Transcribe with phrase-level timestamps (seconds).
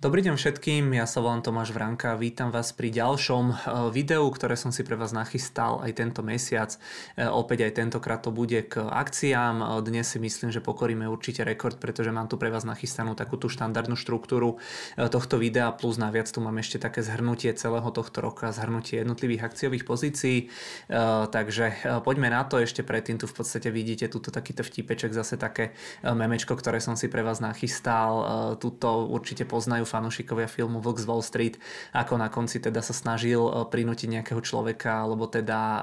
[0.00, 3.54] Dobrý deň všetkým, ja sa volám Tomáš Vranka, vítam vás pri ďalšom e,
[3.92, 6.72] videu, ktoré som si pre vás nachystal aj tento mesiac.
[7.20, 9.60] E, opäť aj tentokrát to bude k akciám.
[9.60, 13.36] E, dnes si myslím, že pokoríme určite rekord, pretože mám tu pre vás nachystanú takú
[13.36, 14.56] tú štandardnú štruktúru
[14.96, 19.84] tohto videa, plus naviac tu mám ešte také zhrnutie celého tohto roka, zhrnutie jednotlivých akciových
[19.84, 20.48] pozícií.
[21.28, 25.76] Takže poďme na to, ešte predtým tu v podstate vidíte túto takýto vtipeček, zase také
[26.00, 28.56] memečko, ktoré som si pre vás nachystal.
[28.56, 31.58] Tuto určite poznajú fanúšikovia filmu Vlk z Wall Street,
[31.90, 35.80] ako na konci teda sa snažil e, prinútiť nejakého človeka, alebo teda e,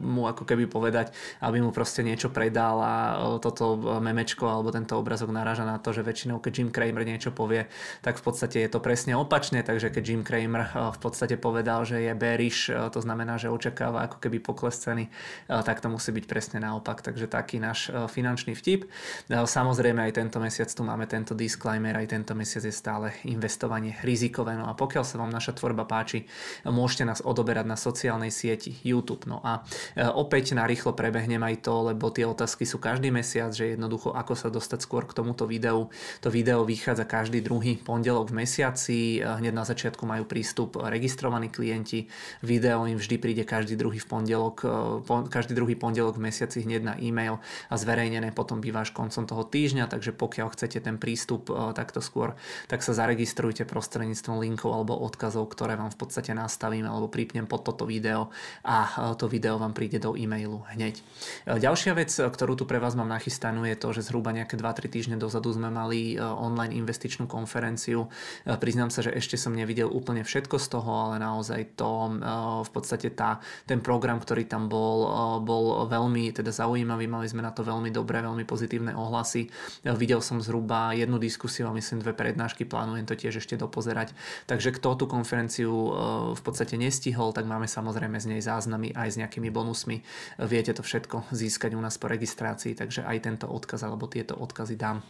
[0.00, 1.12] mu ako keby povedať,
[1.44, 3.14] aby mu proste niečo predal a e,
[3.44, 7.68] toto memečko alebo tento obrazok naráža na to, že väčšinou keď Jim Cramer niečo povie,
[8.00, 12.00] tak v podstate je to presne opačne, takže keď Jim Cramer v podstate povedal, že
[12.00, 15.10] je bearish, to znamená, že očakáva ako keby pokles ceny,
[15.50, 18.86] tak to musí byť presne naopak, takže taký náš finančný vtip.
[19.28, 23.98] Samozrejme aj tento mesiac tu máme tento disclaimer, aj tento mesiac je stále invest investovanie
[24.06, 24.54] rizikové.
[24.54, 26.22] No a pokiaľ sa vám naša tvorba páči,
[26.62, 29.26] môžete nás odoberať na sociálnej sieti YouTube.
[29.26, 29.66] No a
[29.98, 34.14] e, opäť na rýchlo prebehnem aj to, lebo tie otázky sú každý mesiac, že jednoducho
[34.14, 35.90] ako sa dostať skôr k tomuto videu.
[36.22, 39.18] To video vychádza každý druhý pondelok v mesiaci.
[39.18, 42.06] E, hneď na začiatku majú prístup registrovaní klienti.
[42.46, 46.82] Video im vždy príde každý druhý v pondelok, e, každý druhý pondelok v mesiaci hneď
[46.86, 51.50] na e-mail a zverejnené potom býva až koncom toho týždňa, takže pokiaľ chcete ten prístup
[51.74, 52.38] takto skôr,
[52.68, 57.48] tak sa zaregistrujte registrujte prostredníctvom linkov alebo odkazov, ktoré vám v podstate nastavím alebo pripnem
[57.48, 58.28] pod toto video
[58.68, 61.00] a e, to video vám príde do e-mailu hneď.
[61.00, 64.60] E, ďalšia vec, e, ktorú tu pre vás mám nachystanú je to, že zhruba nejaké
[64.60, 68.12] 2-3 týždne dozadu sme mali online investičnú konferenciu.
[68.44, 72.20] Priznám sa, že ešte som nevidel úplne všetko z toho, ale naozaj to
[72.60, 75.08] v podstate tá, ten program, ktorý tam bol,
[75.40, 79.48] bol veľmi teda zaujímavý, mali sme na to veľmi dobré, veľmi pozitívne ohlasy.
[79.86, 84.10] Videl som zhruba jednu diskusiu a myslím dve prednášky, plánujem to tiež tiež ešte dopozerať.
[84.50, 85.90] Takže kto tú konferenciu e,
[86.34, 90.02] v podstate nestihol, tak máme samozrejme z nej záznamy aj s nejakými bonusmi.
[90.42, 94.74] Viete to všetko získať u nás po registrácii, takže aj tento odkaz alebo tieto odkazy
[94.74, 95.06] dám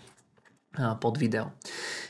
[1.00, 1.50] pod video.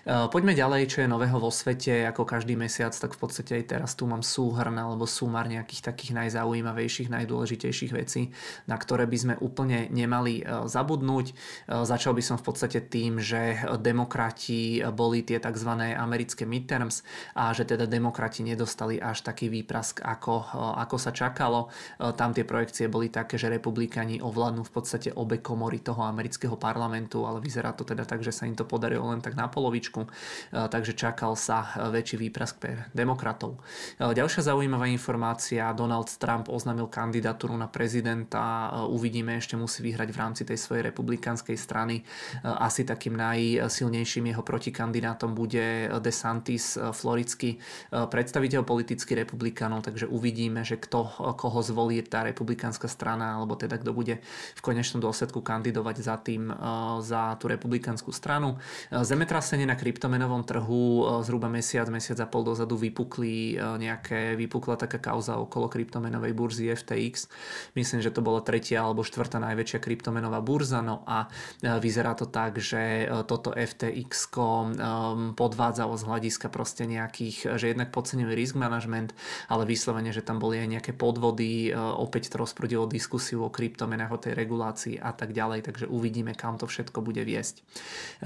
[0.05, 3.91] Poďme ďalej, čo je nového vo svete, ako každý mesiac, tak v podstate aj teraz
[3.97, 8.33] tu mám súhrn alebo súmar nejakých takých najzaujímavejších, najdôležitejších vecí,
[8.69, 11.27] na ktoré by sme úplne nemali e, zabudnúť.
[11.31, 11.35] E,
[11.89, 15.71] začal by som v podstate tým, že demokrati boli tie tzv.
[15.97, 17.01] americké midterms
[17.37, 21.73] a že teda demokrati nedostali až taký výprask, ako, e, ako sa čakalo.
[22.17, 27.25] Tam tie projekcie boli také, že republikani ovládnu v podstate obe komory toho amerického parlamentu,
[27.25, 30.09] ale vyzerá to teda tak, že sa im to podarilo len tak na polovičku, e,
[30.67, 33.63] takže čakal sa e, väčší výprask pre demokratov.
[33.99, 40.19] E, ďalšia zaujímavá informácia, Donald Trump oznámil kandidatúru na prezidenta, uvidíme, ešte musí vyhrať v
[40.19, 42.03] rámci tej svojej republikánskej strany.
[42.43, 47.61] Asi takým najsilnejším jeho protikandidátom bude DeSantis, florický
[47.91, 53.93] predstaviteľ politický republikánov, takže uvidíme, že kto koho zvolí tá republikánska strana, alebo teda kto
[53.93, 54.25] bude
[54.57, 56.49] v konečnom dôsledku kandidovať za tým,
[57.05, 58.57] za tú republikánsku stranu stranu.
[58.89, 64.35] E, zemetrasenie na kryptomenovom trhu e, zhruba mesiac, mesiac a pol dozadu vypukli e, nejaké,
[64.41, 67.29] vypukla taká kauza okolo kryptomenovej burzy FTX.
[67.77, 71.29] Myslím, že to bola tretia alebo štvrtá najväčšia kryptomenová burza, no a
[71.61, 74.33] vyzerá to tak, že toto FTX
[75.37, 79.13] podvádzalo z hľadiska proste nejakých, že jednak podceňuje risk management,
[79.51, 84.23] ale vyslovene, že tam boli aj nejaké podvody, opäť to rozprudilo diskusiu o kryptomenách, o
[84.23, 87.61] tej regulácii a tak ďalej, takže uvidíme, kam to všetko bude viesť.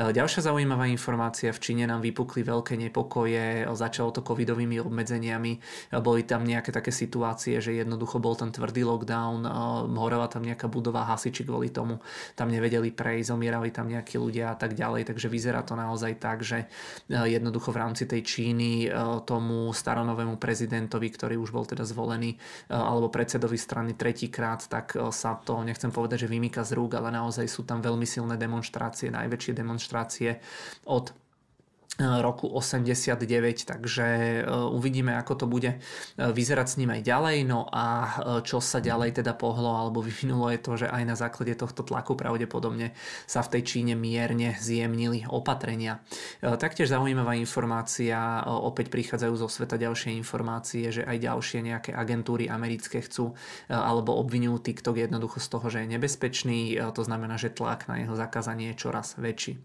[0.04, 5.58] E, ďalšia zaujímavá informácia, v Číne nám vypukli veľké nepokoje, začalo to covidovými obmedzeniami, e,
[6.04, 9.48] boli tam nejaké také situácie, že jednoducho bol ten tvrdý lockdown,
[9.96, 12.00] horela tam nejaká budova hasiči kvôli tomu,
[12.36, 16.44] tam nevedeli prejsť, zomierali tam nejakí ľudia a tak ďalej, takže vyzerá to naozaj tak,
[16.44, 16.68] že
[17.08, 18.90] jednoducho v rámci tej Číny
[19.24, 22.36] tomu staronovému prezidentovi, ktorý už bol teda zvolený,
[22.68, 27.46] alebo predsedovi strany tretíkrát, tak sa to, nechcem povedať, že vymýka z rúk, ale naozaj
[27.46, 29.93] sú tam veľmi silné demonstrácie, najväčšie demonstrácie
[30.84, 31.12] od
[31.98, 35.78] roku 89, takže e, uvidíme, ako to bude e,
[36.18, 37.36] vyzerať s ním aj ďalej.
[37.46, 38.10] No a e,
[38.42, 42.18] čo sa ďalej teda pohlo alebo vyvinulo je to, že aj na základe tohto tlaku
[42.18, 42.98] pravdepodobne
[43.30, 46.02] sa v tej Číne mierne zjemnili opatrenia.
[46.42, 53.00] Taktiež zaujímavá informácia, opäť prichádzajú zo sveta ďalšie informácie, že aj ďalšie nejaké agentúry americké
[53.02, 53.34] chcú
[53.66, 56.58] alebo obvinujú TikTok jednoducho z toho, že je nebezpečný,
[56.92, 59.58] to znamená, že tlak na jeho zakázanie je čoraz väčší.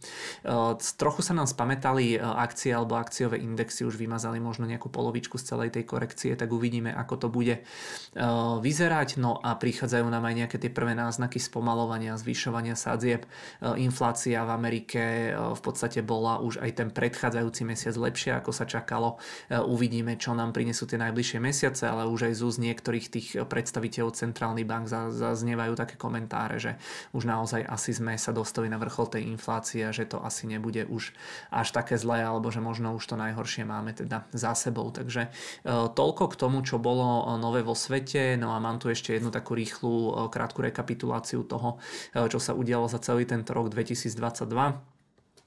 [0.97, 5.69] Trochu sa nám spametali akcie alebo akciové indexy už vymazali možno nejakú polovičku z celej
[5.73, 7.63] tej korekcie, tak uvidíme, ako to bude
[8.59, 9.17] vyzerať.
[9.17, 13.23] No a prichádzajú nám aj nejaké tie prvé náznaky spomalovania, zvyšovania sadzieb.
[13.79, 15.01] Inflácia v Amerike
[15.31, 19.21] v podstate bola už aj ten predchádzajúci mesiac lepšia, ako sa čakalo.
[19.49, 24.65] Uvidíme, čo nám prinesú tie najbližšie mesiace, ale už aj z niektorých tých predstaviteľov centrálnych
[24.65, 26.81] bank zaznievajú také komentáre, že
[27.13, 30.89] už naozaj asi sme sa dostali na vrchol tej inflácie a že to asi nebude
[30.89, 31.13] už
[31.53, 34.89] až také zlé, alebo že možno už to najhoršie máme teda za sebou.
[34.89, 35.29] Takže e,
[35.93, 38.33] toľko k tomu, čo bolo e, nové vo svete.
[38.41, 41.77] No a mám tu ešte jednu takú rýchlu e, krátku rekapituláciu toho,
[42.15, 44.98] čo sa udialo za celý tento rok 2022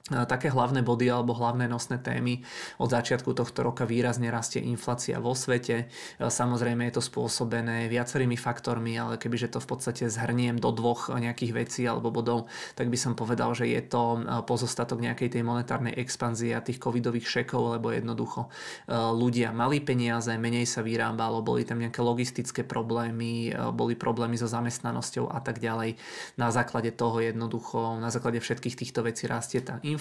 [0.03, 2.43] také hlavné body alebo hlavné nosné témy.
[2.75, 5.87] Od začiatku tohto roka výrazne rastie inflácia vo svete.
[6.19, 11.51] Samozrejme je to spôsobené viacerými faktormi, ale kebyže to v podstate zhrniem do dvoch nejakých
[11.55, 16.51] vecí alebo bodov, tak by som povedal, že je to pozostatok nejakej tej monetárnej expanzie
[16.51, 18.51] a tých covidových šekov, lebo jednoducho
[18.91, 25.31] ľudia mali peniaze, menej sa vyrábalo, boli tam nejaké logistické problémy, boli problémy so zamestnanosťou
[25.31, 25.95] a tak ďalej.
[26.35, 29.91] Na základe toho jednoducho, na základe všetkých týchto vecí rastie tá inflácia,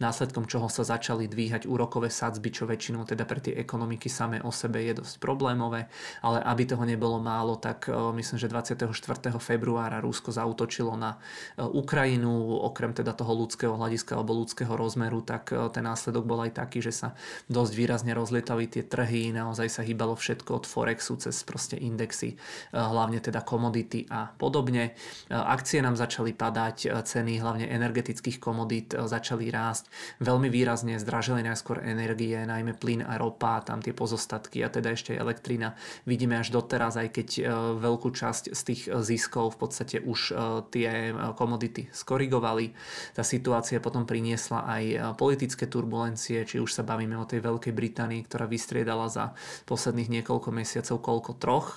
[0.00, 4.50] následkom čoho sa začali dvíhať úrokové sadzby, čo väčšinou teda pre tie ekonomiky samé o
[4.50, 5.86] sebe je dosť problémové,
[6.24, 8.90] ale aby toho nebolo málo, tak e, myslím, že 24.
[9.38, 11.16] februára Rusko zautočilo na
[11.54, 16.42] e, Ukrajinu, okrem teda toho ľudského hľadiska alebo ľudského rozmeru, tak e, ten následok bol
[16.42, 17.08] aj taký, že sa
[17.46, 22.34] dosť výrazne rozlietali tie trhy, naozaj sa hýbalo všetko od Forexu cez proste indexy,
[22.72, 24.94] hlavne teda komodity a podobne.
[25.30, 29.86] Akcie nám začali padať, ceny hlavne energetických komodít začali rásť.
[30.18, 35.12] Veľmi výrazne zdražili najskôr energie, najmä plyn a ropa, tam tie pozostatky a teda ešte
[35.12, 35.76] elektrina.
[36.08, 37.42] Vidíme až doteraz, aj keď e,
[37.78, 40.34] veľkú časť z tých ziskov v podstate už e,
[40.72, 40.88] tie
[41.36, 42.72] komodity skorigovali.
[43.12, 47.74] Tá situácia potom priniesla aj e, politické turbulencie, či už sa bavíme o tej Veľkej
[47.76, 49.36] Británii, ktorá vystriedala za
[49.68, 51.68] posledných niekoľko mesiacov koľko troch,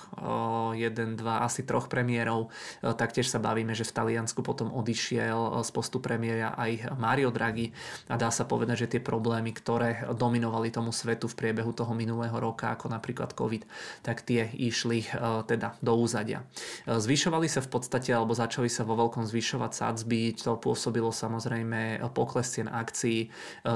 [0.72, 2.48] jeden, dva, asi troch premiérov.
[2.80, 7.68] Taktiež sa bavíme, že v Taliansku potom odišiel z postu premiéra aj Mario Draghi
[8.08, 12.34] a dá sa povedať, že tie problémy, ktoré dominovali tomu svetu v priebehu toho minulého
[12.40, 13.68] roka, ako napríklad COVID,
[14.00, 15.08] tak tie išli e,
[15.44, 16.46] teda do úzadia.
[16.88, 22.00] E, zvyšovali sa v podstate, alebo začali sa vo veľkom zvyšovať sadzby, to pôsobilo samozrejme
[22.16, 23.26] pokles cien akcií.
[23.26, 23.28] E,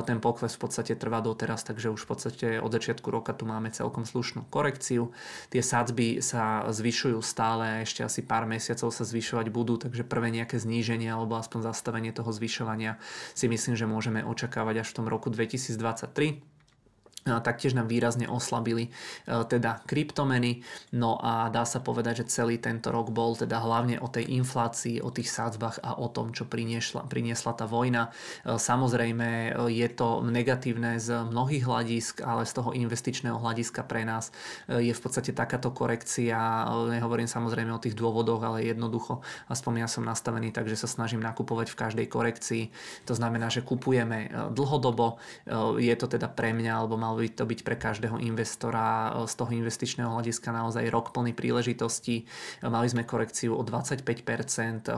[0.06, 3.68] ten pokles v podstate trvá doteraz, takže už v podstate od začiatku roka tu máme
[3.74, 5.12] celkom slušnú korekciu.
[5.50, 10.56] Tie sadzby sa zvyšujú stále ešte asi pár mesiacov sa zvyšovať budú, takže prvé nejaké
[10.56, 12.96] zníženie alebo aspoň zastavenie toho zvyšovania
[13.34, 16.55] si myslím, že môžeme očakávať až v tom roku 2023
[17.42, 18.90] taktiež nám výrazne oslabili e,
[19.26, 20.62] teda kryptomeny.
[20.94, 25.02] No a dá sa povedať, že celý tento rok bol teda hlavne o tej inflácii,
[25.02, 28.14] o tých sádzbách a o tom, čo priniesla, priniesla tá vojna.
[28.46, 34.06] E, samozrejme e, je to negatívne z mnohých hľadisk, ale z toho investičného hľadiska pre
[34.06, 34.30] nás
[34.70, 36.68] je v podstate takáto korekcia.
[36.92, 41.24] Nehovorím samozrejme o tých dôvodoch, ale jednoducho, aspoň ja som nastavený tak, že sa snažím
[41.24, 42.62] nakupovať v každej korekcii.
[43.10, 45.18] To znamená, že kupujeme dlhodobo.
[45.80, 49.50] Je to teda pre mňa, alebo mal by to byť pre každého investora z toho
[49.50, 52.28] investičného hľadiska naozaj rok plný príležitostí.
[52.62, 54.04] Mali sme korekciu o 25%,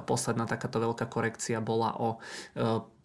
[0.04, 2.18] posledná takáto veľká korekcia bola o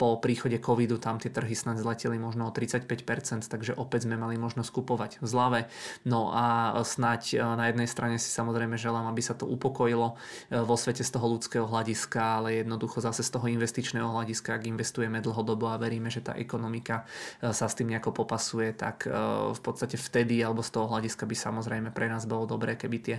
[0.03, 4.35] po príchode covidu tam tie trhy snad zleteli možno o 35%, takže opäť sme mali
[4.35, 5.59] možnosť kupovať v zlave.
[6.03, 10.19] No a snať e, na jednej strane si samozrejme želám, aby sa to upokojilo
[10.51, 14.67] e, vo svete z toho ľudského hľadiska, ale jednoducho zase z toho investičného hľadiska, ak
[14.67, 17.07] investujeme dlhodobo a veríme, že tá ekonomika
[17.39, 21.35] e, sa s tým nejako popasuje, tak v podstate vtedy alebo z toho hľadiska by
[21.35, 23.17] samozrejme pre nás bolo dobré, keby tie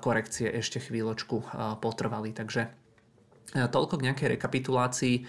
[0.00, 1.42] korekcie ešte chvíľočku
[1.82, 2.32] potrvali.
[2.36, 2.85] Takže
[3.54, 5.14] toľko k nejakej rekapitulácii.
[5.16, 5.22] E,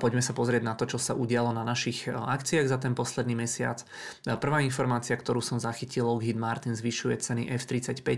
[0.00, 3.36] poďme sa pozrieť na to, čo sa udialo na našich e, akciách za ten posledný
[3.36, 3.84] mesiac.
[4.24, 8.08] Prvá informácia, ktorú som zachytil, Lockheed Martin zvyšuje ceny F-35.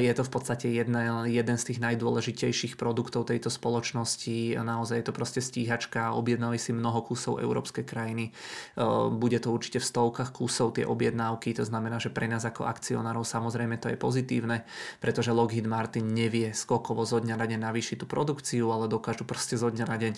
[0.00, 4.56] Je to v podstate jedna, jeden z tých najdôležitejších produktov tejto spoločnosti.
[4.56, 6.16] Naozaj je to proste stíhačka.
[6.16, 8.32] Objednali si mnoho kusov európske krajiny.
[9.12, 11.52] Bude to určite v stovkách kusov tie objednávky.
[11.60, 14.64] To znamená, že pre nás ako akcionárov samozrejme to je pozitívne,
[14.98, 19.24] pretože Lockheed Martin nevie skokovo zo dňa na deň navýšiť tú produkciu infláciu, ale dokážu
[19.26, 20.12] proste zo dňa na deň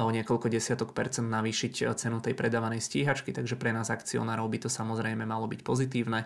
[0.00, 4.58] o niekoľko desiatok percent navýšiť e, cenu tej predávanej stíhačky, takže pre nás akcionárov by
[4.64, 6.24] to samozrejme malo byť pozitívne.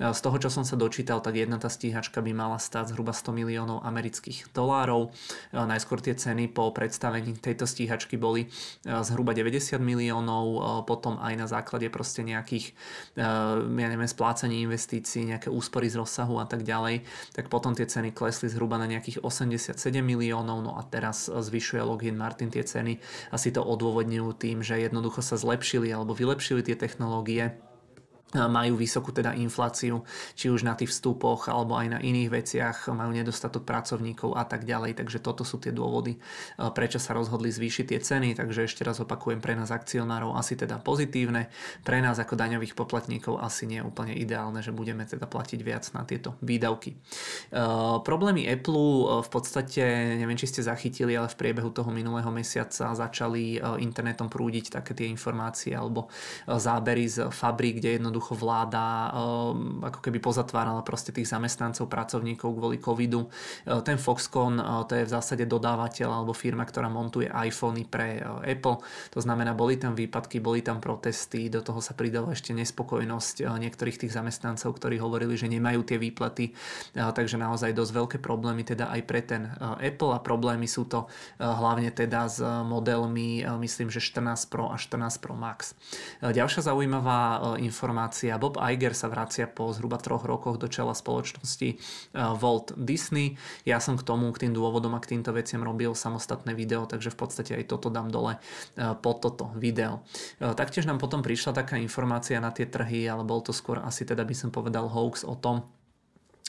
[0.00, 3.12] E, z toho, čo som sa dočítal, tak jedna tá stíhačka by mala stáť zhruba
[3.12, 5.12] 100 miliónov amerických dolárov.
[5.52, 8.48] Najskôr tie ceny po predstavení tejto stíhačky boli
[8.84, 10.44] zhruba 90 miliónov,
[10.88, 12.72] potom aj na základe proste nejakých
[13.16, 17.02] ja neviem, splácení investícií, nejaké úspory z rozsahu a tak ďalej,
[17.34, 21.82] tak potom tie ceny klesli zhruba na nejakých 87 miliónov, no a teraz teraz zvyšuje
[21.82, 23.02] Lockheed Martin tie ceny.
[23.34, 27.58] Asi to odôvodňujú tým, že jednoducho sa zlepšili alebo vylepšili tie technológie
[28.34, 30.06] majú vysokú teda infláciu,
[30.38, 34.62] či už na tých vstupoch alebo aj na iných veciach, majú nedostatok pracovníkov a tak
[34.62, 35.02] ďalej.
[35.02, 36.18] Takže toto sú tie dôvody,
[36.74, 38.28] prečo sa rozhodli zvýšiť tie ceny.
[38.38, 41.50] Takže ešte raz opakujem, pre nás akcionárov asi teda pozitívne,
[41.82, 45.84] pre nás ako daňových poplatníkov asi nie je úplne ideálne, že budeme teda platiť viac
[45.96, 46.94] na tieto výdavky.
[47.50, 49.82] Uh, problémy Apple v podstate,
[50.20, 55.10] neviem či ste zachytili, ale v priebehu toho minulého mesiaca začali internetom prúdiť také tie
[55.10, 56.06] informácie alebo
[56.46, 62.52] zábery z fabrík, kde jednoducho jednoducho vláda ehm, ako keby pozatvárala proste tých zamestnancov, pracovníkov
[62.52, 63.24] kvôli covidu.
[63.64, 68.20] Ehm, ten Foxconn ehm, to je v zásade dodávateľ alebo firma, ktorá montuje iPhony pre
[68.44, 68.84] Apple.
[69.16, 74.04] To znamená, boli tam výpadky, boli tam protesty, do toho sa pridala ešte nespokojnosť niektorých
[74.04, 76.52] tých zamestnancov, ktorí hovorili, že nemajú tie výplaty,
[76.92, 79.48] takže naozaj dosť veľké problémy teda aj pre ten
[79.80, 81.06] Apple a problémy sú to
[81.38, 85.78] hlavne teda s modelmi, myslím, že 14 Pro a 14 Pro Max.
[86.20, 88.42] Ďalšia zaujímavá informácia informácia.
[88.42, 93.38] Bob Iger sa vracia po zhruba troch rokoch do čela spoločnosti uh, Walt Disney.
[93.62, 97.14] Ja som k tomu, k tým dôvodom a k týmto veciam robil samostatné video, takže
[97.14, 100.02] v podstate aj toto dám dole uh, pod toto video.
[100.42, 104.02] Uh, taktiež nám potom prišla taká informácia na tie trhy, ale bol to skôr asi
[104.02, 105.62] teda by som povedal hoax o tom,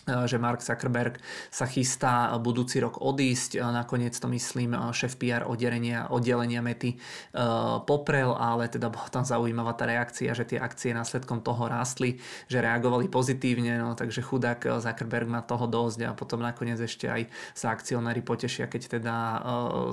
[0.08, 1.22] že Mark Zuckerberg
[1.54, 3.58] sa chystá budúci rok odísť.
[3.58, 6.98] Eh, nakoniec to myslím eh, šéf PR oddelenia, oddelenia Mety
[7.86, 12.20] poprel, ale teda bola tam zaujímavá tá reakcia, že tie akcie následkom toho rástli,
[12.52, 17.32] že reagovali pozitívne, no takže chudák Zuckerberg má toho dosť a potom nakoniec ešte aj
[17.56, 19.16] sa akcionári potešia, keď teda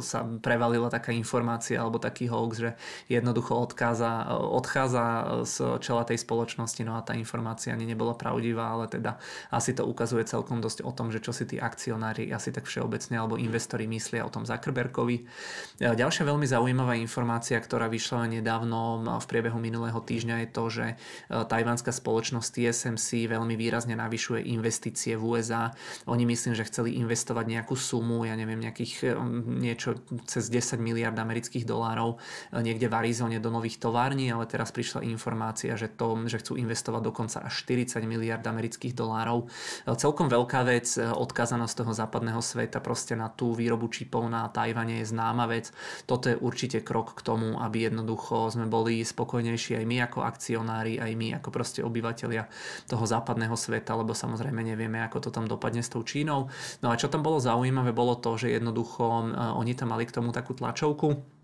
[0.03, 2.71] sa prevalila taká informácia alebo taký hoax, že
[3.07, 5.05] jednoducho odkáza, odchádza
[5.47, 9.17] z čela tej spoločnosti, no a tá informácia ani nebola pravdivá, ale teda
[9.55, 13.19] asi to ukazuje celkom dosť o tom, že čo si tí akcionári asi tak všeobecne
[13.19, 15.19] alebo investori myslia o tom Zuckerbergovi.
[15.19, 20.87] E, ďalšia veľmi zaujímavá informácia, ktorá vyšla nedávno v priebehu minulého týždňa je to, že
[20.87, 20.97] e,
[21.35, 25.75] tajvanská spoločnosť TSMC veľmi výrazne navyšuje investície v USA.
[26.07, 29.19] Oni myslím, že chceli investovať nejakú sumu, ja neviem, nejakých e,
[29.67, 29.99] niečo
[30.31, 32.23] cez 10 miliard amerických dolárov
[32.55, 37.03] niekde v Arizone do nových tovární, ale teraz prišla informácia, že, to, že chcú investovať
[37.03, 39.51] dokonca až 40 miliard amerických dolárov
[39.95, 45.01] celkom veľká vec, e, odkázanosť toho západného sveta proste na tú výrobu čipov na Tajvane
[45.01, 45.71] je známa vec.
[46.05, 50.99] Toto je určite krok k tomu, aby jednoducho sme boli spokojnejší aj my ako akcionári,
[50.99, 52.51] aj my ako proste obyvateľia
[52.91, 56.51] toho západného sveta, lebo samozrejme nevieme, ako to tam dopadne s tou Čínou.
[56.83, 59.25] No a čo tam bolo zaujímavé, bolo to, že jednoducho e,
[59.57, 61.38] oni tam mali k tomu takú tlačovku,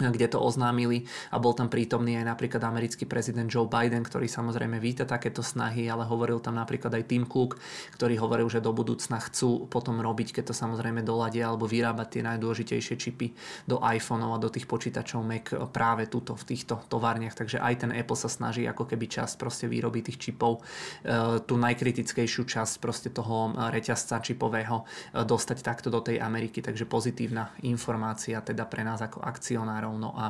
[0.00, 4.80] kde to oznámili a bol tam prítomný aj napríklad americký prezident Joe Biden, ktorý samozrejme
[4.80, 7.60] víta takéto snahy, ale hovoril tam napríklad aj Tim Cook,
[8.00, 12.22] ktorý hovoril, že do budúcna chcú potom robiť, keď to samozrejme doladia alebo vyrábať tie
[12.24, 13.36] najdôležitejšie čipy
[13.68, 17.36] do iPhoneov a do tých počítačov Mac práve tuto v týchto továrniach.
[17.36, 20.64] Takže aj ten Apple sa snaží ako keby časť proste výroby tých čipov,
[21.04, 24.84] e, tú najkritickejšiu časť proste toho reťazca čipového e,
[25.20, 26.64] dostať takto do tej Ameriky.
[26.64, 29.94] Takže pozitívna informácia teda pre nás ako akcionár vývojárov.
[29.98, 30.24] No a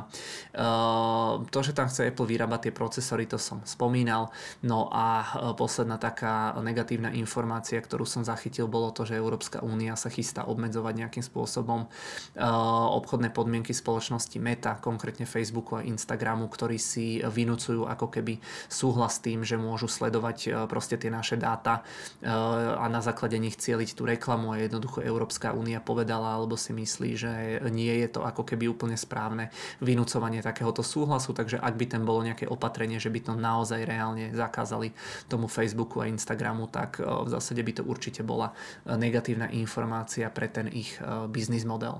[0.57, 4.33] uh, to, že tam chce Apple vyrábať tie procesory, to som spomínal.
[4.65, 9.93] No a uh, posledná taká negatívna informácia, ktorú som zachytil, bolo to, že Európska únia
[9.93, 16.77] sa chystá obmedzovať nejakým spôsobom uh, obchodné podmienky spoločnosti Meta, konkrétne Facebooku a Instagramu, ktorí
[16.81, 21.83] si vynúcujú ako keby súhlas tým, že môžu sledovať proste tie naše dáta
[22.23, 27.09] a na základe nich cieliť tú reklamu a jednoducho Európska únia povedala alebo si myslí,
[27.15, 27.31] že
[27.69, 32.03] nie je to ako keby úplne správne žiadne vynúcovanie takéhoto súhlasu, takže ak by tam
[32.07, 34.95] bolo nejaké opatrenie, že by to naozaj reálne zakázali
[35.27, 38.55] tomu Facebooku a Instagramu, tak e, v zásade by to určite bola
[38.87, 41.99] e, negatívna informácia pre ten ich e, biznis model.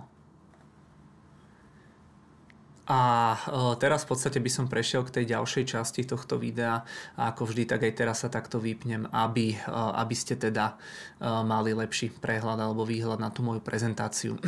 [2.83, 3.39] A
[3.79, 6.83] teraz v podstate by som prešiel k tej ďalšej časti tohto videa
[7.15, 10.75] a ako vždy, tak aj teraz sa takto vypnem, aby, aby ste teda
[11.47, 14.35] mali lepší prehľad alebo výhľad na tú moju prezentáciu.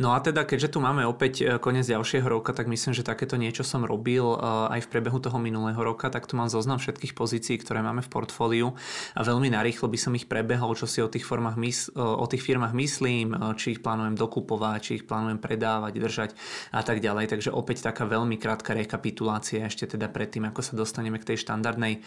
[0.00, 3.36] No a teda, keďže tu máme opäť e, koniec ďalšieho roka, tak myslím, že takéto
[3.36, 4.36] niečo som robil e,
[4.72, 8.08] aj v priebehu toho minulého roka, tak tu mám zoznam všetkých pozícií, ktoré máme v
[8.08, 8.72] portfóliu
[9.12, 12.24] a veľmi narýchlo by som ich prebehol, čo si o tých, formách mys- e, o
[12.24, 16.30] tých firmách myslím, či ich plánujem dokupovať, či ich plánujem predávať, držať
[16.72, 17.28] a tak ďalej.
[17.28, 22.00] Takže opäť taká veľmi krátka rekapitulácia ešte teda predtým, ako sa dostaneme k tej štandardnej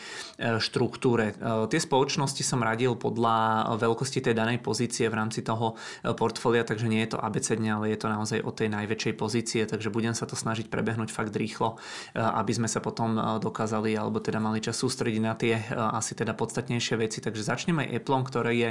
[0.58, 1.38] štruktúre.
[1.70, 5.78] Tie spoločnosti som radil podľa veľkosti tej danej pozície v rámci toho
[6.18, 9.92] portfólia, takže nie je to abecedne ale je to naozaj o tej najväčšej pozície, takže
[9.92, 11.76] budem sa to snažiť prebehnúť fakt rýchlo,
[12.16, 16.96] aby sme sa potom dokázali, alebo teda mali čas sústrediť na tie asi teda podstatnejšie
[16.96, 17.20] veci.
[17.20, 18.70] Takže začnem aj Apple, ktoré je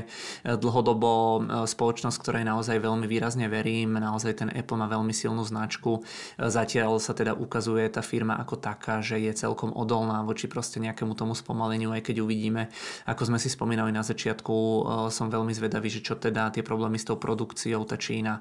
[0.56, 4.00] dlhodobo spoločnosť, ktorej naozaj veľmi výrazne verím.
[4.00, 6.00] Naozaj ten Apple má veľmi silnú značku.
[6.40, 11.12] Zatiaľ sa teda ukazuje tá firma ako taká, že je celkom odolná voči proste nejakému
[11.12, 12.72] tomu spomaleniu, aj keď uvidíme,
[13.04, 14.54] ako sme si spomínali na začiatku,
[15.10, 18.40] som veľmi zvedavý, že čo teda tie problémy s tou produkciou, tá Čína,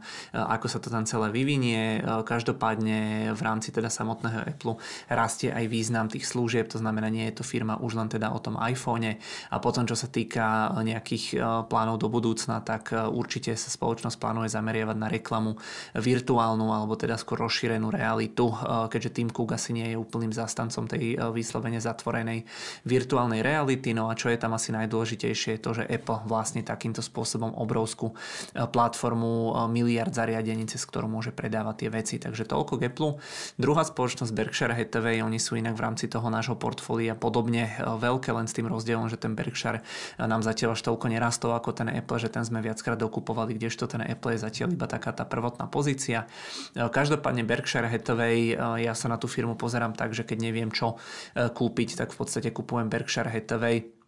[0.60, 2.04] ako sa to tam celé vyvinie.
[2.04, 4.76] Každopádne v rámci teda samotného Apple
[5.08, 8.40] rastie aj význam tých služieb, to znamená, nie je to firma už len teda o
[8.44, 9.16] tom iPhone.
[9.50, 11.40] A potom, čo sa týka nejakých
[11.72, 15.56] plánov do budúcna, tak určite sa spoločnosť plánuje zameriavať na reklamu
[15.96, 18.52] virtuálnu alebo teda skôr rozšírenú realitu,
[18.92, 22.44] keďže Tim Cook asi nie je úplným zastancom tej vyslovene zatvorenej
[22.84, 23.96] virtuálnej reality.
[23.96, 28.12] No a čo je tam asi najdôležitejšie je to, že Apple vlastne takýmto spôsobom obrovskú
[28.52, 32.16] platformu miliard zariadení, cez ktorú môže predávať tie veci.
[32.20, 33.18] Takže toľko k Apple.
[33.56, 38.46] Druhá spoločnosť Berkshire Hathaway, oni sú inak v rámci toho nášho portfólia podobne veľké, len
[38.46, 39.82] s tým rozdielom, že ten Berkshire
[40.20, 44.04] nám zatiaľ až toľko nerastol ako ten Apple, že ten sme viackrát dokupovali, kdežto ten
[44.04, 46.28] Apple je zatiaľ iba taká tá prvotná pozícia.
[46.76, 51.00] Každopádne Berkshire Hathaway, ja sa na tú firmu pozerám tak, že keď neviem čo
[51.34, 54.03] kúpiť, tak v podstate kupujem Berkshire Hathaway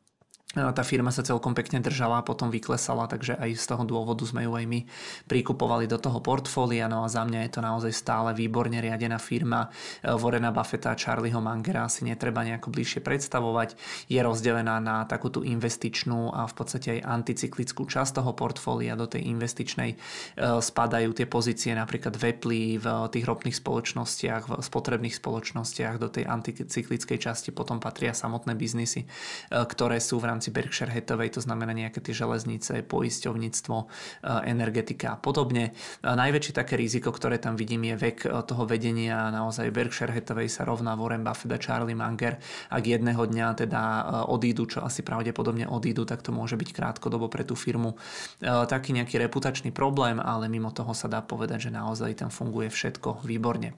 [0.56, 4.48] tá firma sa celkom pekne držala a potom vyklesala, takže aj z toho dôvodu sme
[4.48, 4.80] ju aj my
[5.28, 6.88] prikupovali do toho portfólia.
[6.88, 9.68] No a za mňa je to naozaj stále výborne riadená firma.
[10.04, 13.76] Warrena Buffetta a Charlieho Mangera si netreba nejako bližšie predstavovať.
[14.08, 18.96] Je rozdelená na takú tú investičnú a v podstate aj anticyklickú časť toho portfólia.
[18.96, 19.98] Do tej investičnej e,
[20.60, 25.96] spadajú tie pozície napríklad v Apple, v tých ropných spoločnostiach, v spotrebných spoločnostiach.
[26.00, 29.08] Do tej anticyklickej časti potom patria samotné biznisy, e,
[29.52, 33.86] ktoré sú v rámci rámci Berkshire Hathaway, to znamená nejaké tie železnice, poisťovníctvo, e,
[34.46, 35.74] energetika a podobne.
[36.06, 39.34] A najväčšie také riziko, ktoré tam vidím, je vek e, toho vedenia.
[39.34, 42.38] Naozaj Berkshire Hathaway sa rovná Warren Buffett a Charlie Munger.
[42.70, 47.26] Ak jedného dňa teda e, odídu, čo asi pravdepodobne odídu, tak to môže byť krátkodobo
[47.32, 47.98] pre tú firmu
[48.44, 53.24] taký nejaký reputačný problém, ale mimo toho sa dá povedať, že naozaj tam funguje všetko
[53.24, 53.74] výborne.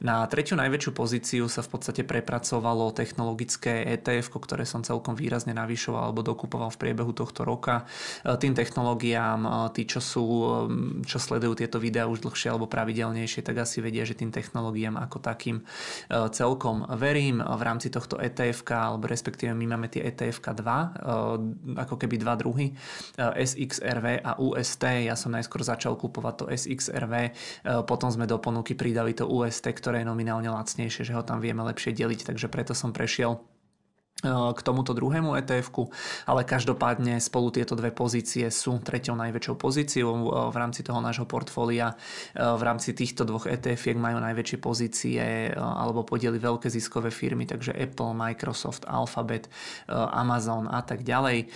[0.00, 5.97] Na tretiu najväčšiu pozíciu sa v podstate prepracovalo technologické ETF, ktoré som celkom výrazne navyšoval
[5.98, 7.84] alebo dokupoval v priebehu tohto roka.
[8.22, 12.70] E, tým technológiám, e, tí, čo, sú, e, čo sledujú tieto videá už dlhšie alebo
[12.70, 15.60] pravidelnejšie, tak asi vedia, že tým technológiám ako takým
[16.08, 17.40] celkom verím.
[17.42, 22.72] V rámci tohto ETF, alebo respektíve my máme tie ETF 2, ako keby dva druhy,
[23.18, 25.08] SXRV a UST.
[25.08, 27.14] Ja som najskôr začal kupovať to SXRV,
[27.84, 31.64] potom sme do ponuky pridali to UST, ktoré je nominálne lacnejšie, že ho tam vieme
[31.66, 33.40] lepšie deliť, takže preto som prešiel
[34.26, 35.70] k tomuto druhému etf
[36.26, 40.10] ale každopádne spolu tieto dve pozície sú treťou najväčšou pozíciou
[40.50, 41.94] v rámci toho nášho portfólia.
[42.34, 48.10] V rámci týchto dvoch etf majú najväčšie pozície alebo podiely veľké ziskové firmy, takže Apple,
[48.10, 49.46] Microsoft, Alphabet,
[49.86, 51.46] Amazon a tak ďalej.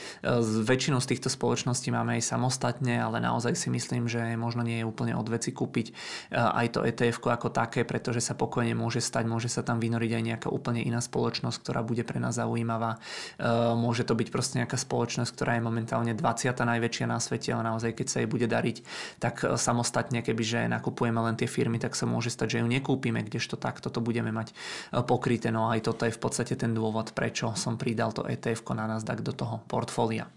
[0.62, 4.86] Väčšinu z týchto spoločností máme aj samostatne, ale naozaj si myslím, že možno nie je
[4.86, 5.90] úplne od veci kúpiť
[6.30, 10.22] aj to etf ako také, pretože sa pokojne môže stať, môže sa tam vynoriť aj
[10.22, 13.00] nejaká úplne iná spoločnosť, ktorá bude pre nás zaujímavá zaujímavá.
[13.40, 16.52] E, môže to byť proste nejaká spoločnosť, ktorá je momentálne 20.
[16.52, 18.76] najväčšia na svete, ale naozaj keď sa jej bude dariť,
[19.16, 23.24] tak e, samostatne, kebyže nakupujeme len tie firmy, tak sa môže stať, že ju nekúpime,
[23.24, 25.48] kdežto takto to budeme mať e, pokryté.
[25.48, 29.24] No aj toto je v podstate ten dôvod, prečo som pridal to ETF na Nasdaq
[29.24, 30.28] do toho portfólia.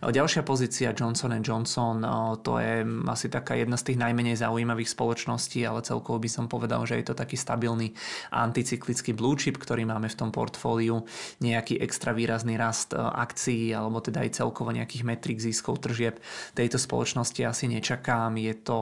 [0.00, 2.04] Ďalšia pozícia Johnson Johnson,
[2.40, 6.84] to je asi taká jedna z tých najmenej zaujímavých spoločností, ale celkovo by som povedal,
[6.84, 7.92] že je to taký stabilný
[8.32, 11.06] anticyklický blue chip, ktorý máme v tom portfóliu.
[11.38, 16.18] Nejak nejaký extra výrazný rast e, akcií alebo teda aj celkovo nejakých metrik ziskov tržieb
[16.58, 18.34] tejto spoločnosti asi nečakám.
[18.34, 18.74] Je to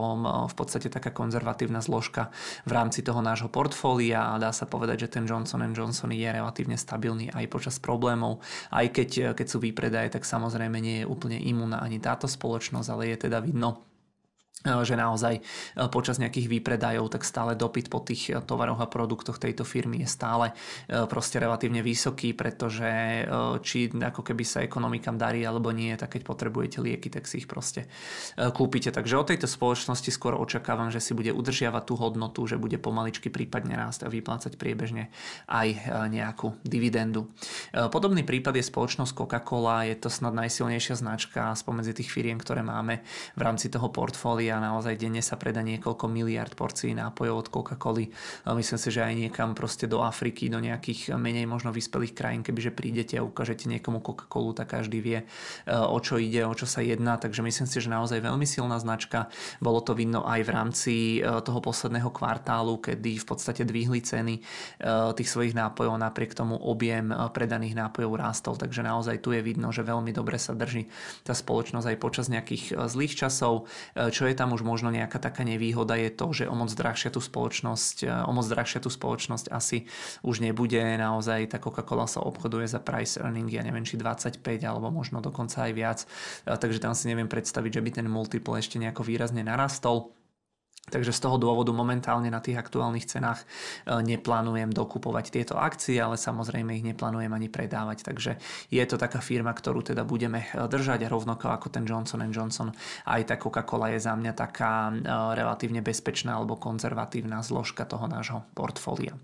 [0.49, 2.33] v podstate taká konzervatívna zložka
[2.65, 6.79] v rámci toho nášho portfólia a dá sa povedať, že ten Johnson Johnson je relatívne
[6.79, 8.41] stabilný aj počas problémov.
[8.73, 13.13] Aj keď, keď sú výpredaje, tak samozrejme nie je úplne imúna ani táto spoločnosť, ale
[13.13, 13.90] je teda vidno,
[14.61, 15.41] že naozaj eh,
[15.89, 20.09] počas nejakých výpredajov tak stále dopyt po tých eh, tovaroch a produktoch tejto firmy je
[20.09, 20.53] stále
[20.87, 23.23] proste relatívne vysoký, pretože
[23.63, 27.47] či ako keby sa ekonomikám darí alebo nie, tak keď potrebujete lieky, tak si ich
[27.47, 27.87] proste
[28.37, 28.91] kúpite.
[28.91, 33.31] Takže od tejto spoločnosti skôr očakávam, že si bude udržiavať tú hodnotu, že bude pomaličky
[33.31, 35.13] prípadne rásť a vyplácať priebežne
[35.47, 35.67] aj
[36.11, 37.29] nejakú dividendu.
[37.71, 43.01] Podobný prípad je spoločnosť Coca-Cola, je to snad najsilnejšia značka spomedzi tých firiem, ktoré máme
[43.37, 44.71] v rámci toho portfólia portfólia.
[44.71, 48.05] Naozaj denne sa predá niekoľko miliard porcií nápojov od Coca-Coly.
[48.51, 52.75] Myslím si, že aj niekam proste do Afriky, do nejakých menej možno vyspelých krajín, kebyže
[52.75, 55.19] prídete a ukážete niekomu Coca-Colu, tak každý vie,
[55.67, 57.15] o čo ide, o čo sa jedná.
[57.15, 59.31] Takže myslím si, že naozaj veľmi silná značka.
[59.63, 64.35] Bolo to vidno aj v rámci toho posledného kvartálu, kedy v podstate dvihli ceny
[65.15, 68.55] tých svojich nápojov, napriek tomu objem predaných nápojov rástol.
[68.57, 70.89] Takže naozaj tu je vidno, že veľmi dobre sa drží
[71.23, 73.69] tá spoločnosť aj počas nejakých zlých časov.
[73.93, 77.21] Čo je tam už možno nejaká taká nevýhoda je to, že o moc drahšia tú
[77.21, 79.85] spoločnosť, o moc drahšia tú spoločnosť asi
[80.25, 80.81] už nebude.
[80.81, 85.69] Naozaj tá Coca-Cola sa obchoduje za price earning, ja neviem, či 25 alebo možno dokonca
[85.69, 85.99] aj viac.
[86.49, 90.09] Takže tam si neviem predstaviť, že by ten multiple ešte nejako výrazne narastol.
[90.91, 93.45] Takže z toho dôvodu momentálne na tých aktuálnych cenách e,
[94.03, 98.03] neplánujem dokupovať tieto akcie, ale samozrejme ich neplánujem ani predávať.
[98.03, 98.35] Takže
[98.67, 102.75] je to taká firma, ktorú teda budeme e, držať rovnako ako ten Johnson Johnson.
[103.07, 104.99] Aj tá Coca-Cola je za mňa taká e,
[105.39, 109.15] relatívne bezpečná alebo konzervatívna zložka toho nášho portfólia.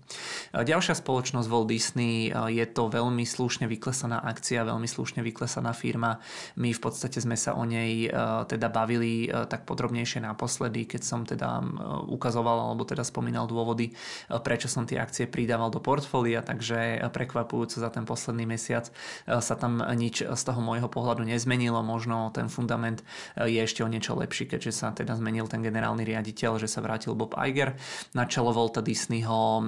[0.56, 6.16] Ďalšia spoločnosť Walt Disney je to veľmi slušne vyklesaná akcia, veľmi slušne vyklesaná firma.
[6.56, 8.08] My v podstate sme sa o nej
[8.48, 14.38] teda bavili tak podrobnejšie naposledy, keď som teda teda ukazoval alebo teda spomínal dôvody, e,
[14.38, 19.54] prečo som tie akcie pridával do portfólia, takže prekvapujúco za ten posledný mesiac e, sa
[19.58, 21.80] tam nič z toho môjho pohľadu nezmenilo.
[21.82, 23.02] Možno ten fundament
[23.36, 27.14] je ešte o niečo lepší, keďže sa teda zmenil ten generálny riaditeľ, že sa vrátil
[27.14, 27.74] Bob Iger
[28.14, 29.64] na čelo Volta Disneyho.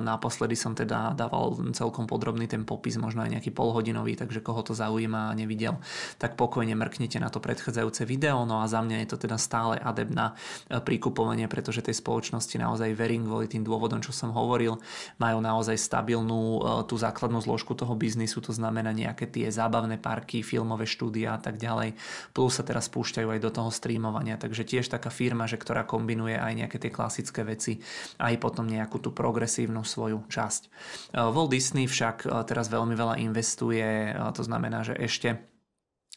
[0.00, 4.76] Naposledy som teda dával celkom podrobný ten popis, možno aj nejaký polhodinový, takže koho to
[4.76, 5.80] zaujíma a nevidel,
[6.20, 8.44] tak pokojne mrknite na to predchádzajúce video.
[8.44, 10.36] No a za mňa je to teda stále adept na
[10.68, 14.76] príkupovanie kupovanie, pretože tej spoločnosti naozaj verím kvôli tým dôvodom, čo som hovoril.
[15.16, 20.44] Majú naozaj stabilnú e, tú základnú zložku toho biznisu, to znamená nejaké tie zábavné parky,
[20.44, 21.96] filmové štúdia a tak ďalej.
[22.36, 26.36] Plus sa teraz púšťajú aj do toho streamovania, takže tiež taká firma, že ktorá kombinuje
[26.36, 27.80] aj nejaké tie klasické veci,
[28.20, 30.62] aj potom nejakú tú progresívnu svoju časť.
[30.68, 35.53] E, Walt Disney však e, teraz veľmi veľa investuje, to znamená, že ešte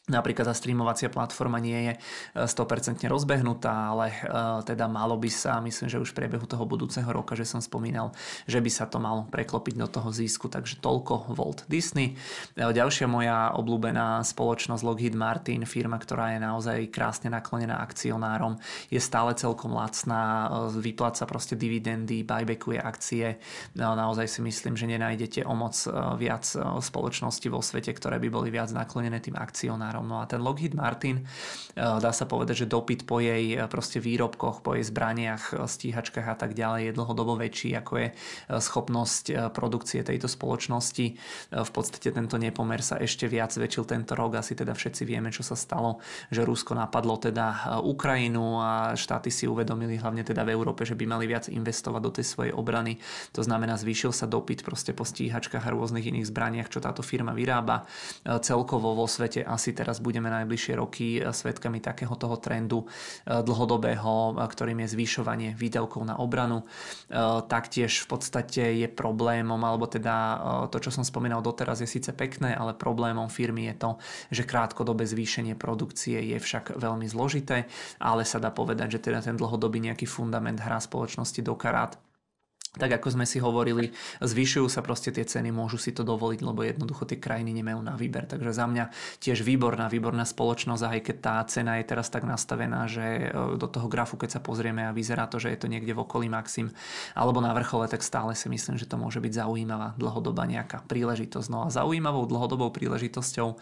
[0.08, 1.92] Napríklad tá streamovacia platforma nie je
[2.48, 4.16] 100% e, rozbehnutá, ale e,
[4.64, 8.16] teda malo by sa, myslím, že už v priebehu toho budúceho roka, že som spomínal,
[8.48, 12.16] že by sa to malo preklopiť do toho zisku, takže toľko Walt Disney.
[12.56, 18.56] E, ďalšia moja obľúbená spoločnosť Lockheed Martin, firma, ktorá je naozaj krásne naklonená akcionárom,
[18.88, 23.36] je stále celkom lacná, vypláca proste dividendy, buybackuje akcie.
[23.76, 25.76] Naozaj si myslím, že nenájdete o moc
[26.16, 26.48] viac
[26.80, 30.06] spoločností vo svete, ktoré by boli viac naklonené tým akcionárom smerom.
[30.08, 31.26] No a ten Lockheed Martin,
[31.74, 35.66] eh, dá sa povedať, že dopyt po jej eh, proste výrobkoch, po jej zbraniach, eh,
[35.66, 38.08] stíhačkách a tak ďalej je dlhodobo väčší, ako je
[38.48, 41.06] schopnosť produkcie tejto spoločnosti.
[41.50, 44.38] V podstate tento nepomer sa ešte viac zväčšil tento rok.
[44.38, 49.48] Asi teda všetci vieme, čo sa stalo, že Rusko napadlo teda Ukrajinu a štáty si
[49.48, 53.00] uvedomili, hlavne teda v Európe, že by mali viac investovať do tej svojej obrany.
[53.36, 57.32] To znamená, zvýšil sa dopyt proste po stíhačkách a rôznych iných zbraniach, čo táto firma
[57.32, 57.88] vyrába.
[58.24, 63.40] Celkovo vo svete asi teraz teraz budeme najbližšie roky eh, svetkami takého toho trendu eh,
[63.40, 66.60] dlhodobého, eh, ktorým je zvyšovanie výdavkov na obranu.
[67.48, 70.16] Taktiež v podstate je problémom, alebo teda
[70.68, 73.90] to, čo som spomínal doteraz, je síce pekné, ale problémom firmy je to,
[74.34, 77.70] že krátkodobé zvýšenie produkcie je však veľmi zložité,
[78.02, 81.96] ale sa dá povedať, že teda ten dlhodobý nejaký fundament hrá spoločnosti do karát
[82.76, 86.60] tak ako sme si hovorili, zvyšujú sa proste tie ceny, môžu si to dovoliť, lebo
[86.60, 88.28] jednoducho tie krajiny nemajú na výber.
[88.28, 88.92] Takže za mňa
[89.24, 93.64] tiež výborná, výborná spoločnosť, aj keď tá cena je teraz tak nastavená, že e, do
[93.64, 96.68] toho grafu, keď sa pozrieme a vyzerá to, že je to niekde v okolí maxim
[97.16, 101.48] alebo na vrchole, tak stále si myslím, že to môže byť zaujímavá dlhodobá nejaká príležitosť.
[101.48, 103.56] No a zaujímavou dlhodobou príležitosťou e,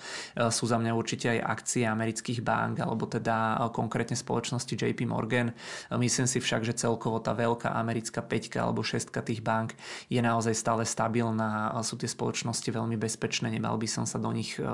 [0.50, 5.54] sú za mňa určite aj akcie amerických bank, alebo teda e, konkrétne spoločnosti JP Morgan.
[5.94, 9.74] Myslím si však, že celkovo tá veľká americká peťka alebo tých bank
[10.08, 14.58] je naozaj stále stabilná, sú tie spoločnosti veľmi bezpečné, nemal by som sa do nich
[14.58, 14.66] e,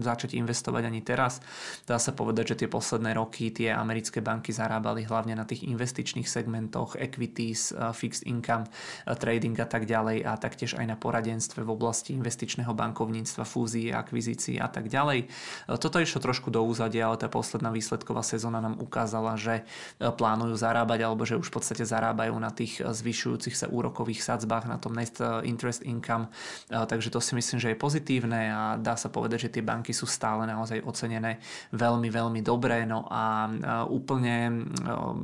[0.00, 1.44] začať investovať ani teraz.
[1.84, 6.24] Dá sa povedať, že tie posledné roky tie americké banky zarábali hlavne na tých investičných
[6.24, 8.64] segmentoch, equities, e, fixed income,
[9.04, 13.92] e, trading a tak ďalej a taktiež aj na poradenstve v oblasti investičného bankovníctva, fúzií,
[13.92, 15.28] akvizícií a tak ďalej.
[15.68, 19.66] Toto išlo trošku do úzadia, ale tá posledná výsledková sezóna nám ukázala, že
[20.00, 24.68] plánujú zarábať alebo že už v podstate zarábajú na tých zvyšujúcich sa sa úrokových sadzbách
[24.68, 26.28] na tom net interest income,
[26.68, 30.04] takže to si myslím, že je pozitívne a dá sa povedať, že tie banky sú
[30.04, 31.40] stále naozaj ocenené
[31.72, 32.84] veľmi, veľmi dobre.
[32.84, 33.48] No a
[33.88, 34.68] úplne,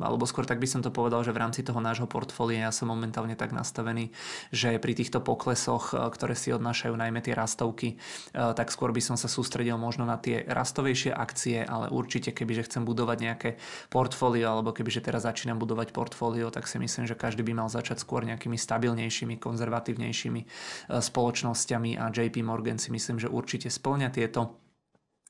[0.00, 2.88] alebo skôr tak by som to povedal, že v rámci toho nášho portfólia ja som
[2.88, 4.08] momentálne tak nastavený,
[4.48, 8.00] že pri týchto poklesoch, ktoré si odnášajú najmä tie rastovky,
[8.32, 12.86] tak skôr by som sa sústredil možno na tie rastovejšie akcie, ale určite kebyže chcem
[12.86, 13.50] budovať nejaké
[13.90, 17.98] portfólio, alebo kebyže teraz začínam budovať portfólio, tak si myslím, že každý by mal začať
[17.98, 20.40] skôr nejakými stabilnejšími, konzervatívnejšími
[20.88, 24.69] spoločnosťami a JP Morgan si myslím, že určite splňa tieto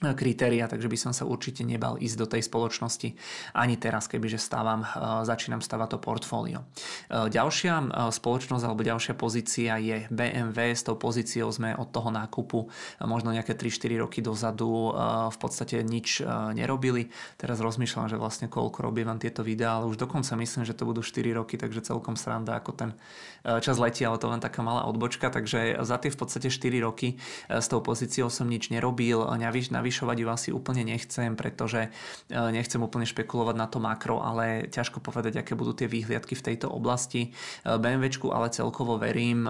[0.00, 3.12] kritéria, takže by som sa určite nebal ísť do tej spoločnosti
[3.52, 4.88] ani teraz, kebyže stávam, e,
[5.28, 6.64] začínam stavať to portfólio.
[6.64, 10.72] E, ďalšia e, spoločnosť alebo ďalšia pozícia je BMW.
[10.72, 12.72] S tou pozíciou sme od toho nákupu
[13.04, 14.92] možno nejaké 3-4 roky dozadu
[15.28, 16.22] v podstate nič
[16.54, 17.10] nerobili.
[17.36, 20.88] Teraz rozmýšľam, že vlastne koľko robím vám tieto videá, ale už dokonca myslím, že to
[20.88, 22.90] budú 4 roky, takže celkom sranda, ako ten
[23.42, 27.16] čas letí, ale to len taká malá odbočka, takže za tie v podstate 4 roky
[27.48, 29.22] s tou pozíciou som nič nerobil.
[29.24, 31.88] Navyš navyšovať ju asi úplne nechcem, pretože
[32.28, 36.68] nechcem úplne špekulovať na to makro, ale ťažko povedať, aké budú tie výhliadky v tejto
[36.68, 37.32] oblasti.
[37.64, 39.48] BMWčku ale celkovo verím,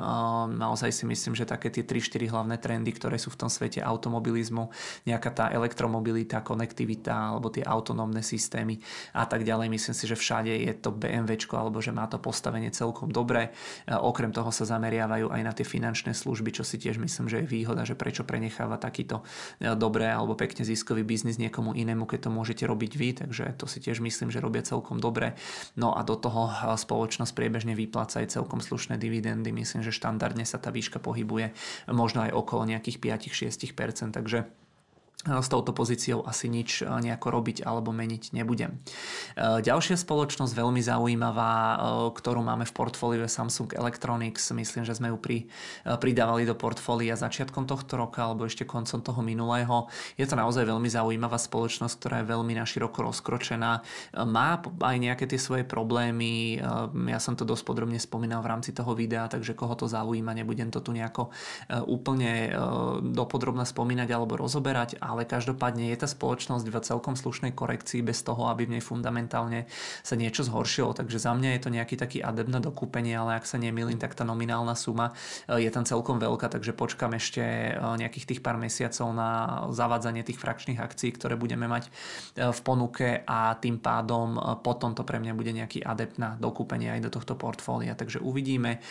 [0.54, 4.70] naozaj si myslím, že také tie 3-4 hlavné trendy, ktoré sú v tom svete automobilizmu,
[5.06, 8.78] nejaká tá elektromobilita, konektivita alebo tie autonómne systémy
[9.16, 12.70] a tak ďalej, myslím si, že všade je to BMWčko alebo že má to postavenie
[12.70, 13.50] celkom dobré.
[13.88, 17.48] Okrem toho sa zameriavajú aj na tie finančné služby, čo si tiež myslím, že je
[17.48, 19.22] výhoda, že prečo prenecháva takýto
[19.60, 23.78] dobré alebo pekne ziskový biznis niekomu inému, keď to môžete robiť vy, takže to si
[23.80, 25.38] tiež myslím, že robia celkom dobre.
[25.78, 30.58] No a do toho spoločnosť priebežne vypláca aj celkom slušné dividendy, myslím, že štandardne sa
[30.60, 31.52] tá výška pohybuje
[31.88, 32.98] možno aj okolo nejakých
[33.30, 34.46] 5-6%, takže
[35.20, 38.80] s touto pozíciou asi nič e, nejako robiť alebo meniť nebudem.
[39.36, 41.76] E, ďalšia spoločnosť veľmi zaujímavá, e,
[42.16, 44.48] ktorú máme v portfóliu Samsung Electronics.
[44.56, 45.38] Myslím, že sme ju pri,
[45.84, 49.92] pridávali do portfólia začiatkom tohto roka alebo ešte koncom toho minulého.
[50.16, 53.84] Je to naozaj veľmi zaujímavá spoločnosť, ktorá je veľmi naširoko rozkročená.
[54.24, 54.48] Má
[54.80, 56.60] aj nejaké tie svoje problémy.
[57.08, 60.72] Ja som to dosť podrobne spomínal v rámci toho videa, takže koho to zaujíma, nebudem
[60.72, 61.28] to tu nejako
[61.86, 62.52] úplne
[63.04, 68.46] dopodrobne spomínať alebo rozoberať, ale každopádne je tá spoločnosť v celkom slušnej korekcii bez toho,
[68.48, 69.66] aby v nej fundamentálne
[70.06, 70.94] sa niečo zhoršilo.
[70.94, 74.14] Takže za mňa je to nejaký taký adept na dokúpenie, ale ak sa nemýlim, tak
[74.14, 75.12] tá nominálna suma
[75.50, 79.30] e, je tam celkom veľká, takže počkam ešte e, nejakých tých pár mesiacov na
[79.74, 85.02] zavádzanie tých frakčných akcií, ktoré budeme mať e, v ponuke a tým pádom potom to
[85.02, 87.96] pre mňa bude nejaký adept na dokúpenie aj do tohto portfólia.
[87.96, 88.82] Takže uvidíme,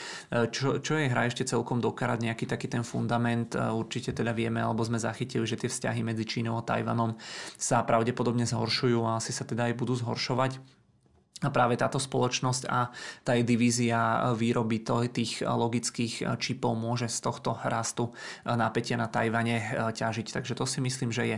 [0.52, 3.54] čo, čo je hra ešte celkom dokarať nejaký taký ten fundament.
[3.56, 7.14] Určite teda vieme, alebo sme zachytili, že tie vzťahy medzi Čínou a Tajvanom
[7.54, 10.79] sa pravdepodobne zhoršujú a asi sa teda aj budú zhoršovať.
[11.40, 12.92] A práve táto spoločnosť a
[13.24, 18.12] tá jej divízia výroby tých logických čipov môže z tohto rastu
[18.44, 20.36] napätia na Tajvane ťažiť.
[20.36, 21.38] Takže to si myslím, že je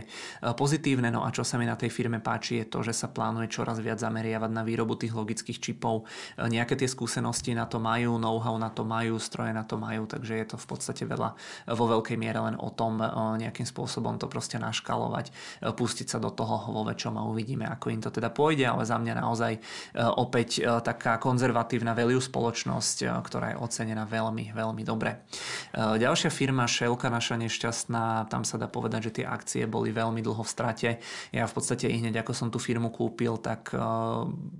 [0.58, 1.06] pozitívne.
[1.14, 3.78] No a čo sa mi na tej firme páči je to, že sa plánuje čoraz
[3.78, 6.10] viac zameriavať na výrobu tých logických čipov.
[6.34, 10.34] Nejaké tie skúsenosti na to majú, know-how na to majú, stroje na to majú, takže
[10.34, 11.38] je to v podstate veľa
[11.78, 12.98] vo veľkej miere len o tom
[13.38, 15.30] nejakým spôsobom to proste naškalovať,
[15.62, 18.98] pustiť sa do toho vo väčšom a uvidíme, ako im to teda pôjde, ale za
[18.98, 19.62] mňa naozaj
[19.94, 25.24] opäť eh, taká konzervatívna value spoločnosť, eh, ktorá je ocenená veľmi, veľmi dobre.
[25.72, 30.44] Ďalšia firma Šelka, naša nešťastná, tam sa dá povedať, že tie akcie boli veľmi dlho
[30.44, 30.90] v strate.
[31.32, 33.72] Ja v podstate i hneď ako som tú firmu kúpil, tak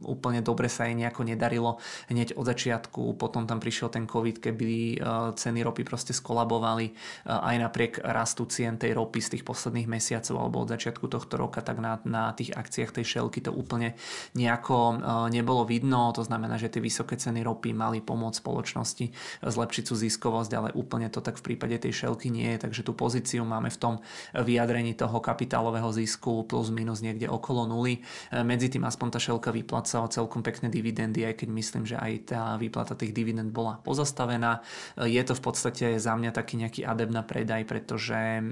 [0.03, 1.77] úplne dobre sa jej nejako nedarilo
[2.09, 3.21] hneď od začiatku.
[3.21, 5.05] Potom tam prišiel ten COVID, keby
[5.37, 6.97] ceny ropy proste skolabovali
[7.29, 11.61] aj napriek rastu cien tej ropy z tých posledných mesiacov alebo od začiatku tohto roka,
[11.61, 13.93] tak na, na tých akciách tej Šelky to úplne
[14.33, 14.97] nejako
[15.29, 19.07] nebolo vidno, to znamená, že tie vysoké ceny ropy mali pomôcť spoločnosti
[19.43, 22.95] zlepšiť sú ziskovosť, ale úplne to tak v prípade tej šelky nie je, takže tú
[22.95, 23.95] pozíciu máme v tom
[24.35, 28.01] vyjadrení toho kapitálového zisku plus minus niekde okolo nuly.
[28.33, 32.43] Medzi tým aspoň tá šelka vyplácala celkom pekné dividendy, aj keď myslím, že aj tá
[32.57, 34.63] výplata tých dividend bola pozastavená.
[34.99, 38.43] Je to v podstate za mňa taký nejaký adept na predaj, pretože e,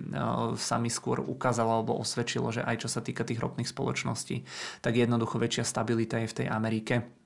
[0.56, 4.42] sa mi skôr ukázalo alebo osvedčilo, že aj čo sa týka tých ropných spoločností,
[4.84, 7.19] tak jednoducho väčšia stabilita je v tej Amerike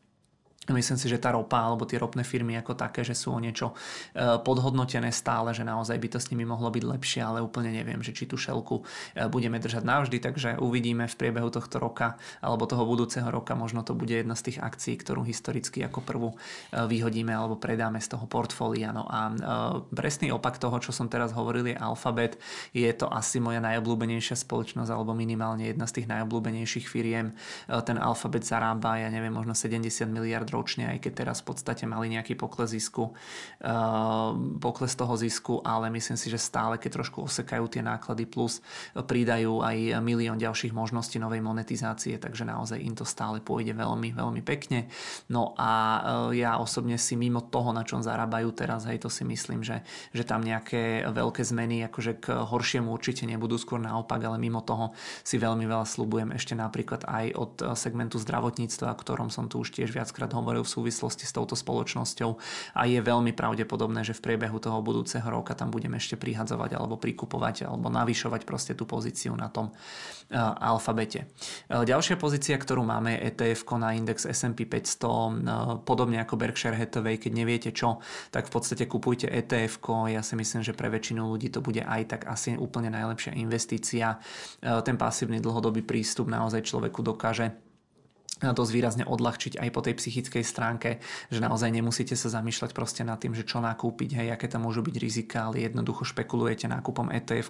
[0.73, 3.77] Myslím si, že tá ropa alebo tie ropné firmy ako také, že sú o niečo
[4.17, 8.01] e, podhodnotené stále, že naozaj by to s nimi mohlo byť lepšie, ale úplne neviem,
[8.01, 12.65] že či tú šelku e, budeme držať navždy, takže uvidíme v priebehu tohto roka alebo
[12.65, 16.37] toho budúceho roka, možno to bude jedna z tých akcií, ktorú historicky ako prvú e,
[16.89, 18.89] vyhodíme alebo predáme z toho portfólia.
[18.95, 19.33] No a
[19.93, 22.41] presný opak toho, čo som teraz hovoril, je Alphabet.
[22.73, 27.35] Je to asi moja najobľúbenejšia spoločnosť alebo minimálne jedna z tých najobľúbenejších firiem.
[27.69, 32.15] Ten Alphabet zarába, ja neviem, možno 70 miliard ročne, aj keď teraz v podstate mali
[32.15, 33.11] nejaký pokles zisku,
[34.63, 38.63] pokles toho zisku, ale myslím si, že stále, keď trošku osekajú tie náklady plus
[38.95, 44.43] pridajú aj milión ďalších možností novej monetizácie, takže naozaj im to stále pôjde veľmi, veľmi
[44.45, 44.87] pekne.
[45.27, 45.73] No a
[46.31, 49.81] ja osobne si mimo toho, na čom zarábajú teraz, hej, to si myslím, že,
[50.13, 54.93] že tam nejaké veľké zmeny akože k horšiemu určite nebudú, skôr naopak, ale mimo toho
[55.25, 59.73] si veľmi veľa slubujem ešte napríklad aj od segmentu zdravotníctva, o ktorom som tu už
[59.73, 62.31] tiež viackrát hovoril v súvislosti s touto spoločnosťou
[62.77, 67.01] a je veľmi pravdepodobné, že v priebehu toho budúceho roka tam budeme ešte prihadzovať alebo
[67.01, 69.73] prikupovať alebo navyšovať proste tú pozíciu na tom
[70.61, 71.31] alfabete.
[71.71, 77.33] Ďalšia pozícia, ktorú máme je ETF na index S&P 500, podobne ako Berkshire Hathaway, keď
[77.33, 78.03] neviete čo,
[78.35, 79.79] tak v podstate kupujte ETF.
[80.11, 84.19] Ja si myslím, že pre väčšinu ľudí to bude aj tak asi úplne najlepšia investícia.
[84.59, 87.55] Ten pasívny dlhodobý prístup naozaj človeku dokáže
[88.43, 90.99] dosť výrazne odľahčiť aj po tej psychickej stránke,
[91.31, 94.83] že naozaj nemusíte sa zamýšľať proste nad tým, že čo nakúpiť, hej, aké tam môžu
[94.83, 97.47] byť rizika, ale jednoducho špekulujete nákupom etf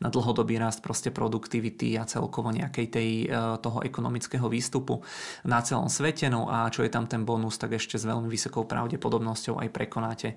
[0.00, 5.04] na dlhodobý rast proste produktivity a celkovo nejakej tej, e, toho ekonomického výstupu
[5.44, 6.32] na celom svete.
[6.32, 10.28] No a čo je tam ten bonus, tak ešte s veľmi vysokou pravdepodobnosťou aj prekonáte
[10.32, 10.36] e,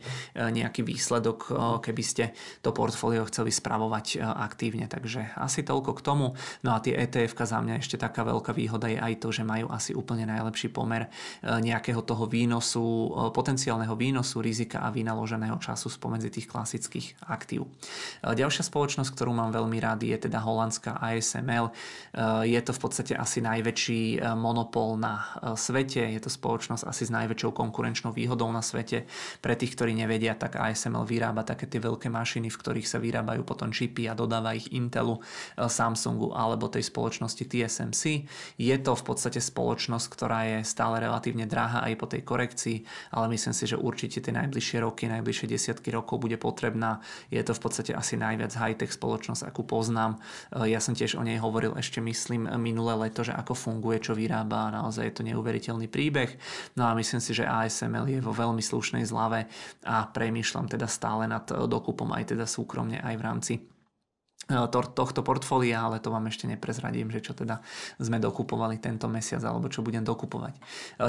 [0.51, 2.23] nejaký výsledok, e, keby ste
[2.59, 4.91] to portfólio chceli spravovať aktívne.
[4.91, 6.27] Takže asi toľko k tomu.
[6.65, 9.71] No a tie etf za mňa ešte taká veľká výhoda je aj to, že majú
[9.77, 11.09] asi úplne najlepší pomer e,
[11.45, 17.69] nejakého toho výnosu, e, potenciálneho výnosu, rizika a vynaloženého času spomedzi tých klasických aktív.
[17.69, 21.69] E, ďalšia spoločnosť, ktorú mám veľmi rád, je teda holandská ASML.
[22.47, 27.51] Je to v podstate asi najväčší monopol na svete, je to spoločnosť asi s najväčšou
[27.53, 29.05] konkurenčnou výhodou na svete.
[29.43, 33.43] Pre tých, ktorí nevedia, tak ASML vyrába také tie veľké mašiny, v ktorých sa vyrábajú
[33.43, 35.19] potom čipy a dodáva ich Intelu,
[35.57, 38.03] Samsungu alebo tej spoločnosti TSMC.
[38.57, 42.77] Je to v podstate spoločnosť spoločnosť, ktorá je stále relatívne drahá aj po tej korekcii,
[43.11, 47.03] ale myslím si, že určite tie najbližšie roky, najbližšie desiatky rokov bude potrebná.
[47.27, 50.23] Je to v podstate asi najviac high-tech spoločnosť, akú poznám.
[50.55, 54.15] E, ja som tiež o nej hovoril ešte, myslím, minulé leto, že ako funguje, čo
[54.15, 56.31] vyrába, naozaj je to neuveriteľný príbeh.
[56.79, 59.51] No a myslím si, že ASML je vo veľmi slušnej zlave
[59.83, 63.53] a premýšľam teda stále nad dokupom aj teda súkromne aj v rámci
[64.47, 67.59] tohto portfólia, ale to vám ešte neprezradím, že čo teda
[67.99, 70.55] sme dokupovali tento mesiac alebo čo budem dokupovať.
[70.55, 70.61] E,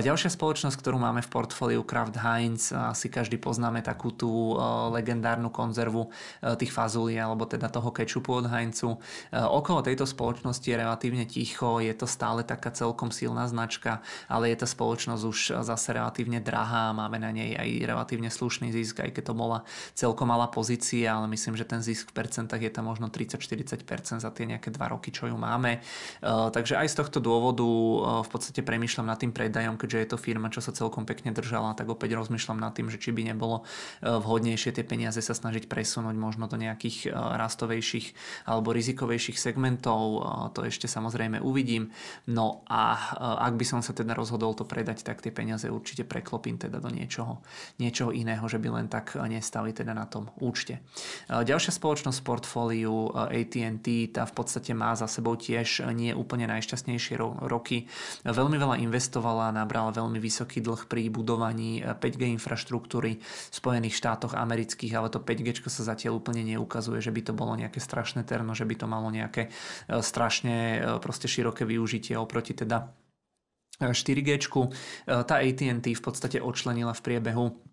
[0.03, 4.59] ďalšia spoločnosť, ktorú máme v portfóliu Kraft Heinz, asi každý poznáme takú tú
[4.90, 6.11] legendárnu konzervu
[6.59, 8.98] tých fazulí alebo teda toho kečupu od Heinzu.
[9.31, 14.57] Okolo tejto spoločnosti je relatívne ticho, je to stále taká celkom silná značka, ale je
[14.59, 19.31] tá spoločnosť už zase relatívne drahá, máme na nej aj relatívne slušný zisk, aj keď
[19.31, 19.62] to bola
[19.94, 24.25] celkom malá pozícia, ale myslím, že ten zisk v percentách je tam možno 30 30-40%
[24.25, 25.79] za tie nejaké dva roky, čo ju máme.
[25.79, 30.09] Eh, takže aj z tohto dôvodu eh, v podstate premýšľam nad tým predajom, keďže je
[30.09, 33.29] to firma, čo sa celkom pekne držala, tak opäť rozmýšľam nad tým, že či by
[33.35, 33.62] nebolo
[34.01, 38.07] eh, vhodnejšie tie peniaze sa snažiť presunúť možno do nejakých rastovejších
[38.49, 40.23] alebo rizikovejších segmentov.
[40.55, 41.91] To ešte samozrejme uvidím.
[42.31, 42.97] No a
[43.43, 46.88] ak by som sa teda rozhodol to predať, tak tie peniaze určite preklopím teda do
[46.88, 47.43] niečoho,
[47.83, 50.81] niečoho iného, že by len tak nestali teda na tom účte.
[51.29, 52.95] Ďalšia spoločnosť v portfóliu
[53.27, 57.91] AT&T, tá v podstate má za sebou tiež nie úplne najšťastnejšie roky.
[58.23, 64.39] Veľmi veľa investovala, nabrala veľmi vysoký dlh pri budovaní 5G eh, infraštruktúry v Spojených štátoch
[64.39, 68.55] amerických, ale to 5G sa zatiaľ úplne neukazuje, že by to bolo nejaké strašné terno,
[68.55, 72.87] že by to malo nejaké eh, strašne eh, proste široké využitie oproti teda
[73.79, 74.43] 4G.
[75.07, 77.68] Tá AT&T v podstate odčlenila v priebehu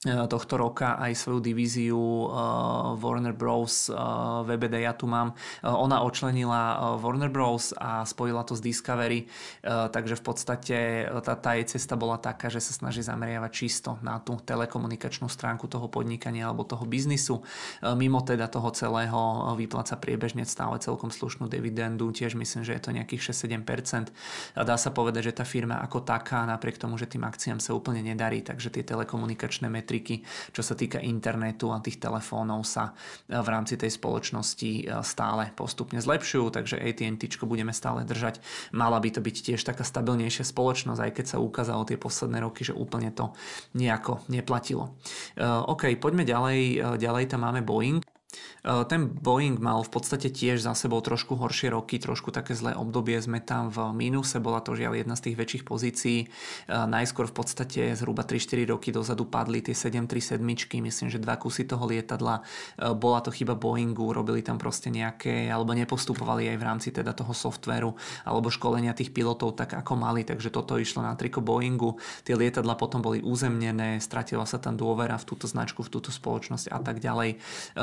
[0.00, 3.92] tohto roka aj svoju divíziu uh, Warner Bros.
[3.92, 5.36] Uh, VBD ja tu mám.
[5.60, 7.76] Ona očlenila Warner Bros.
[7.76, 9.28] a spojila to s Discovery,
[9.64, 10.76] takže v podstate
[11.20, 15.68] tá, tá jej cesta bola taká, že sa snaží zameriavať čisto na tú telekomunikačnú stránku
[15.68, 17.44] toho podnikania alebo toho biznisu.
[17.84, 22.90] Mimo teda toho celého vypláca priebežne stále celkom slušnú dividendu, tiež myslím, že je to
[22.96, 24.08] nejakých 6-7%.
[24.56, 27.76] A dá sa povedať, že tá firma ako taká, napriek tomu, že tým akciám sa
[27.76, 30.22] úplne nedarí, takže tie telekomunikačné metriky metriky,
[30.54, 32.94] čo sa týka internetu a tých telefónov sa
[33.26, 38.38] e, v rámci tej spoločnosti e, stále postupne zlepšujú, takže AT&T budeme stále držať.
[38.70, 42.62] Mala by to byť tiež taká stabilnejšia spoločnosť, aj keď sa ukázalo tie posledné roky,
[42.62, 43.34] že úplne to
[43.74, 44.94] nejako neplatilo.
[45.34, 46.94] E, OK, poďme ďalej.
[47.02, 48.19] Ďalej tam máme Boeing.
[48.62, 52.76] E, ten Boeing mal v podstate tiež za sebou trošku horšie roky, trošku také zlé
[52.76, 53.16] obdobie.
[53.20, 56.18] Sme tam v mínuse, bola to žiaľ jedna z tých väčších pozícií.
[56.24, 56.26] E,
[56.68, 60.40] najskôr v podstate zhruba 3-4 roky dozadu padli tie 737,
[60.80, 62.40] myslím, že dva kusy toho lietadla.
[62.40, 67.16] E, bola to chyba Boeingu, robili tam proste nejaké, alebo nepostupovali aj v rámci teda
[67.16, 67.92] toho softvéru
[68.26, 71.96] alebo školenia tých pilotov tak ako mali, takže toto išlo na triko Boeingu.
[72.22, 76.70] Tie lietadla potom boli uzemnené, stratila sa tam dôvera v túto značku, v túto spoločnosť
[76.70, 77.40] a tak ďalej.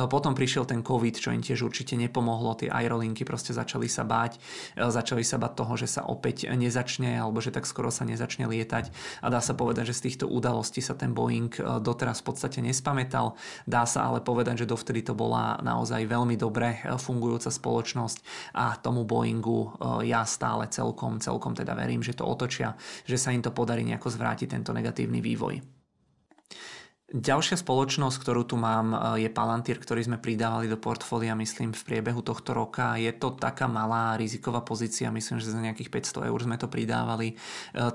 [0.07, 2.53] Potom prišiel ten COVID, čo im tiež určite nepomohlo.
[2.53, 4.37] Tie aerolinky proste začali sa báť.
[4.77, 8.45] E, začali sa báť toho, že sa opäť nezačne alebo že tak skoro sa nezačne
[8.45, 8.93] lietať.
[9.25, 12.61] A dá sa povedať, že z týchto udalostí sa ten Boeing e, doteraz v podstate
[12.61, 13.33] nespamätal.
[13.65, 18.77] Dá sa ale povedať, že dovtedy to bola naozaj veľmi dobre e, fungujúca spoločnosť a
[18.77, 19.73] tomu Boeingu
[20.03, 22.75] ja stále celkom, celkom teda verím, že to otočia,
[23.07, 25.76] že sa im to podarí nejako zvrátiť tento negatívny vývoj.
[27.07, 31.79] Ďalšia spoločnosť, ktorú tu mám, e, je Palantir, ktorý sme pridávali do portfólia, myslím, v
[31.87, 32.99] priebehu tohto roka.
[32.99, 37.31] Je to taká malá riziková pozícia, myslím, že za nejakých 500 eur sme to pridávali.
[37.31, 37.35] E,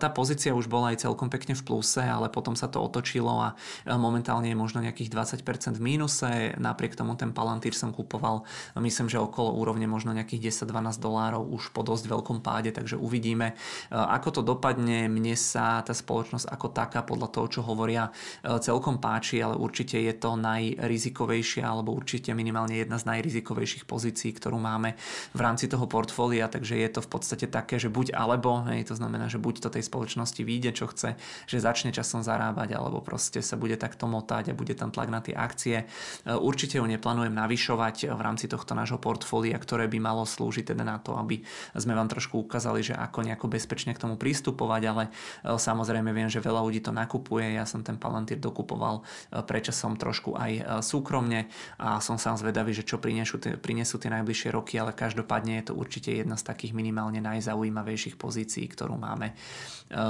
[0.01, 3.53] tá pozícia už bola aj celkom pekne v pluse, ale potom sa to otočilo a
[3.85, 6.57] e, momentálne je možno nejakých 20% v mínuse.
[6.57, 8.49] Napriek tomu ten Palantir som kupoval,
[8.81, 13.61] myslím, že okolo úrovne možno nejakých 10-12 dolárov už po dosť veľkom páde, takže uvidíme,
[13.93, 15.05] ako to dopadne.
[15.13, 18.09] Mne sa tá spoločnosť ako taká, podľa toho, čo hovoria,
[18.41, 24.63] celkom páči, ale určite je to najrizikovejšia alebo určite minimálne jedna z najrizikovejších pozícií, ktorú
[24.63, 24.95] máme
[25.35, 28.95] v rámci toho portfólia, takže je to v podstate také, že buď alebo, hej, to
[28.95, 31.19] znamená, že buď to tej spoločnosti vyjde, čo chce,
[31.51, 35.19] že začne časom zarábať, alebo proste sa bude takto motať a bude tam tlak na
[35.19, 35.91] tie akcie.
[36.29, 41.01] Určite ju neplánujem navyšovať v rámci tohto nášho portfólia, ktoré by malo slúžiť teda na
[41.01, 41.41] to, aby
[41.73, 45.09] sme vám trošku ukázali, že ako nejako bezpečne k tomu pristupovať, ale
[45.49, 50.37] samozrejme viem, že veľa ľudí to nakupuje, ja som ten Palantir dokupoval sledoval prečasom trošku
[50.37, 51.49] aj e, súkromne
[51.81, 55.75] a som sám zvedavý, že čo prinesú, prinesú tie najbližšie roky, ale každopádne je to
[55.77, 59.35] určite jedna z takých minimálne najzaujímavejších pozícií, ktorú máme e,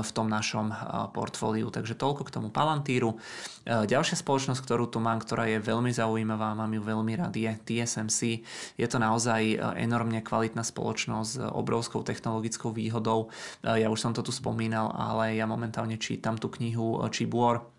[0.02, 0.76] v tom našom e,
[1.14, 1.70] portfóliu.
[1.70, 3.14] Takže toľko k tomu Palantíru.
[3.62, 8.42] Ďalšia spoločnosť, ktorú tu mám, ktorá je veľmi zaujímavá, mám ju veľmi rád, je TSMC.
[8.74, 13.30] Je to naozaj enormne kvalitná spoločnosť s obrovskou technologickou výhodou.
[13.62, 17.71] Ja už som to tu spomínal, ale ja momentálne čítam tú knihu Chip War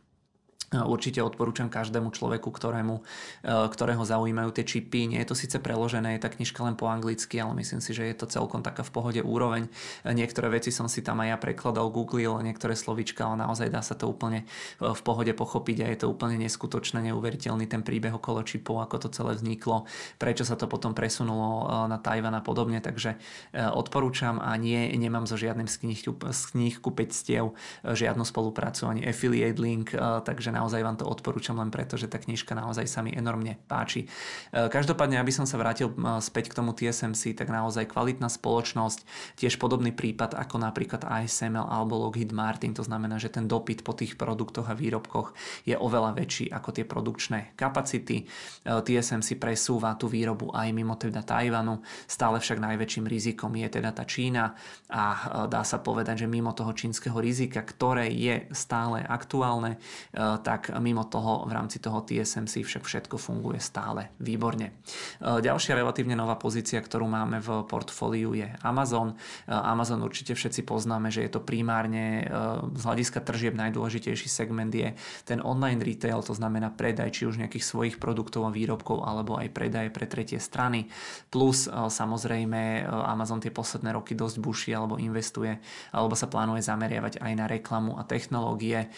[0.73, 3.01] Určite odporúčam každému človeku, ktorému, e,
[3.45, 5.05] ktorého zaujímajú tie čipy.
[5.05, 8.09] Nie je to síce preložené, je tá knižka len po anglicky, ale myslím si, že
[8.09, 9.69] je to celkom taká v pohode úroveň.
[10.01, 13.93] Niektoré veci som si tam aj ja prekladal, googlil, niektoré slovička, ale naozaj dá sa
[13.93, 14.45] to úplne
[14.81, 19.05] e, v pohode pochopiť a je to úplne neskutočné, neuveriteľný ten príbeh okolo čipov, ako
[19.05, 19.85] to celé vzniklo,
[20.17, 23.19] prečo sa to potom presunulo na Tajvan a podobne, takže
[23.53, 25.99] odporúčam a nie, nemám so žiadnym z kníh,
[26.31, 27.53] z kníh kupectiev
[27.83, 29.91] žiadnu spoluprácu ani affiliate link,
[30.23, 33.59] takže na naozaj vám to odporúčam len preto, že tá knižka naozaj sa mi enormne
[33.67, 34.07] páči.
[34.07, 39.03] E, každopádne, aby som sa vrátil e, späť k tomu TSMC, tak naozaj kvalitná spoločnosť,
[39.35, 43.91] tiež podobný prípad ako napríklad ASML alebo Lockheed Martin, to znamená, že ten dopyt po
[43.91, 45.35] tých produktoch a výrobkoch
[45.67, 48.23] je oveľa väčší ako tie produkčné kapacity.
[48.23, 48.25] E,
[48.63, 54.07] TSMC presúva tú výrobu aj mimo teda Tajvanu, stále však najväčším rizikom je teda tá
[54.07, 54.55] Čína
[54.87, 55.05] a
[55.49, 59.81] dá sa povedať, že mimo toho čínskeho rizika, ktoré je stále aktuálne,
[60.13, 64.77] tak tak mimo toho v rámci toho TSMC však všetko funguje stále výborne.
[65.17, 69.17] E, ďalšia relatívne nová pozícia, ktorú máme v portfóliu je Amazon.
[69.17, 72.23] E, Amazon určite všetci poznáme, že je to primárne e,
[72.69, 74.93] z hľadiska tržieb najdôležitejší segment je
[75.25, 79.49] ten online retail, to znamená predaj či už nejakých svojich produktov a výrobkov alebo aj
[79.49, 80.85] predaj pre tretie strany.
[81.33, 85.57] Plus samozrejme Amazon tie posledné roky dosť buší alebo investuje
[85.89, 88.91] alebo sa plánuje zameriavať aj na reklamu a technológie,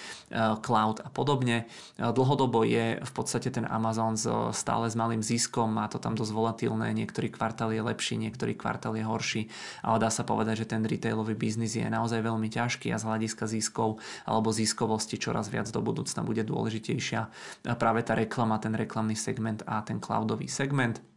[0.65, 1.69] cloud a podobne podobne.
[2.01, 4.17] Dlhodobo je v podstate ten Amazon
[4.51, 8.97] stále s malým ziskom, má to tam dosť volatilné, niektorý kvartál je lepší, niektorý kvartál
[8.97, 9.41] je horší,
[9.85, 13.45] ale dá sa povedať, že ten retailový biznis je naozaj veľmi ťažký a z hľadiska
[13.45, 17.29] ziskov alebo ziskovosti čoraz viac do budúcna bude dôležitejšia
[17.77, 21.14] práve tá reklama, ten reklamný segment a ten cloudový segment.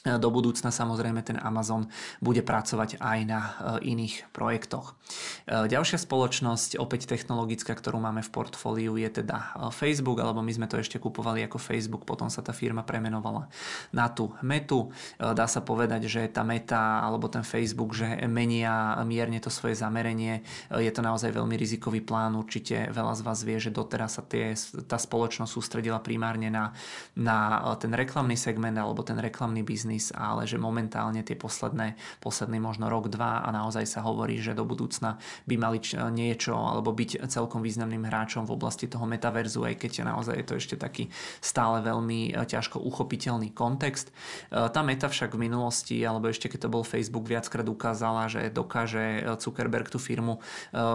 [0.00, 1.84] Do budúcna samozrejme ten Amazon
[2.24, 4.96] bude pracovať aj na e, iných projektoch.
[5.44, 10.48] E, ďalšia spoločnosť, opäť technologická, ktorú máme v portfóliu, je teda e, Facebook, alebo my
[10.56, 13.52] sme to ešte kupovali ako Facebook, potom sa tá firma premenovala
[13.92, 14.88] na tú metu.
[15.20, 20.40] Dá sa povedať, že tá meta alebo ten Facebook, že menia mierne to svoje zamerenie.
[20.72, 24.56] Je to naozaj veľmi rizikový plán, určite veľa z vás vie, že doteraz sa tie,
[24.88, 26.72] tá spoločnosť sústredila primárne na,
[27.12, 32.62] na ten reklamný segment alebo ten reklamný biznis biznis, ale že momentálne tie posledné, posledný
[32.62, 35.18] možno rok, dva a naozaj sa hovorí, že do budúcna
[35.50, 35.82] by mali
[36.14, 40.54] niečo alebo byť celkom významným hráčom v oblasti toho metaverzu, aj keď naozaj je to
[40.54, 41.10] ešte taký
[41.42, 44.14] stále veľmi ťažko uchopiteľný kontext.
[44.50, 49.26] Tá meta však v minulosti, alebo ešte keď to bol Facebook, viackrát ukázala, že dokáže
[49.42, 50.38] Zuckerberg tú firmu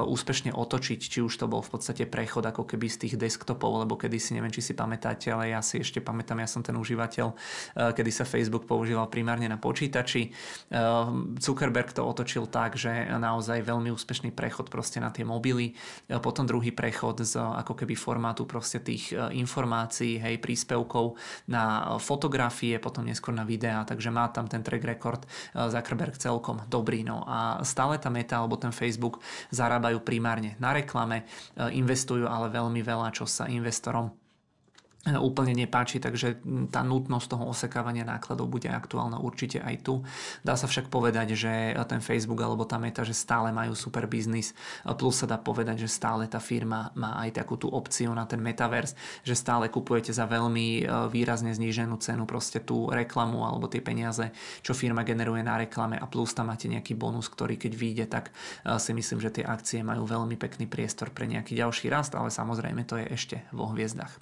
[0.07, 3.99] úspešne otočiť, či už to bol v podstate prechod ako keby z tých desktopov, lebo
[3.99, 7.33] kedy si neviem, či si pamätáte, ale ja si ešte pamätám, ja som ten užívateľ,
[7.75, 10.29] kedy sa Facebook používal primárne na počítači.
[10.29, 10.79] Eh,
[11.41, 16.45] Zuckerberg to otočil tak, že naozaj veľmi úspešný prechod proste na tie mobily, eh, potom
[16.45, 21.15] druhý prechod z ako keby formátu proste tých informácií, hej, príspevkov
[21.47, 25.21] na fotografie, potom neskôr na videá, takže má tam ten track record
[25.55, 27.05] Zuckerberg celkom dobrý.
[27.05, 31.23] No a stále tá meta alebo ten Facebook zarábajú primárne na reklame,
[31.55, 34.24] investujú ale veľmi veľa, čo sa investorom
[35.05, 36.41] úplne nepáči, takže
[36.73, 40.01] tá nutnosť toho osekávania nákladov bude aktuálna určite aj tu.
[40.41, 44.57] Dá sa však povedať, že ten Facebook alebo tá meta, že stále majú super biznis,
[44.97, 48.41] plus sa dá povedať, že stále tá firma má aj takú tú opciu na ten
[48.41, 50.83] metaverse, že stále kupujete za veľmi e,
[51.13, 54.33] výrazne zníženú cenu proste tú reklamu alebo tie peniaze,
[54.65, 58.33] čo firma generuje na reklame a plus tam máte nejaký bonus, ktorý keď vyjde, tak
[58.65, 62.33] e, si myslím, že tie akcie majú veľmi pekný priestor pre nejaký ďalší rast, ale
[62.33, 64.17] samozrejme to je ešte vo hviezdach.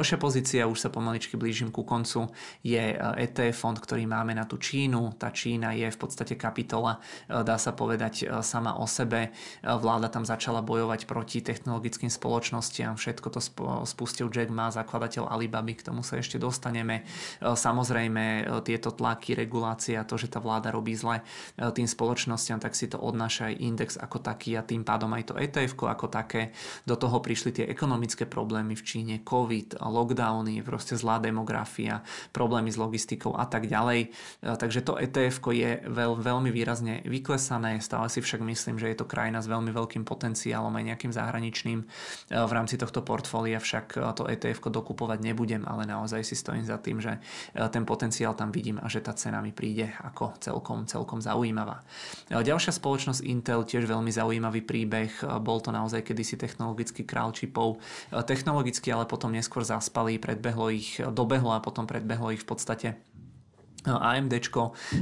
[0.00, 2.32] Ďalšia pozícia, už sa pomaličky blížim ku koncu,
[2.64, 5.12] je ETF fond, ktorý máme na tú Čínu.
[5.20, 9.28] Tá Čína je v podstate kapitola, e, dá sa povedať, e, sama o sebe.
[9.28, 9.30] E,
[9.60, 12.96] vláda tam začala bojovať proti technologickým spoločnostiam.
[12.96, 13.44] Všetko to
[13.84, 17.04] spustil Jack Ma, zakladateľ Alibaby, k tomu sa ešte dostaneme.
[17.44, 21.20] Samozrejme, tieto tlaky, regulácia, to, že tá vláda robí zle
[21.60, 25.34] tým spoločnostiam, tak si to odnáša aj index ako taký a tým pádom aj to
[25.36, 26.56] ETF ako také.
[26.88, 32.78] Do toho prišli tie ekonomické problémy v Číne, COVID, lockdowny, proste zlá demografia, problémy s
[32.78, 34.00] logistikou a tak ďalej.
[34.06, 34.08] E,
[34.42, 39.10] takže to ETF je veľ, veľmi výrazne vyklesané, stále si však myslím, že je to
[39.10, 41.78] krajina s veľmi veľkým potenciálom aj nejakým zahraničným.
[41.82, 41.86] E,
[42.30, 46.78] v rámci tohto portfólia však e, to ETF dokupovať nebudem, ale naozaj si stojím za
[46.78, 47.18] tým, že
[47.72, 51.82] ten potenciál tam vidím a že tá cena mi príde ako celkom, celkom zaujímavá.
[52.30, 55.10] Ďalšia spoločnosť Intel, tiež veľmi zaujímavý príbeh,
[55.40, 57.80] bol to naozaj kedysi technologický král čipov,
[58.28, 62.88] technologicky ale potom neskôr zaspali, predbehlo ich, dobehlo a potom predbehlo ich v podstate
[63.88, 64.34] AMD,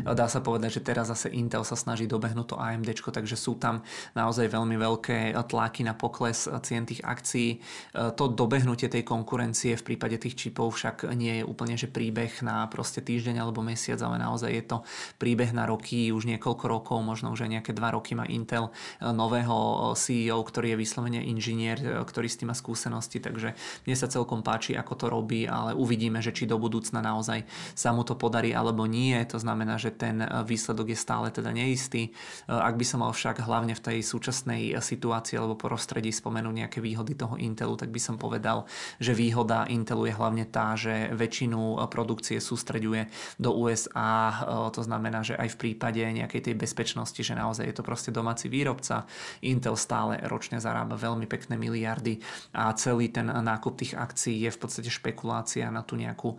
[0.06, 3.82] dá sa povedať, že teraz zase Intel sa snaží dobehnúť to AMD, takže sú tam
[4.14, 7.58] naozaj veľmi veľké tlaky na pokles cien tých akcií.
[7.94, 12.66] To dobehnutie tej konkurencie v prípade tých čipov však nie je úplne že príbeh na
[12.70, 14.76] proste týždeň alebo mesiac, ale naozaj je to
[15.18, 18.70] príbeh na roky, už niekoľko rokov, možno už aj nejaké dva roky má Intel
[19.02, 24.46] nového CEO, ktorý je vyslovene inžinier, ktorý s tým má skúsenosti, takže mne sa celkom
[24.46, 27.42] páči, ako to robí, ale uvidíme, že či do budúcna naozaj
[27.74, 31.32] sa mu to podarí, ale alebo nie, to znamená, že ten e, výsledok je stále
[31.32, 32.08] teda neistý.
[32.08, 32.10] E,
[32.52, 37.16] ak by som mal však hlavne v tej súčasnej situácii alebo prostredí spomenúť nejaké výhody
[37.16, 38.68] toho Intelu, tak by som povedal,
[39.00, 43.08] že výhoda Intelu je hlavne tá, že väčšinu e, produkcie sústreďuje
[43.40, 44.44] do USA,
[44.74, 48.52] to znamená, že aj v prípade nejakej tej bezpečnosti, že naozaj je to proste domáci
[48.52, 49.08] výrobca,
[49.40, 52.20] Intel stále ročne zarába veľmi pekné miliardy
[52.52, 56.36] a celý ten nákup tých akcií je v podstate špekulácia na tú nejakú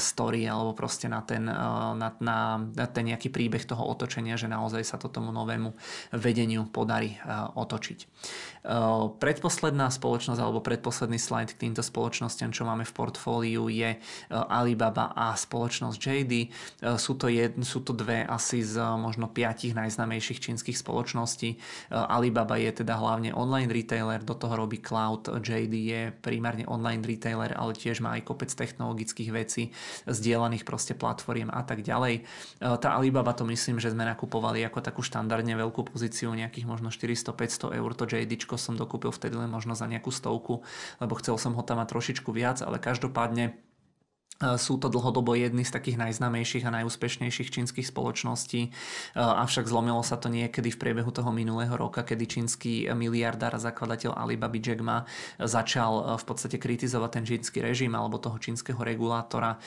[0.00, 1.44] story alebo proste na ten
[1.94, 5.74] na, na, na ten nejaký príbeh toho otočenia, že naozaj sa to tomu novému
[6.16, 7.18] vedeniu podarí e,
[7.56, 7.98] otočiť.
[8.68, 8.76] E,
[9.16, 13.98] predposledná spoločnosť alebo predposledný slide k týmto spoločnostiam, čo máme v portfóliu je e,
[14.28, 16.32] Alibaba a spoločnosť JD.
[17.00, 21.56] Sú to, jed, sú to dve asi z možno piatich najznámejších čínskych spoločností.
[21.90, 25.30] Alibaba je teda hlavne online retailer, do toho robí cloud.
[25.40, 29.72] JD je primárne online retailer, ale tiež má aj kopec technologických vecí,
[30.04, 32.26] zdieľaných proste platformiem a tak ďalej.
[32.58, 37.78] Tá Alibaba to myslím, že sme nakupovali ako takú štandardne veľkú pozíciu nejakých možno 400-500
[37.78, 37.90] eur.
[37.94, 40.66] To JD som dokúpil vtedy len možno za nejakú stovku,
[40.98, 43.54] lebo chcel som ho tam mať trošičku viac, ale každopádne
[44.38, 48.70] sú to dlhodobo jedny z takých najznamejších a najúspešnejších čínskych spoločností,
[49.18, 54.14] avšak zlomilo sa to niekedy v priebehu toho minulého roka, kedy čínsky miliardár a zakladateľ
[54.14, 55.02] Alibaba Jack Ma
[55.42, 59.58] začal v podstate kritizovať ten čínsky režim alebo toho čínskeho regulátora.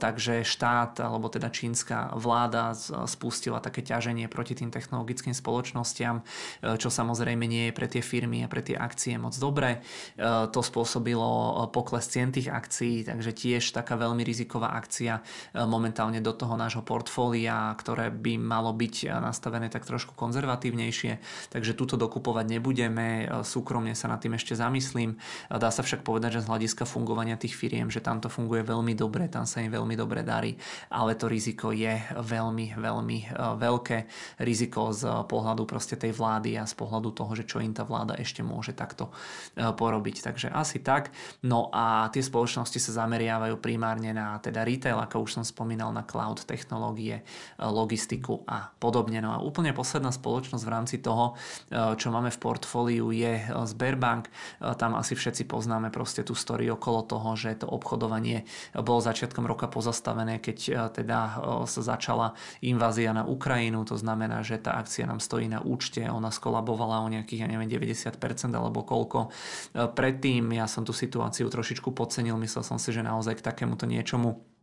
[0.00, 2.72] Takže štát alebo teda čínska vláda
[3.04, 6.24] spustila také ťaženie proti tým technologickým spoločnostiam,
[6.64, 9.84] čo samozrejme nie je pre tie firmy a pre tie akcie moc dobré.
[10.16, 15.18] To spôsobilo pokles cien tých akcií, takže tiež taká veľmi riziková akcia
[15.66, 21.18] momentálne do toho nášho portfólia, ktoré by malo byť nastavené tak trošku konzervatívnejšie,
[21.50, 25.18] takže túto dokupovať nebudeme, súkromne sa nad tým ešte zamyslím.
[25.50, 28.94] Dá sa však povedať, že z hľadiska fungovania tých firiem, že tam to funguje veľmi
[28.94, 30.54] dobre, tam sa im veľmi dobre darí,
[30.94, 33.18] ale to riziko je veľmi, veľmi
[33.58, 33.98] veľké
[34.44, 38.14] riziko z pohľadu proste tej vlády a z pohľadu toho, že čo im tá vláda
[38.20, 39.08] ešte môže takto
[39.56, 40.20] porobiť.
[40.20, 41.10] Takže asi tak.
[41.40, 46.04] No a tie spoločnosti sa zameriavajú primárne na teda retail, ako už som spomínal, na
[46.04, 47.24] cloud technológie,
[47.56, 49.24] logistiku a podobne.
[49.24, 51.32] No a úplne posledná spoločnosť v rámci toho,
[51.72, 54.28] čo máme v portfóliu je Sberbank.
[54.76, 58.44] Tam asi všetci poznáme proste tú story okolo toho, že to obchodovanie
[58.76, 61.18] bolo začiatkom roka pozastavené, keď teda
[61.64, 63.86] sa začala invázia na Ukrajinu.
[63.88, 67.70] To znamená, že tá akcia nám stojí na účte, ona skolabovala o nejakých, ja neviem,
[67.70, 68.18] 90%
[68.52, 69.32] alebo koľko.
[69.72, 74.53] Predtým ja som tú situáciu trošičku podcenil, myslel som si, že naozaj k takémuto niečomu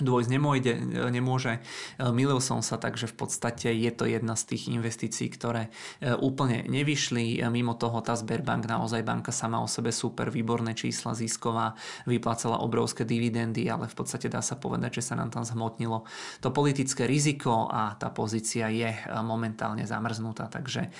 [0.00, 0.72] dôjsť nemôjde,
[1.12, 1.60] nemôže.
[2.00, 5.68] Milil som sa, takže v podstate je to jedna z tých investícií, ktoré
[6.00, 7.44] e, úplne nevyšli.
[7.52, 11.76] Mimo toho tá Sberbank, naozaj banka sama o sebe super, výborné čísla, zisková,
[12.08, 16.08] vyplácala obrovské dividendy, ale v podstate dá sa povedať, že sa nám tam zhmotnilo
[16.40, 20.48] to politické riziko a tá pozícia je e, momentálne zamrznutá.
[20.48, 20.90] Takže e,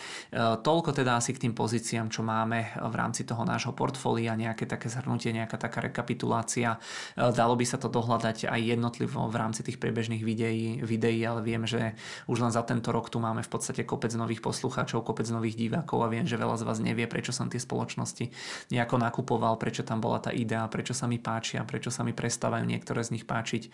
[0.61, 4.93] toľko teda asi k tým pozíciám, čo máme v rámci toho nášho portfólia, nejaké také
[4.93, 6.77] zhrnutie, nejaká taká rekapitulácia.
[7.17, 11.47] Dalo by sa to dohľadať aj jedno jednotlivo v rámci tých priebežných videí, videí, ale
[11.47, 11.95] viem, že
[12.27, 16.03] už len za tento rok tu máme v podstate kopec nových poslucháčov, kopec nových divákov
[16.03, 18.27] a viem, že veľa z vás nevie, prečo som tie spoločnosti
[18.75, 22.67] nejako nakupoval, prečo tam bola tá idea, prečo sa mi páčia, prečo sa mi prestávajú
[22.67, 23.63] niektoré z nich páčiť.
[23.63, 23.71] E,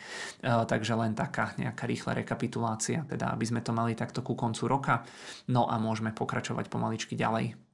[0.68, 5.00] takže len taká nejaká rýchla rekapitulácia, teda aby sme to mali takto ku koncu roka.
[5.48, 7.65] No a môžeme pokračovať pomaličky ďalej.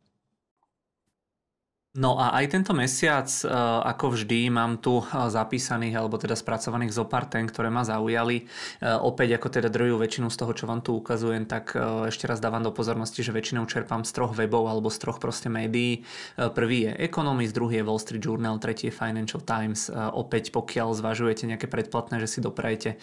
[1.93, 3.53] No a aj tento mesiac, e,
[3.85, 8.49] ako vždy, mám tu e, zapísaných, alebo teda spracovaných zo pár tém, ktoré ma zaujali.
[8.81, 11.77] E, opäť, ako teda druhú väčšinu z toho, čo vám tu ukazujem, tak
[12.09, 15.53] ešte raz dávam do pozornosti, že väčšinou čerpám z troch webov alebo z troch proste
[15.53, 16.01] médií.
[16.57, 19.93] Prvý je Economist, druhý je Wall Street Journal, tretí je Financial Times.
[19.93, 22.97] Opäť, pokiaľ zvažujete nejaké predplatné, že si doprajete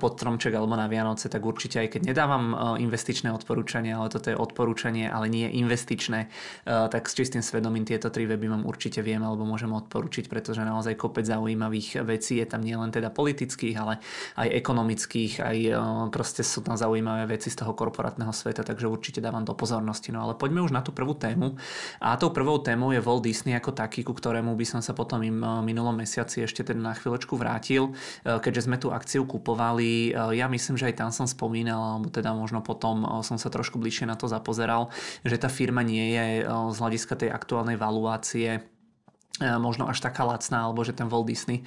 [0.00, 4.36] pod stromček alebo na Vianoce, tak určite aj keď nedávam investičné odporúčania, ale toto je
[4.36, 6.32] odporúčanie, ale nie investičné,
[6.64, 10.94] tak s čistým svedomím tieto tri weby vám určite viem alebo môžem odporučiť, pretože naozaj
[10.94, 13.98] kopec zaujímavých vecí je tam nielen teda politických, ale
[14.38, 15.72] aj ekonomických, aj e,
[16.14, 20.14] proste sú tam zaujímavé veci z toho korporátneho sveta, takže určite dávam do pozornosti.
[20.14, 21.58] No ale poďme už na tú prvú tému.
[21.98, 25.24] A tou prvou témou je Walt Disney ako taký, ku ktorému by som sa potom
[25.26, 27.90] im e, minulom mesiaci ešte teda na chvíľočku vrátil,
[28.22, 30.12] e, keďže sme tú akciu kupovali.
[30.36, 34.06] Ja myslím, že aj tam som spomínal, alebo teda možno potom som sa trošku bližšie
[34.06, 34.92] na to zapozeral,
[35.24, 38.79] že tá firma nie je z hľadiska tej aktuálnej valuácie situácie E,
[39.40, 41.64] možno až taká lacná, alebo že ten Walt Disney e,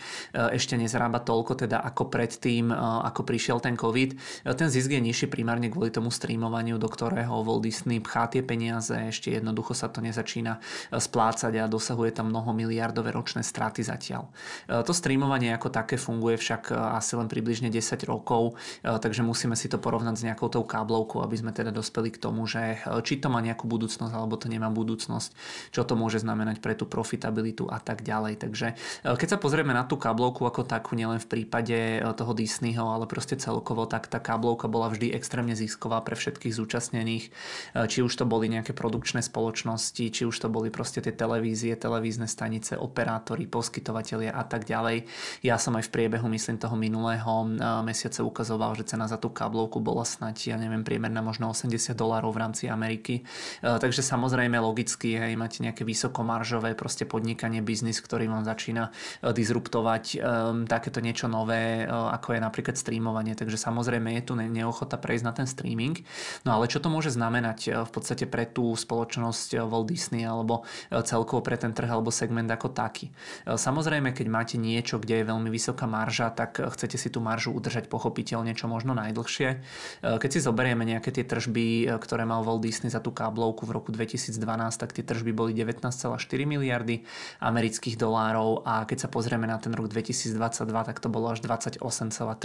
[0.54, 2.76] ešte nezrába toľko, teda ako predtým, e,
[3.10, 4.16] ako prišiel ten COVID.
[4.54, 8.94] Ten zisk je nižší primárne kvôli tomu streamovaniu, do ktorého Walt Disney pchá tie peniaze,
[8.94, 10.62] ešte jednoducho sa to nezačína
[10.94, 14.30] splácať a dosahuje tam mnoho miliardové ročné straty zatiaľ.
[14.68, 19.80] To streamovanie ako také funguje však asi len približne 10 rokov, takže musíme si to
[19.80, 23.40] porovnať s nejakou tou káblovkou, aby sme teda dospeli k tomu, že či to má
[23.40, 25.30] nejakú budúcnosť alebo to nemá budúcnosť,
[25.74, 28.34] čo to môže znamenať pre tú profitabilitu internetu a tak ďalej.
[28.44, 28.68] Takže
[29.04, 32.90] e, keď sa pozrieme na tú káblovku ako takú, nielen v prípade e, toho Disneyho,
[32.90, 37.26] ale proste celkovo, tak tá káblovka bola vždy extrémne zisková pre všetkých zúčastnených.
[37.28, 37.32] E,
[37.88, 42.28] či už to boli nejaké produkčné spoločnosti, či už to boli proste tie televízie, televízne
[42.28, 45.08] stanice, operátori, poskytovateľia a tak ďalej.
[45.46, 47.46] Ja som aj v priebehu, myslím, toho minulého
[47.86, 52.32] mesiaca ukazoval, že cena za tú káblovku bola snať, ja neviem, priemerná možno 80 dolárov
[52.34, 53.26] v rámci Ameriky.
[53.62, 58.88] Takže samozrejme logicky, hej, máte nejaké vysokomaržové proste podnikanie podnikanie, biznis, ktorý vám začína
[59.20, 63.36] e, disruptovať um, takéto niečo nové, uh, ako je napríklad streamovanie.
[63.36, 66.00] Takže samozrejme je tu neochota prejsť na ten streaming.
[66.48, 71.44] No ale čo to môže znamenať v podstate pre tú spoločnosť Walt Disney alebo celkovo
[71.44, 73.12] pre ten trh alebo segment ako taký.
[73.44, 77.92] Samozrejme, keď máte niečo, kde je veľmi vysoká marža, tak chcete si tú maržu udržať
[77.92, 79.50] pochopiteľne čo možno najdlhšie.
[80.02, 83.90] Keď si zoberieme nejaké tie tržby, ktoré mal Walt Disney za tú káblovku v roku
[83.92, 84.38] 2012,
[84.78, 86.14] tak tie tržby boli 19,4
[86.46, 87.04] miliardy
[87.40, 90.34] amerických dolárov a keď sa pozrieme na ten rok 2022,
[90.70, 91.82] tak to bolo až 28,3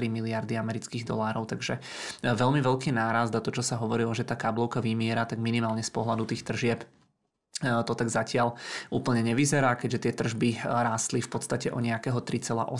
[0.08, 1.80] miliardy amerických dolárov, takže
[2.24, 5.84] e, veľmi veľký nárast a to, čo sa hovorilo, že tá káblovka vymiera, tak minimálne
[5.84, 6.84] z pohľadu tých tržieb
[7.58, 8.54] to tak zatiaľ
[8.94, 12.70] úplne nevyzerá, keďže tie tržby e, rástli v podstate o nejakého 3,8%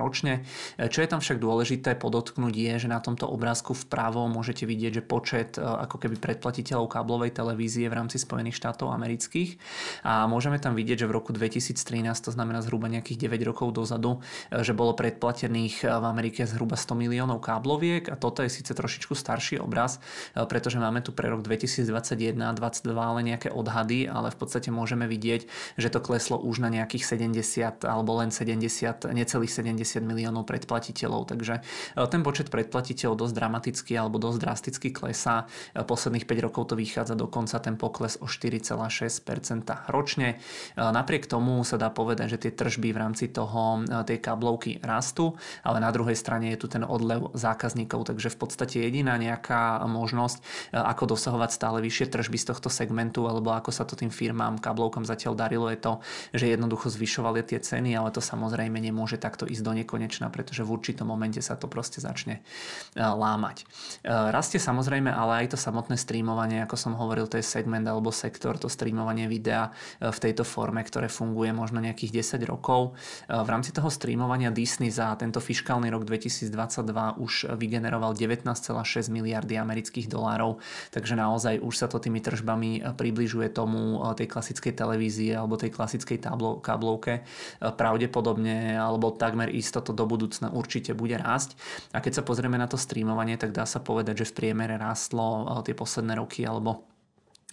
[0.00, 0.48] ročne.
[0.80, 4.92] E, čo je tam však dôležité podotknúť je, že na tomto obrázku vpravo môžete vidieť,
[5.00, 9.60] že počet ako keby predplatiteľov káblovej televízie v rámci Spojených štátov amerických
[10.08, 11.76] a môžeme tam vidieť, že v roku 2013,
[12.24, 17.44] to znamená zhruba nejakých 9 rokov dozadu, že bolo predplatených v Amerike zhruba 100 miliónov
[17.44, 20.00] kábloviek a toto je síce trošičku starší obraz,
[20.32, 25.48] pretože máme tu pre rok 2021-2022 ale nejaké odhady ale v podstate môžeme vidieť,
[25.80, 31.32] že to kleslo už na nejakých 70 alebo len 70, necelých 70 miliónov predplatiteľov.
[31.32, 31.62] Takže e,
[32.06, 35.48] ten počet predplatiteľov dosť dramaticky alebo dosť drasticky klesá.
[35.72, 40.36] E, posledných 5 rokov to vychádza dokonca ten pokles o 4,6% ročne.
[40.36, 45.38] E, napriek tomu sa dá povedať, že tie tržby v rámci toho, tej kablovky rastú,
[45.62, 50.42] ale na druhej strane je tu ten odlev zákazníkov, takže v podstate jediná nejaká možnosť,
[50.72, 55.06] ako dosahovať stále vyššie tržby z tohto segmentu alebo ako sa to tým firmám, kablovkám
[55.06, 55.92] zatiaľ darilo, je to,
[56.34, 60.74] že jednoducho zvyšovali tie ceny, ale to samozrejme nemôže takto ísť do nekonečna, pretože v
[60.74, 63.62] určitom momente sa to proste začne e, lámať.
[63.62, 68.10] E, rastie samozrejme ale aj to samotné streamovanie, ako som hovoril, to je segment alebo
[68.10, 69.70] sektor, to streamovanie videa
[70.02, 72.96] e, v tejto forme, ktoré funguje možno nejakých 10 rokov.
[73.28, 80.08] V rámci toho streamovania Disney za tento fiskálny rok 2022 už vygeneroval 19,6 miliardy amerických
[80.08, 80.58] dolárov,
[80.90, 85.60] takže naozaj už sa to tými tržbami približuje tomu, tomu eh, tej klasickej televízie alebo
[85.60, 87.22] tej klasickej tablo, káblovke eh,
[87.60, 91.52] pravdepodobne alebo takmer isto to do budúcna určite bude rásť.
[91.92, 95.44] A keď sa pozrieme na to streamovanie, tak dá sa povedať, že v priemere rástlo
[95.44, 96.88] eh, tie posledné roky alebo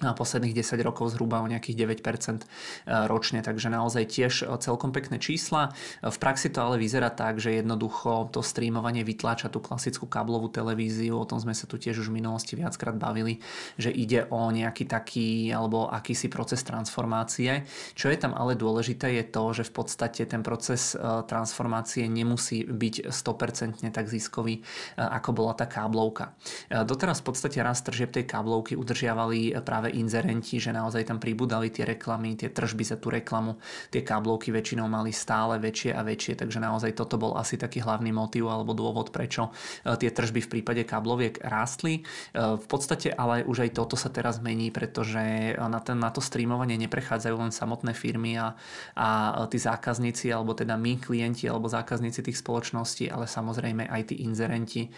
[0.04, 2.48] na posledných 10 rokov zhruba o nejakých 9% e,
[3.08, 5.72] ročne, takže naozaj tiež e, celkom pekné čísla.
[6.04, 10.52] E, v praxi to ale vyzerá tak, že jednoducho to streamovanie vytláča tú klasickú káblovú
[10.52, 13.40] televíziu, o tom sme sa tu tiež už v minulosti viackrát bavili,
[13.80, 17.64] že ide o nejaký taký alebo akýsi proces transformácie.
[17.96, 20.92] Čo je tam ale dôležité je to, že v podstate ten proces
[21.32, 24.60] transformácie nemusí byť 100% tak ziskový,
[25.00, 26.36] ako bola tá káblovka.
[26.68, 31.70] Doteraz v podstate rast tržieb tej káblovky udržiavali práve práve inzerenti, že naozaj tam pribudali
[31.70, 33.62] tie reklamy, tie tržby za tú reklamu,
[33.94, 38.10] tie káblovky väčšinou mali stále väčšie a väčšie, takže naozaj toto bol asi taký hlavný
[38.10, 39.54] motív alebo dôvod, prečo
[39.86, 42.02] e, tie tržby v prípade kábloviek rástli.
[42.02, 46.18] E, v podstate ale už aj toto sa teraz mení, pretože na, ten, na to
[46.18, 48.58] streamovanie neprechádzajú len samotné firmy a,
[48.98, 49.08] a
[49.46, 54.90] tí zákazníci, alebo teda my klienti alebo zákazníci tých spoločností, ale samozrejme aj tí inzerenti,
[54.90, 54.92] e,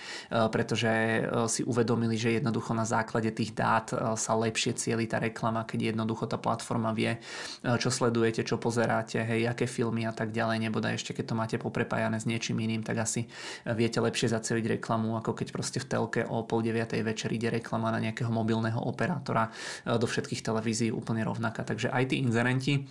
[0.47, 1.19] pretože
[1.51, 6.29] si uvedomili, že jednoducho na základe tých dát sa lepšie cieli tá reklama, keď jednoducho
[6.29, 7.19] tá platforma vie, e,
[7.81, 11.55] čo sledujete, čo pozeráte, hej, aké filmy a tak ďalej, nebude ešte keď to máte
[11.57, 13.25] poprepájané s niečím iným, tak asi
[13.65, 17.89] viete lepšie zaceliť reklamu, ako keď proste v telke o pol deviatej večer ide reklama
[17.89, 21.65] na nejakého mobilného operátora e, do všetkých televízií úplne rovnaká.
[21.65, 22.85] Takže aj tí inzerenti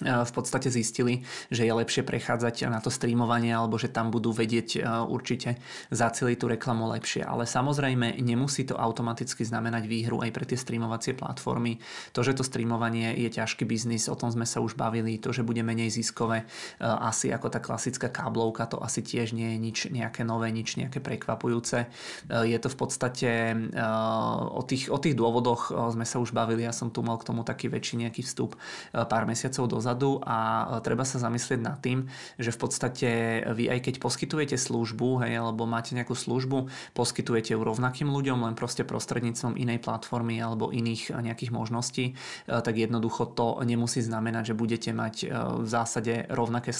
[0.00, 1.20] v podstate zistili,
[1.52, 5.60] že je lepšie prechádzať na to streamovanie alebo že tam budú vedieť určite
[5.92, 7.20] zaceliť tú reklamu lepšie.
[7.20, 11.76] Ale samozrejme nemusí to automaticky znamenať výhru aj pre tie streamovacie platformy.
[12.16, 15.44] To, že to streamovanie je ťažký biznis, o tom sme sa už bavili, to, že
[15.44, 16.48] bude menej ziskové,
[16.80, 21.04] asi ako tá klasická káblovka, to asi tiež nie je nič nejaké nové, nič nejaké
[21.04, 21.84] prekvapujúce.
[22.32, 23.30] Je to v podstate
[24.56, 27.44] o tých, o tých dôvodoch sme sa už bavili, ja som tu mal k tomu
[27.44, 28.56] taký väčší nejaký vstup
[28.96, 30.38] pár mesiacov dozadu dozadu a
[30.78, 32.06] e, treba sa zamyslieť nad tým,
[32.38, 33.08] že v podstate
[33.50, 38.54] vy aj keď poskytujete službu, hej, alebo máte nejakú službu, poskytujete ju rovnakým ľuďom, len
[38.54, 42.12] proste prostredníctvom inej platformy alebo iných nejakých možností, e,
[42.46, 46.70] tak jednoducho to nemusí znamenať, že budete mať e, v zásade rovnaké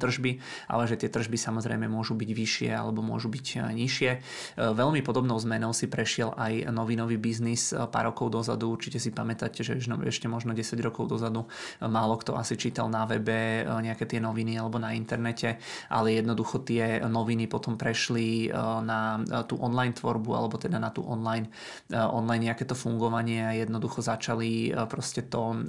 [0.00, 0.40] tržby,
[0.72, 4.10] ale že tie tržby samozrejme môžu byť vyššie alebo môžu byť nižšie.
[4.56, 8.70] Veľmi podobnou zmenou si prešiel aj nový nový biznis pár rokov dozadu.
[8.70, 11.50] Určite si pamätáte, že ešte možno 10 rokov dozadu
[11.82, 15.58] málo kto asi čítal na webe e, nejaké tie noviny alebo na internete,
[15.90, 18.50] ale jednoducho tie noviny potom prešli e,
[18.86, 21.50] na e, tú online tvorbu alebo teda na tú online,
[21.90, 25.64] online nejaké to fungovanie a jednoducho začali proste to,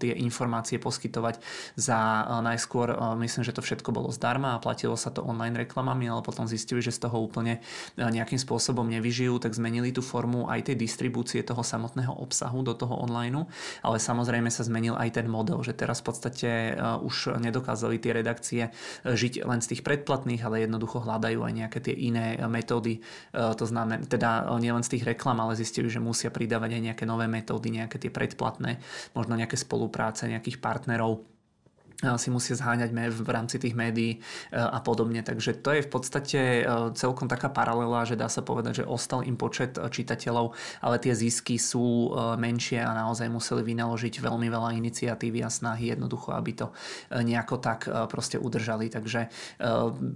[0.00, 1.38] tie informácie poskytovať
[1.76, 1.98] za
[2.40, 6.48] najskôr, myslím, že to všetko bolo zdarma a platilo sa to online reklamami, ale potom
[6.48, 7.60] zistili, že z toho úplne
[7.98, 12.96] nejakým spôsobom nevyžijú, tak zmenili tú formu aj tej distribúcie toho samotného obsahu do toho
[12.96, 13.44] online,
[13.84, 18.16] ale samozrejme sa zmenil aj ten model, že teraz v podstate uh, už nedokázali tie
[18.16, 22.48] redakcie uh, žiť len z tých predplatných, ale jednoducho hľadajú aj nejaké tie iné uh,
[22.48, 23.04] metódy.
[23.36, 27.28] To znamená, teda nielen z tých reklam, ale zistili, že musia pridávať aj nejaké nové
[27.28, 28.80] metódy, nejaké tie predplatné,
[29.12, 31.35] možno nejaké spolupráce nejakých partnerov
[31.96, 34.20] si musia zháňať v rámci tých médií
[34.52, 35.24] a podobne.
[35.24, 36.40] Takže to je v podstate
[36.92, 40.52] celkom taká paralela, že dá sa povedať, že ostal im počet čitateľov,
[40.84, 46.36] ale tie zisky sú menšie a naozaj museli vynaložiť veľmi veľa iniciatívy a snahy jednoducho,
[46.36, 46.66] aby to
[47.16, 48.92] nejako tak proste udržali.
[48.92, 49.32] Takže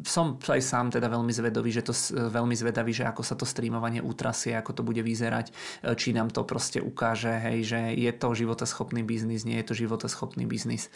[0.05, 4.05] som aj sám teda veľmi zvedavý, že to veľmi zvedavý, že ako sa to streamovanie
[4.05, 5.49] utrasie, ako to bude vyzerať,
[5.97, 10.45] či nám to proste ukáže, hej, že je to životaschopný biznis, nie je to životaschopný
[10.45, 10.93] biznis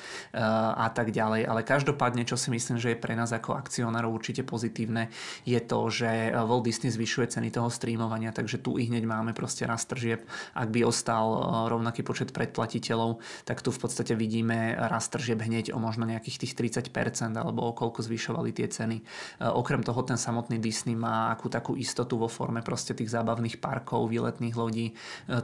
[0.75, 1.47] a tak ďalej.
[1.47, 5.09] Ale každopádne, čo si myslím, že je pre nás ako akcionárov určite pozitívne,
[5.47, 9.65] je to, že Walt Disney zvyšuje ceny toho streamovania, takže tu i hneď máme proste
[9.65, 10.27] rast tržieb.
[10.53, 11.39] Ak by ostal e,
[11.71, 16.53] rovnaký počet predplatiteľov, tak tu v podstate vidíme rast tržieb hneď o možno nejakých tých
[16.91, 18.97] 30% alebo o koľko zvyšovali tie ceny.
[18.99, 19.05] E,
[19.47, 24.11] okrem toho ten samotný Disney má akú takú istotu vo forme proste tých zábavných parkov,
[24.11, 24.95] výletných lodí, e,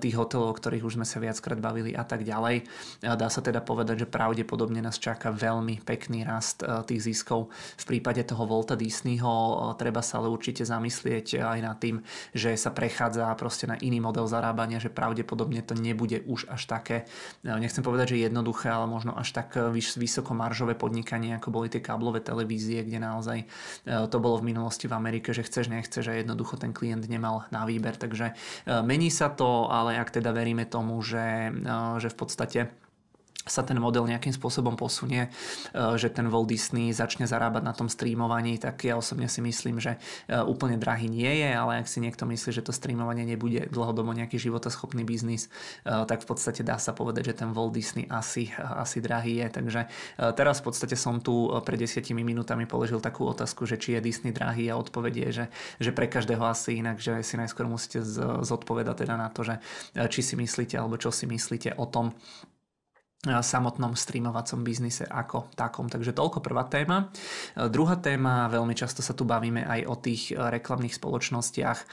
[0.01, 2.67] tých hotelov, o ktorých už sme sa viackrát bavili a tak ďalej.
[3.01, 7.53] Dá sa teda povedať, že pravdepodobne nás čaká čaká veľmi pekný rast e, tých ziskov.
[7.53, 12.01] V prípade toho Volta Disneyho e, treba sa ale určite zamyslieť aj nad tým,
[12.33, 17.05] že sa prechádza proste na iný model zarábania, že pravdepodobne to nebude už až také,
[17.45, 19.61] e, nechcem povedať, že jednoduché, ale možno až tak
[20.01, 23.39] vysokomaržové podnikanie, ako boli tie káblové televízie, kde naozaj
[23.85, 27.67] to bolo v minulosti v Amerike, že chceš, nechceš a jednoducho ten klient nemal na
[27.67, 27.99] výber.
[27.99, 28.39] Takže
[28.87, 31.51] mení sa to, ale ak teda veríme tomu, že,
[31.99, 32.61] že v podstate
[33.49, 35.31] sa ten model nejakým spôsobom posunie, e,
[35.97, 39.97] že ten Walt Disney začne zarábať na tom streamovaní, tak ja osobne si myslím, že
[40.29, 44.13] e, úplne drahý nie je, ale ak si niekto myslí, že to streamovanie nebude dlhodobo
[44.13, 45.49] nejaký životaschopný biznis,
[45.89, 49.47] e, tak v podstate dá sa povedať, že ten Walt Disney asi, asi drahý je.
[49.51, 49.81] Takže
[50.37, 54.33] teraz v podstate som tu pred desiatimi minútami položil takú otázku, že či je Disney
[54.35, 55.47] drahý a odpovedie, že,
[55.79, 58.03] že pre každého asi inak, že si najskôr musíte
[58.43, 59.61] zodpovedať teda na to, že
[60.11, 62.13] či si myslíte alebo čo si myslíte o tom,
[63.21, 65.93] samotnom streamovacom biznise ako takom.
[65.93, 67.13] Takže toľko prvá téma.
[67.53, 71.79] Druhá téma, veľmi často sa tu bavíme aj o tých e, reklamných spoločnostiach.
[71.79, 71.85] E,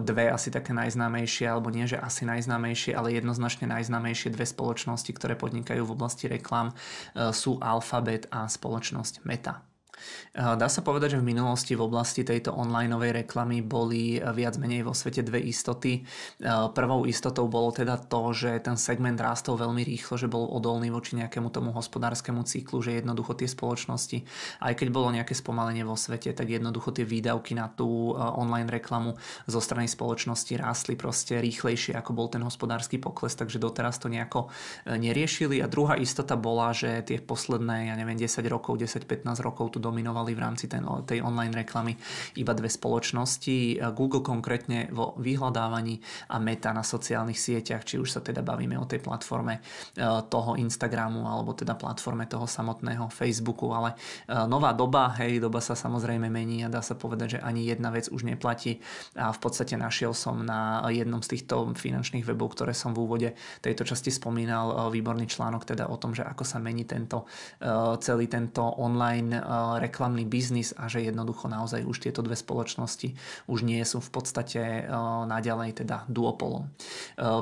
[0.00, 5.36] dve asi také najznámejšie, alebo nie, že asi najznámejšie, ale jednoznačne najznámejšie dve spoločnosti, ktoré
[5.36, 6.74] podnikajú v oblasti reklam e,
[7.36, 9.75] sú Alphabet a spoločnosť Meta.
[10.36, 14.92] Dá sa povedať, že v minulosti v oblasti tejto online reklamy boli viac menej vo
[14.92, 16.04] svete dve istoty.
[16.76, 21.16] Prvou istotou bolo teda to, že ten segment rástol veľmi rýchlo, že bol odolný voči
[21.16, 24.18] nejakému tomu hospodárskemu cyklu, že jednoducho tie spoločnosti,
[24.60, 29.16] aj keď bolo nejaké spomalenie vo svete, tak jednoducho tie výdavky na tú online reklamu
[29.48, 34.48] zo strany spoločnosti rástli proste rýchlejšie, ako bol ten hospodársky pokles, takže doteraz to nejako
[34.84, 35.60] e, neriešili.
[35.62, 40.34] A druhá istota bola, že tie posledné, ja neviem, 10 rokov, 10-15 rokov tu dominovali
[40.34, 41.94] v rámci ten, tej online reklamy
[42.34, 43.78] iba dve spoločnosti.
[43.94, 46.02] Google konkrétne vo vyhľadávaní
[46.34, 49.60] a Meta na sociálnych sieťach, či už sa teda bavíme o tej platforme e,
[50.26, 53.94] toho Instagramu alebo teda platforme toho samotného Facebooku, ale
[54.26, 57.94] e, nová doba, hej, doba sa samozrejme mení a dá sa povedať, že ani jedna
[57.94, 58.82] vec už neplatí
[59.14, 63.28] a v podstate našiel som na jednom z týchto finančných webov, ktoré som v úvode
[63.62, 67.28] tejto časti spomínal, e, výborný článok teda o tom, že ako sa mení tento
[68.00, 69.36] celý tento online
[69.80, 73.16] reklamný biznis a že jednoducho naozaj už tieto dve spoločnosti
[73.46, 74.82] už nie sú v podstate e,
[75.26, 76.66] naďalej teda duopolom.
[76.66, 76.70] E,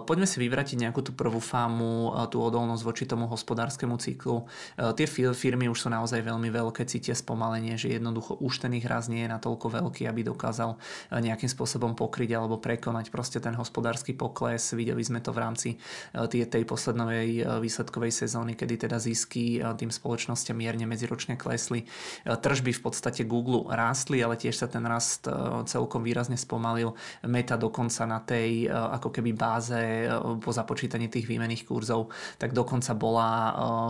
[0.05, 4.47] poďme si vyvratiť nejakú tú prvú fámu, e, tú odolnosť voči tomu hospodárskemu cyklu.
[4.77, 9.07] Tie firmy už sú naozaj veľmi veľké, cítia spomalenie, že jednoducho už ten ich raz
[9.07, 10.77] nie je natoľko veľký, aby dokázal
[11.15, 14.75] nejakým spôsobom pokryť alebo prekonať proste ten hospodársky pokles.
[14.75, 15.69] Videli sme to v rámci
[16.13, 21.87] tej, poslednej výsledkovej sezóny, kedy teda zisky tým spoločnosťam mierne medziročne klesli.
[22.25, 25.33] Tržby v podstate Google rástli, ale tiež sa ten rast e,
[25.69, 26.97] celkom výrazne spomalil.
[27.29, 30.09] Meta dokonca na tej e, ako keby báze e,
[30.41, 32.09] po započítaní tých výmených kurzov,
[32.41, 33.31] tak dokonca bola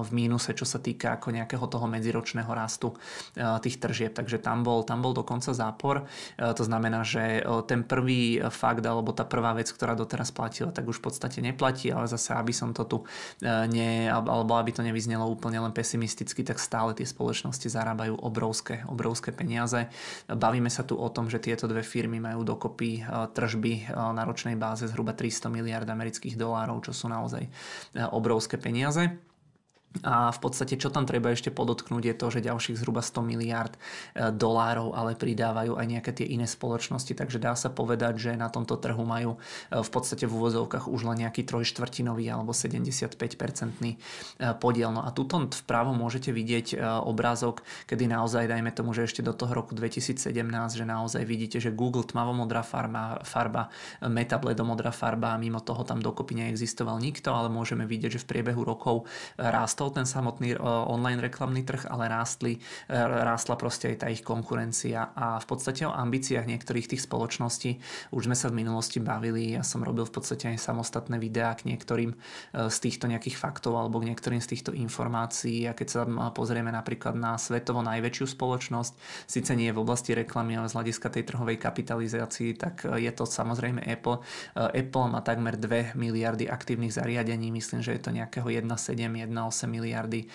[0.03, 2.97] v mínuse, čo sa týka ako nejakého toho medziročného rastu
[3.37, 4.17] tých tržieb.
[4.17, 6.09] Takže tam bol, tam bol dokonca zápor.
[6.39, 10.99] To znamená, že ten prvý fakt alebo tá prvá vec, ktorá doteraz platila, tak už
[10.99, 12.99] v podstate neplatí, ale zase, aby som to tu
[13.45, 19.31] ne, alebo aby to nevyznelo úplne len pesimisticky, tak stále tie spoločnosti zarábajú obrovské, obrovské
[19.31, 19.93] peniaze.
[20.27, 23.03] Bavíme sa tu o tom, že tieto dve firmy majú dokopy e,
[23.37, 27.51] tržby e, na ročnej báze zhruba 300 miliard amerických dolárov, čo sú naozaj e,
[28.09, 29.34] obrovské peniaze.
[30.03, 33.71] A v podstate, čo tam treba ešte podotknúť, je to, že ďalších zhruba 100 miliard
[33.71, 38.51] e, dolárov ale pridávajú aj nejaké tie iné spoločnosti, takže dá sa povedať, že na
[38.51, 43.99] tomto trhu majú e, v podstate v úvozovkách už len nejaký trojštvrtinový alebo 75-percentný e,
[44.59, 44.91] podiel.
[44.91, 49.51] No a tuto vpravo môžete vidieť obrázok, kedy naozaj, dajme tomu, že ešte do toho
[49.51, 50.27] roku 2017,
[50.75, 53.71] že naozaj vidíte, že Google tmavomodrá farba, farba
[54.07, 58.31] Meta bledomodrá farba a mimo toho tam dokopy neexistoval nikto, ale môžeme vidieť, že v
[58.31, 60.57] priebehu rokov rástol nerástol ten samotný
[60.89, 62.57] online reklamný trh, ale rástli,
[62.89, 67.77] rástla proste aj tá ich konkurencia a v podstate o ambíciách niektorých tých spoločností.
[68.17, 71.69] Už sme sa v minulosti bavili, ja som robil v podstate aj samostatné videá k
[71.69, 72.17] niektorým
[72.55, 75.69] z týchto nejakých faktov alebo k niektorým z týchto informácií.
[75.69, 76.01] A keď sa
[76.33, 78.93] pozrieme napríklad na svetovo najväčšiu spoločnosť,
[79.29, 83.85] síce nie v oblasti reklamy, ale z hľadiska tej trhovej kapitalizácii, tak je to samozrejme
[83.85, 84.25] Apple.
[84.57, 90.21] Apple má takmer 2 miliardy aktívnych zariadení, myslím, že je to nejakého 1,7, 1,8 miliardy.
[90.23, 90.27] E,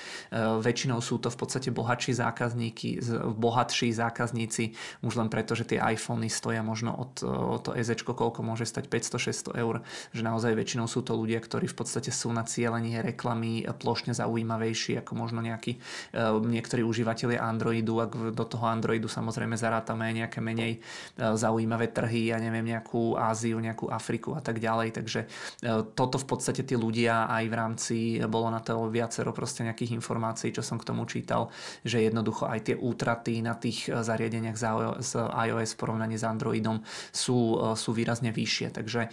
[0.60, 3.00] väčšinou sú to v podstate bohatší zákazníky,
[3.40, 4.76] bohatší zákazníci,
[5.08, 8.90] už len preto, že tie iPhony stoja možno od, od to EZ, koľko môže stať
[8.92, 13.64] 500-600 eur, že naozaj väčšinou sú to ľudia, ktorí v podstate sú na cieľenie reklamy
[13.80, 20.10] plošne zaujímavejší ako možno nejakí e, niektorí užívateľia Androidu, ak do toho Androidu samozrejme zarátame
[20.10, 20.80] aj nejaké menej e,
[21.38, 25.22] zaujímavé trhy, ja neviem, nejakú Áziu, nejakú Afriku a tak ďalej, takže
[25.94, 30.54] toto v podstate tí ľudia aj v rámci, bolo na to viacero proste nejakých informácií,
[30.54, 31.50] čo som k tomu čítal,
[31.84, 36.82] že jednoducho aj tie útraty na tých eh, zariadeniach z iOS v porovnaní s Androidom
[37.12, 38.74] sú, eh, sú výrazne vyššie.
[38.74, 39.12] Takže eh,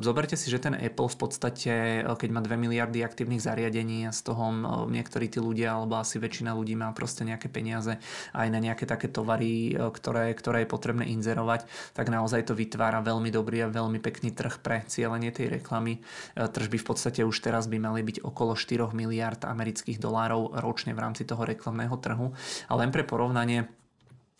[0.00, 1.72] zoberte si, že ten Apple v podstate,
[2.04, 4.52] keď má 2 miliardy aktívnych zariadení a z toho
[4.88, 7.96] niektorí tí ľudia, alebo asi väčšina ľudí má proste nejaké peniaze
[8.34, 13.30] aj na nejaké také tovary, ktoré, ktoré je potrebné inzerovať, tak naozaj to vytvára veľmi
[13.32, 16.02] dobrý a veľmi pekný trh pre cieľenie tej reklamy.
[16.36, 21.02] Tržby v podstate už teraz by mali byť okolo 4 miliard amerických dolárov ročne v
[21.02, 22.34] rámci toho reklamného trhu.
[22.68, 23.79] A len pre porovnanie,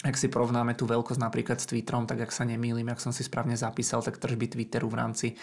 [0.01, 3.21] ak si porovnáme tú veľkosť napríklad s Twitterom, tak ak sa nemýlim, ak som si
[3.21, 5.35] správne zapísal, tak tržby Twitteru v rámci e,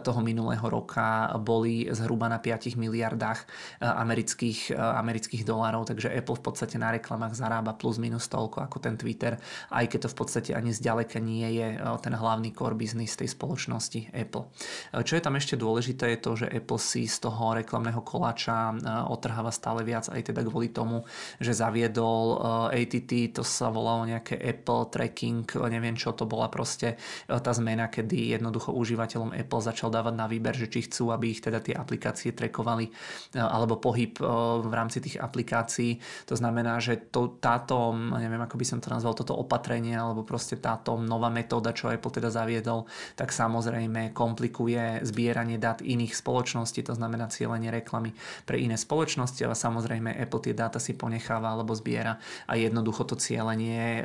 [0.00, 3.46] toho minulého roka boli zhruba na 5 miliardách e,
[3.84, 8.76] amerických, e, amerických dolárov, takže Apple v podstate na reklamách zarába plus minus toľko ako
[8.80, 9.36] ten Twitter,
[9.68, 14.16] aj keď to v podstate ani zďaleka nie je ten hlavný core business tej spoločnosti
[14.16, 14.48] Apple.
[14.96, 18.72] Čo je tam ešte dôležité je to, že Apple si z toho reklamného koláča
[19.12, 21.04] otrháva stále viac aj teda kvôli tomu,
[21.36, 22.40] že zaviedol
[22.72, 27.90] ATT, to sa volalo nejaké Apple tracking, neviem čo to bola proste e, tá zmena,
[27.90, 31.74] kedy jednoducho užívateľom Apple začal dávať na výber, že či chcú, aby ich teda tie
[31.74, 32.92] aplikácie trackovali e,
[33.40, 34.24] alebo pohyb e,
[34.62, 35.98] v rámci tých aplikácií.
[36.30, 40.60] To znamená, že to, táto, neviem ako by som to nazval, toto opatrenie alebo proste
[40.60, 42.86] táto nová metóda, čo Apple teda zaviedol,
[43.16, 48.12] tak samozrejme komplikuje zbieranie dát iných spoločností, to znamená cieľenie reklamy
[48.44, 53.16] pre iné spoločnosti, ale samozrejme Apple tie dáta si ponecháva alebo zbiera a jednoducho to
[53.16, 53.95] cieľenie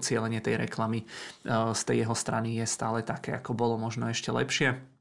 [0.00, 1.04] cieľenie tej reklamy
[1.46, 4.97] z tej jeho strany je stále také, ako bolo možno ešte lepšie.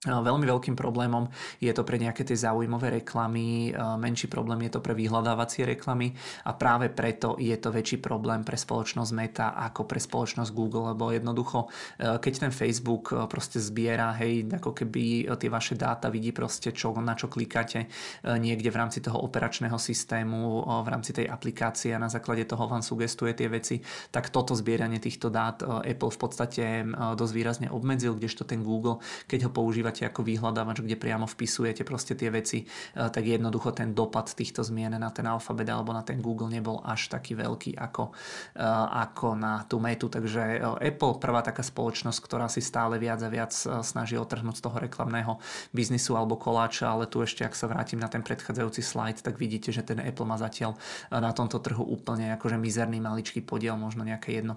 [0.00, 1.28] Veľmi veľkým problémom
[1.60, 3.68] je to pre nejaké tie zaujímavé reklamy,
[4.00, 6.16] menší problém je to pre vyhľadávacie reklamy
[6.48, 11.12] a práve preto je to väčší problém pre spoločnosť Meta ako pre spoločnosť Google, lebo
[11.12, 11.68] jednoducho,
[12.00, 17.12] keď ten Facebook proste zbiera, hej, ako keby tie vaše dáta vidí proste, čo, na
[17.12, 17.84] čo klikáte
[18.24, 22.80] niekde v rámci toho operačného systému, v rámci tej aplikácie a na základe toho vám
[22.80, 26.88] sugestuje tie veci, tak toto zbieranie týchto dát Apple v podstate
[27.20, 28.96] dosť výrazne obmedzil, kdežto ten Google,
[29.28, 33.74] keď ho používa používate ako vyhľadávač, kde priamo vpisujete proste tie veci, eh, tak jednoducho
[33.74, 37.74] ten dopad týchto zmien na ten alfabet alebo na ten Google nebol až taký veľký
[37.74, 38.14] ako,
[38.54, 38.62] eh,
[39.02, 40.06] ako na tú metu.
[40.06, 44.62] Takže eh, Apple, prvá taká spoločnosť, ktorá si stále viac a viac snaží otrhnúť z
[44.62, 45.42] toho reklamného
[45.74, 49.74] biznisu alebo koláča, ale tu ešte, ak sa vrátim na ten predchádzajúci slajd, tak vidíte,
[49.74, 50.78] že ten Apple má zatiaľ
[51.10, 54.54] na tomto trhu úplne akože mizerný maličký podiel, možno nejaké 1%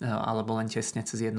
[0.00, 1.34] alebo len tesne cez 1%.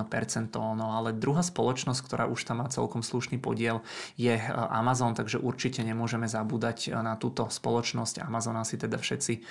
[0.54, 3.80] No ale druhá spoločnosť, ktorá už tam má celý celkom slušný podiel
[4.20, 8.20] je e, Amazon, takže určite nemôžeme zabúdať e, na túto spoločnosť.
[8.28, 9.42] Amazon asi teda všetci e,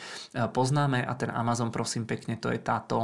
[0.53, 3.01] poznáme a ten Amazon prosím pekne to je táto,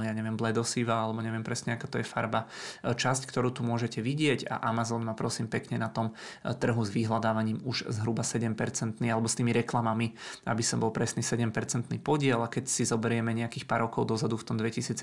[0.00, 2.48] ja neviem, bledosíva alebo neviem presne aká to je farba,
[2.82, 7.60] časť, ktorú tu môžete vidieť a Amazon má prosím pekne na tom trhu s vyhľadávaním
[7.66, 8.54] už zhruba 7%
[9.04, 10.16] alebo s tými reklamami,
[10.48, 11.52] aby som bol presný 7%
[12.00, 14.96] podiel a keď si zoberieme nejakých pár rokov dozadu v tom 2017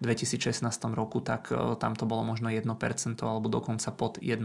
[0.00, 0.62] 2016
[0.94, 1.50] roku, tak
[1.82, 2.62] tam to bolo možno 1%
[3.26, 4.38] alebo do dokonca pod 1%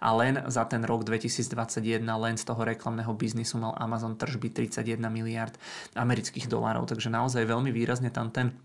[0.00, 5.04] a len za ten rok 2021 len z toho reklamného biznisu mal Amazon tržby 31
[5.12, 5.52] miliard
[5.92, 8.56] amerických dolárov, takže naozaj veľmi výrazne tam ten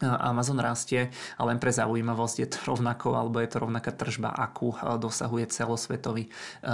[0.00, 4.72] Amazon rastie a len pre zaujímavosť je to rovnako, alebo je to rovnaká tržba, akú
[4.72, 6.30] e, dosahuje celosvetový e,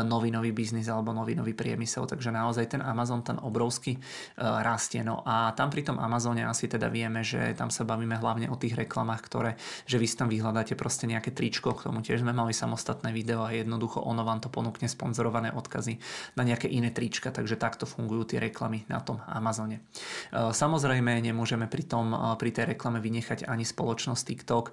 [0.07, 2.07] novinový biznis alebo novinový priemysel.
[2.07, 4.01] Takže naozaj ten Amazon ten obrovský e,
[4.41, 5.03] rastie.
[5.03, 8.57] No a tam pri tom Amazone asi teda vieme, že tam sa bavíme hlavne o
[8.57, 9.51] tých reklamách, ktoré,
[9.91, 13.53] že vy tam vyhľadáte proste nejaké tričko, k tomu tiež sme mali samostatné video a
[13.53, 15.99] jednoducho ono vám to ponúkne sponzorované odkazy
[16.39, 19.85] na nejaké iné trička, takže takto fungujú tie reklamy na tom Amazone.
[20.33, 24.65] Samozrejme nemôžeme pri, tom, pri tej reklame vyniesť vynechať ani spoločnosť TikTok.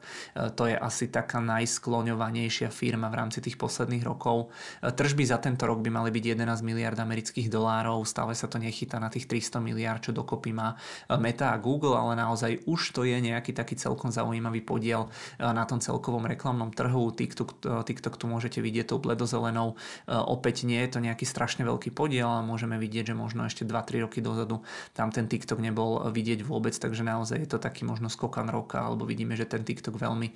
[0.60, 4.52] To je asi taká najskloňovanejšia firma v rámci tých posledných rokov.
[4.84, 9.00] Tržby za tento rok by mali byť 11 miliard amerických dolárov, stále sa to nechytá
[9.00, 10.76] na tých 300 miliard, čo dokopy má
[11.24, 15.08] Meta a Google, ale naozaj už to je nejaký taký celkom zaujímavý podiel
[15.40, 17.16] na tom celkovom reklamnom trhu.
[17.16, 19.80] TikTok, TikTok tu môžete vidieť tou bledozelenou.
[20.12, 24.04] Opäť nie je to nejaký strašne veľký podiel, ale môžeme vidieť, že možno ešte 2-3
[24.04, 24.60] roky dozadu
[24.92, 29.06] tam ten TikTok nebol vidieť vôbec, takže naozaj je to taký možno skokan roka, alebo
[29.06, 30.34] vidíme, že ten TikTok veľmi e,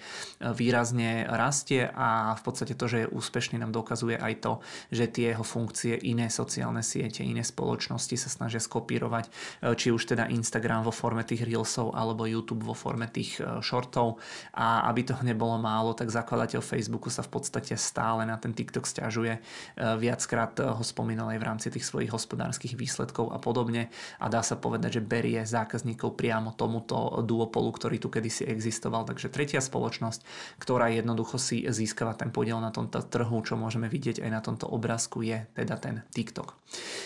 [0.53, 4.53] výrazne rastie a v podstate to, že je úspešný nám dokazuje aj to,
[4.93, 10.13] že tie jeho funkcie iné sociálne siete, iné spoločnosti sa snažia skopírovať, e, či už
[10.13, 14.21] teda Instagram vo forme tých Reelsov alebo YouTube vo forme tých e, shortov
[14.53, 18.85] a aby toho nebolo málo, tak zakladateľ Facebooku sa v podstate stále na ten TikTok
[18.85, 19.41] stiažuje.
[19.77, 23.89] Viackrát ho spomínal aj v rámci tých svojich hospodárskych výsledkov a podobne
[24.21, 29.07] a dá sa povedať, že berie zákazníkov priamo tomuto duopolu, ktorý tu kedysi existoval.
[29.07, 30.27] Takže tretia spoločnosť,
[30.59, 34.67] ktorá jednoducho si získava ten podiel na tomto trhu, čo môžeme vidieť aj na tomto
[34.67, 36.59] obrázku, je teda ten TikTok.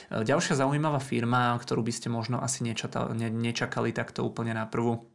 [0.09, 5.05] Ďalšia zaujímavá firma, ktorú by ste možno asi nečakali takto úplne na prvú,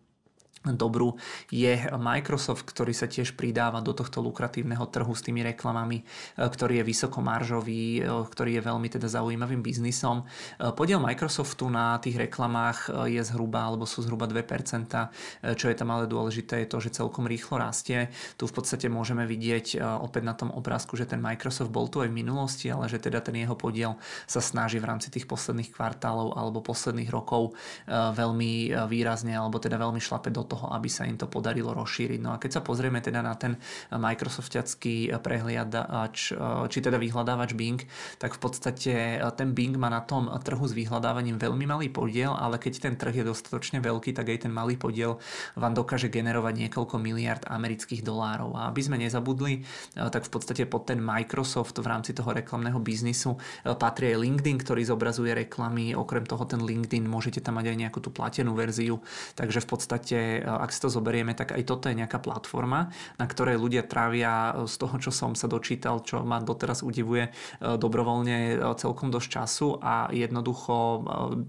[0.74, 1.14] dobrú
[1.54, 6.04] je Microsoft, ktorý sa tiež pridáva do tohto lukratívneho trhu s tými reklamami, e,
[6.42, 10.24] ktorý je vysokomaržový, e, ktorý je veľmi teda zaujímavým biznisom.
[10.24, 15.10] E, podiel Microsoftu na tých reklamách je zhruba, alebo sú zhruba 2%,
[15.58, 18.08] čo je tam ale dôležité je to, že celkom rýchlo rastie.
[18.40, 22.08] Tu v podstate môžeme vidieť opäť na tom obrázku, že ten Microsoft bol tu aj
[22.08, 26.38] v minulosti, ale že teda ten jeho podiel sa snaží v rámci tých posledných kvartálov
[26.38, 27.52] alebo posledných rokov
[27.90, 32.20] veľmi výrazne, alebo teda veľmi šlape do toho toho, aby sa im to podarilo rozšíriť.
[32.24, 33.60] No a keď sa pozrieme teda na ten
[33.92, 36.32] Microsoftiacký prehliadač,
[36.72, 37.84] či teda vyhľadávač Bing,
[38.16, 42.56] tak v podstate ten Bing má na tom trhu s vyhľadávaním veľmi malý podiel, ale
[42.56, 45.20] keď ten trh je dostatočne veľký, tak aj ten malý podiel
[45.60, 48.56] vám dokáže generovať niekoľko miliard amerických dolárov.
[48.56, 49.60] A aby sme nezabudli,
[49.92, 53.36] tak v podstate pod ten Microsoft v rámci toho reklamného biznisu
[53.76, 55.92] patrí aj LinkedIn, ktorý zobrazuje reklamy.
[55.92, 59.02] Okrem toho ten LinkedIn môžete tam mať aj nejakú tú platenú verziu.
[59.34, 63.58] Takže v podstate ak si to zoberieme, tak aj toto je nejaká platforma, na ktorej
[63.58, 67.30] ľudia trávia z toho, čo som sa dočítal, čo ma doteraz udivuje, e,
[67.76, 70.98] dobrovoľne e, celkom dosť času a jednoducho e,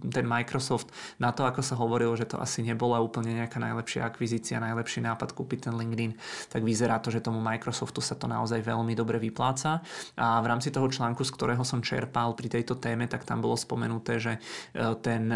[0.10, 0.90] ten Microsoft
[1.22, 5.38] na to, ako sa hovorilo, že to asi nebola úplne nejaká najlepšia akvizícia, najlepší nápad
[5.38, 6.18] kúpiť ten LinkedIn,
[6.50, 9.86] tak vyzerá to, že tomu Microsoftu sa to naozaj veľmi dobre vypláca.
[10.18, 13.60] A v rámci toho článku, z ktorého som čerpal pri tejto téme, tak tam bolo
[13.60, 14.34] spomenuté, že
[15.04, 15.30] ten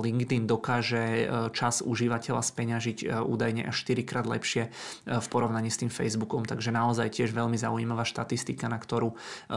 [0.00, 4.70] LinkedIn dokáže čas užívateľa speňažiť byť e, údajne až 4 krát lepšie e,
[5.18, 6.46] v porovnaní s tým Facebookom.
[6.46, 9.16] Takže naozaj tiež veľmi zaujímavá štatistika, na ktorú e,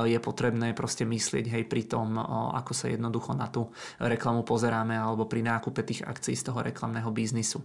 [0.09, 2.17] je potrebné proste myslieť hej pri tom,
[2.57, 3.69] ako sa jednoducho na tú
[4.01, 7.61] reklamu pozeráme alebo pri nákupe tých akcií z toho reklamného biznisu.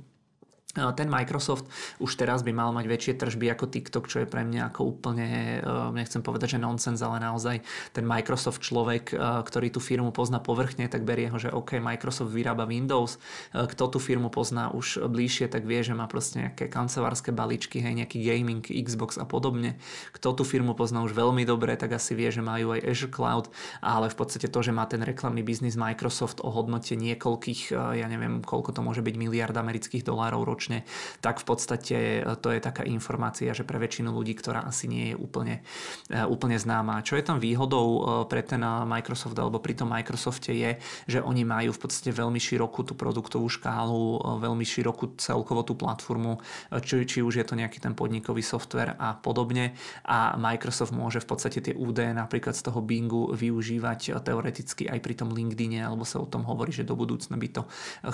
[0.73, 1.69] Ten Microsoft
[2.01, 5.61] už teraz by mal mať väčšie tržby ako TikTok, čo je pre mňa ako úplne,
[5.61, 7.61] eh, nechcem povedať, že nonsens, ale naozaj
[7.93, 12.33] ten Microsoft človek, eh, ktorý tú firmu pozná povrchne, tak berie ho, že OK, Microsoft
[12.33, 13.21] vyrába Windows,
[13.53, 17.85] eh, kto tú firmu pozná už bližšie, tak vie, že má proste nejaké kancelárske balíčky,
[17.85, 19.77] hej, nejaký gaming, Xbox a podobne.
[20.17, 23.53] Kto tú firmu pozná už veľmi dobre, tak asi vie, že majú aj Azure Cloud,
[23.85, 28.41] ale v podstate to, že má ten reklamný biznis Microsoft o hodnote niekoľkých, ja neviem,
[28.41, 30.87] koľko to môže byť miliard amerických dolárov ročne, ročne,
[31.19, 35.11] tak v podstate e, to je taká informácia, že pre väčšinu ľudí, ktorá asi nie
[35.11, 35.67] je úplne,
[36.07, 37.03] e, úplne známa.
[37.03, 38.01] Čo je tam výhodou e,
[38.31, 40.79] pre ten Microsoft alebo pri tom Microsofte je,
[41.11, 46.39] že oni majú v podstate veľmi širokú tú produktovú škálu, veľmi širokú celkovo tú platformu,
[46.87, 49.75] či, či už je to nejaký ten podnikový software a podobne
[50.07, 55.15] a Microsoft môže v podstate tie údaje napríklad z toho Bingu využívať teoreticky aj pri
[55.17, 57.63] tom LinkedIne, alebo sa o tom hovorí, že do budúcna by to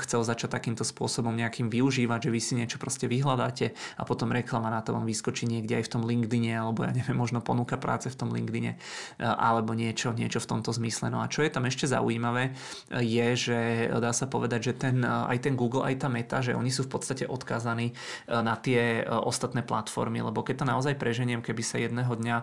[0.07, 4.71] chcel začať takýmto spôsobom nejakým využívať, že vy si niečo proste vyhľadáte a potom reklama
[4.71, 8.07] na to vám vyskočí niekde aj v tom LinkedIne alebo ja neviem, možno ponúka práce
[8.07, 8.79] v tom LinkedIne
[9.19, 11.11] e, alebo niečo, niečo v tomto zmysle.
[11.11, 12.55] No a čo je tam ešte zaujímavé
[12.95, 13.59] e, je, že
[13.99, 16.95] dá sa povedať, že ten, aj ten Google, aj tá Meta, že oni sú v
[16.95, 17.91] podstate odkázaní
[18.29, 22.37] na tie ostatné platformy, lebo keď to naozaj preženiem, keby sa jedného dňa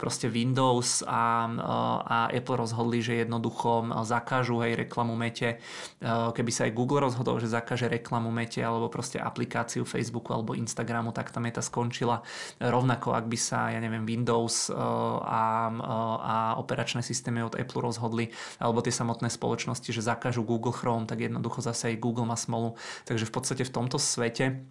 [0.00, 1.46] proste Windows a,
[2.00, 5.60] a Apple rozhodli, že jednoducho zakážu aj reklamu Mete,
[6.08, 11.12] keby sa aj Google rozhodol, že zakáže reklamu Mete alebo proste aplikáciu Facebooku alebo Instagramu,
[11.12, 12.24] tak tá meta skončila.
[12.58, 17.84] Rovnako, ak by sa, ja neviem, Windows eh, a, eh, a operačné systémy od Apple
[17.84, 22.34] rozhodli, alebo tie samotné spoločnosti, že zakážu Google Chrome, tak jednoducho zase aj Google má
[22.34, 22.74] smolu.
[23.04, 24.64] Takže v podstate v tomto svete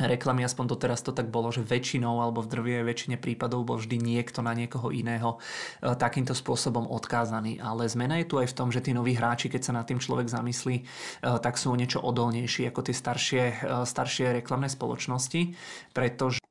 [0.00, 3.96] reklamy, aspoň doteraz to tak bolo, že väčšinou alebo v drvie väčšine prípadov bol vždy
[3.96, 5.40] niekto na niekoho iného
[5.80, 7.56] e, takýmto spôsobom odkázaný.
[7.64, 9.96] Ale zmena je tu aj v tom, že tí noví hráči, keď sa nad tým
[9.96, 10.84] človek zamyslí, e,
[11.40, 13.54] tak sú niečo odolnejší ako tie staršie, e,
[13.88, 15.56] staršie reklamné spoločnosti,
[15.96, 16.44] pretože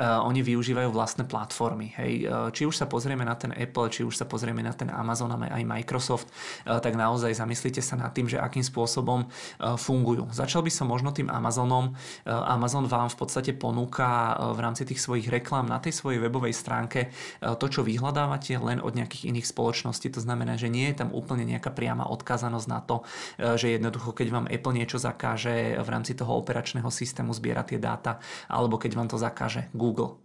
[0.00, 1.94] oni využívajú vlastné platformy.
[1.94, 2.12] Hej.
[2.26, 5.30] Uh, či už sa pozrieme na ten Apple, či už sa pozrieme na ten Amazon
[5.30, 6.26] a aj Microsoft,
[6.66, 9.30] uh, tak naozaj zamyslite sa nad tým, že akým spôsobom
[9.78, 10.26] fungujú.
[10.34, 11.94] Začal by som možno tým Amazonom.
[12.26, 17.14] Amazon vám v podstate ponúka v rámci tých svojich reklám na tej svojej webovej stránke
[17.38, 20.10] to, čo vyhľadávate len od nejakých iných spoločností.
[20.12, 22.96] To znamená, že nie je tam úplne nejaká priama odkázanosť na to,
[23.38, 28.18] že jednoducho, keď vám Apple niečo zakáže v rámci toho operačného systému zbierať tie dáta,
[28.50, 29.83] alebo keď vám to zakáže Google.
[29.92, 30.23] Uh,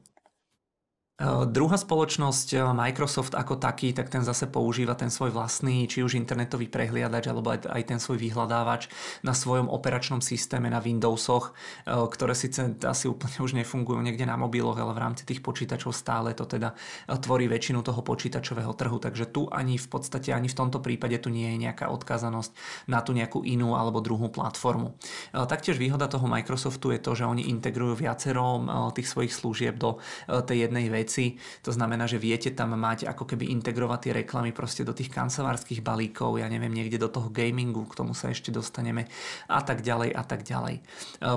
[1.52, 6.16] druhá spoločnosť uh, Microsoft ako taký, tak ten zase používa ten svoj vlastný, či už
[6.16, 8.88] internetový prehliadač, alebo aj, ten svoj vyhľadávač
[9.28, 14.40] na svojom operačnom systéme na Windowsoch, uh, ktoré síce asi úplne už nefungujú niekde na
[14.40, 16.72] mobiloch, ale v rámci tých počítačov stále to teda
[17.20, 18.96] tvorí väčšinu toho počítačového trhu.
[18.96, 22.52] Takže tu ani v podstate, ani v tomto prípade tu nie je nejaká odkázanosť
[22.88, 24.96] na tú nejakú inú alebo druhú platformu.
[25.36, 28.64] Taktiež výhoda toho Microsoftu je to, že oni integrujú viacero
[28.96, 30.00] tých svojich služieb do
[30.30, 31.42] tej jednej veci veci.
[31.66, 35.82] To znamená, že viete tam mať ako keby integrovať tie reklamy proste do tých kancelárskych
[35.82, 39.10] balíkov, ja neviem, niekde do toho gamingu, k tomu sa ešte dostaneme
[39.50, 40.78] a tak ďalej a tak ďalej.
[40.78, 40.82] E,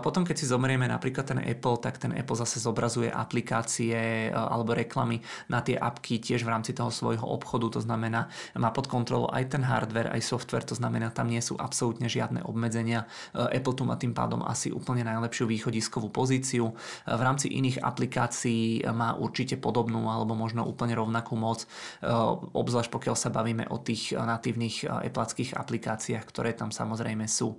[0.04, 4.76] potom, keď si zomerieme napríklad ten Apple, tak ten Apple zase zobrazuje aplikácie e, alebo
[4.76, 8.28] reklamy na tie apky tiež v rámci toho svojho obchodu, to znamená,
[8.61, 12.44] má pod kontrolou aj ten hardware, aj software, to znamená, tam nie sú absolútne žiadne
[12.44, 13.08] obmedzenia.
[13.32, 16.76] E, Apple tu má tým pádom asi úplne najlepšiu východiskovú pozíciu.
[17.07, 22.11] V rámci iných aplikácií má určite podobnú alebo možno úplne rovnakú moc, e,
[22.51, 27.55] obzvlášť pokiaľ sa bavíme o tých natívnych e, eplackých aplikáciách, ktoré tam samozrejme sú.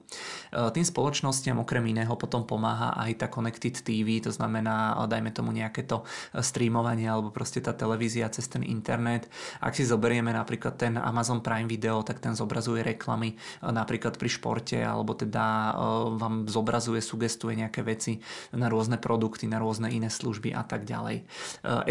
[0.52, 5.56] E, tým spoločnostiam okrem iného potom pomáha aj tá Connected TV, to znamená, dajme tomu
[5.56, 6.04] nejaké to
[6.36, 9.32] streamovanie alebo proste tá televízia cez ten internet.
[9.64, 14.78] Ak si zoberieme napríklad ten Amazon Prime Video, tak ten zobrazuje reklamy napríklad pri športe
[14.82, 15.78] alebo teda
[16.18, 18.20] vám zobrazuje, sugestuje nejaké veci
[18.52, 21.24] na rôzne produkty, na rôzne iné služby a tak ďalej.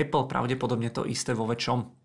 [0.03, 2.03] Apple pravdepodobne to isté vo väčšom.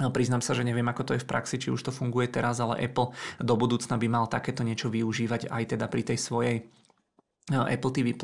[0.00, 2.80] Priznám sa, že neviem, ako to je v praxi, či už to funguje teraz, ale
[2.80, 6.56] Apple do budúcna by mal takéto niečo využívať aj teda pri tej svojej
[7.50, 8.14] Apple TV+.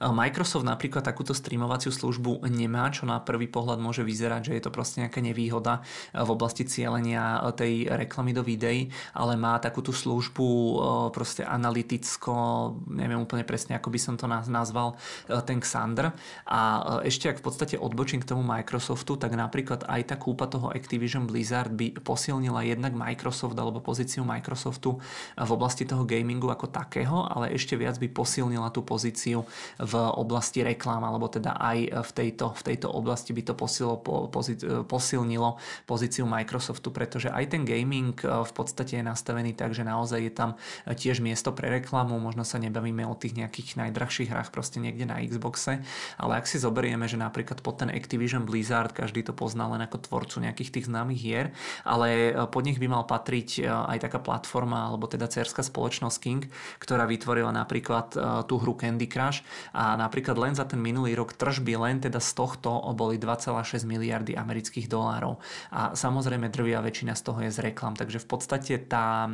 [0.00, 4.74] Microsoft napríklad takúto streamovaciu službu nemá, čo na prvý pohľad môže vyzerať, že je to
[4.74, 5.80] proste nejaká nevýhoda
[6.12, 10.48] v oblasti cieľenia tej reklamy do videí, ale má takúto službu
[11.14, 12.32] proste analyticko,
[12.90, 14.98] neviem úplne presne, ako by som to nazval,
[15.46, 16.12] ten Xander.
[16.50, 16.60] A
[17.06, 21.30] ešte ak v podstate odbočím k tomu Microsoftu, tak napríklad aj tá kúpa toho Activision
[21.30, 24.98] Blizzard by posilnila jednak Microsoft alebo pozíciu Microsoftu
[25.38, 29.46] v oblasti toho gamingu ako takého, ale ešte viac by posilnila posilnila tú pozíciu
[29.78, 33.94] v oblasti reklám, alebo teda aj v tejto, v tejto oblasti by to posilo,
[34.90, 35.54] posilnilo
[35.86, 40.32] pozíciu Microsoftu, pretože aj ten gaming e, v podstate je nastavený tak, že naozaj je
[40.34, 40.50] tam
[40.90, 45.22] tiež miesto pre reklamu, možno sa nebavíme o tých nejakých najdrahších hrách proste niekde na
[45.22, 45.78] Xboxe,
[46.18, 50.02] ale ak si zoberieme, že napríklad pod ten Activision Blizzard, každý to pozná len ako
[50.10, 51.46] tvorcu nejakých tých známych hier,
[51.86, 56.18] ale e, pod nich by mal patriť e, aj taká platforma, alebo teda cerská spoločnosť
[56.18, 56.42] King,
[56.82, 58.16] ktorá vytvorila napríklad
[58.46, 59.42] tú hru Candy Crush
[59.74, 64.36] a napríklad len za ten minulý rok tržby len teda z tohto boli 2,6 miliardy
[64.36, 65.40] amerických dolárov.
[65.72, 69.32] A samozrejme drvia väčšina z toho je z reklam, takže v podstate tá, e,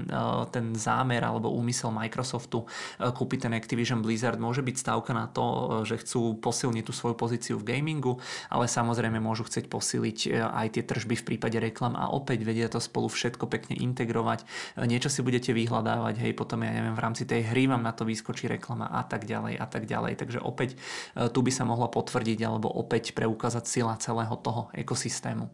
[0.50, 5.44] ten zámer alebo úmysel Microsoftu e, kúpiť ten Activision Blizzard môže byť stavka na to,
[5.44, 8.18] e, že chcú posilniť tú svoju pozíciu v gamingu,
[8.50, 12.78] ale samozrejme môžu chcieť posiliť aj tie tržby v prípade reklam a opäť vedia to
[12.78, 14.46] spolu všetko pekne integrovať.
[14.86, 18.06] Niečo si budete vyhľadávať, hej, potom ja neviem, v rámci tej hry vám na to
[18.06, 20.12] vyskočí reklama a tak ďalej a tak ďalej.
[20.18, 25.44] Takže opäť e, tu by sa mohla potvrdiť alebo opäť preukázať sila celého toho ekosystému.
[25.46, 25.50] E,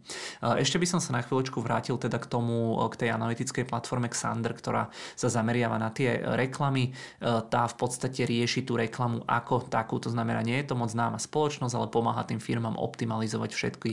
[0.62, 4.08] ešte by som sa na chvíľočku vrátil teda k tomu, e, k tej analytickej platforme
[4.12, 6.94] Xander, ktorá sa zameriava na tie reklamy.
[7.22, 11.16] Tá v podstate rieši tú reklamu ako takú, to znamená, nie je to moc známa
[11.16, 13.90] spoločnosť, ale pomáha tým firmám optimalizovať všetky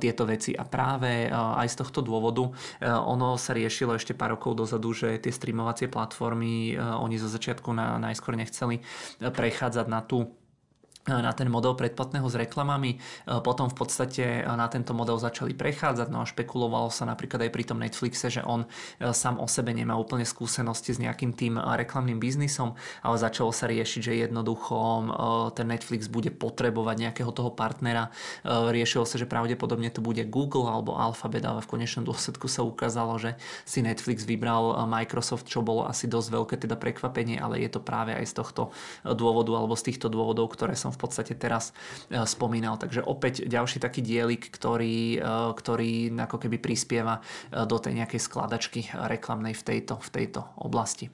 [0.00, 0.56] tieto veci.
[0.56, 2.48] A práve aj z tohto dôvodu
[2.82, 8.00] ono sa riešilo ešte pár rokov dozadu, že tie streamovacie platformy, oni zo začiatku na,
[8.00, 8.71] najskôr nechceli
[9.20, 10.41] prechádzať na tú
[11.02, 13.02] na ten model predplatného s reklamami.
[13.42, 17.64] Potom v podstate na tento model začali prechádzať, no a špekulovalo sa napríklad aj pri
[17.66, 18.70] tom Netflixe, že on
[19.02, 23.98] sám o sebe nemá úplne skúsenosti s nejakým tým reklamným biznisom, ale začalo sa riešiť,
[23.98, 24.78] že jednoducho
[25.58, 28.14] ten Netflix bude potrebovať nejakého toho partnera.
[28.46, 33.18] Riešilo sa, že pravdepodobne to bude Google alebo Alphabet, ale v konečnom dôsledku sa ukázalo,
[33.18, 33.34] že
[33.66, 38.14] si Netflix vybral Microsoft, čo bolo asi dosť veľké teda prekvapenie, ale je to práve
[38.14, 38.62] aj z tohto
[39.02, 41.72] dôvodu alebo z týchto dôvodov, ktoré som v podstate teraz
[42.12, 42.76] e, spomínal.
[42.76, 48.20] Takže opäť ďalší taký dielik, ktorý, e, ktorý ako keby prispieva e, do tej nejakej
[48.20, 51.08] skladačky reklamnej v tejto, v tejto oblasti.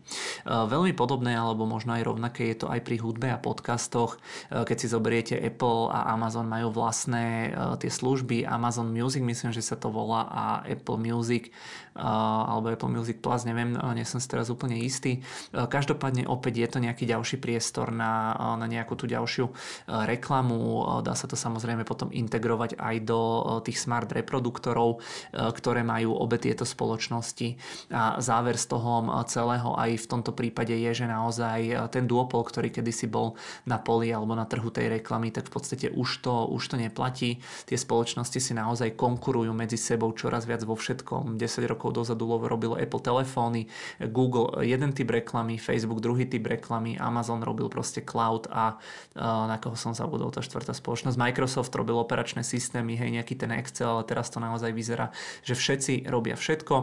[0.45, 4.21] Veľmi podobné, alebo možno aj rovnaké je to aj pri hudbe a podcastoch.
[4.51, 9.77] Keď si zoberiete Apple a Amazon majú vlastné tie služby, Amazon Music myslím, že sa
[9.77, 11.53] to volá a Apple Music
[11.99, 15.21] alebo Apple Music Plus, neviem, nie som si teraz úplne istý.
[15.51, 19.51] Každopádne opäť je to nejaký ďalší priestor na, na nejakú tú ďalšiu
[19.87, 20.59] reklamu.
[21.03, 23.21] Dá sa to samozrejme potom integrovať aj do
[23.67, 25.03] tých smart reproduktorov,
[25.35, 27.59] ktoré majú obe tieto spoločnosti.
[27.91, 32.71] A záver z toho celého aj v tomto prípade je, že naozaj ten duopol, ktorý
[32.71, 33.35] kedysi bol
[33.67, 37.43] na poli alebo na trhu tej reklamy, tak v podstate už to, už to neplatí.
[37.67, 41.41] Tie spoločnosti si naozaj konkurujú medzi sebou čoraz viac vo všetkom.
[41.41, 43.67] 10 rokov rokov dozadu robilo Apple telefóny,
[44.13, 48.77] Google jeden typ reklamy, Facebook druhý typ reklamy, Amazon robil proste cloud a
[49.17, 51.17] na koho som zabudol, tá štvrtá spoločnosť.
[51.17, 55.09] Microsoft robil operačné systémy, hej, nejaký ten Excel, ale teraz to naozaj vyzerá,
[55.41, 56.75] že všetci robia všetko.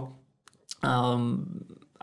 [0.81, 1.45] Um,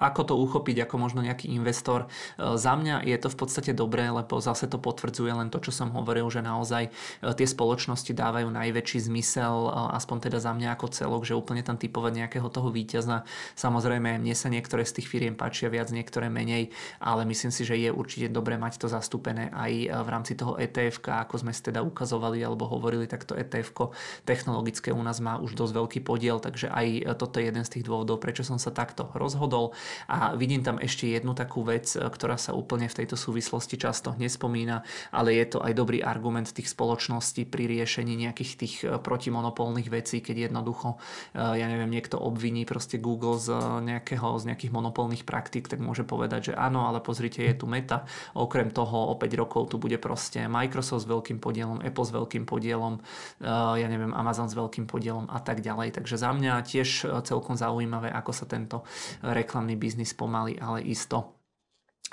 [0.02, 2.10] ako to uchopiť ako možno nejaký investor.
[2.34, 5.70] E, za mňa je to v podstate dobré, lebo zase to potvrdzuje len to, čo
[5.70, 6.90] som hovoril, že naozaj e,
[7.38, 11.78] tie spoločnosti dávajú najväčší zmysel, e, aspoň teda za mňa ako celok, že úplne tam
[11.78, 13.22] typovať nejakého toho víťaza.
[13.54, 17.78] Samozrejme, mne sa niektoré z tých firiem páčia viac, niektoré menej, ale myslím si, že
[17.78, 19.72] je určite dobré mať to zastúpené aj
[20.02, 23.92] v rámci toho ETF, ako sme si teda ukazovali alebo hovorili, tak to ETF
[24.24, 27.84] technologické u nás má už dosť veľký podiel, takže aj toto je jeden z tých
[27.86, 29.76] dôvodov, prečo som sa takto rozhodol.
[30.09, 34.14] A vidím tam ešte jednu takú vec, e, ktorá sa úplne v tejto súvislosti často
[34.16, 39.89] nespomína, ale je to aj dobrý argument tých spoločností pri riešení nejakých tých e, protimonopolných
[39.89, 40.97] vecí, keď jednoducho,
[41.35, 43.52] e, ja neviem, niekto obviní proste Google z,
[43.82, 48.05] nejakého, z nejakých monopolných praktík, tak môže povedať, že áno, ale pozrite, je tu meta.
[48.36, 52.44] Okrem toho o 5 rokov tu bude proste Microsoft s veľkým podielom, Apple s veľkým
[52.47, 53.01] podielom,
[53.43, 55.98] ja neviem, Amazon s veľkým podielom a tak ďalej.
[55.98, 56.89] Takže za mňa tiež
[57.24, 58.86] celkom zaujímavé, ako sa tento
[59.23, 61.41] reklamný biznis pomaly, ale isto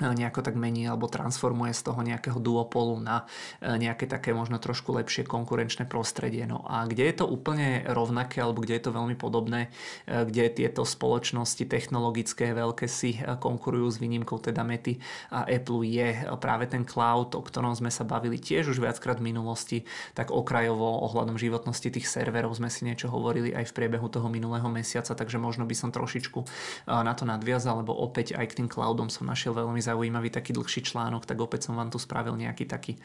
[0.00, 3.28] nejako tak mení alebo transformuje z toho nejakého duopolu na
[3.60, 6.48] e, nejaké také možno trošku lepšie konkurenčné prostredie.
[6.48, 9.68] No a kde je to úplne rovnaké alebo kde je to veľmi podobné,
[10.08, 14.96] e, kde tieto spoločnosti technologické veľké si e, konkurujú s výnimkou teda Mety
[15.28, 16.08] a Apple je
[16.40, 19.84] práve ten cloud, o ktorom sme sa bavili tiež už viackrát v minulosti,
[20.16, 24.66] tak okrajovo ohľadom životnosti tých serverov sme si niečo hovorili aj v priebehu toho minulého
[24.70, 26.40] mesiaca, takže možno by som trošičku
[26.86, 30.86] na to nadviazal, lebo opäť aj k tým cloudom som našiel veľmi zaujímavý taký dlhší
[30.86, 33.00] článok, tak opäť som vám tu spravil nejaký taký e,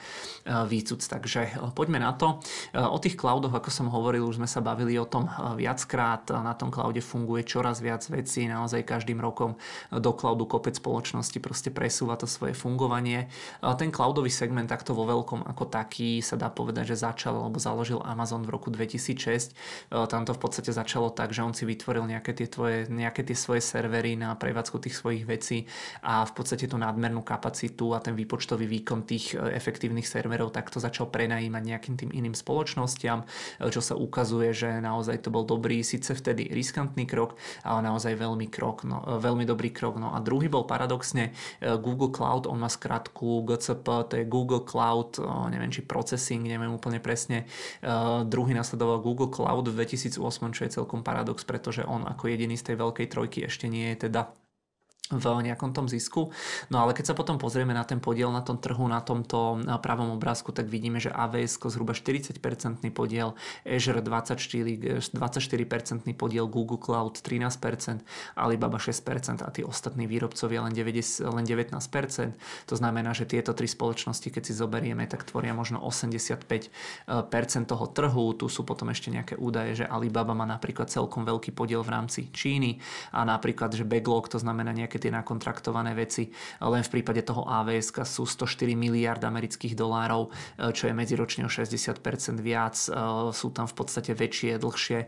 [0.69, 1.01] výcuc.
[1.01, 2.37] Takže e, poďme na to.
[2.71, 5.25] E, o tých cloudoch, ako som hovoril, už sme sa bavili o tom
[5.57, 6.29] viackrát.
[6.29, 8.45] Na tom cloude funguje čoraz viac vecí.
[8.45, 9.57] Naozaj každým rokom
[9.89, 13.27] do cloudu kopec spoločnosti proste presúva to svoje fungovanie.
[13.79, 18.03] Ten cloudový segment takto vo veľkom ako taký sa dá povedať, že začal alebo založil
[18.03, 19.55] Amazon v roku 2006.
[19.89, 23.37] Tam to v podstate začalo tak, že on si vytvoril nejaké tie, tvoje, nejaké tie
[23.37, 25.65] svoje servery na prevádzku tých svojich vecí
[26.03, 30.83] a v podstate tú nadmernú kapacitu a ten výpočtový výkon tých e, efektívnych serverov takto
[30.83, 35.79] začal prenajímať nejakým tým iným spoločnostiam, e, čo sa ukazuje, že naozaj to bol dobrý,
[35.87, 39.95] síce vtedy riskantný krok, ale naozaj veľmi, krok, no, e, veľmi dobrý krok.
[39.95, 41.31] No a druhý bol paradoxne
[41.63, 46.99] Google Cloud, on má skratku GCP, to je Google Cloud, neviem či processing, neviem úplne
[46.99, 47.47] presne.
[48.25, 50.19] Druhý nasledoval Google Cloud v 2008,
[50.51, 54.09] čo je celkom paradox, pretože on ako jediný z tej veľkej trojky ešte nie je
[54.09, 54.27] teda
[55.13, 56.33] v nejakom tom zisku.
[56.73, 60.17] No ale keď sa potom pozrieme na ten podiel na tom trhu, na tomto pravom
[60.17, 62.41] obrázku, tak vidíme, že AWS zhruba 40%
[62.89, 68.01] podiel, Azure 24%, 24% podiel, Google Cloud 13%,
[68.33, 72.65] Alibaba 6% a tí ostatní výrobcovia len, 90, len 19%.
[72.65, 76.73] To znamená, že tieto tri spoločnosti, keď si zoberieme, tak tvoria možno 85%
[77.69, 78.33] toho trhu.
[78.33, 82.33] Tu sú potom ešte nejaké údaje, že Alibaba má napríklad celkom veľký podiel v rámci
[82.33, 82.81] Číny
[83.13, 86.31] a napríklad, že backlog, to znamená nejaké nejaké tie nakontraktované veci.
[86.63, 90.31] Len v prípade toho AVS sú 104 miliard amerických dolárov,
[90.71, 91.99] čo je medziročne o 60%
[92.39, 92.79] viac.
[93.35, 94.99] Sú tam v podstate väčšie, dlhšie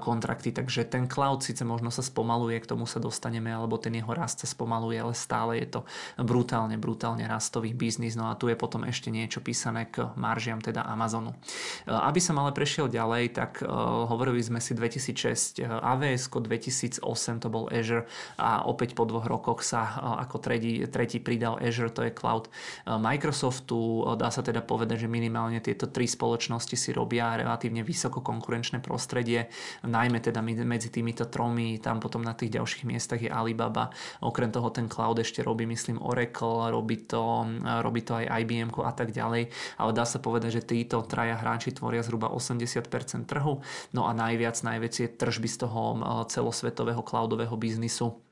[0.00, 4.08] kontrakty, takže ten cloud síce možno sa spomaluje, k tomu sa dostaneme, alebo ten jeho
[4.16, 5.80] rast sa spomaluje, ale stále je to
[6.16, 8.16] brutálne, brutálne rastový biznis.
[8.16, 11.36] No a tu je potom ešte niečo písané k maržiam teda Amazonu.
[11.84, 13.60] Aby som ale prešiel ďalej, tak
[14.08, 18.06] hovorili sme si 2006 AWS, 2008 to bol Azure
[18.38, 22.48] a opäť po dvoch rokoch sa ako tretí, tretí pridal Azure, to je cloud
[22.86, 24.14] Microsoftu.
[24.14, 29.50] Dá sa teda povedať, že minimálne tieto tri spoločnosti si robia relatívne vysoko konkurenčné prostredie,
[29.82, 33.90] najmä teda medzi týmito tromi, tam potom na tých ďalších miestach je Alibaba.
[34.22, 37.44] Okrem toho ten cloud ešte robí, myslím, Oracle, robí to,
[37.82, 39.50] robí to aj IBM a tak ďalej,
[39.80, 43.58] ale dá sa povedať, že títo traja hráči tvoria zhruba 80% trhu,
[43.90, 45.80] no a najviac, najväčšie tržby z toho
[46.28, 48.25] celosvetového cloudového biznisu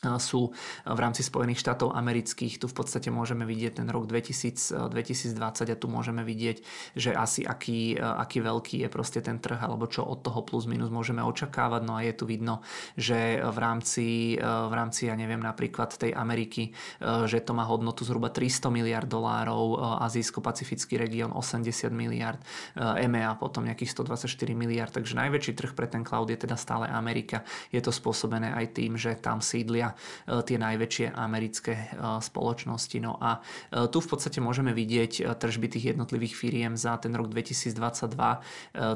[0.00, 0.56] sú
[0.88, 2.56] v rámci Spojených štátov amerických.
[2.56, 5.36] Tu v podstate môžeme vidieť ten rok 2000, 2020
[5.68, 6.64] a tu môžeme vidieť,
[6.96, 10.88] že asi aký, aký veľký je proste ten trh alebo čo od toho plus minus
[10.88, 11.82] môžeme očakávať.
[11.84, 12.64] No a je tu vidno,
[12.96, 14.06] že v rámci,
[14.40, 16.72] v rámci ja neviem, napríklad tej Ameriky,
[17.28, 22.40] že to má hodnotu zhruba 300 miliard dolárov, Azijsko-Pacifický región 80 miliard,
[22.76, 27.44] EMEA potom nejakých 124 miliard, takže najväčší trh pre ten cloud je teda stále Amerika.
[27.68, 29.89] Je to spôsobené aj tým, že tam sídlia
[30.26, 31.86] E, tie najväčšie americké e,
[32.20, 32.98] spoločnosti.
[33.02, 33.40] No a
[33.70, 37.72] e, tu v podstate môžeme vidieť tržby tých jednotlivých firiem za ten rok 2022.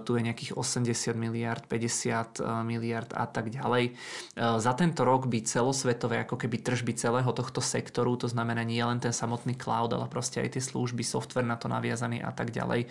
[0.05, 3.97] Tu je nejakých 80 miliard, 50 miliard a tak ďalej.
[4.37, 9.01] Za tento rok by celosvetové ako keby tržby celého tohto sektoru, to znamená nie len
[9.01, 12.87] ten samotný cloud, ale proste aj tie služby, software na to naviazaný a tak ďalej.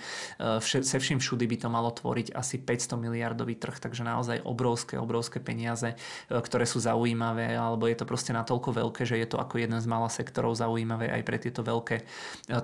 [0.62, 5.40] Se vším všudy by to malo tvoriť asi 500 miliardový trh, takže naozaj obrovské, obrovské
[5.40, 5.96] peniaze,
[6.30, 9.78] ktoré sú zaujímavé, alebo je je to proste natoľko veľké, že je to ako jeden
[9.78, 12.04] z mála sektorov zaujímavé aj pre tieto veľké e,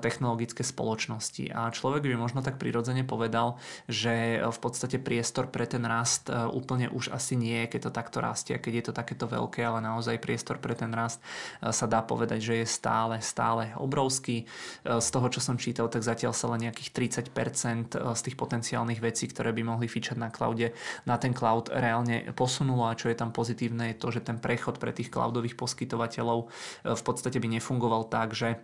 [0.02, 1.54] technologické spoločnosti.
[1.54, 6.34] A človek by možno tak prirodzene povedal, že v podstate priestor pre ten rast e,
[6.50, 9.86] úplne už asi nie je, keď to takto rastie, keď je to takéto veľké, ale
[9.86, 11.22] naozaj priestor pre ten rast
[11.62, 14.50] e, sa dá povedať, že je stále, stále obrovský.
[14.86, 16.90] Z toho, čo som čítal, tak zatiaľ sa len nejakých
[17.36, 20.72] 30% z tých potenciálnych vecí, ktoré by mohli fičať na cloude,
[21.06, 24.78] na ten cloud reálne posunulo a čo je tam pozitívne je to, že ten prechod
[24.78, 28.64] pre tých cloudových poskytovateľov eh, v podstate by nefungoval tak, že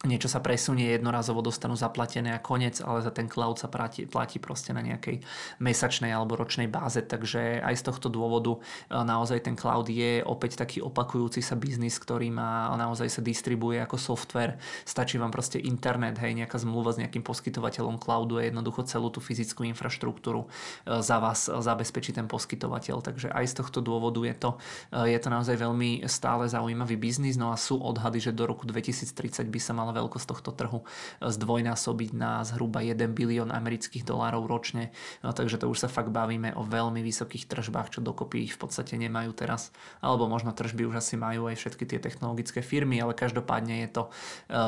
[0.00, 4.40] niečo sa presunie jednorazovo, dostanú zaplatené a konec, ale za ten cloud sa platí, platí
[4.40, 5.20] proste na nejakej
[5.60, 10.56] mesačnej alebo ročnej báze, takže aj z tohto dôvodu e, naozaj ten cloud je opäť
[10.56, 14.56] taký opakujúci sa biznis, ktorý má naozaj sa distribuje ako software.
[14.88, 19.20] Stačí vám proste internet, hej, nejaká zmluva s nejakým poskytovateľom cloudu a jednoducho celú tú
[19.20, 24.50] fyzickú infraštruktúru e, za vás zabezpečí ten poskytovateľ, takže aj z tohto dôvodu je to,
[24.96, 28.64] e, je to naozaj veľmi stále zaujímavý biznis, no a sú odhady, že do roku
[28.64, 30.84] 2030 by sa mal mala veľkosť tohto trhu
[31.24, 34.92] zdvojnásobiť na zhruba 1 bilión amerických dolárov ročne.
[35.24, 38.60] No, takže to už sa fakt bavíme o veľmi vysokých tržbách, čo dokopy ich v
[38.60, 39.72] podstate nemajú teraz.
[39.98, 44.02] Alebo možno tržby už asi majú aj všetky tie technologické firmy, ale každopádne je to,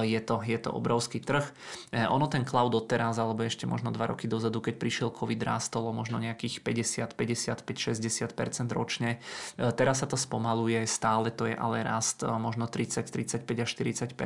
[0.02, 1.44] je to, je to obrovský trh.
[1.92, 5.40] E, ono ten cloud od teraz, alebo ešte možno 2 roky dozadu, keď prišiel COVID,
[5.44, 9.20] rástolo možno nejakých 50, 55, 60 ročne.
[9.60, 13.70] E, teraz sa to spomaluje, stále to je ale rast e, možno 30, 35 až
[13.76, 14.16] 40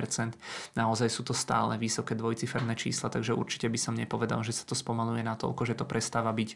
[0.77, 4.77] naozaj sú to stále vysoké dvojciferné čísla, takže určite by som nepovedal, že sa to
[4.77, 6.55] spomaluje natoľko, že to prestáva byť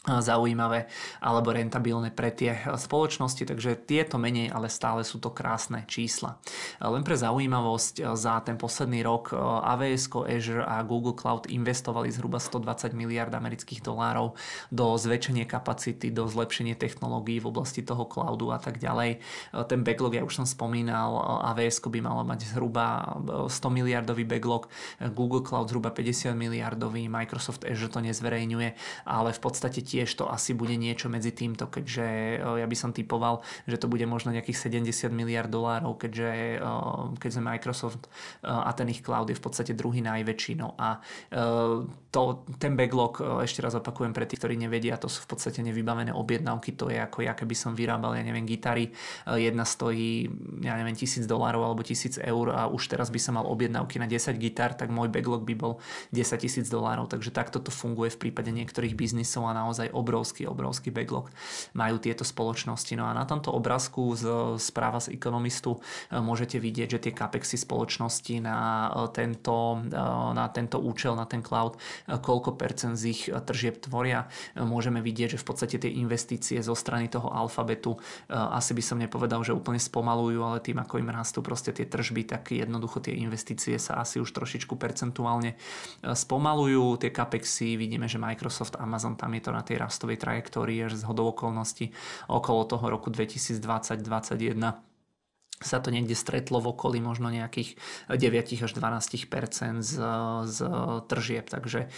[0.00, 0.88] zaujímavé
[1.20, 6.40] alebo rentabilné pre tie spoločnosti, takže tieto menej, ale stále sú to krásne čísla.
[6.80, 12.96] Len pre zaujímavosť, za ten posledný rok AWS, Azure a Google Cloud investovali zhruba 120
[12.96, 14.40] miliard amerických dolárov
[14.72, 19.20] do zväčšenie kapacity, do zlepšenie technológií v oblasti toho cloudu a tak ďalej.
[19.68, 23.20] Ten backlog, ja už som spomínal, AWS by malo mať zhruba
[23.52, 24.72] 100 miliardový backlog,
[25.12, 28.68] Google Cloud zhruba 50 miliardový, Microsoft Azure to nezverejňuje,
[29.04, 33.44] ale v podstate tiež to asi bude niečo medzi týmto, keďže ja by som typoval,
[33.68, 36.56] že to bude možno nejakých 70 miliard dolárov, keďže
[37.20, 38.08] keď sme Microsoft
[38.40, 40.56] a ten ich cloud je v podstate druhý najväčší.
[40.56, 41.04] No a
[42.08, 46.16] to, ten backlog, ešte raz opakujem pre tých, ktorí nevedia, to sú v podstate nevybavené
[46.16, 48.96] objednávky, to je ako ja keby som vyrábal, ja neviem, gitary,
[49.28, 50.32] jedna stojí,
[50.64, 54.08] ja neviem, tisíc dolárov alebo tisíc eur a už teraz by som mal objednávky na
[54.08, 55.78] 10 gitar, tak môj backlog by bol
[56.10, 60.44] 10 tisíc dolárov, takže takto to funguje v prípade niektorých biznisov a naozaj naozaj obrovský,
[60.44, 61.32] obrovský backlog
[61.72, 62.92] majú tieto spoločnosti.
[63.00, 64.24] No a na tomto obrázku z
[64.60, 65.80] správa z ekonomistu
[66.12, 69.80] môžete vidieť, že tie capexy spoločnosti na tento,
[70.36, 74.28] na tento účel, na ten cloud, koľko percent z ich tržieb tvoria.
[74.60, 77.96] Môžeme vidieť, že v podstate tie investície zo strany toho alfabetu
[78.28, 82.28] asi by som nepovedal, že úplne spomalujú, ale tým, ako im rastú proste tie tržby,
[82.28, 85.56] tak jednoducho tie investície sa asi už trošičku percentuálne
[86.04, 87.00] spomalujú.
[87.00, 91.06] Tie capexy, vidíme, že Microsoft, Amazon, tam je to na tej rastovej trajektórii až z
[91.06, 91.94] hodou okolností
[92.26, 94.89] okolo toho roku 2020-2021
[95.60, 97.76] sa to niekde stretlo v okolí možno nejakých
[98.08, 99.28] 9 až 12
[99.84, 99.92] z,
[100.48, 100.58] z
[101.04, 101.52] tržieb.
[101.52, 101.88] Takže e,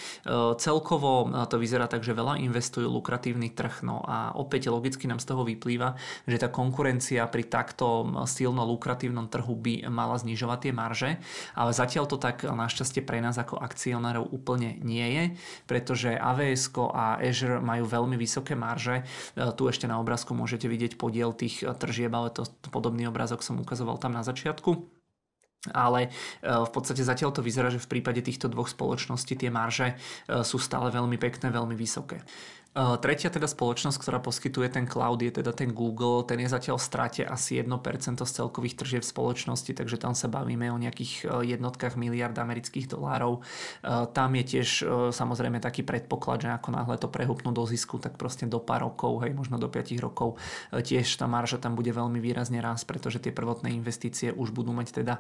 [0.59, 3.87] celkovo e, to vyzerá tak, že veľa investujú lukratívny trh.
[3.87, 5.95] No a opäť logicky nám z toho vyplýva,
[6.27, 11.11] že tá konkurencia pri takto silno lukratívnom trhu by mala znižovať tie marže,
[11.55, 15.25] ale zatiaľ to tak našťastie pre nás ako akcionárov úplne nie je,
[15.71, 19.07] pretože AWS a Azure majú veľmi vysoké marže.
[19.39, 22.43] E, tu ešte na obrázku môžete vidieť podiel tých tržieb, ale to
[22.75, 24.73] podobný obrázok som som ukazoval tam na začiatku.
[25.71, 26.11] Ale
[26.43, 30.43] e, v podstate zatiaľ to vyzerá, že v prípade týchto dvoch spoločností tie marže e,
[30.43, 32.19] sú stále veľmi pekné, veľmi vysoké.
[32.73, 36.25] Uh, tretia teda spoločnosť, ktorá poskytuje ten cloud, je teda ten Google.
[36.25, 37.69] Ten je zatiaľ v strate asi 1%
[38.17, 43.45] z celkových tržieb spoločnosti, takže tam sa bavíme o nejakých jednotkách miliard amerických dolárov.
[43.85, 44.69] Uh, tam je tiež
[45.13, 49.21] samozrejme taký predpoklad, že ako náhle to prehupnú do zisku, tak proste do pár rokov,
[49.23, 50.41] hej, možno do 5 rokov,
[50.73, 54.89] tiež tá marža tam bude veľmi výrazne rásť, pretože tie prvotné investície už budú mať
[55.05, 55.15] teda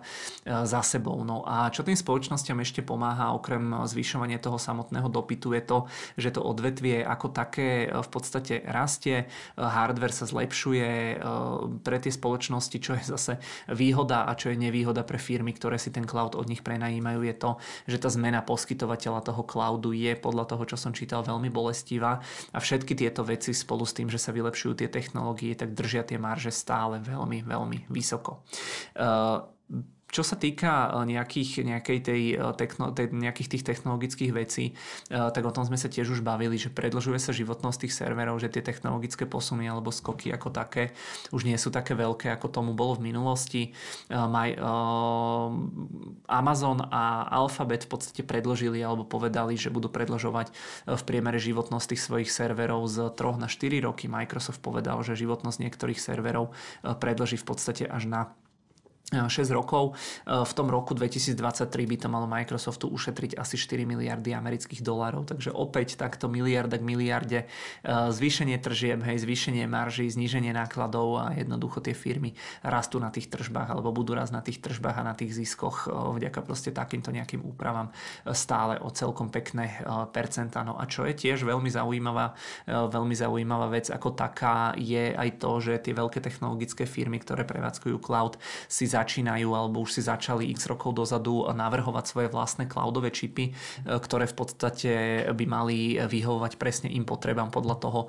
[0.44, 1.20] za sebou.
[1.22, 5.78] No a čo tým spoločnosťam ešte pomáha, okrem zvyšovania toho samotného dopytu, je to,
[6.16, 9.26] že to odvetvie ako tak také e, v podstate rastie, e,
[9.58, 11.14] hardware sa zlepšuje e,
[11.82, 13.32] pre tie spoločnosti, čo je zase
[13.74, 17.34] výhoda a čo je nevýhoda pre firmy, ktoré si ten cloud od nich prenajímajú, je
[17.34, 17.50] to,
[17.90, 22.22] že tá zmena poskytovateľa toho cloudu je podľa toho, čo som čítal, veľmi bolestivá
[22.54, 26.20] a všetky tieto veci spolu s tým, že sa vylepšujú tie technológie, tak držia tie
[26.20, 28.44] marže stále veľmi, veľmi vysoko.
[30.12, 34.76] Čo sa týka e, nejakých, nejakej tej, e, techno, tej, nejakých tých technologických vecí,
[35.08, 38.36] e, tak o tom sme sa tiež už bavili, že predlžuje sa životnosť tých serverov,
[38.36, 40.92] že tie technologické posuny alebo skoky ako také
[41.32, 43.72] už nie sú také veľké, ako tomu bolo v minulosti.
[46.28, 50.52] Amazon a Alphabet v podstate predložili alebo povedali, že budú predlžovať
[50.92, 54.12] v priemere životnosť tých svojich serverov z 3 na 4 roky.
[54.12, 56.52] Microsoft povedal, že životnosť niektorých serverov
[57.00, 58.20] predloží v podstate až na
[59.12, 59.92] 6 rokov.
[60.24, 61.36] E, v tom roku 2023
[61.68, 66.84] by to malo Microsoftu ušetriť asi 4 miliardy amerických dolárov, takže opäť takto miliarda k
[66.84, 67.46] miliarde e,
[68.08, 72.32] zvýšenie tržieb, hej, zvýšenie marží, zníženie nákladov a jednoducho tie firmy
[72.64, 76.40] rastú na tých tržbách alebo budú raz na tých tržbách a na tých ziskoch vďaka
[76.40, 77.92] proste takýmto nejakým úpravám
[78.32, 79.82] stále o celkom pekné
[80.14, 80.64] percentá.
[80.64, 82.32] No a čo je tiež veľmi zaujímavá,
[82.66, 87.96] veľmi zaujímavá vec ako taká je aj to, že tie veľké technologické firmy, ktoré prevádzkujú
[87.98, 88.38] cloud,
[88.70, 93.50] si za začínajú alebo už si začali x rokov dozadu navrhovať svoje vlastné cloudové čipy,
[93.50, 93.52] e,
[93.98, 94.92] ktoré v podstate
[95.34, 98.08] by mali vyhovovať presne im potrebám podľa toho, e,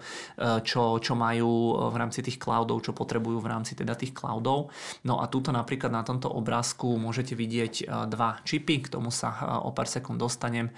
[0.61, 4.69] čo, čo majú v rámci tých cloudov, čo potrebujú v rámci teda tých cloudov.
[5.03, 9.61] No a túto napríklad na tomto obrázku môžete vidieť e, dva čipy, k tomu sa
[9.65, 10.69] o pár sekúnd dostanem.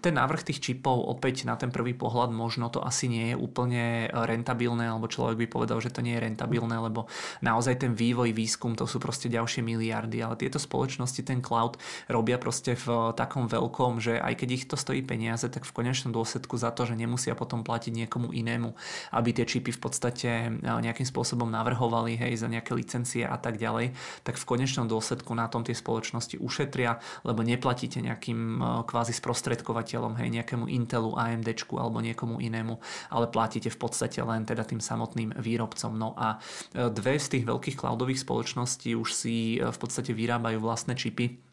[0.00, 4.06] Ten návrh tých čipov opäť na ten prvý pohľad možno to asi nie je úplne
[4.12, 8.76] rentabilné, alebo človek by povedal, že to nie je rentabilné, lebo naozaj ten vývoj, výskum,
[8.76, 11.80] to sú proste proste ďalšie miliardy, ale tieto spoločnosti ten cloud
[12.12, 16.12] robia proste v takom veľkom, že aj keď ich to stojí peniaze, tak v konečnom
[16.12, 18.76] dôsledku za to, že nemusia potom platiť niekomu inému,
[19.16, 23.56] aby tie čipy v podstate e, nejakým spôsobom navrhovali, hej, za nejaké licencie a tak
[23.56, 23.96] ďalej,
[24.28, 30.20] tak v konečnom dôsledku na tom tie spoločnosti ušetria, lebo neplatíte nejakým e, kvázi sprostredkovateľom,
[30.20, 32.76] hej, nejakému Intelu, AMDčku alebo niekomu inému,
[33.08, 35.96] ale platíte v podstate len teda tým samotným výrobcom.
[35.96, 36.36] No a
[36.74, 41.43] dve z tých veľkých cloudových spoločností už si eh, v podstate vyrábajú vlastné čipy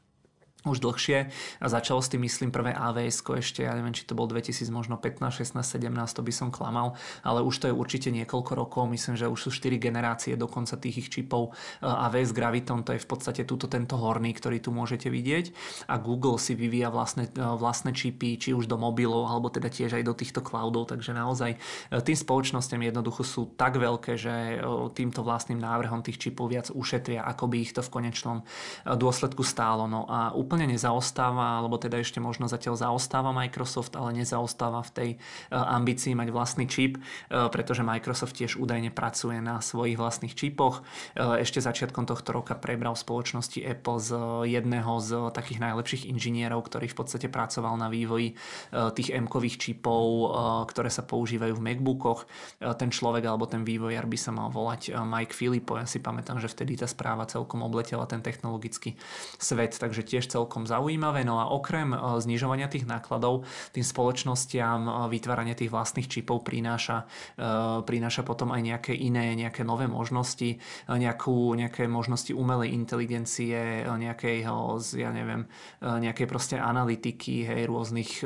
[0.67, 1.33] už dlhšie.
[1.61, 4.97] A začalo s tým myslím prvé AVS ešte, ja neviem či to bol 2000 možno
[4.99, 6.93] 15, 16, 17 to by som klamal,
[7.25, 11.07] ale už to je určite niekoľko rokov, myslím, že už sú 4 generácie dokonca tých
[11.07, 11.57] ich čipov.
[11.81, 15.53] AVS Graviton, to je v podstate túto tento horný, ktorý tu môžete vidieť.
[15.89, 20.03] A Google si vyvíja vlastné, vlastné čipy, či už do mobilov alebo teda tiež aj
[20.05, 21.57] do týchto cloudov, takže naozaj
[22.05, 24.61] tým spoločnosťam jednoducho sú tak veľké, že
[24.93, 28.43] týmto vlastným návrhom tých čipov viac ušetria, ako by ich to v konečnom
[28.85, 29.88] dôsledku stálo.
[29.89, 35.10] No a úplne nezaostáva, alebo teda ešte možno zatiaľ zaostáva Microsoft, ale nezaostáva v tej
[35.48, 36.99] ambícii mať vlastný čip,
[37.32, 40.84] pretože Microsoft tiež údajne pracuje na svojich vlastných čipoch.
[41.15, 44.11] Ešte začiatkom tohto roka prebral spoločnosti Apple z
[44.52, 48.36] jedného z takých najlepších inžinierov, ktorý v podstate pracoval na vývoji
[48.76, 50.36] tých M-kových čipov,
[50.68, 52.28] ktoré sa používajú v MacBookoch.
[52.76, 55.80] Ten človek alebo ten vývojar by sa mal volať Mike Filippo.
[55.80, 58.99] Ja si pamätám, že vtedy tá správa celkom obletela ten technologický
[59.40, 61.27] svet, takže tiež celkom zaujímavé.
[61.27, 63.43] No a okrem e, znižovania tých nákladov,
[63.76, 67.05] tým spoločnostiam e, vytváranie tých vlastných čipov prináša,
[67.35, 67.45] e,
[67.84, 70.57] prináša potom aj nejaké iné, nejaké nové možnosti,
[70.88, 74.47] nejakú, nejaké možnosti umelej inteligencie, nejakej,
[74.95, 75.45] ja neviem,
[75.81, 78.23] nejakej proste analytiky, hej, rôznych,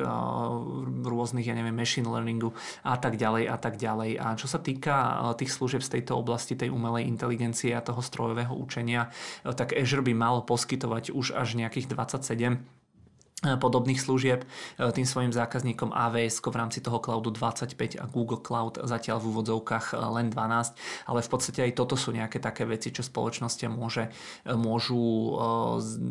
[1.06, 2.52] rôznych, ja neviem, machine learningu
[2.84, 4.12] a tak ďalej a tak ďalej.
[4.20, 8.54] A čo sa týka tých služieb z tejto oblasti, tej umelej inteligencie a toho strojového
[8.54, 9.10] učenia,
[9.44, 12.58] tak Azure by mal poskytovať už až nejakých 27
[13.44, 14.48] podobných služieb e,
[14.96, 19.92] tým svojim zákazníkom AWS v rámci toho cloudu 25 a Google Cloud zatiaľ v úvodzovkách
[19.92, 24.08] e, len 12, ale v podstate aj toto sú nejaké také veci, čo spoločnosti môže,
[24.48, 24.98] e, môžu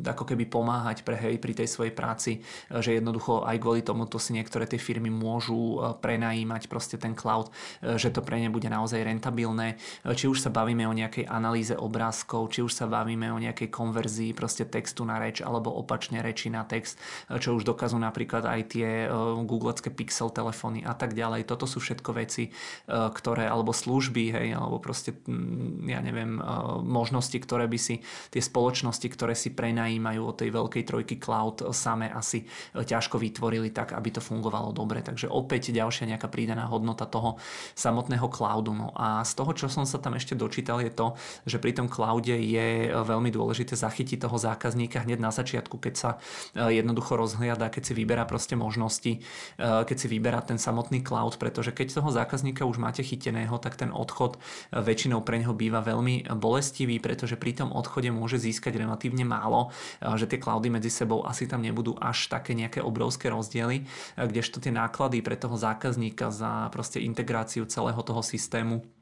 [0.04, 4.36] ako keby pomáhať pre, hej, pri tej svojej práci, že jednoducho aj kvôli tomuto si
[4.36, 7.48] niektoré tie firmy môžu prenajímať proste ten cloud,
[7.80, 9.80] že to pre ne bude naozaj rentabilné.
[10.04, 14.36] Či už sa bavíme o nejakej analýze obrázkov, či už sa bavíme o nejakej konverzii
[14.36, 17.00] proste textu na reč alebo opačne reči na text,
[17.40, 19.08] čo už dokazujú napríklad aj tie e,
[19.48, 21.48] googlecké pixel telefóny a tak ďalej.
[21.48, 22.50] Toto sú všetko veci, e,
[22.88, 26.42] ktoré, alebo služby, hej, alebo proste, mm, ja neviem, e,
[26.84, 32.06] možnosti, ktoré by si tie spoločnosti, ktoré si prenajímajú od tej veľkej trojky cloud same
[32.10, 35.00] asi ťažko vytvorili tak, aby to fungovalo dobre.
[35.00, 37.40] Takže opäť ďalšia nejaká prídaná hodnota toho
[37.74, 38.72] samotného cloudu.
[38.74, 41.16] No a z toho, čo som sa tam ešte dočítal, je to,
[41.48, 46.10] že pri tom cloude je veľmi dôležité zachytiť toho zákazníka hneď na začiatku, keď sa
[46.54, 51.36] jednoducho jednoducho rozhliada, keď si vyberá proste možnosti, eh, keď si vyberá ten samotný cloud,
[51.36, 55.84] pretože keď toho zákazníka už máte chyteného, tak ten odchod eh, väčšinou pre neho býva
[55.84, 59.68] veľmi bolestivý, pretože pri tom odchode môže získať relatívne málo,
[60.00, 63.84] eh, že tie cloudy medzi sebou asi tam nebudú až také nejaké obrovské rozdiely,
[64.16, 68.93] kdežto tie náklady pre toho zákazníka za proste integráciu celého toho systému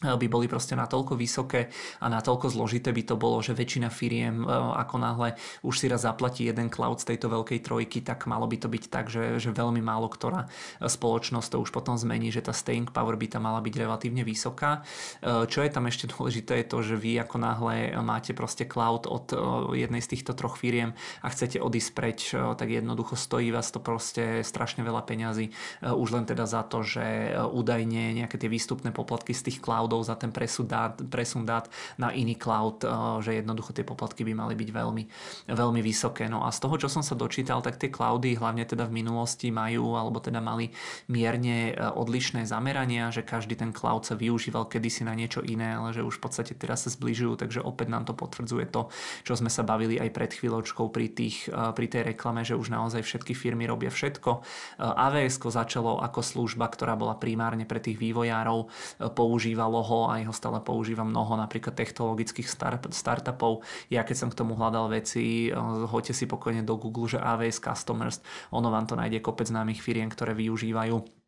[0.00, 1.68] by boli proste natoľko vysoké
[2.00, 4.46] a natoľko zložité by to bolo, že väčšina firiem e,
[4.80, 8.56] ako náhle už si raz zaplatí jeden cloud z tejto veľkej trojky, tak malo by
[8.56, 10.48] to byť tak, že, že veľmi málo ktorá
[10.80, 14.80] spoločnosť to už potom zmení, že tá staying power by tam mala byť relatívne vysoká.
[15.20, 19.04] E, čo je tam ešte dôležité je to, že vy ako náhle máte proste cloud
[19.04, 19.36] od e,
[19.84, 24.40] jednej z týchto troch firiem a chcete odísť preč, tak jednoducho stojí vás to proste
[24.40, 25.52] strašne veľa peňazí
[25.82, 30.06] už len teda za to, že údajne nejaké tie výstupné poplatky z tých cloud cloudov
[30.06, 31.66] za ten presun dát, presun dát
[31.98, 32.90] na iný cloud, eh,
[33.26, 35.04] že jednoducho tie poplatky by mali byť veľmi,
[35.50, 36.30] veľmi vysoké.
[36.30, 39.50] No a z toho, čo som sa dočítal, tak tie cloudy hlavne teda v minulosti
[39.50, 40.70] majú, alebo teda mali
[41.10, 45.90] mierne eh, odlišné zamerania, že každý ten cloud sa využíval kedysi na niečo iné, ale
[45.90, 48.86] že už v podstate teraz sa zbližujú, takže opäť nám to potvrdzuje to,
[49.26, 52.70] čo sme sa bavili aj pred chvíľočkou pri, tých, eh, pri tej reklame, že už
[52.70, 54.42] naozaj všetky firmy robia všetko.
[54.80, 58.68] AWS začalo ako služba, ktorá bola primárne pre tých vývojárov,
[59.16, 62.44] používalo mnoho a ho stále používam mnoho napríklad technologických
[62.92, 63.64] startupov.
[63.88, 65.56] Ja keď som k tomu hľadal veci, eh,
[65.88, 68.20] hoďte si pokojne do Google, že AWS Customers,
[68.52, 71.19] ono vám to nájde kopec známych firiem, ktoré využívajú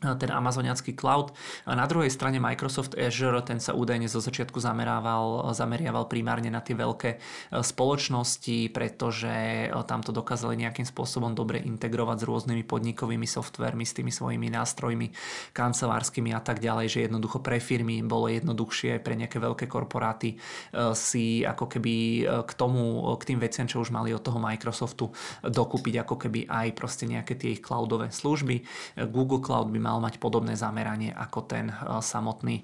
[0.00, 1.36] ten amazoniacký cloud.
[1.68, 6.72] Na druhej strane Microsoft Azure, ten sa údajne zo začiatku zamerával, zameriaval primárne na tie
[6.72, 7.18] veľké e,
[7.60, 13.92] spoločnosti, pretože e, tam to dokázali nejakým spôsobom dobre integrovať s rôznymi podnikovými softvermi, s
[13.92, 15.12] tými svojimi nástrojmi
[15.52, 20.36] kancelárskymi a tak ďalej, že jednoducho pre firmy bolo jednoduchšie pre nejaké veľké korporáty e,
[20.96, 21.94] si ako keby
[22.48, 25.12] k tomu, k tým veciam, čo už mali od toho Microsoftu
[25.44, 28.64] dokúpiť ako keby aj proste nejaké tie ich cloudové služby.
[29.12, 32.62] Google Cloud by mal mal mať podobné zameranie ako ten eh, samotný,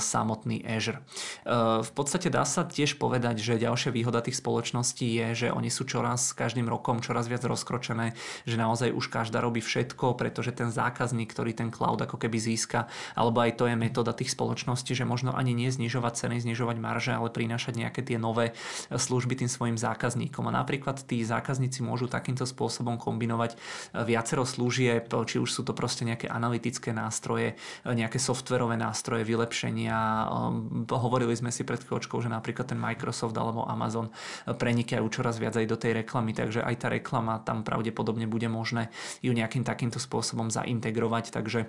[0.00, 1.04] samotný Azure.
[1.44, 5.68] Eh, v podstate dá sa tiež povedať, že ďalšia výhoda tých spoločností je, že oni
[5.68, 8.16] sú čoraz každým rokom čoraz viac rozkročené,
[8.48, 12.88] že naozaj už každá robí všetko, pretože ten zákazník, ktorý ten cloud ako keby získa,
[13.12, 17.12] alebo aj to je metóda tých spoločností, že možno ani nie znižovať ceny, znižovať marže,
[17.12, 18.56] ale prinášať nejaké tie nové
[18.88, 20.48] služby tým svojim zákazníkom.
[20.48, 23.60] A napríklad tí zákazníci môžu takýmto spôsobom kombinovať
[23.92, 29.98] viacero služieb, či už sú to proste nejaké analytické nástroje, nejaké softverové nástroje, vylepšenia.
[29.98, 34.14] Ehm, hovorili sme si pred chvíľočkou, že napríklad ten Microsoft alebo Amazon
[34.46, 38.94] prenikajú čoraz viac aj do tej reklamy, takže aj tá reklama tam pravdepodobne bude možné
[39.20, 41.68] ju nejakým takýmto spôsobom zaintegrovať, takže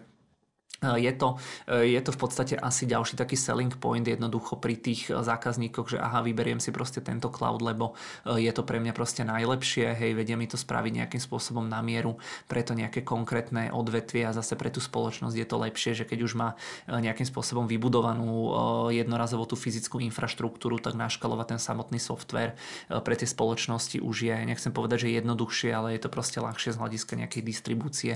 [0.93, 5.95] je to, je to v podstate asi ďalší taký selling point jednoducho pri tých zákazníkoch,
[5.95, 10.11] že aha, vyberiem si proste tento cloud, lebo je to pre mňa proste najlepšie, hej,
[10.13, 14.53] vedia mi to spraviť nejakým spôsobom na mieru pre to nejaké konkrétne odvetvie a zase
[14.53, 16.53] pre tú spoločnosť je to lepšie, že keď už má
[16.87, 18.53] nejakým spôsobom vybudovanú
[18.93, 22.53] jednorazovo tú fyzickú infraštruktúru, tak naškalovať ten samotný software
[22.91, 26.79] pre tie spoločnosti už je, nechcem povedať, že jednoduchšie, ale je to proste ľahšie z
[26.81, 28.13] hľadiska nejakej distribúcie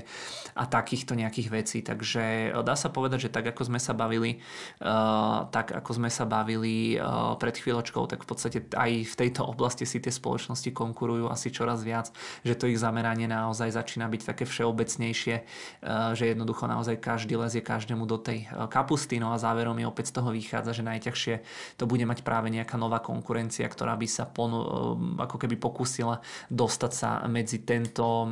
[0.54, 1.80] a takýchto nejakých vecí.
[1.80, 4.40] Takže dá sa povedať, že tak ako sme sa bavili,
[4.84, 9.44] uh, tak ako sme sa bavili uh, pred chvíľočkou, tak v podstate aj v tejto
[9.46, 12.14] oblasti si tie spoločnosti konkurujú asi čoraz viac,
[12.46, 15.36] že to ich zameranie naozaj začína byť také všeobecnejšie,
[16.14, 20.16] že jednoducho naozaj každý lezie každému do tej kapusty, no a záverom je opäť z
[20.22, 21.36] toho vychádza, že najťažšie
[21.76, 24.60] to bude mať práve nejaká nová konkurencia, ktorá by sa ponu,
[25.20, 28.30] ako keby pokúsila dostať sa medzi tento,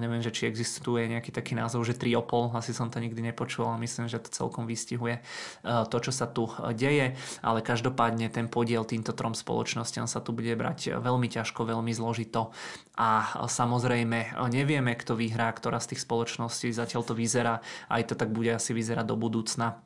[0.00, 3.76] neviem, že či existuje nejaký taký názov, že triopol, asi som to nikdy nepočul, počul,
[3.76, 7.06] ale myslím, že to celkom vystihuje eh, to, čo sa tu eh, deje,
[7.44, 12.56] ale každopádne ten podiel týmto trom spoločnostiam sa tu bude brať veľmi ťažko, veľmi zložito.
[12.96, 18.28] A samozrejme nevieme, kto vyhrá, ktorá z tých spoločností, zatiaľ to vyzerá, aj to tak
[18.28, 19.80] bude asi vyzerať do budúcna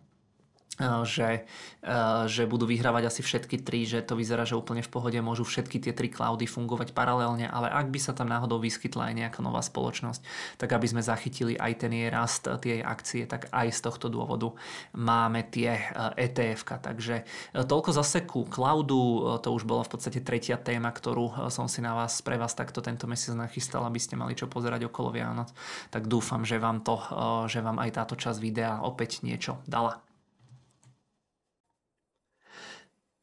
[1.07, 1.47] že,
[2.27, 5.79] že budú vyhrávať asi všetky tri, že to vyzerá, že úplne v pohode môžu všetky
[5.79, 9.63] tie tri cloudy fungovať paralelne, ale ak by sa tam náhodou vyskytla aj nejaká nová
[9.63, 10.27] spoločnosť,
[10.59, 14.11] tak aby sme zachytili aj ten jej rast, tie jej akcie, tak aj z tohto
[14.11, 14.51] dôvodu
[14.99, 15.79] máme tie
[16.19, 16.83] etf -ka.
[16.83, 17.23] Takže
[17.55, 21.95] toľko zase ku cloudu, to už bola v podstate tretia téma, ktorú som si na
[21.95, 25.55] vás, pre vás takto tento mesiac nachystal, aby ste mali čo pozerať okolo Vianoc,
[25.95, 26.99] tak dúfam, že vám, to,
[27.47, 30.14] že vám aj táto časť videa opäť niečo dala.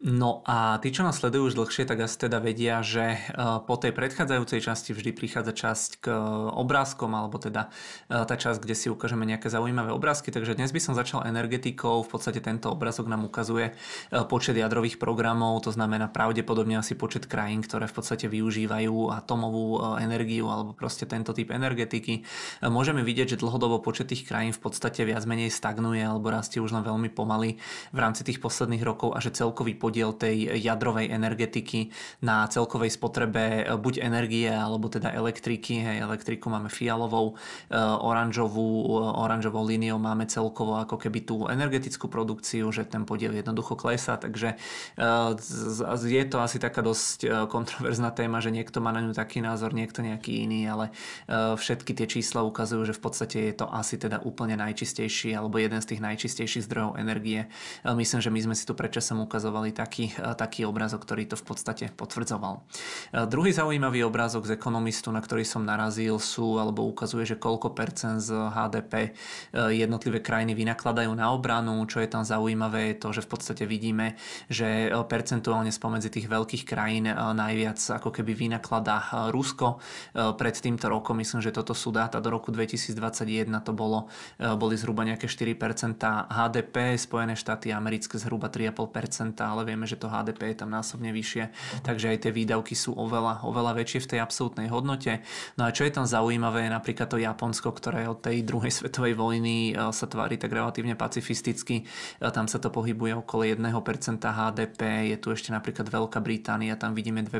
[0.02, 3.38] No a tí, čo nás sledujú už dlhšie, tak asi teda vedia, že e,
[3.70, 6.18] po tej predchádzajúcej časti vždy prichádza časť k e,
[6.58, 7.70] obrázkom, alebo teda
[8.10, 10.34] e, tá časť, kde si ukážeme nejaké zaujímavé obrázky.
[10.34, 12.02] Takže dnes by som začal energetikou.
[12.02, 13.78] V podstate tento obrázok nám ukazuje
[14.26, 20.50] počet jadrových programov, to znamená pravdepodobne asi počet krajín, ktoré v podstate využívajú atomovú energiu
[20.50, 22.26] alebo proste tento typ energetiky.
[22.66, 26.74] Môžeme vidieť, že dlhodobo počet tých krajín v podstate viac menej stagnuje alebo rastie už
[26.74, 27.62] len veľmi pomaly
[27.94, 31.92] v rámci tých posledných rokov a že celkový podiel tej jadrovej energetiky
[32.24, 35.84] na celkovej spotrebe e, buď energie alebo teda elektriky.
[35.84, 37.36] Hej, elektriku máme fialovou,
[37.68, 43.36] e, oranžovú, e, oranžovou líniou máme celkovo ako keby tú energetickú produkciu, že ten podiel
[43.36, 44.56] jednoducho klesá, takže
[46.06, 50.06] je to asi taká dosť kontroverzná téma, že niekto má na ňu taký názor, niekto
[50.06, 50.86] nejaký iný, ale
[51.58, 55.82] všetky tie čísla ukazujú, že v podstate je to asi teda úplne najčistejší alebo jeden
[55.82, 57.50] z tých najčistejších zdrojov energie.
[57.84, 61.46] Myslím, že my sme si tu predčasom ukazovali taký, e, taký obrázok, ktorý to v
[61.46, 62.62] podstate potvrdzoval.
[62.62, 67.74] E, druhý zaujímavý obrázok z ekonomistu, na ktorý som narazil, sú alebo ukazuje, že koľko
[67.74, 69.12] percent z HDP e,
[69.82, 71.82] jednotlivé krajiny vynakladajú na obranu.
[71.90, 74.14] Čo je tam zaujímavé je to, že v podstate vidíme,
[74.52, 79.80] že percentuálne spomedzi tých veľkých krajín najviac ako keby vynakladá Rusko.
[80.14, 85.08] Pred týmto rokom, myslím, že toto sú dáta do roku 2021, to bolo, boli zhruba
[85.08, 90.70] nejaké 4% HDP, Spojené štáty americké zhruba 3,5%, ale vieme, že to HDP je tam
[90.70, 91.48] násobne vyššie,
[91.88, 95.24] takže aj tie výdavky sú oveľa, oveľa väčšie v tej absolútnej hodnote.
[95.56, 99.16] No a čo je tam zaujímavé je napríklad to Japonsko, ktoré od tej druhej svetovej
[99.16, 101.88] vojny e, sa tvári tak relatívne pacifisticky.
[102.20, 103.64] E, tam sa to pohybuje okolo 1%
[104.20, 107.40] HDP, je tu ešte napríklad Veľká Británia, tam vidíme 2%,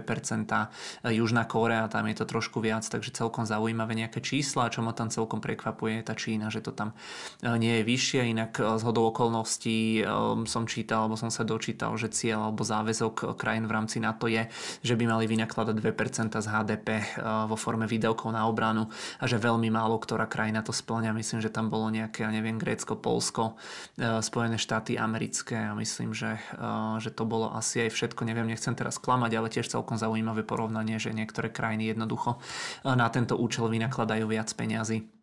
[1.04, 4.96] e, Južná Kórea, tam je to trošku viac, takže celkom zaujímavé nejaké čísla, čo ma
[4.96, 6.96] tam celkom prekvapuje je tá Čína, že to tam
[7.44, 10.06] nie je vyššie, inak z hodou okolností
[10.46, 14.46] som čítal, alebo som sa dočítal, že cieľ alebo záväzok krajín v rámci NATO je,
[14.86, 17.06] že by mali vynakladať 2% z HDP eh,
[17.50, 18.86] vo forme výdavkov na obranu
[19.18, 21.18] a že veľmi málo ktorá krajina to splňa.
[21.18, 23.58] Myslím, že tam bolo nejaké, ja neviem, Grécko, Polsko,
[23.98, 28.22] eh, Spojené štáty americké a myslím, že, eh, že to bolo asi aj všetko.
[28.30, 32.38] Neviem, nechcem teraz klamať, ale tiež celkom zaujímavé porovnanie, že niektoré krajiny jednoducho
[32.84, 35.21] na tento účel vynakladajú viac peňazí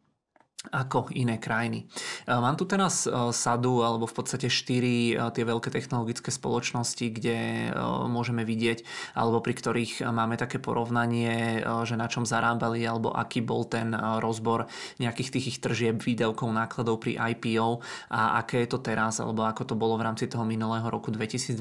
[0.59, 1.87] ako iné krajiny.
[2.27, 7.07] E, mám tu teraz e, sadu, alebo v podstate štyri e, tie veľké technologické spoločnosti,
[7.15, 7.71] kde
[8.11, 8.83] môžeme vidieť,
[9.15, 14.67] alebo pri ktorých máme také porovnanie, že na čom zarábali, alebo aký bol ten rozbor
[14.99, 17.79] nejakých tých ich tržieb, výdavkov, nákladov pri IPO
[18.11, 21.55] a aké je to teraz, alebo ako to bolo v rámci toho minulého roku 2021.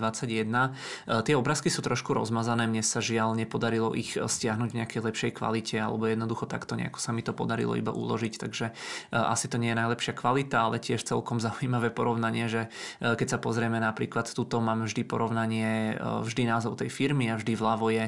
[1.23, 5.77] Tie obrázky sú trošku rozmazané, mne sa žiaľ nepodarilo ich stiahnuť v nejakej lepšej kvalite,
[5.77, 8.73] alebo jednoducho takto nejako sa mi to podarilo iba uložiť, takže
[9.11, 12.61] asi to nie je najlepšia kvalita, ale tiež celkom zaujímavé porovnanie, že
[13.01, 17.87] keď sa pozrieme napríklad tuto máme vždy porovnanie, vždy názov tej firmy a vždy vľavo
[17.89, 18.05] je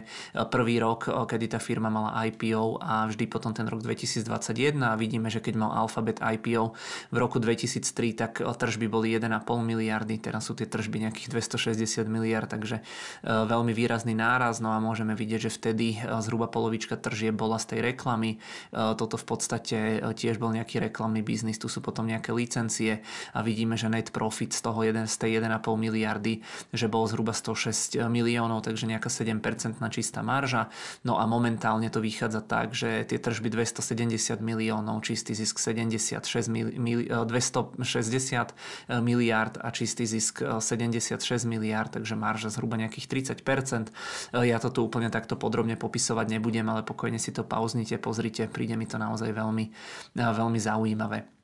[0.53, 5.33] prvý rok, kedy tá firma mala IPO a vždy potom ten rok 2021 a vidíme,
[5.33, 6.77] že keď mal Alphabet IPO
[7.09, 9.31] v roku 2003, tak tržby boli 1,5
[9.63, 12.85] miliardy, teraz sú tie tržby nejakých 260 miliard, takže
[13.25, 15.87] veľmi výrazný náraz, no a môžeme vidieť, že vtedy
[16.21, 18.37] zhruba polovička tržieb bola z tej reklamy,
[18.69, 19.77] toto v podstate
[20.13, 23.01] tiež bol nejaký reklamný biznis, tu sú potom nejaké licencie
[23.33, 27.33] a vidíme, že net profit z toho jeden, z tej 1,5 miliardy, že bol zhruba
[27.33, 29.41] 106 miliónov, takže nejaká 7%
[29.89, 30.69] čistá marža.
[31.01, 36.75] No a momentálne to vychádza tak, že tie tržby 270 miliónov, čistý zisk 76 mili,
[36.75, 43.95] mili, 260 miliard a čistý zisk 76 miliard, takže marža zhruba nejakých 30%.
[44.43, 48.75] Ja to tu úplne takto podrobne popisovať nebudem, ale pokojne si to pauznite, pozrite, príde
[48.75, 49.71] mi to naozaj veľmi,
[50.19, 51.38] veľmi zaujímavé.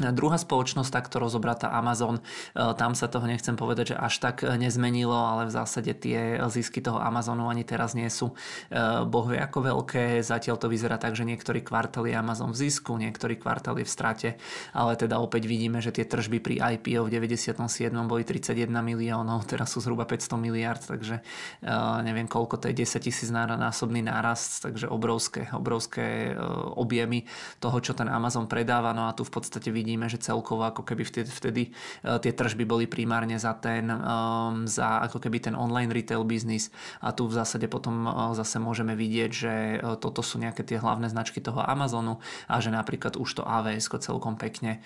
[0.00, 2.22] Druhá spoločnosť, takto rozobratá Amazon, e,
[2.80, 6.96] tam sa toho nechcem povedať, že až tak nezmenilo, ale v zásade tie zisky toho
[6.96, 8.32] Amazonu ani teraz nie sú
[8.72, 10.24] e, bohvie ako veľké.
[10.24, 13.92] Zatiaľ to vyzerá tak, že niektorý kvartál je Amazon v zisku, niektorý kvartál je v
[13.92, 14.28] strate,
[14.72, 17.52] ale teda opäť vidíme, že tie tržby pri IPO v 97.
[18.08, 21.20] boli 31 miliónov, teraz sú zhruba 500 miliard, takže
[21.60, 26.32] e, neviem koľko to je 10 tisíc násobný nárast, takže obrovské, obrovské
[26.80, 27.28] objemy
[27.60, 28.96] toho, čo ten Amazon predáva.
[28.96, 31.62] No a tu v podstate vidíme, že celkovo ako keby vtedy, vtedy
[32.02, 37.12] tie tržby boli primárne za ten, um, za ako keby ten online retail business a
[37.12, 39.54] tu v zásade potom uh, zase môžeme vidieť, že
[39.98, 44.40] toto sú nejaké tie hlavné značky toho Amazonu a že napríklad už to AVS celkom
[44.40, 44.80] pekne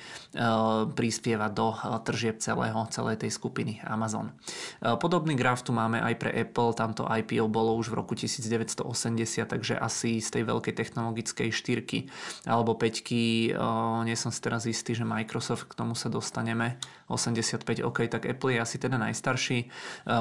[0.95, 4.35] prispieva do tržieb celého, celej tej skupiny Amazon.
[4.83, 8.83] Podobný graf tu máme aj pre Apple, tamto IPO bolo už v roku 1980,
[9.47, 11.99] takže asi z tej veľkej technologickej štyrky
[12.47, 13.55] alebo peťky,
[14.05, 16.79] nie som si teraz istý, istý, že Microsoft, k tomu sa dostaneme,
[17.11, 19.59] 85, OK, tak Apple je asi teda najstarší.
[19.59, 19.67] E,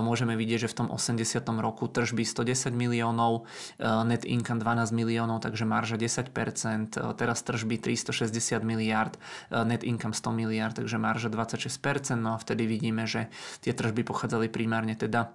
[0.02, 1.22] môžeme vidieť, že v tom 80.
[1.62, 3.46] roku tržby 110 miliónov,
[3.78, 9.14] e, net income 12 miliónov, takže marža 10%, e, teraz tržby 360 miliard,
[9.54, 13.30] net income 100 miliard, takže marža 26%, no a vtedy vidíme, že
[13.62, 15.30] tie tržby pochádzali primárne teda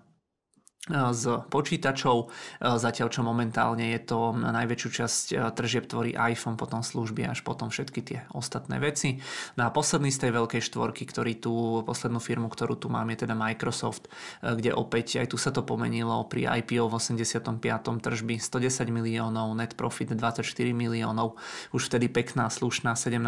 [0.89, 7.45] z počítačov, zatiaľ čo momentálne je to najväčšiu časť tržieb tvorí iPhone, potom služby až
[7.45, 9.21] potom všetky tie ostatné veci.
[9.61, 13.29] No a posledný z tej veľkej štvorky, ktorý tu, poslednú firmu, ktorú tu mám, je
[13.29, 14.09] teda Microsoft,
[14.41, 17.61] kde opäť aj tu sa to pomenilo pri IPO v 85.
[18.01, 21.37] tržby 110 miliónov, net profit 24 miliónov,
[21.77, 23.21] už vtedy pekná, slušná 17%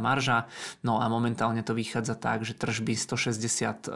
[0.00, 0.48] marža,
[0.80, 3.92] no a momentálne to vychádza tak, že tržby 168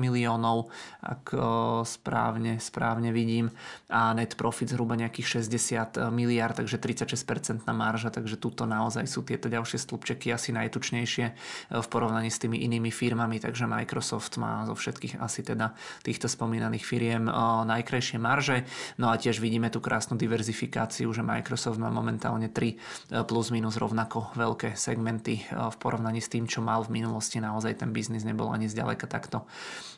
[0.00, 0.72] miliónov,
[1.04, 1.36] ak
[1.84, 2.12] správne,
[2.58, 3.50] správne vidím
[3.90, 9.50] a net profit zhruba nejakých 60 miliard, takže 36% marža, takže tuto naozaj sú tieto
[9.50, 11.34] ďalšie stĺpčeky asi najtučnejšie eh,
[11.70, 16.84] v porovnaní s tými inými firmami, takže Microsoft má zo všetkých asi teda týchto spomínaných
[16.84, 17.34] firiem eh,
[17.66, 18.66] najkrajšie marže.
[18.98, 22.78] No a tiež vidíme tú krásnu diverzifikáciu, že Microsoft má momentálne 3 eh,
[23.26, 27.42] plus minus rovnako veľké segmenty v porovnaní s tým, čo mal v minulosti.
[27.42, 29.46] Naozaj ten biznis nebol ani zďaleka takto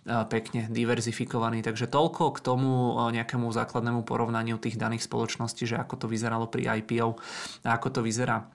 [0.06, 5.94] pekne diverzifikovaný, takže to toľko k tomu nejakému základnému porovnaniu tých daných spoločností, že ako
[5.98, 7.18] to vyzeralo pri IPO
[7.66, 8.46] a ako to vyzerá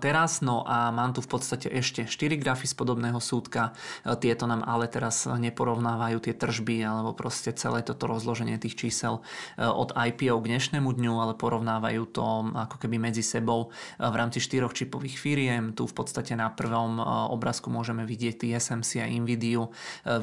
[0.00, 3.76] teraz, no a mám tu v podstate ešte 4 grafy z podobného súdka,
[4.08, 9.20] e, tieto nám ale teraz neporovnávajú tie tržby alebo proste celé toto rozloženie tých čísel
[9.20, 12.24] e, od IPO k dnešnému dňu, ale porovnávajú to
[12.56, 13.68] ako keby medzi sebou
[14.00, 15.76] v rámci štyroch čipových firiem.
[15.76, 16.96] Tu v podstate na prvom
[17.28, 19.68] obrázku môžeme vidieť TSMC a Nvidia.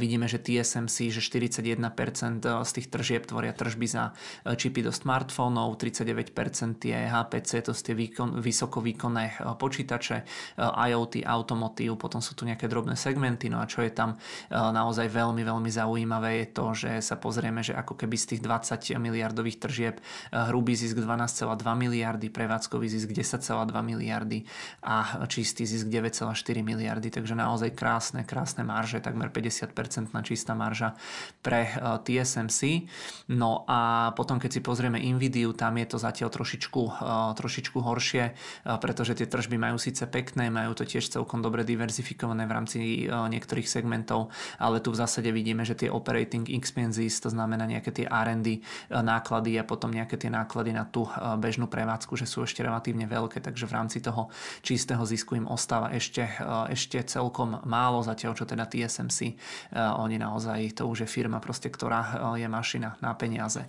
[0.02, 1.78] Vidíme, že TSMC, že 41%
[2.42, 7.96] z tých tržieb tvoria tržby za čipy do smartfónov, 39% je HPC, to sú tie
[7.98, 13.68] výkon, vysokovýkonné Eh, počítače, eh, IoT, automotív, potom sú tu nejaké drobné segmenty, no a
[13.68, 18.00] čo je tam eh, naozaj veľmi, veľmi zaujímavé je to, že sa pozrieme, že ako
[18.00, 19.96] keby z tých 20 miliardových tržieb
[20.32, 24.46] hrubý zisk 12,2 miliardy, prevádzkový zisk 10,2 miliardy
[24.86, 30.94] a čistý zisk 9,4 miliardy, takže naozaj krásne, krásne marže, takmer 50% na čistá marža
[31.42, 31.70] pre
[32.06, 32.88] TSMC.
[33.34, 36.82] No a potom keď si pozrieme Nvidia, tam je to zatiaľ trošičku,
[37.38, 38.24] trošičku horšie,
[38.80, 43.10] pretože tie tržby majú síce pekné, majú to tiež celkom dobre diverzifikované v rámci e,
[43.10, 44.30] niektorých segmentov,
[44.62, 48.60] ale tu v zásade vidíme, že tie operating expenses, to znamená nejaké tie R&D e,
[48.94, 51.12] náklady a potom nejaké tie náklady na tú e,
[51.42, 54.30] bežnú prevádzku, že sú ešte relatívne veľké, takže v rámci toho
[54.62, 56.28] čistého zisku im ostáva ešte,
[56.70, 59.34] ešte celkom málo, zatiaľ čo teda TSMC,
[59.74, 63.64] oni naozaj, to už je firma proste, ktorá je mašina na peniaze.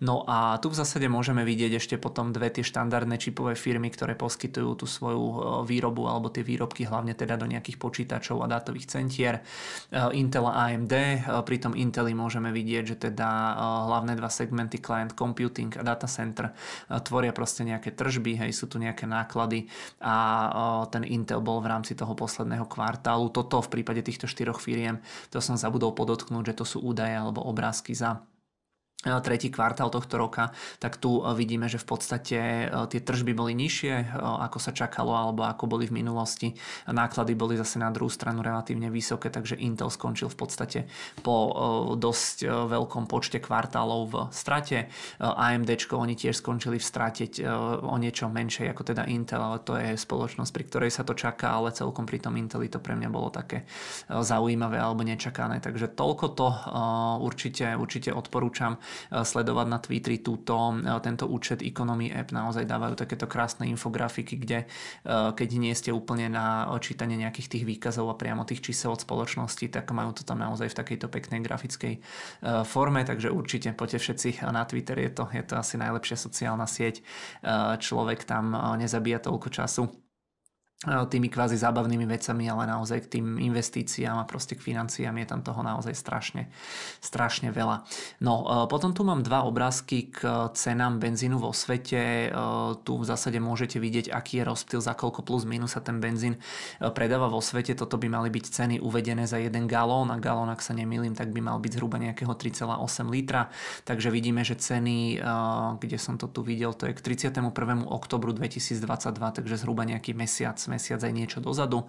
[0.00, 4.14] No a tu v zásade môžeme vidieť ešte potom dve tie štandardné čipové firmy, ktoré
[4.14, 5.22] poskytujú tú svoju
[5.66, 9.42] výrobu alebo tie výrobky hlavne teda do nejakých počítačov a dátových centier.
[10.14, 10.94] Intel a AMD,
[11.42, 13.58] pri tom Inteli môžeme vidieť, že teda
[13.90, 16.54] hlavné dva segmenty client computing a data center
[17.02, 19.66] tvoria proste nejaké tržby, hej, sú tu nejaké náklady
[19.98, 23.34] a ten Intel bol v rámci toho posledného kvartálu.
[23.34, 25.02] Toto v prípade týchto štyroch firiem,
[25.32, 28.20] to som zabudol podotknúť, že to sú údaje alebo obrázky za
[29.20, 30.50] tretí kvartál tohto roka,
[30.80, 35.12] tak tu e, vidíme, že v podstate e, tie tržby boli nižšie, ako sa čakalo
[35.12, 36.56] alebo ako boli v minulosti.
[36.88, 40.78] Náklady boli zase na druhú stranu relatívne vysoké, takže Intel skončil v podstate
[41.20, 41.36] po
[41.96, 44.88] dosť veľkom počte kvartálov v strate.
[45.20, 47.24] AMD oni tiež skončili v strate
[47.80, 51.56] o niečo menšej ako teda Intel, ale to je spoločnosť, pri ktorej sa to čaká,
[51.56, 53.68] ale celkom pri tom Inteli to pre mňa bolo také
[54.08, 55.60] zaujímavé alebo nečakané.
[55.60, 56.48] Takže toľko to
[57.20, 62.32] určite, určite odporúčam Eh, sledovať na Twitteri túto, eh, tento účet Economy App.
[62.32, 67.64] Naozaj dávajú takéto krásne infografiky, kde eh, keď nie ste úplne na čítanie nejakých tých
[67.64, 71.40] výkazov a priamo tých čísel od spoločnosti, tak majú to tam naozaj v takejto peknej
[71.40, 72.02] grafickej
[72.66, 77.00] forme, takže určite poďte všetci na Twitter, je to, je to asi najlepšia sociálna sieť.
[77.80, 80.03] Človek tam nezabíja toľko času
[80.84, 85.40] tými kvázi zábavnými vecami, ale naozaj k tým investíciám a proste k financiám je tam
[85.40, 86.52] toho naozaj strašne,
[87.00, 87.88] strašne veľa.
[88.20, 92.28] No, e, potom tu mám dva obrázky k cenám benzínu vo svete.
[92.28, 92.36] E,
[92.84, 96.36] tu v zásade môžete vidieť, aký je rozptyl, za koľko plus minus sa ten benzín
[96.36, 96.40] e,
[96.92, 97.72] predáva vo svete.
[97.72, 101.32] Toto by mali byť ceny uvedené za jeden galón a galón, ak sa nemýlim, tak
[101.32, 103.48] by mal byť zhruba nejakého 3,8 litra.
[103.88, 105.20] Takže vidíme, že ceny,
[105.80, 107.88] kde som to tu videl, to je k 31.
[107.88, 108.84] oktobru 2022,
[109.40, 111.84] takže zhruba nejaký mesiac, mesiac aj niečo dozadu.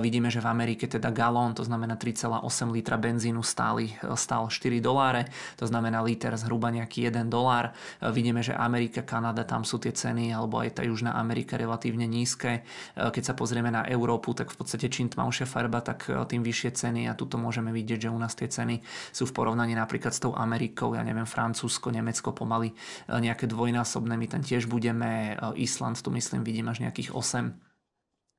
[0.00, 2.40] Vidíme, že v Amerike teda galón, to znamená 3,8
[2.72, 7.72] litra benzínu stáli, stál 4 doláre, to znamená liter zhruba nejaký 1 dolár.
[8.00, 12.62] Vidíme, že Amerika, Kanada, tam sú tie ceny, alebo aj tá Južná Amerika relatívne nízke.
[12.96, 17.06] Keď sa pozrieme na Európu, tak v podstate čím tmavšia farba, tak tým vyššie ceny
[17.08, 18.82] a tuto môžeme vidieť, že u nás tie ceny
[19.14, 22.72] sú v porovnaní napríklad s tou Amerikou, ja neviem, Francúzsko, Nemecko pomaly
[23.08, 27.69] nejaké dvojnásobné, my tam tiež budeme, Island tu myslím vidím až nejakých 8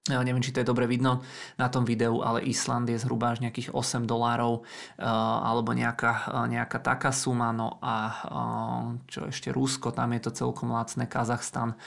[0.10, 1.22] ja neviem, či to je dobre vidno
[1.62, 4.66] na tom videu, ale Island je zhruba až nejakých 8 dolárov
[4.98, 7.54] eh, alebo nejaká, eh, nejaká taká suma.
[7.54, 11.78] No a eh, čo ešte Rusko, tam je to celkom lacné, Kazachstan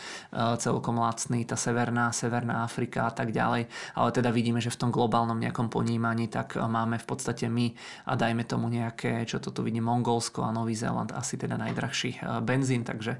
[0.62, 3.66] celkom lacný, tá Severná, Severná Afrika a tak ďalej.
[3.98, 7.74] Ale teda vidíme, že v tom globálnom nejakom ponímaní tak máme v podstate my
[8.06, 12.42] a dajme tomu nejaké, čo to tu vidím, Mongolsko a Nový Zéland, asi teda najdrahší
[12.46, 13.18] benzín, takže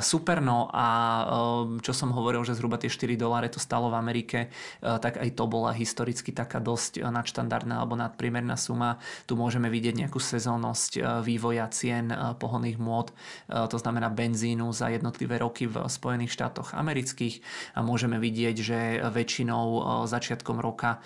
[0.00, 0.42] super.
[0.42, 0.86] No a
[1.82, 5.20] čo som hovoril, že zhruba tie 4 doláre to stalo v Amerike, Amerike, eh, tak
[5.20, 8.96] aj to bola historicky taká dosť eh, nadštandardná alebo nadpriemerná suma.
[9.28, 13.10] Tu môžeme vidieť nejakú sezónnosť eh, vývoja cien pohonných môd,
[13.48, 17.40] to znamená benzínu za jednotlivé roky v Spojených štátoch amerických.
[17.74, 18.78] A môžeme vidieť, že
[19.10, 21.02] väčšinou začiatkom roka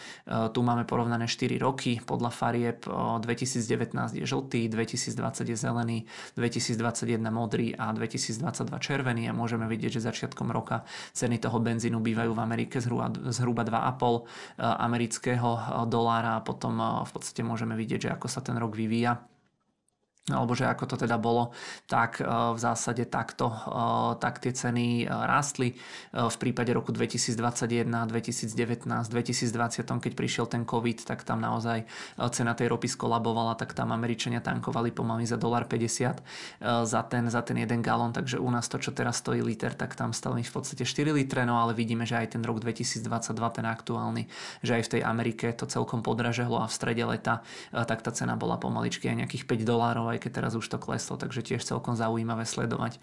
[0.53, 2.03] tu máme porovnané 4 roky.
[2.03, 5.99] Podľa farieb 2019 je žltý, 2020 je zelený,
[6.37, 8.43] 2021 modrý a 2022
[8.83, 9.31] červený.
[9.31, 10.85] A môžeme vidieť, že začiatkom roka
[11.15, 16.79] ceny toho benzínu bývajú v Amerike zhruba zhruba 2,5 eh, amerického eh, dolára a potom
[16.79, 19.21] eh, v podstate môžeme vidieť, že ako sa ten rok vyvíja
[20.33, 21.53] alebo že ako to teda bolo,
[21.89, 23.59] tak e, v zásade takto, e,
[24.21, 25.75] tak tie ceny e, rástli.
[26.13, 31.85] V prípade roku 2021, 2019, 2020, keď prišiel ten COVID, tak tam naozaj
[32.33, 37.57] cena tej ropy skolabovala, tak tam Američania tankovali pomaly za $1,50 za ten, za ten
[37.61, 40.85] jeden galón, takže u nás to, čo teraz stojí liter, tak tam stali v podstate
[40.85, 43.05] 4 litre, no ale vidíme, že aj ten rok 2022,
[43.53, 44.27] ten aktuálny,
[44.65, 48.35] že aj v tej Amerike to celkom podraželo a v strede leta, tak tá cena
[48.35, 51.95] bola pomaličky aj nejakých 5 dolárov, aj keď teraz už to kleslo, takže tiež celkom
[51.95, 53.01] zaujímavé sledovať e,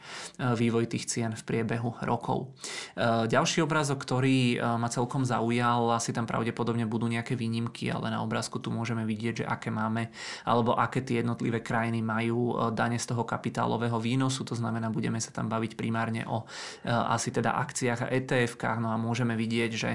[0.55, 2.51] vývoj tých cien v priebehu rokov.
[2.93, 8.11] E, ďalší obrázok, ktorý e, ma celkom zaujal, asi tam pravdepodobne budú nejaké výnimky, ale
[8.11, 10.11] na obrázku tu môžeme vidieť, že aké máme,
[10.43, 15.31] alebo aké tie jednotlivé krajiny majú dane z toho kapitálového výnosu, to znamená, budeme sa
[15.31, 16.43] tam baviť primárne o
[16.85, 19.91] asi teda akciách a ETF-kách, no a môžeme vidieť, že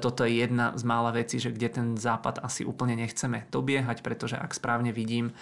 [0.00, 4.38] toto je jedna z mála vecí, že kde ten západ asi úplne nechceme dobiehať, pretože
[4.38, 5.34] ak správne vidím,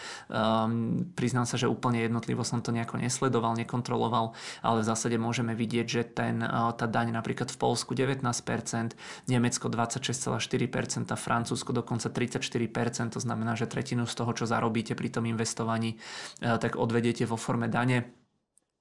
[1.21, 4.33] Priznám sa, že úplne jednotlivo som to nejako nesledoval, nekontroloval,
[4.65, 8.97] ale v zásade môžeme vidieť, že ten, eh, tá daň napríklad v Polsku 19%,
[9.29, 15.29] Nemecko 26,4%, Francúzsko dokonca 34%, to znamená, že tretinu z toho, čo zarobíte pri tom
[15.29, 16.01] investovaní,
[16.41, 18.20] eh, tak odvedete vo forme dane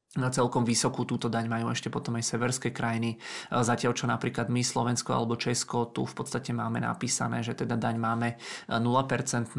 [0.09, 3.21] celkom vysokú túto daň majú ešte potom aj severské krajiny.
[3.53, 8.01] Zatiaľ, čo napríklad my, Slovensko alebo Česko, tu v podstate máme napísané, že teda daň
[8.01, 8.27] máme
[8.65, 8.81] 0%.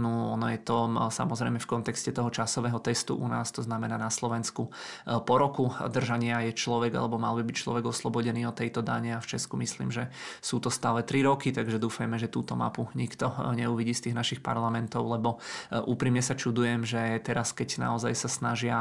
[0.03, 4.75] Ono je to samozrejme v kontexte toho časového testu u nás, to znamená na Slovensku
[5.07, 9.23] po roku držania je človek alebo mal by byť človek oslobodený od tejto dane a
[9.23, 10.11] v Česku myslím, že
[10.43, 14.41] sú to stále 3 roky, takže dúfajme, že túto mapu nikto neuvidí z tých našich
[14.43, 15.39] parlamentov, lebo
[15.87, 18.79] úprimne sa čudujem, že teraz, keď naozaj sa snažia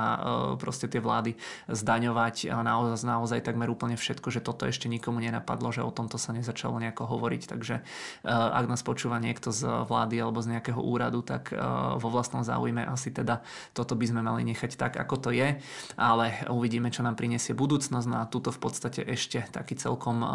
[0.58, 1.38] proste tie vlády
[1.70, 6.34] zdaňovať naozaj, naozaj takmer úplne všetko, že toto ešte nikomu nenapadlo, že o tomto sa
[6.34, 7.42] nezačalo nejako hovoriť.
[7.46, 11.58] Takže eh, ak nás počúva niekto z vlády alebo z nejakého úradu, tak eh,
[11.98, 13.46] vo vlastnom záujme asi teda
[13.78, 15.62] toto by sme mali nechať tak, ako to je,
[15.96, 18.08] ale uvidíme, čo nám prinesie budúcnosť.
[18.10, 20.30] No a tuto v podstate ešte taký celkom eh,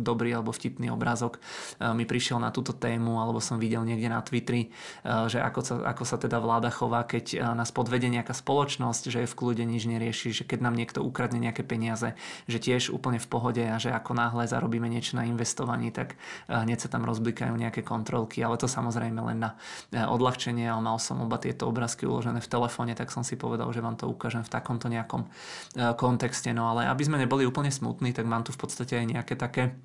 [0.00, 1.42] dobrý alebo vtipný obrázok
[1.80, 4.70] mi prišiel na túto tému, alebo som videl niekde na Twitteri,
[5.02, 9.30] že ako sa, ako sa teda vláda chová, keď nás podvedie nejaká spoločnosť, že je
[9.30, 12.14] v kľude nič nerieši, že keď nám niekto ukradne nejaké peniaze,
[12.46, 16.56] že tiež úplne v pohode a že ako náhle zarobíme niečo na investovaní, tak eh,
[16.56, 19.50] hneď sa tam rozblikajú nejaké kontrolky, ale to samozrejme len na
[19.90, 23.70] eh, odľahčenie, ale mal som oba tieto obrázky uložené v telefóne, tak som si povedal,
[23.74, 26.52] že vám to ukážem v takomto nejakom eh, kontexte.
[26.52, 29.76] No ale aby sme neboli úplne smutní, tak mám tu v podstate aj nejaké také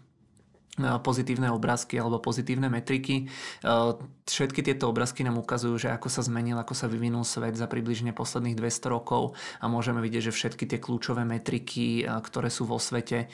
[0.76, 3.32] pozitívne obrázky alebo pozitívne metriky.
[4.26, 8.12] Všetky tieto obrázky nám ukazujú, že ako sa zmenil, ako sa vyvinul svet za približne
[8.12, 13.32] posledných 200 rokov a môžeme vidieť, že všetky tie kľúčové metriky, ktoré sú vo svete,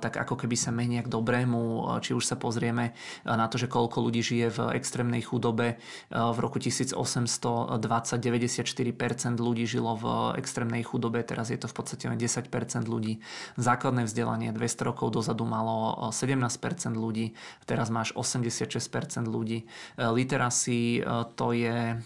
[0.00, 1.86] tak ako keby sa menia k dobrému.
[2.02, 5.78] Či už sa pozrieme na to, že koľko ľudí žije v extrémnej chudobe.
[6.10, 7.78] V roku 1820
[8.24, 12.48] 94% ľudí žilo v extrémnej chudobe, teraz je to v podstate len 10%
[12.88, 13.20] ľudí.
[13.60, 16.63] Základné vzdelanie 200 rokov dozadu malo 17
[16.96, 17.36] ľudí,
[17.68, 19.62] teraz máš 86% ľudí.
[19.62, 19.64] E,
[20.08, 21.00] Literacy e,
[21.36, 21.96] to je e,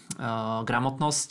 [0.63, 1.29] gramotnosť,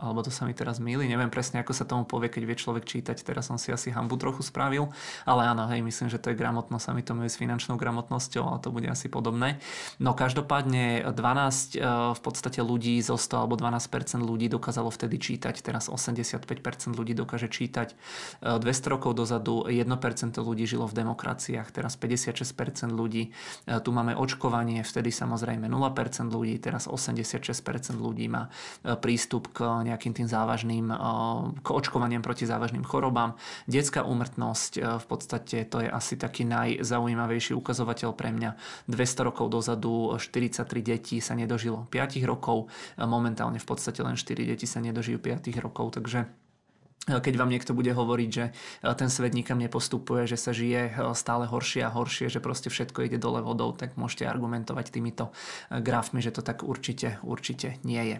[0.00, 2.84] alebo to sa mi teraz míli, neviem presne, ako sa tomu povie, keď vie človek
[2.88, 4.88] čítať, teraz som si asi hambu trochu spravil,
[5.28, 8.58] ale áno, hej, myslím, že to je gramotnosť, sa mi to s finančnou gramotnosťou, ale
[8.64, 9.60] to bude asi podobné.
[10.00, 11.84] No každopádne 12 e,
[12.16, 16.48] v podstate ľudí zo 100 alebo 12% ľudí dokázalo vtedy čítať, teraz 85%
[16.96, 17.92] ľudí dokáže čítať.
[18.40, 19.84] 200 e, rokov dozadu 1%
[20.40, 23.30] ľudí žilo v demokraciách, teraz 56% ľudí.
[23.68, 28.48] E, tu máme očkovanie, vtedy samozrejme 0% ľudí, teraz 86% ľudí má
[29.04, 30.96] prístup k nejakým tým závažným, eh,
[31.60, 33.34] k očkovaniam proti závažným chorobám.
[33.66, 38.50] Detská úmrtnosť eh, v podstate to je asi taký najzaujímavejší ukazovateľ pre mňa.
[38.86, 44.66] 200 rokov dozadu 43 detí sa nedožilo 5 rokov, momentálne v podstate len 4 deti
[44.66, 46.30] sa nedožijú 5 rokov, takže
[47.08, 51.16] keď vám niekto bude hovoriť, že e, ten svet nikam nepostupuje, že sa žije e,
[51.16, 55.32] stále horšie a horšie, že proste všetko ide dole vodou, tak môžete argumentovať týmito
[55.72, 58.16] e, grafmi, že to tak určite, určite nie je.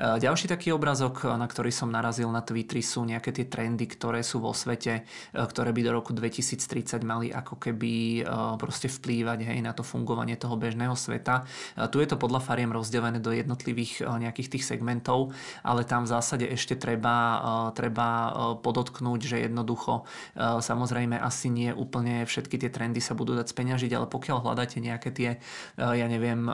[0.00, 4.40] Ďalší taký obrazok, na ktorý som narazil na Twitteri, sú nejaké tie trendy, ktoré sú
[4.40, 5.04] vo svete,
[5.36, 8.24] ktoré by do roku 2030 mali ako keby
[8.56, 11.44] proste vplývať hej, na to fungovanie toho bežného sveta.
[11.92, 16.46] Tu je to podľa fariem rozdelené do jednotlivých nejakých tých segmentov, ale tam v zásade
[16.48, 17.40] ešte treba,
[17.76, 18.13] treba
[18.60, 20.02] podotknúť, že jednoducho
[20.34, 24.78] e, samozrejme asi nie úplne všetky tie trendy sa budú dať speňažiť, ale pokiaľ hľadáte
[24.82, 25.38] nejaké tie, e,
[25.80, 26.46] ja neviem,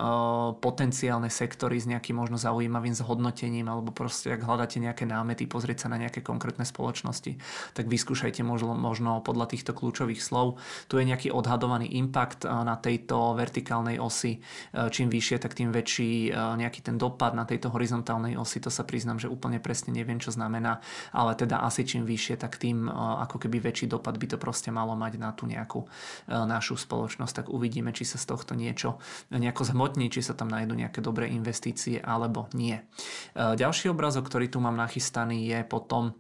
[0.61, 5.89] potenciálne sektory s nejakým možno zaujímavým zhodnotením alebo proste ak hľadáte nejaké námety, pozrieť sa
[5.93, 7.37] na nejaké konkrétne spoločnosti,
[7.75, 10.61] tak vyskúšajte možno, možno podľa týchto kľúčových slov.
[10.87, 14.39] Tu je nejaký odhadovaný impact na tejto vertikálnej osi.
[14.73, 18.63] Čím vyššie, tak tým väčší nejaký ten dopad na tejto horizontálnej osi.
[18.63, 22.39] To sa priznám, že úplne presne neviem, čo znamená, ale teda teda asi čím vyššie,
[22.39, 25.83] tak tým e, ako keby väčší dopad by to proste malo mať na tú nejakú
[25.83, 25.89] e,
[26.31, 27.43] našu spoločnosť.
[27.43, 29.03] Tak uvidíme, či sa z tohto niečo
[29.35, 32.79] nejako zhmotní, či sa tam nájdú nejaké dobré investície alebo nie.
[32.79, 36.15] E, ďalší obrazok, ktorý tu mám nachystaný je potom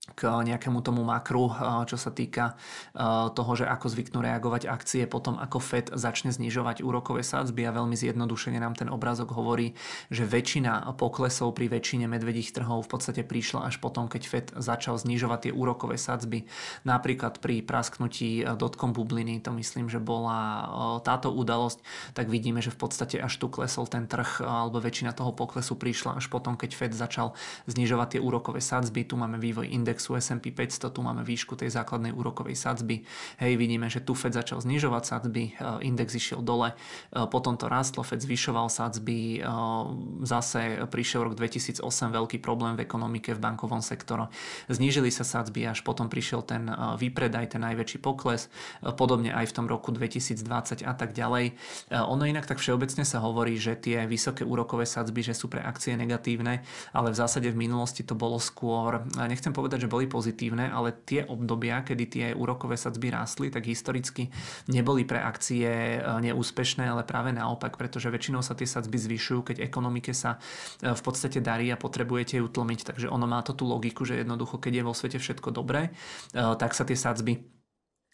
[0.00, 5.04] k nejakému tomu makru, eh, čo sa týka eh, toho, že ako zvyknú reagovať akcie
[5.06, 9.76] potom, ako Fed začne znižovať úrokové sádzby a veľmi zjednodušene nám ten obrázok hovorí,
[10.08, 14.96] že väčšina poklesov pri väčšine medvedích trhov v podstate prišla až potom, keď Fed začal
[14.96, 16.48] znižovať tie úrokové sádzby.
[16.88, 20.40] Napríklad pri prasknutí eh, dotkom bubliny, to myslím, že bola
[21.04, 21.82] táto udalosť,
[22.16, 26.18] tak vidíme, že v podstate až tu klesol ten trh, alebo väčšina toho poklesu prišla
[26.18, 27.36] až potom, keď Fed začal
[27.68, 29.06] znižovať tie úrokové sádzby.
[29.06, 33.02] Tu máme vývoj index indexu S&P 500, tu máme výšku tej základnej úrokovej sadzby.
[33.42, 36.78] Hej, vidíme, že tu Fed začal znižovať sadzby, index išiel dole,
[37.10, 39.42] potom to rastlo, Fed zvyšoval sadzby,
[40.22, 41.82] zase prišiel rok 2008,
[42.14, 44.30] veľký problém v ekonomike, v bankovom sektore.
[44.70, 48.46] Znížili sa sadzby, až potom prišiel ten výpredaj, ten najväčší pokles,
[48.94, 51.58] podobne aj v tom roku 2020 a tak ďalej.
[51.90, 55.98] Ono inak tak všeobecne sa hovorí, že tie vysoké úrokové sadzby, že sú pre akcie
[55.98, 56.62] negatívne,
[56.94, 61.24] ale v zásade v minulosti to bolo skôr, nechcem povedať, že boli pozitívne, ale tie
[61.24, 64.28] obdobia, kedy tie úrokové sadzby rástli, tak historicky
[64.68, 70.12] neboli pre akcie neúspešné, ale práve naopak, pretože väčšinou sa tie sadzby zvyšujú, keď ekonomike
[70.12, 70.36] sa
[70.84, 72.92] v podstate darí a potrebujete ju tlmiť.
[72.92, 75.96] Takže ono má to tú logiku, že jednoducho, keď je vo svete všetko dobré,
[76.36, 77.59] tak sa tie sadzby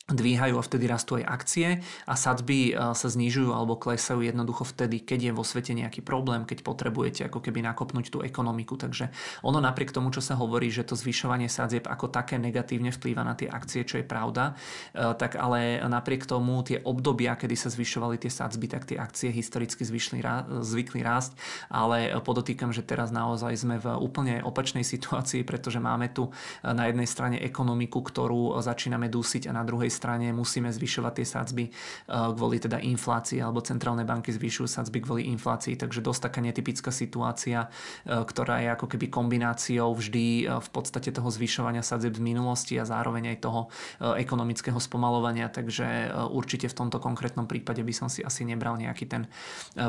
[0.07, 1.69] dvíhajú a vtedy rastú aj akcie
[2.07, 6.47] a sadzby e, sa znižujú alebo klesajú jednoducho vtedy, keď je vo svete nejaký problém,
[6.47, 8.79] keď potrebujete ako keby nakopnúť tú ekonomiku.
[8.79, 9.11] Takže
[9.43, 13.35] ono napriek tomu, čo sa hovorí, že to zvyšovanie sadzieb ako také negatívne vplýva na
[13.35, 14.55] tie akcie, čo je pravda,
[14.95, 19.35] e, tak ale napriek tomu tie obdobia, kedy sa zvyšovali tie sadzby, tak tie akcie
[19.35, 20.23] historicky zvyšli,
[20.63, 21.35] zvykli rásť,
[21.67, 26.31] ale podotýkam, že teraz naozaj sme v úplne opačnej situácii, pretože máme tu
[26.63, 31.65] na jednej strane ekonomiku, ktorú začíname dusiť a na druhej strane musíme zvyšovať tie sadzby
[31.67, 31.73] eh,
[32.13, 37.73] kvôli teda inflácii alebo centrálne banky zvyšujú sadzby kvôli inflácii, takže dosť taká netypická situácia,
[38.05, 42.77] eh, ktorá je ako keby kombináciou vždy eh, v podstate toho zvyšovania sadzieb z minulosti
[42.77, 43.61] a zároveň aj toho
[44.01, 49.23] ekonomického spomalovania, takže určite v tomto konkrétnom prípade by som si asi nebral nejaký ten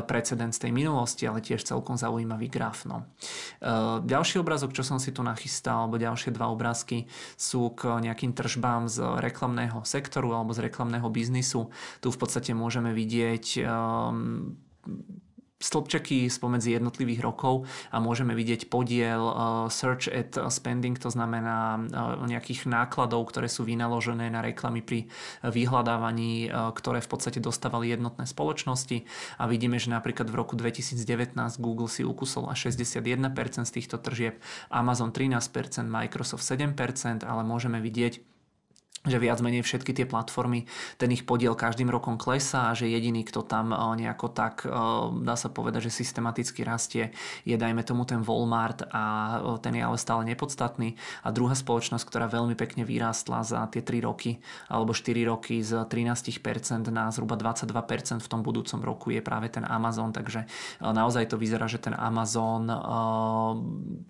[0.06, 2.86] precedent z tej minulosti, ale tiež celkom zaujímavý graf.
[2.86, 3.08] No.
[4.04, 8.86] Ďalší obrazok, čo som si tu nachystal, alebo ďalšie dva obrázky sú k nejakým tržbám
[8.86, 11.74] z reklamného sektora sektoru alebo z reklamného biznisu.
[11.98, 14.54] Tu v podstate môžeme vidieť um,
[15.58, 22.22] stĺpčeky spomedzi jednotlivých rokov a môžeme vidieť podiel uh, search at spending, to znamená uh,
[22.22, 25.10] nejakých nákladov, ktoré sú vynaložené na reklamy pri
[25.42, 29.02] vyhľadávaní, uh, ktoré v podstate dostávali jednotné spoločnosti
[29.42, 34.38] a vidíme, že napríklad v roku 2019 Google si ukusol až 61% z týchto tržieb,
[34.70, 35.42] Amazon 13%,
[35.90, 38.37] Microsoft 7%, ale môžeme vidieť,
[39.10, 43.24] že viac menej všetky tie platformy, ten ich podiel každým rokom klesá a že jediný,
[43.24, 44.72] kto tam eh, nejako tak, eh,
[45.24, 47.10] dá sa povedať, že systematicky rastie,
[47.42, 49.04] je dajme tomu ten Walmart a
[49.40, 50.94] eh, ten je ale stále nepodstatný.
[51.24, 55.84] A druhá spoločnosť, ktorá veľmi pekne vyrástla za tie 3 roky alebo 4 roky z
[55.88, 60.44] 13% na zhruba 22% v tom budúcom roku je práve ten Amazon, takže
[60.80, 62.68] naozaj to vyzerá, že ten Amazon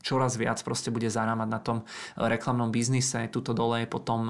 [0.03, 1.79] čoraz viac proste bude zarámať na tom
[2.17, 3.29] reklamnom biznise.
[3.31, 4.29] Tuto dole je potom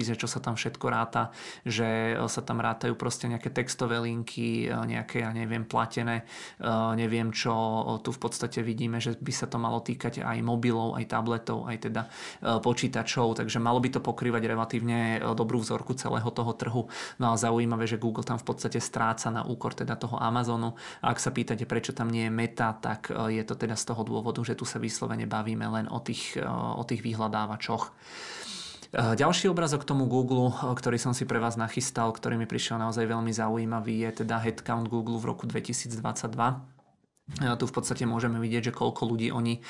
[0.00, 1.28] popise, čo sa tam všetko ráta,
[1.68, 6.24] že e, sa tam rátajú proste nejaké textové linky, e, nejaké, ja neviem, platené,
[6.56, 6.64] e,
[6.96, 7.52] neviem čo,
[8.00, 11.76] tu v podstate vidíme, že by sa to malo týkať aj mobilov, aj tabletov, aj
[11.84, 12.02] teda
[12.40, 16.82] počítačov, takže malo by to pokrývať relatívne dobrú vzorku celého toho trhu.
[17.20, 20.78] No a zaujímavé, že Google tam v podstate stráca na úkor teda toho Amazonu.
[21.04, 24.02] A ak sa pýtate, prečo tam nie je meta, tak je to teda z toho
[24.06, 27.92] dôvodu, že tu sa vyslovene bavíme len o tých, o tých vyhľadávačoch.
[28.90, 32.50] Eh, ďalší obrazok k tomu Google, eh, ktorý som si pre vás nachystal, ktorý mi
[32.50, 36.58] prišiel naozaj veľmi zaujímavý, je teda headcount Google v roku 2022.
[37.38, 39.60] Tu v podstate môžeme vidieť, že koľko ľudí oni e,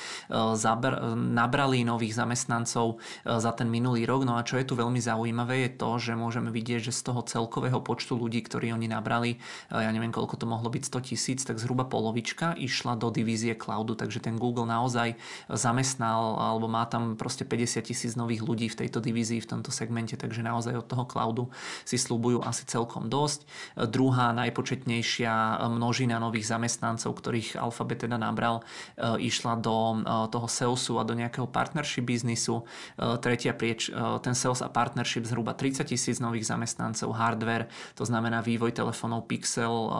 [0.56, 4.24] zabr- nabrali nových zamestnancov e, za ten minulý rok.
[4.24, 7.20] No a čo je tu veľmi zaujímavé je to, že môžeme vidieť, že z toho
[7.20, 9.36] celkového počtu ľudí, ktorí oni nabrali,
[9.70, 13.52] e, ja neviem koľko to mohlo byť, 100 tisíc, tak zhruba polovička išla do divízie
[13.54, 13.92] cloudu.
[13.92, 15.20] Takže ten Google naozaj
[15.52, 20.16] zamestnal alebo má tam proste 50 tisíc nových ľudí v tejto divízii, v tomto segmente,
[20.16, 21.44] takže naozaj od toho cloudu
[21.84, 23.44] si slúbujú asi celkom dosť.
[23.76, 28.62] Druhá najpočetnejšia množina nových zamestnancov, ktorých ich Alphabet teda nabral,
[28.94, 32.62] e, išla do e, toho salesu a do nejakého partnership biznisu.
[32.62, 33.90] E, tretia prieč,
[34.22, 37.66] ten sales a partnership zhruba 30 tisíc nových zamestnancov, hardware,
[37.98, 39.90] to znamená vývoj telefónov Pixel,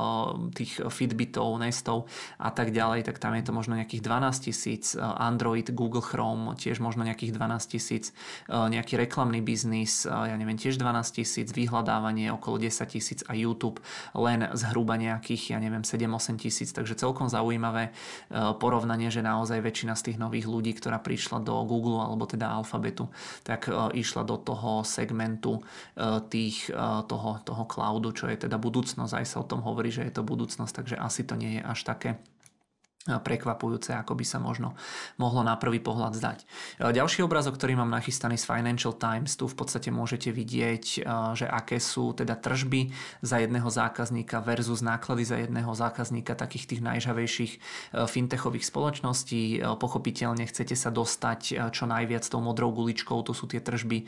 [0.55, 2.06] tých Fitbitov, Nestov
[2.39, 6.78] a tak ďalej, tak tam je to možno nejakých 12 tisíc, Android, Google Chrome, tiež
[6.78, 8.12] možno nejakých 12 tisíc,
[8.48, 13.81] nejaký reklamný biznis, ja neviem, tiež 12 tisíc, vyhľadávanie okolo 10 tisíc a YouTube
[14.12, 17.93] len zhruba nejakých, ja neviem, 7-8 tisíc, takže celkom zaujímavé e,
[18.59, 23.07] porovnanie, že naozaj väčšina z tých nových ľudí, ktorá prišla do Google alebo teda Alphabetu,
[23.47, 25.62] tak e, išla do toho segmentu
[25.94, 26.74] e, tých,
[27.07, 29.12] toho, toho cloudu, čo je teda budúcnosť.
[29.15, 31.81] Aj sa o tom hovorí, že je to budúcnosť, takže asi to nie je až
[31.86, 32.19] také
[33.09, 34.77] prekvapujúce, ako by sa možno
[35.16, 36.39] mohlo na prvý pohľad zdať.
[36.85, 41.81] Ďalší obrazok, ktorý mám nachystaný z Financial Times, tu v podstate môžete vidieť, že aké
[41.81, 42.93] sú teda tržby
[43.24, 47.52] za jedného zákazníka versus náklady za jedného zákazníka takých tých najžavejších
[48.05, 49.64] fintechových spoločností.
[49.81, 54.05] Pochopiteľne chcete sa dostať čo najviac tou modrou guličkou, to sú tie tržby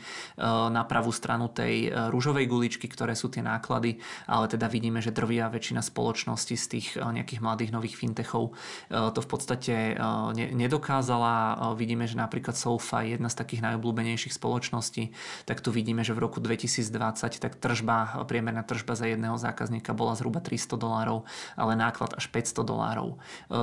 [0.69, 3.97] na pravú stranu tej rúžovej guličky, ktoré sú tie náklady,
[4.29, 8.53] ale teda vidíme, že drvia väčšina spoločností z tých nejakých mladých nových fintechov
[8.89, 11.33] to v podstate eh, nedokázala.
[11.33, 15.13] Eh, vidíme, že napríklad Sofa je jedna z takých najobľúbenejších spoločností,
[15.47, 20.15] tak tu vidíme, že v roku 2020 tak tržba, priemerná tržba za jedného zákazníka bola
[20.17, 23.19] zhruba 300 dolárov, ale náklad až 500 dolárov.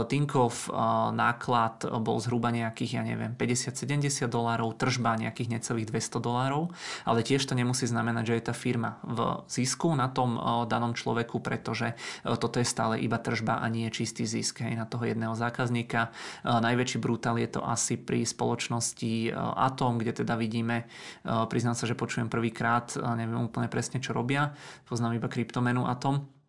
[0.06, 0.68] Tinkov
[1.14, 6.72] náklad bol zhruba nejakých, ja neviem, 50-70 dolárov, tržba nejakých necelých 200 dolárov,
[7.06, 10.36] ale tiež to nemusí znamenať, že je tá firma v zisku na tom
[10.66, 11.94] danom človeku, pretože
[12.24, 16.14] toto je stále iba tržba a nie čistý zisk hej, na toho jedného zákazníka.
[16.46, 20.88] Najväčší brutál je to asi pri spoločnosti Atom, kde teda vidíme,
[21.24, 24.54] priznám sa, že počujem prvýkrát, neviem úplne presne, čo robia,
[24.88, 26.39] poznám iba kryptomenu Atom,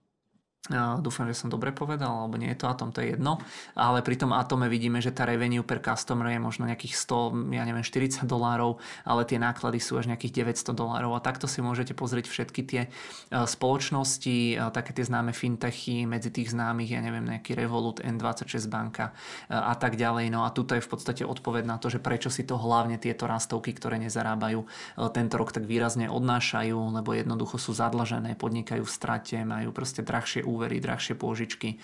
[1.01, 3.41] Dúfam, že som dobre povedal, alebo nie je to Atom, to je jedno.
[3.73, 7.65] Ale pri tom Atome vidíme, že tá revenue per customer je možno nejakých 100, ja
[7.65, 11.17] neviem, 40 dolárov, ale tie náklady sú až nejakých 900 dolárov.
[11.17, 12.89] A takto si môžete pozrieť všetky tie e,
[13.33, 19.17] spoločnosti, e, také tie známe fintechy, medzi tých známych, ja neviem, nejaký Revolut, N26 banka
[19.49, 20.29] e, a tak ďalej.
[20.29, 23.25] No a tuto je v podstate odpoveď na to, že prečo si to hlavne tieto
[23.25, 24.61] rastovky, ktoré nezarábajú
[25.09, 30.50] tento rok tak výrazne odnášajú, lebo jednoducho sú zadlžené, podnikajú v strate, majú proste drahšie
[30.51, 31.75] úvery, drahšie pôžičky.
[31.75, 31.77] E,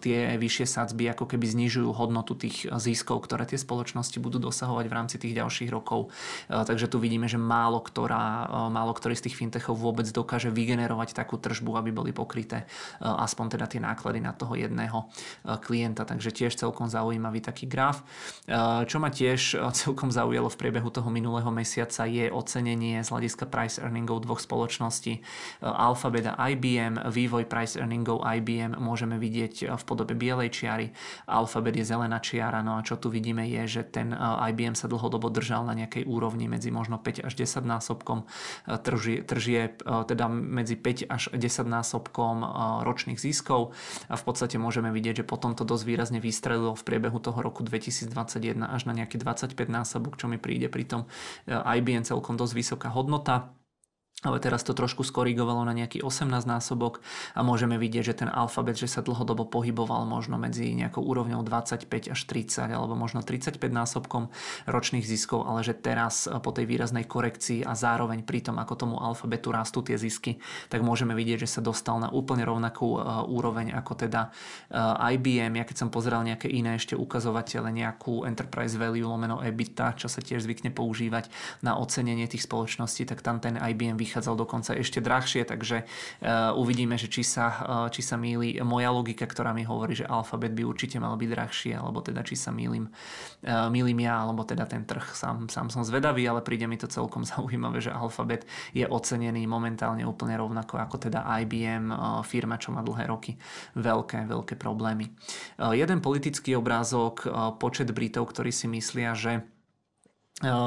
[0.00, 4.96] tie vyššie sadzby ako keby znižujú hodnotu tých ziskov, ktoré tie spoločnosti budú dosahovať v
[4.96, 6.08] rámci tých ďalších rokov.
[6.48, 10.48] E, takže tu vidíme, že málo, ktorá, e, málo ktorý z tých fintechov vôbec dokáže
[10.48, 12.64] vygenerovať takú tržbu, aby boli pokryté
[13.02, 15.10] aspoň teda tie náklady na toho jedného
[15.64, 16.06] klienta.
[16.06, 18.04] Takže tiež celkom zaujímavý taký graf.
[18.86, 23.82] Čo ma tiež celkom zaujalo v priebehu toho minulého mesiaca je ocenenie z hľadiska price
[23.82, 25.24] earningov dvoch spoločností
[25.62, 30.94] Alphabet a IBM, vývoj price earningov IBM môžeme vidieť v podobe bielej čiary,
[31.26, 35.26] Alphabet je zelená čiara, no a čo tu vidíme je, že ten IBM sa dlhodobo
[35.34, 38.30] držal na nejakej úrovni medzi možno 5 až 10 násobkom.
[38.86, 42.46] Tržieb, teda medzi 5 až 10 násobkom
[42.86, 43.74] ročných ziskov.
[44.06, 47.66] A v podstate môžeme vidieť, že potom to dosť výrazne vystrelilo v priebehu toho roku
[47.66, 51.02] 2021 až na nejaký 25 násobok, čo mi príde pri tom
[51.48, 53.50] IBM celkom dosť vysoká hodnota
[54.22, 57.02] ale teraz to trošku skorigovalo na nejaký 18 násobok
[57.34, 61.90] a môžeme vidieť, že ten alfabet, že sa dlhodobo pohyboval možno medzi nejakou úrovňou 25
[62.14, 64.30] až 30 alebo možno 35 násobkom
[64.70, 68.96] ročných ziskov, ale že teraz po tej výraznej korekcii a zároveň pri tom, ako tomu
[69.02, 70.38] alfabetu rastú tie zisky,
[70.70, 74.30] tak môžeme vidieť, že sa dostal na úplne rovnakú e, úroveň ako teda
[74.70, 75.58] e, IBM.
[75.58, 80.22] Ja keď som pozeral nejaké iné ešte ukazovatele, nejakú enterprise value lomeno EBITDA, čo sa
[80.22, 81.26] tiež zvykne používať
[81.66, 86.52] na ocenenie tých spoločností, tak tam ten IBM vychádza vychádzal dokonca ešte drahšie, takže uh,
[86.52, 90.52] uvidíme, že či sa, uh, či sa míli moja logika, ktorá mi hovorí, že alfabet
[90.52, 94.68] by určite mal byť drahšie, alebo teda či sa mýlim, uh, mýlim ja, alebo teda
[94.68, 95.16] ten trh.
[95.16, 98.44] Sám, sám som zvedavý, ale príde mi to celkom zaujímavé, že alfabet
[98.76, 101.88] je ocenený momentálne úplne rovnako ako teda IBM,
[102.26, 103.40] firma, čo má dlhé roky
[103.78, 105.08] veľké, veľké problémy.
[105.72, 107.24] Jeden politický obrázok,
[107.56, 109.46] počet Britov, ktorí si myslia, že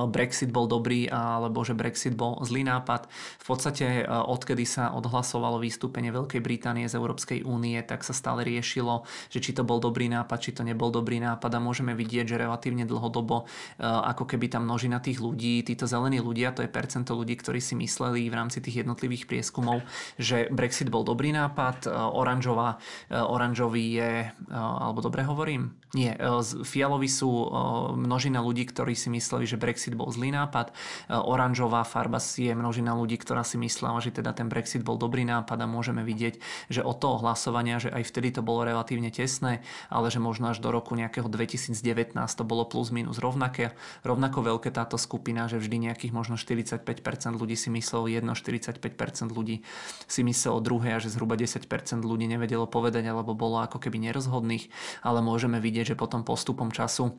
[0.08, 3.12] Brexit bol dobrý alebo že Brexit bol zlý nápad.
[3.44, 8.48] V podstate eh, odkedy sa odhlasovalo vystúpenie Veľkej Británie z Európskej únie, tak sa stále
[8.48, 12.26] riešilo, že či to bol dobrý nápad, či to nebol dobrý nápad a môžeme vidieť,
[12.26, 16.72] že relatívne dlhodobo eh, ako keby tam množina tých ľudí, títo zelení ľudia, to je
[16.72, 19.84] percento ľudí, ktorí si mysleli v rámci tých jednotlivých prieskumov,
[20.16, 22.78] že Brexit bol dobrý nápad, oranžová,
[23.10, 24.12] oranžový je,
[24.52, 25.76] alebo dobre hovorím?
[25.96, 26.16] Nie,
[26.64, 27.30] fialoví sú
[27.96, 30.70] množina ľudí, ktorí si mysleli, že Brexit bol zlý nápad.
[30.70, 30.74] E,
[31.18, 35.26] oranžová farba si je množina ľudí, ktorá si myslela, že teda ten Brexit bol dobrý
[35.26, 36.38] nápad a môžeme vidieť,
[36.70, 40.62] že od toho hlasovania, že aj vtedy to bolo relatívne tesné, ale že možno až
[40.62, 43.74] do roku nejakého 2019 to bolo plus minus rovnaké.
[44.06, 46.86] Rovnako veľké táto skupina, že vždy nejakých možno 45%
[47.34, 49.66] ľudí si myslelo jedno, 45% ľudí
[50.06, 51.66] si myslelo druhé a že zhruba 10%
[52.06, 54.70] ľudí nevedelo povedať alebo bolo ako keby nerozhodných,
[55.02, 57.16] ale môžeme vidieť, že potom postupom času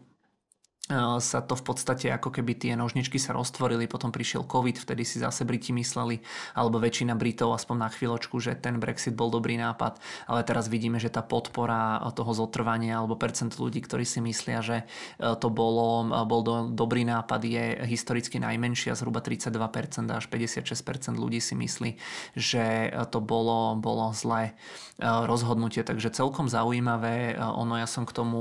[1.18, 5.18] sa to v podstate ako keby tie nožničky sa roztvorili, potom prišiel COVID, vtedy si
[5.18, 6.22] zase Briti mysleli,
[6.54, 9.98] alebo väčšina Britov aspoň na chvíľočku, že ten Brexit bol dobrý nápad,
[10.30, 14.76] ale teraz vidíme, že tá podpora toho zotrvania alebo percent ľudí, ktorí si myslia, že
[15.18, 21.42] e, to bolo, bol do, dobrý nápad, je historicky najmenšia, zhruba 32% až 56% ľudí
[21.42, 21.90] si myslí,
[22.38, 24.54] že to bolo, bolo zlé
[25.02, 28.38] e, rozhodnutie, takže celkom zaujímavé, e, ono ja som k tomu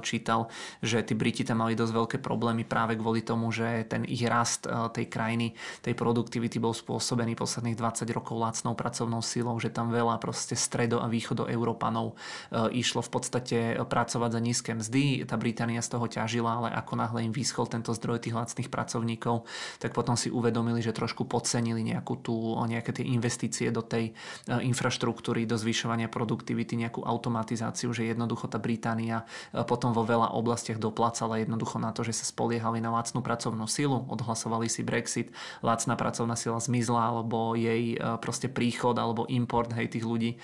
[0.00, 0.48] čítal,
[0.80, 4.22] že tí Briti tam mali mali dosť veľké problémy práve kvôli tomu, že ten ich
[4.22, 9.74] rast eh, tej krajiny, tej produktivity bol spôsobený posledných 20 rokov lacnou pracovnou silou, že
[9.74, 15.26] tam veľa proste stredo a východo Európanov eh, išlo v podstate pracovať za nízke mzdy.
[15.26, 19.42] Tá Británia z toho ťažila, ale ako náhle im vyschol tento zdroj tých lacných pracovníkov,
[19.82, 24.14] tak potom si uvedomili, že trošku podcenili nejakú tú, nejaké tie investície do tej
[24.46, 29.26] infraštruktúry, do zvyšovania produktivity, nejakú automatizáciu, že jednoducho tá Británia
[29.66, 33.64] potom vo veľa oblastiach doplácala jednoducho jednoducho na to, že sa spoliehali na lacnú pracovnú
[33.64, 35.32] silu, odhlasovali si Brexit,
[35.64, 40.38] lacná pracovná sila zmizla, alebo jej e, proste príchod alebo import hej, tých ľudí e,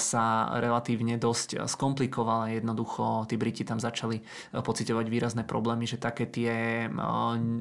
[0.00, 4.24] sa relatívne dosť skomplikoval a jednoducho tí Briti tam začali e,
[4.64, 6.88] pocitovať výrazné problémy, že také tie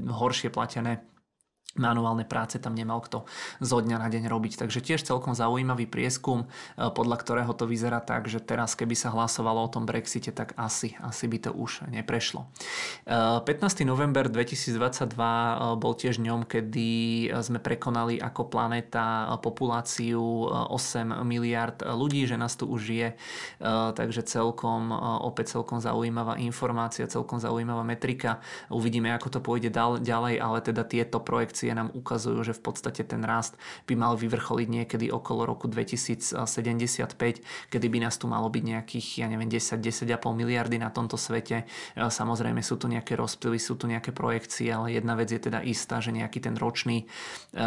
[0.08, 1.04] horšie platené
[1.76, 3.28] manuálne práce tam nemal kto
[3.60, 4.60] zo dňa na deň robiť.
[4.64, 9.12] Takže tiež celkom zaujímavý prieskum, e, podľa ktorého to vyzerá tak, že teraz keby sa
[9.12, 12.48] hlasovalo o tom Brexite, tak asi, asi by to už neprešlo.
[13.06, 13.46] 15.
[13.46, 16.90] E, november 2022 e, bol tiež dňom, kedy
[17.44, 23.10] sme prekonali ako planéta populáciu 8 miliard ľudí, že nás tu už je.
[23.96, 24.90] Takže celkom,
[25.26, 28.40] opäť celkom zaujímavá informácia, celkom zaujímavá metrika.
[28.72, 29.70] Uvidíme, ako to pôjde
[30.02, 33.58] ďalej, ale teda tieto projekcie projekcie nám ukazujú, že v podstate ten rast
[33.90, 36.38] by mal vyvrcholiť niekedy okolo roku 2075,
[37.74, 40.06] kedy by nás tu malo byť nejakých, ja neviem, 10, 10,5
[40.38, 41.66] miliardy na tomto svete.
[41.98, 45.66] E, samozrejme sú tu nejaké rozptýly, sú tu nejaké projekcie, ale jedna vec je teda
[45.66, 47.10] istá, že nejaký ten ročný,
[47.58, 47.66] e,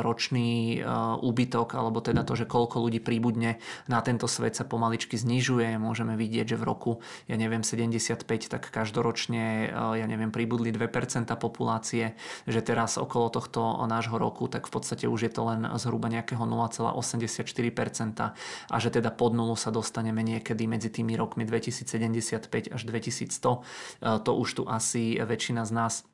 [0.00, 0.88] ročný e,
[1.20, 3.60] úbytok, alebo teda to, že koľko ľudí príbudne
[3.90, 5.76] na tento svet sa pomaličky znižuje.
[5.76, 6.92] Môžeme vidieť, že v roku,
[7.28, 12.14] ja neviem, 75, tak každoročne, ja neviem, príbudli 2% populácie,
[12.46, 16.46] že teraz okolo tohto nášho roku, tak v podstate už je to len zhruba nejakého
[16.46, 18.30] 0,84%
[18.70, 23.26] a že teda pod nulu sa dostaneme niekedy medzi tými rokmi 2075 až 2100.
[23.26, 26.13] E, to už tu asi väčšina z nás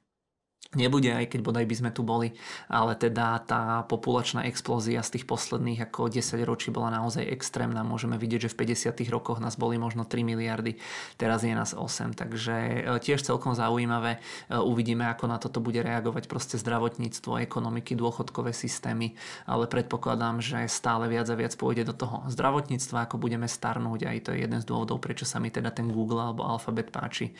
[0.78, 2.30] nebude, aj keď bodaj by sme tu boli,
[2.70, 7.82] ale teda tá populačná explózia z tých posledných ako 10 ročí bola naozaj extrémna.
[7.82, 10.78] Môžeme vidieť, že v 50 rokoch nás boli možno 3 miliardy,
[11.18, 14.22] teraz je nás 8, takže e, tiež celkom zaujímavé.
[14.46, 19.18] E, uvidíme, ako na toto bude reagovať proste zdravotníctvo, ekonomiky, dôchodkové systémy,
[19.50, 24.18] ale predpokladám, že stále viac a viac pôjde do toho zdravotníctva, ako budeme starnúť, aj
[24.22, 27.34] to je jeden z dôvodov, prečo sa mi teda ten Google alebo Alphabet páči.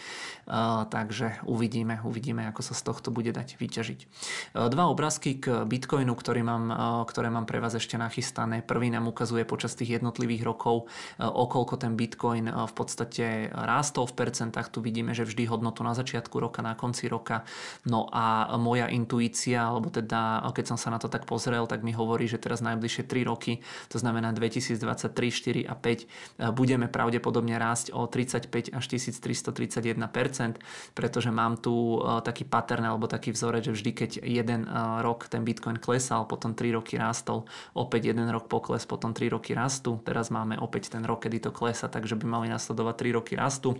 [0.50, 4.00] Uh, takže uvidíme, uvidíme, ako sa z tohto bude bude dať vyťažiť.
[4.00, 4.06] E,
[4.72, 8.64] dva obrázky k Bitcoinu, ktorý mám, e, ktoré mám pre vás ešte nachystané.
[8.64, 10.88] Prvý nám ukazuje počas tých jednotlivých rokov,
[11.20, 14.72] e, okolko ten Bitcoin v podstate rástol v percentách.
[14.72, 17.44] Tu vidíme, že vždy hodnotu na začiatku roka, na konci roka.
[17.84, 21.92] No a moja intuícia, alebo teda keď som sa na to tak pozrel, tak mi
[21.92, 23.60] hovorí, že teraz najbližšie 3 roky,
[23.92, 30.62] to znamená 2023, 4 a 5, budeme pravdepodobne rásť o 35 až 1331%,
[30.94, 34.72] pretože mám tu taký pattern alebo taký vzorec, že vždy keď jeden eh,
[35.02, 39.52] rok ten Bitcoin klesal, potom 3 roky rástol, opäť jeden rok pokles, potom 3 roky
[39.58, 43.34] rastu, teraz máme opäť ten rok, kedy to klesa, takže by mali nasledovať 3 roky
[43.34, 43.74] rastu.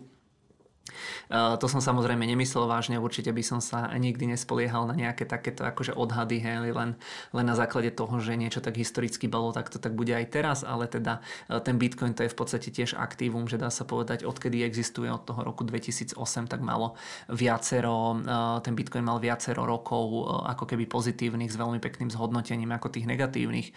[1.31, 5.63] Eh, to som samozrejme nemyslel vážne, určite by som sa nikdy nespoliehal na nejaké takéto
[5.63, 6.99] akože odhady, hej, len,
[7.31, 10.59] len na základe toho, že niečo tak historicky bolo, tak to tak bude aj teraz,
[10.67, 14.27] ale teda eh, ten Bitcoin to je v podstate tiež aktívum, že dá sa povedať,
[14.27, 16.19] odkedy existuje od toho roku 2008,
[16.51, 16.99] tak malo
[17.31, 22.93] viacero, eh, ten Bitcoin mal viacero rokov ako keby pozitívnych s veľmi pekným zhodnotením ako
[22.93, 23.73] tých negatívnych.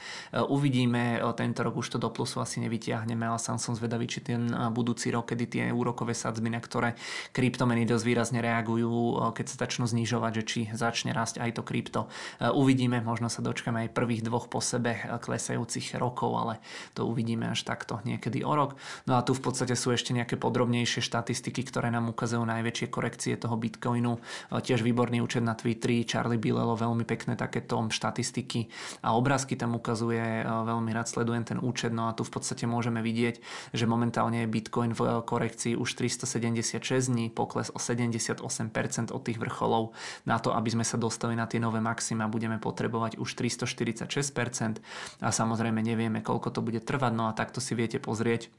[0.50, 4.50] Uvidíme, tento rok už to do plusu asi nevytiahneme, ale sám som zvedavý, či ten
[4.72, 6.96] budúci rok, kedy tie úrokové sadzby, na ktoré
[7.32, 12.02] kryptomeny dosť výrazne reagujú, keď sa začnú znižovať, že či začne rásť aj to krypto.
[12.40, 16.54] Eh, uvidíme, možno sa dočkame aj prvých dvoch po sebe eh, klesajúcich rokov, ale
[16.94, 18.76] to uvidíme až takto niekedy o rok.
[19.08, 23.34] No a tu v podstate sú ešte nejaké podrobnejšie štatistiky, ktoré nám ukazujú najväčšie korekcie
[23.40, 24.20] toho Bitcoinu.
[24.52, 28.70] Tiež výborný účet na Twitteri, Charlie Bilelo, veľmi pekné takéto štatistiky
[29.06, 33.04] a obrázky tam ukazuje, veľmi rád sledujem ten účet, no a tu v podstate môžeme
[33.04, 33.36] vidieť,
[33.76, 35.90] že momentálne je Bitcoin v korekcii už
[36.84, 39.96] 376 dní, pokles o 78% od tých vrcholov.
[40.28, 44.84] Na to, aby sme sa dostali na tie nové maxima, budeme potrebovať už 346%
[45.24, 48.52] a samozrejme nevieme, koľko to bude trvať, no a takto si viete pozrieť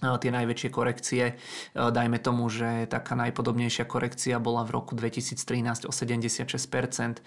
[0.00, 1.36] tie najväčšie korekcie.
[1.76, 7.20] Dajme tomu, že taká najpodobnejšia korekcia bola v roku 2013 o 76%,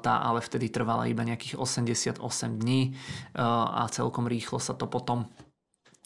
[0.00, 2.16] tá ale vtedy trvala iba nejakých 88
[2.64, 2.96] dní
[3.36, 5.28] a celkom rýchlo sa to potom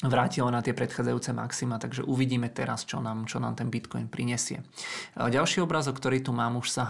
[0.03, 4.67] vrátilo na tie predchádzajúce maxima, takže uvidíme teraz, čo nám, čo nám ten Bitcoin prinesie.
[5.15, 6.85] Ďalší obrázok, ktorý tu mám, už sa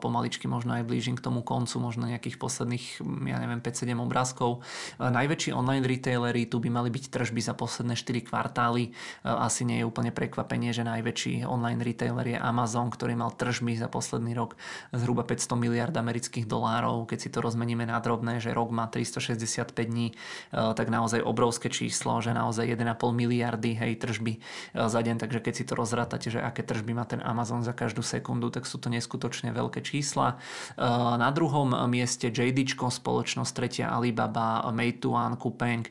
[0.00, 4.64] pomaličky možno aj blížim k tomu koncu, možno nejakých posledných, ja neviem, 5-7 obrázkov.
[4.96, 8.96] Najväčší online retailery, tu by mali byť tržby za posledné 4 kvartály.
[9.28, 13.92] Asi nie je úplne prekvapenie, že najväčší online retailer je Amazon, ktorý mal tržby za
[13.92, 14.56] posledný rok
[14.88, 17.04] zhruba 500 miliard amerických dolárov.
[17.04, 20.16] Keď si to rozmeníme na drobné, že rok má 365 dní,
[20.48, 24.40] tak naozaj obrovské číslo, že naozaj naozaj 1,5 miliardy hej, tržby e,
[24.86, 28.06] za deň, takže keď si to rozrátate, že aké tržby má ten Amazon za každú
[28.06, 30.38] sekundu, tak sú to neskutočne veľké čísla.
[30.78, 30.86] E,
[31.18, 35.90] na druhom mieste JD, spoločnosť tretia Alibaba, Meituan, Coupang, e,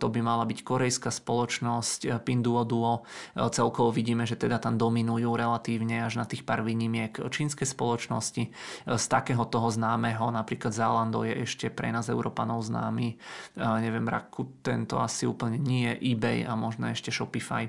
[0.00, 3.04] to by mala byť korejská spoločnosť, Pinduoduo.
[3.52, 8.48] Celkovo vidíme, že teda tam dominujú relatívne až na tých pár výnimiek čínske spoločnosti.
[8.86, 13.18] Z takého toho známeho, napríklad Zalando je ešte pre nás Európanov známy.
[13.58, 17.66] Neviem, Rakuten to asi úplne nie je eBay a možno ešte Shopify.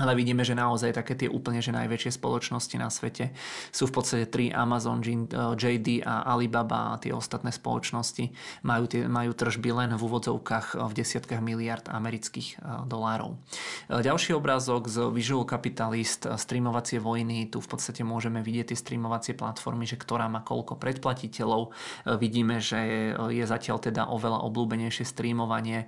[0.00, 3.36] Ale vidíme, že naozaj také tie úplne že najväčšie spoločnosti na svete
[3.68, 8.32] sú v podstate tri Amazon, JD a Alibaba a tie ostatné spoločnosti
[8.64, 13.36] majú, tie, majú tržby len v úvodzovkách v desiatkách miliard amerických e, dolárov.
[13.92, 17.52] Ďalší obrázok z Visual Capitalist, streamovacie vojny.
[17.52, 21.74] Tu v podstate môžeme vidieť tie streamovacie platformy, že ktorá má koľko predplatiteľov.
[22.16, 25.86] Vidíme, že je zatiaľ teda oveľa obľúbenejšie streamovanie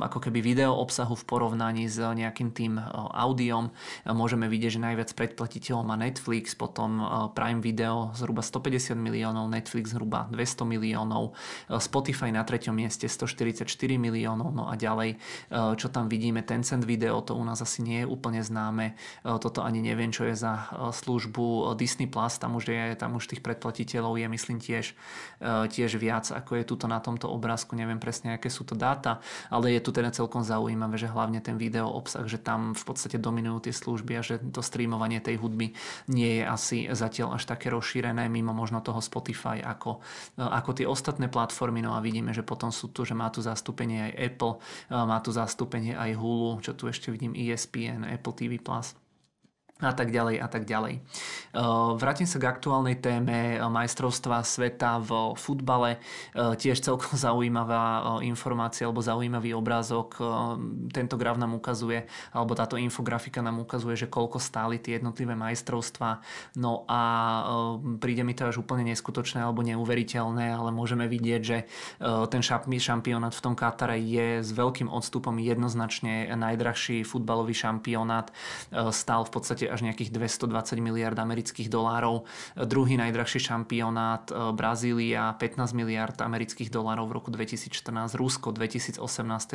[0.00, 3.68] ako keby video obsahu v porovnaní s nejakým tým audiom.
[4.08, 7.04] Môžeme vidieť, že najviac predplatiteľov má Netflix, potom
[7.36, 11.36] Prime Video zhruba 150 miliónov, Netflix zhruba 200 miliónov,
[11.76, 13.66] Spotify na treťom mieste 144
[13.98, 15.18] miliónov, no a ďalej,
[15.76, 18.94] čo tam vidíme, Tencent Video, to u nás asi nie je úplne známe,
[19.24, 23.42] toto ani neviem, čo je za službu Disney Plus, tam už, je, tam už tých
[23.42, 24.94] predplatiteľov je myslím tiež,
[25.72, 29.18] tiež viac, ako je tuto na tomto obrázku, neviem presne, aké sú to dáta,
[29.50, 33.16] ale je tu teda celkom zaujímavé, že hlavne ten video obsah, že tam v podstate
[33.16, 35.72] dominujú tie služby a že to streamovanie tej hudby
[36.12, 40.00] nie je asi zatiaľ až také rozšírené mimo možno toho Spotify ako,
[40.36, 41.80] ako tie ostatné platformy.
[41.80, 44.54] No a vidíme, že potom sú tu, že má tu zastúpenie aj Apple,
[44.92, 48.60] má tu zastúpenie aj Hulu, čo tu ešte vidím ESPN, Apple TV+.
[48.60, 49.05] Plus
[49.76, 51.04] a tak ďalej a tak ďalej.
[52.00, 56.00] Vrátim sa k aktuálnej téme majstrovstva sveta v futbale.
[56.32, 60.16] Tiež celkom zaujímavá informácia alebo zaujímavý obrázok.
[60.96, 66.24] Tento graf nám ukazuje, alebo táto infografika nám ukazuje, že koľko stáli tie jednotlivé majstrovstva.
[66.56, 67.00] No a
[68.00, 71.68] príde mi to až úplne neskutočné alebo neuveriteľné, ale môžeme vidieť, že
[72.32, 78.32] ten šampionát v tom Katare je s veľkým odstupom jednoznačne najdrahší futbalový šampionát.
[78.72, 82.24] Stál v podstate až nejakých 220 miliard amerických dolárov.
[82.56, 89.00] Druhý najdrahší šampionát e, Brazília 15 miliard amerických dolárov v roku 2014, Rusko 2018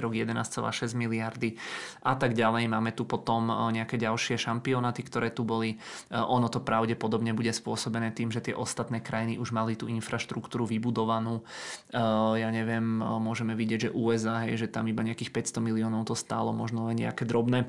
[0.03, 1.57] rok 11,6 miliardy
[2.05, 2.69] a tak ďalej.
[2.69, 5.75] Máme tu potom e, nejaké ďalšie šampionáty, ktoré tu boli.
[5.75, 10.67] E, ono to pravdepodobne bude spôsobené tým, že tie ostatné krajiny už mali tú infraštruktúru
[10.67, 11.43] vybudovanú.
[11.91, 16.55] Ja neviem, môžeme vidieť, že USA, je, že tam iba nejakých 500 miliónov to stálo,
[16.55, 17.67] možno len nejaké drobné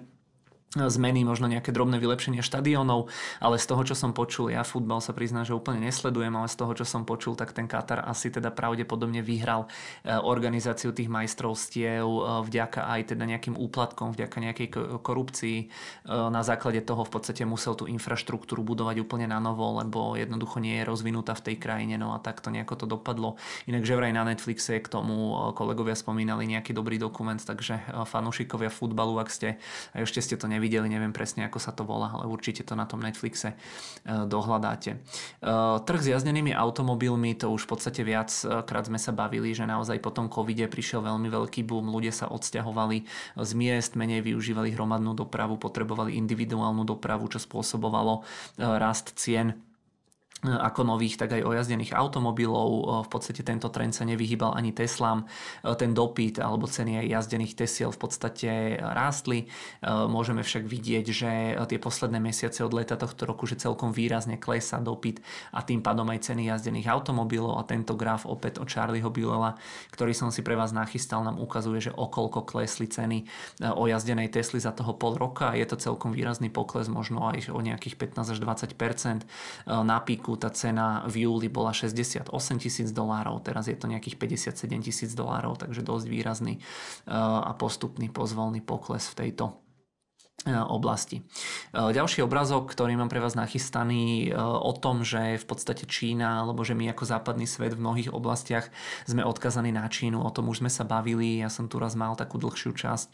[0.73, 3.13] zmeny, možno nejaké drobné vylepšenie štadiónov,
[3.45, 6.57] ale z toho, čo som počul, ja futbal sa priznám, že úplne nesledujem, ale z
[6.57, 9.69] toho, čo som počul, tak ten Katar asi teda pravdepodobne vyhral
[10.01, 14.69] e, organizáciu tých majstrovstiev e, vďaka aj teda nejakým úplatkom, vďaka nejakej
[15.05, 15.59] korupcii.
[15.61, 15.67] E,
[16.09, 20.81] na základe toho v podstate musel tú infraštruktúru budovať úplne na novo, lebo jednoducho nie
[20.81, 23.37] je rozvinutá v tej krajine, no a takto nejako to dopadlo.
[23.69, 27.77] Inak že vraj na Netflixe k tomu kolegovia spomínali nejaký dobrý dokument, takže
[28.09, 29.61] fanúšikovia futbalu, ak ste,
[29.93, 32.87] ešte ste to nevideli, nevideli, neviem presne ako sa to volá, ale určite to na
[32.87, 33.57] tom Netflixe e,
[34.07, 34.95] dohľadáte.
[34.95, 34.99] E,
[35.83, 40.15] trh s jazdenými automobilmi, to už v podstate viackrát sme sa bavili, že naozaj po
[40.15, 43.03] tom covide prišiel veľmi veľký boom, ľudia sa odsťahovali
[43.43, 49.59] z miest, menej využívali hromadnú dopravu, potrebovali individuálnu dopravu, čo spôsobovalo e, rast cien
[50.43, 53.03] ako nových, tak aj ojazdených automobilov.
[53.07, 55.31] V podstate tento trend sa nevyhýbal ani Teslám.
[55.63, 58.51] Ten dopyt alebo ceny aj jazdených Tesiel v podstate
[58.83, 59.47] rástli.
[59.87, 61.31] Môžeme však vidieť, že
[61.71, 65.23] tie posledné mesiace od leta tohto roku, že celkom výrazne klesá dopyt
[65.55, 69.55] a tým pádom aj ceny jazdených automobilov a tento graf opäť od Charlieho Billela,
[69.95, 73.31] ktorý som si pre vás nachystal, nám ukazuje, že okolko klesli ceny
[73.63, 75.55] ojazdenej Tesly za toho pol roka.
[75.55, 80.41] Je to celkom výrazný pokles, možno aj o nejakých 15 až 20 Na píku uhlíku
[80.41, 85.61] tá cena v júli bola 68 tisíc dolárov, teraz je to nejakých 57 tisíc dolárov,
[85.61, 86.59] takže dosť výrazný
[87.07, 89.53] a postupný pozvolný pokles v tejto
[90.51, 91.23] oblasti.
[91.71, 96.43] E, ďalší obrazok, ktorý mám pre vás nachystaný e, o tom, že v podstate Čína,
[96.43, 98.67] alebo že my ako západný svet v mnohých oblastiach
[99.07, 102.19] sme odkazaní na Čínu, o tom už sme sa bavili, ja som tu raz mal
[102.19, 103.09] takú dlhšiu časť,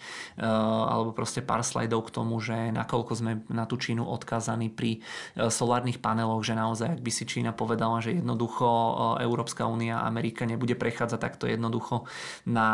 [0.89, 5.05] alebo proste pár slajdov k tomu, že nakoľko sme na tú Čínu odkazaní pri
[5.37, 8.67] solárnych paneloch, že naozaj, ak by si Čína povedala, že jednoducho
[9.21, 12.09] Európska únia Amerika nebude prechádzať takto jednoducho
[12.49, 12.69] na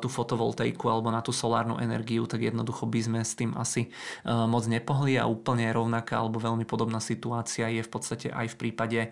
[0.00, 3.91] tú fotovoltaiku alebo na tú solárnu energiu, tak jednoducho by sme s tým asi
[4.24, 9.00] moc nepohli a úplne rovnaká alebo veľmi podobná situácia je v podstate aj v prípade
[9.08, 9.10] eh,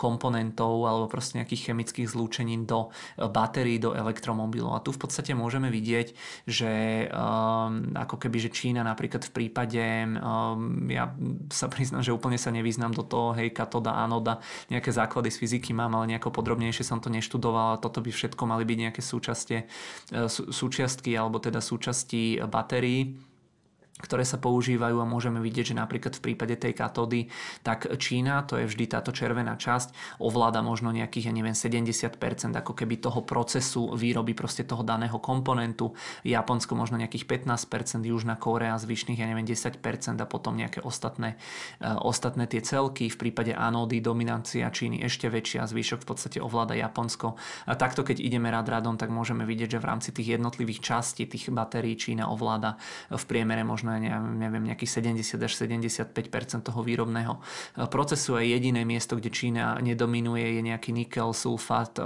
[0.00, 4.76] komponentov alebo proste nejakých chemických zlúčenín do eh, batérií, do elektromobilov.
[4.76, 6.08] A tu v podstate môžeme vidieť,
[6.48, 6.72] že
[7.96, 9.82] ako keby, že Čína napríklad v prípade,
[10.92, 11.04] ja
[11.50, 14.38] sa priznám, že úplne sa nevyznám do toho, hej, katoda, anoda,
[14.70, 18.42] nejaké základy z fyziky mám, ale nejako podrobnejšie som to neštudoval a toto by všetko
[18.46, 19.66] mali byť nejaké súčastie,
[20.30, 23.25] súčiastky alebo teda súčasti batérií
[24.06, 27.26] ktoré sa používajú a môžeme vidieť, že napríklad v prípade tej katódy,
[27.66, 32.16] tak Čína, to je vždy táto červená časť, ovláda možno nejakých, ja neviem, 70%
[32.54, 35.92] ako keby toho procesu výroby proste toho daného komponentu,
[36.22, 39.82] Japonsko možno nejakých 15%, Južná Kórea zvyšných, ja neviem, 10%
[40.22, 41.34] a potom nejaké ostatné,
[41.82, 43.10] uh, ostatné tie celky.
[43.10, 47.34] V prípade anódy dominancia Číny ešte väčšia, zvyšok v podstate ovláda Japonsko.
[47.66, 51.24] A takto, keď ideme rád radom, tak môžeme vidieť, že v rámci tých jednotlivých častí
[51.26, 52.76] tých batérií Čína ovláda
[53.10, 57.40] v priemere možno neviem, nejakých 70 až 75% toho výrobného e,
[57.86, 62.02] procesu a jediné miesto, kde Čína nedominuje je nejaký nikel, sulfát, e,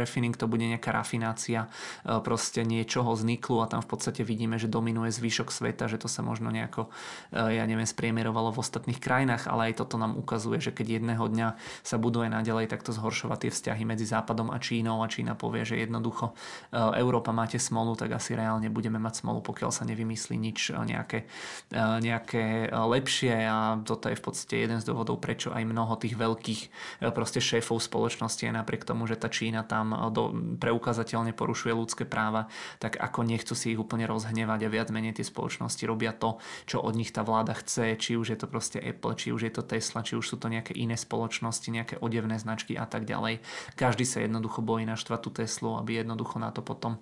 [0.00, 1.66] refining to bude nejaká rafinácia
[2.04, 6.00] e, proste niečoho z niklu a tam v podstate vidíme, že dominuje zvyšok sveta, že
[6.00, 6.88] to sa možno nejako,
[7.32, 11.48] ja neviem, spriemerovalo v ostatných krajinách, ale aj toto nám ukazuje, že keď jedného dňa
[11.82, 15.66] sa budú aj naďalej takto zhoršovať tie vzťahy medzi Západom a Čínou a Čína povie,
[15.66, 16.32] že jednoducho
[16.72, 21.28] Európa máte smolu, tak asi reálne budeme mať smolu, pokiaľ sa nevymyslí nič nejak nejaké,
[21.68, 26.00] e, nejaké e, lepšie a toto je v podstate jeden z dôvodov, prečo aj mnoho
[26.00, 26.68] tých veľkých e,
[27.12, 32.48] proste šéfov spoločnosti je napriek tomu, že tá Čína tam do, preukázateľne porušuje ľudské práva,
[32.80, 36.80] tak ako nechcú si ich úplne rozhnevať a viac menej tie spoločnosti robia to, čo
[36.80, 39.62] od nich tá vláda chce, či už je to proste Apple, či už je to
[39.62, 43.44] Tesla, či už sú to nejaké iné spoločnosti, nejaké odevné značky a tak ďalej.
[43.76, 46.96] Každý sa jednoducho bojí naštvať tú Teslu, aby jednoducho na to potom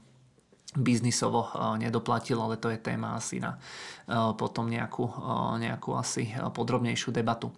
[0.73, 3.61] biznisovo nedoplatil, ale to je téma asi na
[4.35, 5.05] potom nejakú,
[5.62, 7.55] nejakú asi podrobnejšiu debatu.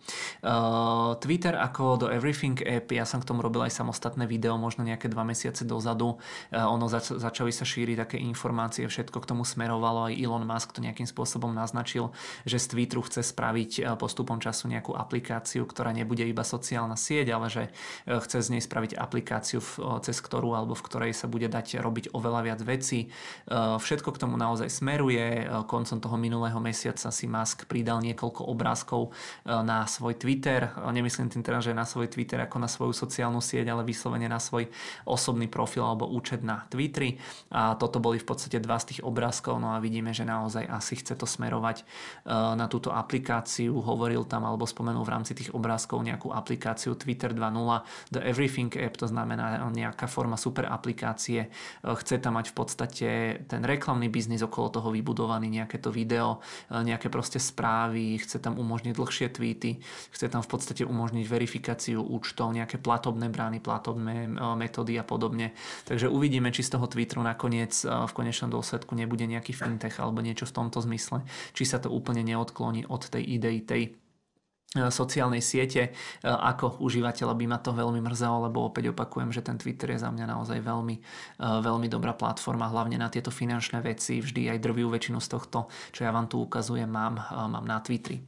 [1.18, 5.08] Twitter ako do Everything app, ja som k tomu robil aj samostatné video, možno nejaké
[5.08, 6.20] dva mesiace dozadu.
[6.52, 10.84] Ono zač- začali sa šíriť také informácie, všetko k tomu smerovalo, aj Elon Musk to
[10.84, 12.12] nejakým spôsobom naznačil,
[12.44, 17.48] že z Twitteru chce spraviť postupom času nejakú aplikáciu, ktorá nebude iba sociálna sieť, ale
[17.48, 17.62] že
[18.04, 19.64] chce z nej spraviť aplikáciu,
[20.04, 24.20] cez ktorú alebo v ktorej sa bude dať robiť oveľa viac vecí Eh, všetko k
[24.20, 25.44] tomu naozaj smeruje.
[25.44, 30.68] Eh, koncom toho minulého mesiaca si Musk pridal niekoľko obrázkov eh, na svoj Twitter.
[30.76, 34.38] Nemyslím tým teda, že na svoj Twitter ako na svoju sociálnu sieť, ale vyslovene na
[34.38, 34.68] svoj
[35.08, 37.16] osobný profil alebo účet na Twitteri.
[37.50, 39.56] A toto boli v podstate dva z tých obrázkov.
[39.60, 41.86] No a vidíme, že naozaj asi chce to smerovať
[42.28, 43.78] na túto aplikáciu.
[43.80, 48.98] Hovoril tam alebo spomenul v rámci tých obrázkov nejakú aplikáciu Twitter 2.0 The Everything App,
[48.98, 51.48] to znamená nejaká forma super aplikácie.
[51.82, 56.38] Chce tam mať v podstate proste ten reklamný biznis okolo toho vybudovaný, nejaké to video,
[56.70, 59.82] e, nejaké proste správy, chce tam umožniť dlhšie tweety,
[60.14, 65.58] chce tam v podstate umožniť verifikáciu účtov, nejaké platobné brány, platobné e, metódy a podobne.
[65.90, 70.22] Takže uvidíme, či z toho Twitteru nakoniec e, v konečnom dôsledku nebude nejaký fintech alebo
[70.22, 74.03] niečo v tomto zmysle, či sa to úplne neodkloní od tej idei tej
[74.74, 75.94] sociálnej siete.
[76.20, 80.02] E, ako užívateľa by ma to veľmi mrzelo, lebo opäť opakujem, že ten Twitter je
[80.02, 81.02] za mňa naozaj veľmi, e,
[81.38, 84.18] veľmi dobrá platforma, hlavne na tieto finančné veci.
[84.18, 88.18] Vždy aj drvivú väčšinu z tohto, čo ja vám tu ukazujem, mám, mám na Twitteri.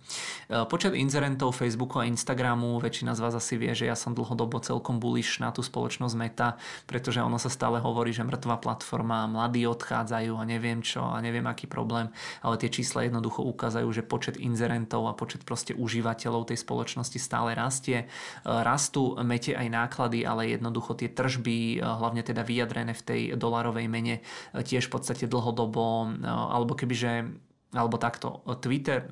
[0.46, 5.02] Počet inzerentov Facebooku a Instagramu, väčšina z vás asi vie, že ja som dlhodobo celkom
[5.02, 6.54] bullish na tú spoločnosť Meta,
[6.86, 11.46] pretože ono sa stále hovorí, že mŕtva platforma, mladí odchádzajú a neviem čo a neviem
[11.48, 12.12] aký problém,
[12.44, 17.18] ale tie čísla jednoducho ukazujú, že počet inzerentov a počet proste užívateľov podnikateľov tej spoločnosti
[17.18, 18.04] stále rastie.
[18.04, 18.06] E,
[18.44, 23.86] rastú mete aj náklady, ale jednoducho tie tržby, e, hlavne teda vyjadrené v tej dolarovej
[23.88, 27.45] mene, e, tiež v podstate dlhodobo, alebo kebyže
[27.76, 29.04] alebo takto, Twitter,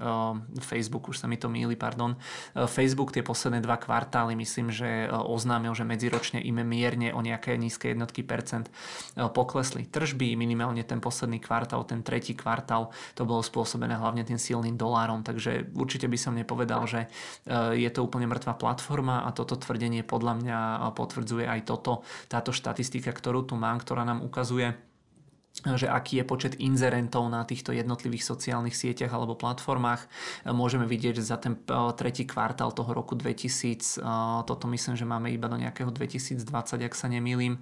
[0.64, 2.16] Facebook, už sa mi to míli, pardon,
[2.66, 7.92] Facebook tie posledné dva kvartály, myslím, že oznámil, že medziročne im mierne o nejaké nízke
[7.92, 8.72] jednotky percent
[9.14, 9.84] poklesli.
[9.84, 15.20] Tržby, minimálne ten posledný kvartál, ten tretí kvartál, to bolo spôsobené hlavne tým silným dolárom,
[15.20, 17.06] takže určite by som nepovedal, že
[17.76, 20.58] je to úplne mŕtva platforma a toto tvrdenie podľa mňa
[20.96, 22.00] potvrdzuje aj toto,
[22.32, 24.72] táto štatistika, ktorú tu mám, ktorá nám ukazuje
[25.62, 30.02] že aký je počet inzerentov na týchto jednotlivých sociálnych sieťach alebo platformách.
[30.50, 34.10] Môžeme vidieť, že za ten e, tretí kvartál toho roku 2000, e,
[34.50, 36.42] toto myslím, že máme iba do nejakého 2020,
[36.82, 37.60] ak sa nemýlim, e,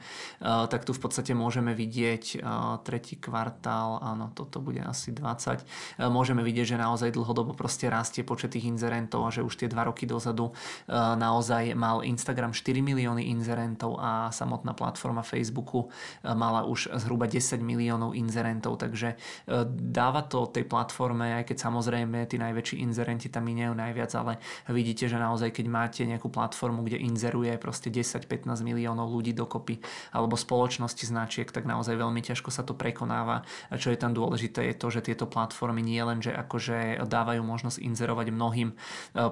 [0.73, 2.41] tak tu v podstate môžeme vidieť
[2.83, 8.57] tretí kvartál, áno, toto bude asi 20, môžeme vidieť, že naozaj dlhodobo proste rastie počet
[8.57, 10.55] tých inzerentov a že už tie dva roky dozadu
[10.89, 15.93] naozaj mal Instagram 4 milióny inzerentov a samotná platforma Facebooku
[16.25, 21.67] mala už zhruba 10 miliónov miliónov inzerentov, takže e, dáva to tej platforme, aj keď
[21.67, 24.39] samozrejme tí najväčší inzerenti tam minajú najviac, ale
[24.71, 29.83] vidíte, že naozaj keď máte nejakú platformu, kde inzeruje proste 10-15 miliónov ľudí dokopy
[30.15, 33.43] alebo spoločnosti značiek, tak naozaj veľmi ťažko sa to prekonáva.
[33.69, 37.43] A čo je tam dôležité je to, že tieto platformy nie len, že akože dávajú
[37.43, 38.75] možnosť inzerovať mnohým e,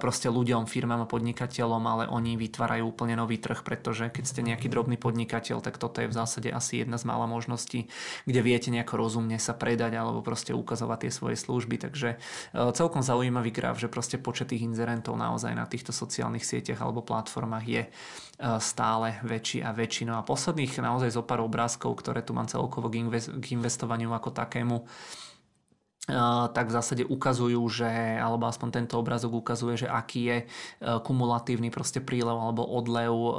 [0.02, 4.66] proste ľuďom, firmám a podnikateľom, ale oni vytvárajú úplne nový trh, pretože keď ste nejaký
[4.66, 7.86] drobný podnikateľ, tak toto je v zásade asi jedna z mála možností,
[8.24, 11.76] kde kde viete nejako rozumne sa predať alebo proste ukazovať tie svoje služby.
[11.76, 12.18] Takže e,
[12.72, 17.64] celkom zaujímavý graf, že proste počet tých inzerentov naozaj na týchto sociálnych sieťach alebo platformách
[17.68, 17.90] je e,
[18.64, 20.08] stále väčší a väčší.
[20.08, 24.88] No a posledných naozaj zo pár obrázkov, ktoré tu mám celkovo k investovaniu ako takému,
[26.50, 30.44] tak v zásade ukazujú, že, alebo aspoň tento obrazok ukazuje, že aký je e,
[31.00, 33.32] kumulatívny proste prílev alebo odlev e,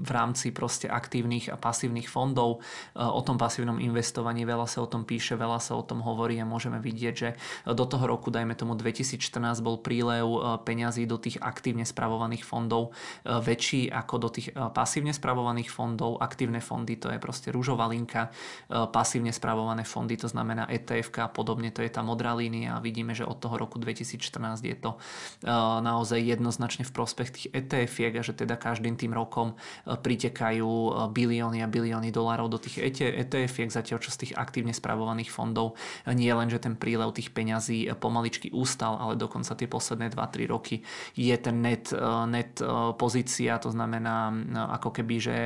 [0.00, 2.62] v rámci proste aktívnych a pasívnych fondov.
[2.96, 6.48] O tom pasívnom investovaní veľa sa o tom píše, veľa sa o tom hovorí a
[6.48, 7.28] môžeme vidieť, že
[7.68, 10.24] do toho roku, dajme tomu 2014, bol prílev
[10.64, 16.16] peňazí do tých aktívne spravovaných fondov väčší ako do tých pasívne spravovaných fondov.
[16.20, 18.32] Aktívne fondy to je proste rúžová linka,
[18.68, 23.14] pasívne spravované fondy to znamená ETF a podobne to je tá modrá línia a vidíme,
[23.14, 28.22] že od toho roku 2014 je to eh, naozaj jednoznačne v prospech tých etf a
[28.22, 33.54] že teda každým tým rokom eh, pritekajú eh, bilióny a bilióny dolárov do tých etf
[33.70, 35.76] zatiaľ čo z tých aktívne spravovaných fondov
[36.08, 40.82] nie len, že ten prílev tých peňazí pomaličky ústal, ale dokonca tie posledné 2-3 roky
[41.14, 41.92] je ten net,
[42.26, 42.58] net
[42.96, 44.32] pozícia, to znamená
[44.80, 45.36] ako keby, že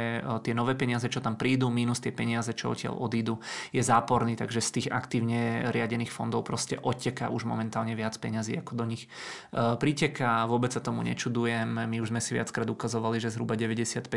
[0.44, 3.38] tie nové peniaze, čo tam prídu, minus tie peniaze, čo odtiaľ odídu,
[3.70, 8.72] je záporný, takže z tých aktívne riadených fondov proste odteká už momentálne viac peňazí, ako
[8.74, 10.44] do nich e, priteká.
[10.50, 11.86] Vôbec sa tomu nečudujem.
[11.86, 14.10] My už sme si viackrát ukazovali, že zhruba 95%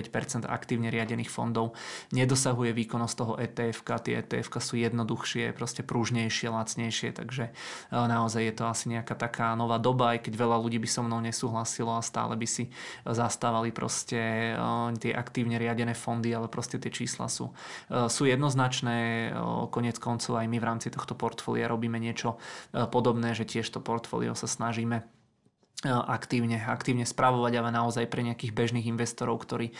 [0.47, 1.77] aktívne riadených fondov
[2.11, 3.77] nedosahuje výkonnosť toho ETF.
[4.03, 9.53] Tie ETF sú jednoduchšie, proste prúžnejšie, lacnejšie, takže e, naozaj je to asi nejaká taká
[9.53, 12.73] nová doba, aj keď veľa ľudí by so mnou nesúhlasilo a stále by si
[13.05, 14.61] zastávali proste e,
[14.97, 17.51] tie aktívne riadené fondy, ale proste tie čísla sú,
[17.89, 19.29] sú jednoznačné.
[19.69, 22.41] Konec koncov aj my v rámci tohto portfólia robíme niečo
[22.73, 25.05] e, podobné, že tiež to portfólio sa snažíme
[25.85, 29.73] aktívne, aktívne spravovať, ale naozaj pre nejakých bežných investorov, ktorí e,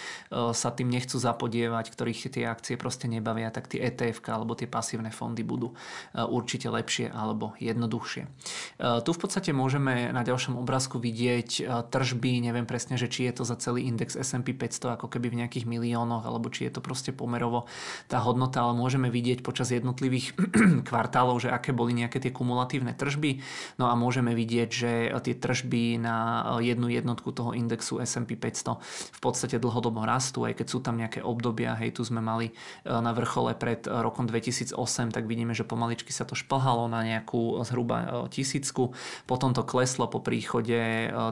[0.54, 5.10] sa tým nechcú zapodievať, ktorých tie akcie proste nebavia, tak tie ETF alebo tie pasívne
[5.10, 8.30] fondy budú e, určite lepšie alebo jednoduchšie.
[8.78, 13.44] Tu v podstate môžeme na ďalšom obrázku vidieť tržby, neviem presne, že či je to
[13.48, 17.10] za celý index S&P 500 ako keby v nejakých miliónoch, alebo či je to proste
[17.16, 17.66] pomerovo
[18.06, 20.38] tá hodnota, ale môžeme vidieť počas jednotlivých
[20.90, 23.42] kvartálov, že aké boli nejaké tie kumulatívne tržby,
[23.82, 24.92] no a môžeme vidieť, že
[25.26, 28.76] tie tržby na eh, jednu jednotku toho indexu S&P 500
[29.16, 32.92] v podstate dlhodobo rastú, aj keď sú tam nejaké obdobia, hej, tu sme mali eh,
[32.92, 34.76] na vrchole pred eh, rokom 2008,
[35.16, 38.92] tak vidíme, že pomaličky sa to šplhalo na nejakú zhruba tisícku,
[39.30, 40.76] potom to kleslo po príchode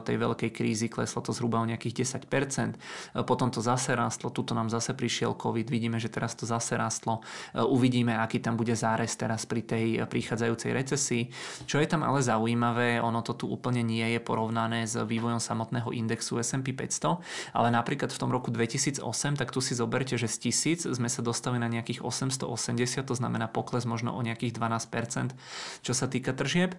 [0.06, 4.70] tej veľkej krízy, kleslo to zhruba o nejakých 10%, potom to zase rastlo, tuto nám
[4.70, 7.24] zase prišiel COVID, vidíme, že teraz to zase rastlo,
[7.56, 11.22] uvidíme, aký tam bude zárez teraz pri tej prichádzajúcej recesii.
[11.66, 15.42] Čo je tam ale zaujímavé, ono to tu úplne nie je porovnané porovnané s vývojom
[15.42, 17.18] samotného indexu S&P 500,
[17.50, 19.02] ale napríklad v tom roku 2008,
[19.34, 20.54] tak tu si zoberte, že z
[20.86, 25.34] 1000 sme sa dostali na nejakých 880, to znamená pokles možno o nejakých 12%,
[25.82, 26.78] čo sa týka tržieb.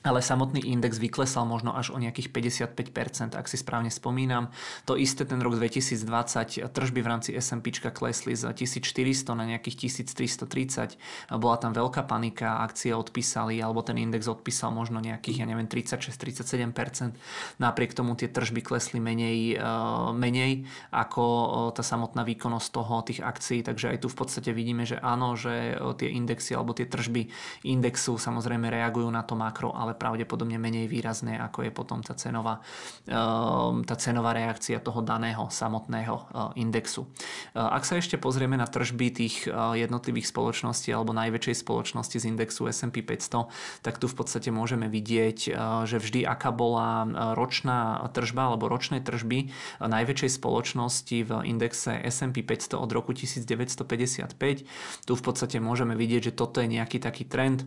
[0.00, 4.48] Ale samotný index vyklesal možno až o nejakých 55%, ak si správne spomínam.
[4.88, 10.96] To isté ten rok 2020, tržby v rámci S&P klesli z 1400 na nejakých 1330.
[11.36, 17.60] Bola tam veľká panika, akcie odpísali, alebo ten index odpísal možno nejakých, ja neviem, 36-37%.
[17.60, 19.68] Napriek tomu tie tržby klesli menej, e,
[20.16, 20.64] menej
[20.96, 21.46] ako e,
[21.76, 25.76] tá samotná výkonnosť toho, tých akcií, takže aj tu v podstate vidíme, že áno, že
[25.76, 27.28] e, tie indexy alebo tie tržby
[27.68, 32.60] indexu samozrejme reagujú na to makro, ale pravdepodobne menej výrazné, ako je potom tá cenová,
[33.08, 37.08] ehm, tá cenová reakcia toho daného samotného eh, indexu.
[37.08, 42.24] Eh, ak sa ešte pozrieme na tržby tých eh, jednotlivých spoločností alebo najväčšej spoločnosti z
[42.28, 43.48] indexu S&P 500,
[43.80, 45.38] tak tu v podstate môžeme vidieť,
[45.86, 47.06] že vždy aká bola
[47.38, 54.66] ročná tržba alebo ročné tržby najväčšej spoločnosti v indexe S&P 500 od roku 1955.
[55.06, 57.64] Tu v podstate môžeme vidieť, že toto je nejaký taký trend,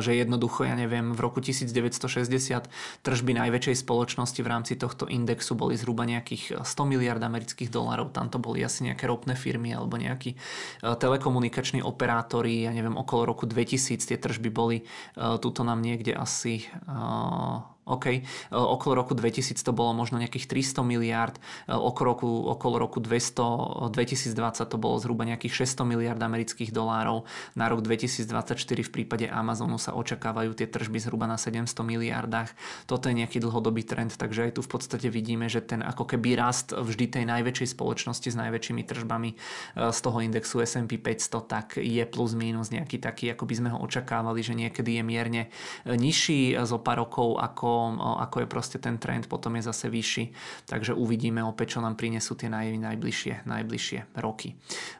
[0.00, 2.68] že jednoducho, ja neviem, v roku 1960
[3.00, 8.12] tržby najväčšej spoločnosti v rámci tohto indexu boli zhruba nejakých 100 miliard amerických dolarov.
[8.12, 10.36] Tam to boli asi nejaké ropné firmy alebo nejakí
[10.84, 14.84] telekomunikační operátori, ja neviem, okolo roku 2000 tie tržby boli
[15.16, 16.68] tuto nám niekde asi
[17.84, 21.36] OK, e, okolo roku 2000 to bolo možno nejakých 300 miliard,
[21.68, 27.28] e, okolo roku, okolo roku 200, 2020 to bolo zhruba nejakých 600 miliard amerických dolárov.
[27.52, 32.56] Na rok 2024 v prípade Amazonu sa očakávajú tie tržby zhruba na 700 miliardách.
[32.88, 36.40] Toto je nejaký dlhodobý trend, takže aj tu v podstate vidíme, že ten ako keby
[36.40, 39.36] rast vždy tej najväčšej spoločnosti s najväčšími tržbami e,
[39.92, 43.78] z toho indexu S&P 500, tak je plus minus nejaký taký, ako by sme ho
[43.84, 45.42] očakávali, že niekedy je mierne
[45.84, 47.73] nižší zo pár rokov ako
[48.20, 50.24] ako je proste ten trend, potom je zase vyšší.
[50.68, 54.56] Takže uvidíme opäť, čo nám prinesú tie naj, najbližšie, najbližšie roky.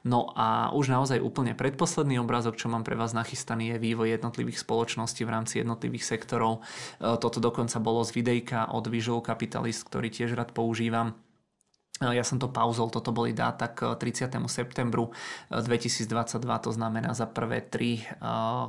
[0.07, 4.63] No a už naozaj úplne predposledný obrázok, čo mám pre vás nachystaný, je vývoj jednotlivých
[4.63, 6.61] spoločností v rámci jednotlivých sektorov.
[7.01, 11.17] E, toto dokonca bolo z videjka od Visual Capitalist, ktorý tiež rád používam
[12.03, 14.27] ja som to pauzol, toto boli dáta k 30.
[14.51, 15.15] septembru
[15.55, 18.03] 2022, to znamená za prvé tri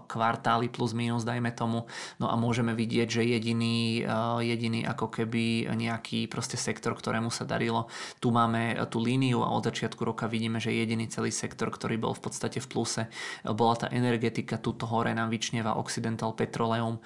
[0.06, 1.90] kvartály plus minus, dajme tomu.
[2.22, 4.06] No a môžeme vidieť, že jediný,
[4.46, 7.90] jediný ako keby nejaký proste sektor, ktorému sa darilo.
[8.22, 12.14] Tu máme tú líniu a od začiatku roka vidíme, že jediný celý sektor, ktorý bol
[12.14, 13.10] v podstate v pluse,
[13.42, 17.02] bola tá energetika, tuto hore nám vyčnieva Occidental Petroleum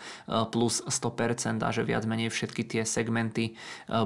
[0.52, 3.56] plus 100% a že viac menej všetky tie segmenty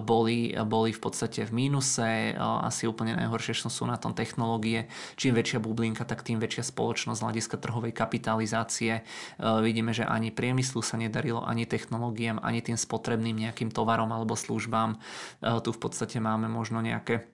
[0.06, 4.92] boli, boli v podstate v mínuse zase asi úplne najhoršie sú na tom technológie.
[5.16, 9.08] Čím väčšia bublinka, tak tým väčšia spoločnosť z hľadiska trhovej kapitalizácie.
[9.40, 15.00] Vidíme, že ani priemyslu sa nedarilo, ani technológiám, ani tým spotrebným nejakým tovarom alebo službám.
[15.40, 17.32] Tu v podstate máme možno nejaké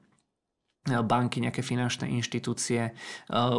[0.90, 2.96] banky, nejaké finančné inštitúcie.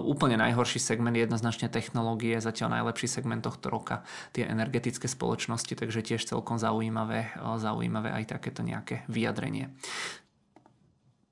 [0.02, 6.00] Úplne najhorší segment je jednoznačne technológie, zatiaľ najlepší segment tohto roka tie energetické spoločnosti, takže
[6.00, 9.70] tiež celkom zaujímavé, zaujímavé aj takéto nejaké vyjadrenie.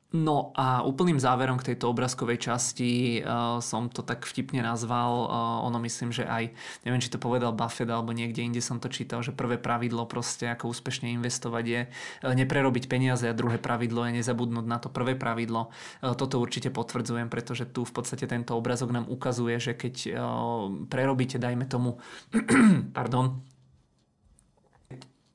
[0.09, 5.29] No a úplným záverom k tejto obrázkovej časti uh, som to tak vtipne nazval.
[5.29, 6.49] Uh, ono myslím, že aj,
[6.89, 10.49] neviem, či to povedal Buffett alebo niekde inde som to čítal, že prvé pravidlo proste,
[10.49, 15.13] ako úspešne investovať je uh, neprerobiť peniaze a druhé pravidlo je nezabudnúť na to prvé
[15.13, 15.69] pravidlo.
[16.01, 20.73] Uh, toto určite potvrdzujem, pretože tu v podstate tento obrázok nám ukazuje, že keď uh,
[20.89, 22.01] prerobíte, dajme tomu,
[22.97, 23.45] pardon,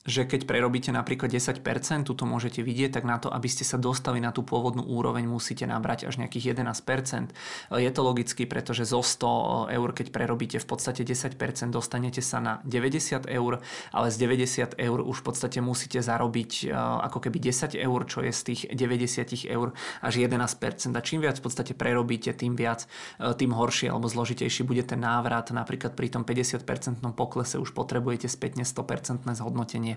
[0.03, 1.63] že keď prerobíte napríklad 10%,
[2.03, 5.23] tu to môžete vidieť, tak na to, aby ste sa dostali na tú pôvodnú úroveň,
[5.23, 7.31] musíte nabrať až nejakých 11%.
[7.79, 11.39] Je to logicky, pretože zo 100 eur, keď prerobíte v podstate 10%,
[11.71, 13.63] dostanete sa na 90 eur,
[13.95, 18.19] ale z 90 eur už v podstate musíte zarobiť e, ako keby 10 eur, čo
[18.27, 19.71] je z tých 90 eur
[20.03, 20.91] až 11%.
[20.91, 22.91] A čím viac v podstate prerobíte, tým viac,
[23.23, 25.47] e, tým horšie alebo zložitejší bude ten návrat.
[25.55, 29.92] Napríklad pri tom 50% poklese už potrebujete spätne 100% zhodnotenie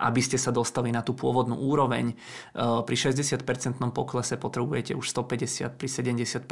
[0.00, 2.12] aby ste sa dostali na tú pôvodnú úroveň.
[2.12, 2.14] E,
[2.58, 3.44] pri 60%
[3.90, 6.46] poklese potrebujete už 150, pri 70%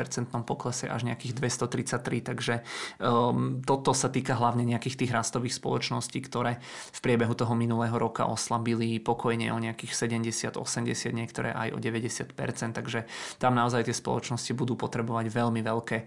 [0.45, 2.55] poklese až nejakých 233, takže
[2.99, 6.61] um, toto sa týka hlavne nejakých tých rastových spoločností, ktoré
[6.93, 12.77] v priebehu toho minulého roka oslabili pokojne o nejakých 70, 80, niektoré aj o 90%,
[12.77, 16.07] takže tam naozaj tie spoločnosti budú potrebovať veľmi veľké e,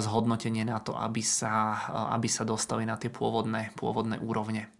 [0.00, 1.86] zhodnotenie na to, aby sa,
[2.16, 4.79] aby sa dostali na tie pôvodné, pôvodné úrovne.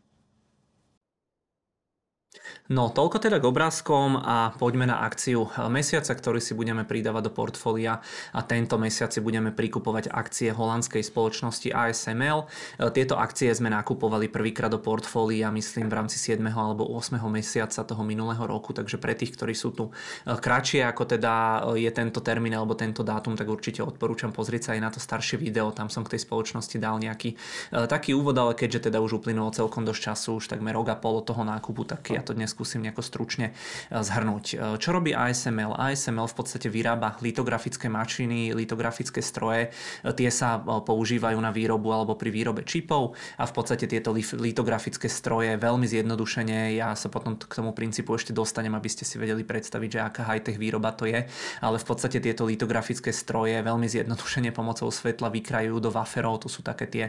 [2.71, 7.33] No, toľko teda k obrázkom a poďme na akciu mesiaca, ktorý si budeme pridávať do
[7.35, 7.99] portfólia
[8.31, 12.47] a tento mesiac si budeme prikupovať akcie holandskej spoločnosti ASML.
[12.95, 16.39] Tieto akcie sme nakupovali prvýkrát do portfólia, myslím v rámci 7.
[16.47, 17.19] alebo 8.
[17.27, 21.35] mesiaca toho minulého roku, takže pre tých, ktorí sú tu eh, kratšie ako teda
[21.75, 25.03] eh, je tento termín alebo tento dátum, tak určite odporúčam pozrieť sa aj na to
[25.03, 29.03] staršie video, tam som k tej spoločnosti dal nejaký eh, taký úvod, ale keďže teda
[29.03, 32.31] už uplynulo celkom dosť času, už takmer rok a pol toho nákupu, tak ja to
[32.31, 33.57] dnes skúsim nejako stručne
[33.89, 34.45] e, zhrnúť.
[34.53, 35.81] E, čo robí ASML?
[35.81, 39.73] ASML v podstate vyrába litografické mašiny, litografické stroje.
[40.05, 45.09] E, tie sa používajú na výrobu alebo pri výrobe čipov a v podstate tieto litografické
[45.09, 49.41] stroje veľmi zjednodušene, ja sa potom k tomu princípu ešte dostanem, aby ste si vedeli
[49.41, 51.25] predstaviť, že aká high-tech výroba to je,
[51.65, 56.61] ale v podstate tieto litografické stroje veľmi zjednodušene pomocou svetla vykrajujú do waferov, to sú
[56.61, 57.05] také tie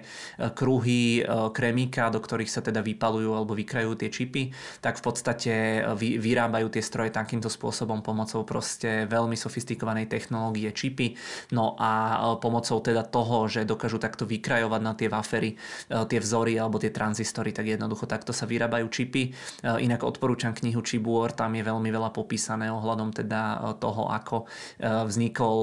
[0.55, 4.43] kruhy kremíka, do ktorých sa teda vypalujú alebo vykrajujú tie čipy,
[4.79, 10.69] tak v podstate podstate vy, vyrábajú tie stroje takýmto spôsobom pomocou proste veľmi sofistikovanej technológie
[10.69, 11.17] čipy.
[11.49, 15.57] No a e, pomocou teda toho, že dokážu takto vykrajovať na tie wafery,
[15.89, 19.33] e, tie vzory alebo tie tranzistory, tak jednoducho takto sa vyrábajú čipy.
[19.63, 24.45] Inak odporúčam knihu Chip War, tam je veľmi veľa popísané ohľadom teda toho, ako
[24.81, 25.57] vznikol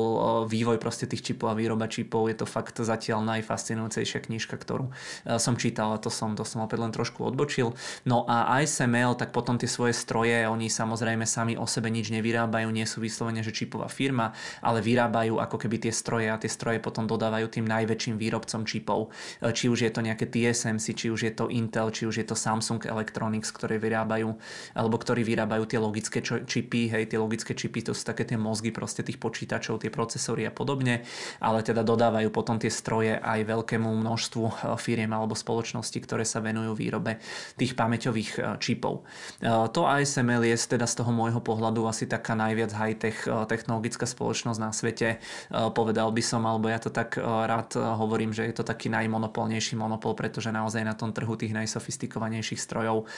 [0.48, 2.30] vývoj proste tých čipov a výroba čipov.
[2.30, 4.90] Je to fakt zatiaľ najfascinujúcejšia knižka, ktorú
[5.36, 7.74] som čítal a to som, to som opäť len trošku odbočil.
[8.08, 12.70] No a ASML, tak potom tie svoje stroje, oni samozrejme sami o sebe nič nevyrábajú,
[12.70, 16.78] nie sú vyslovene, že čipová firma, ale vyrábajú ako keby tie stroje a tie stroje
[16.78, 19.10] potom dodávajú tým najväčším výrobcom čipov.
[19.42, 22.26] E, či už je to nejaké TSMC, či už je to Intel, či už je
[22.26, 24.32] to Samsung Electronics, ktoré vyrábajú,
[24.72, 28.70] alebo ktorí vyrábajú tie logické čipy, hej, tie logické čipy, to sú také tie mozgy
[28.70, 31.02] proste tých počítačov, tie procesory a podobne,
[31.42, 36.38] ale teda dodávajú potom tie stroje aj veľkému množstvu e, firiem alebo spoločností, ktoré sa
[36.38, 37.18] venujú výrobe
[37.58, 39.02] tých pamäťových e, čipov.
[39.48, 44.60] To ASML je teda z toho môjho pohľadu asi taká najviac high-tech eh, technologická spoločnosť
[44.60, 45.08] na svete.
[45.16, 49.74] Eh, povedal by som, alebo ja to tak rád hovorím, že je to taký najmonopolnejší
[49.78, 53.08] monopol, pretože naozaj na tom trhu tých najsofistikovanejších strojov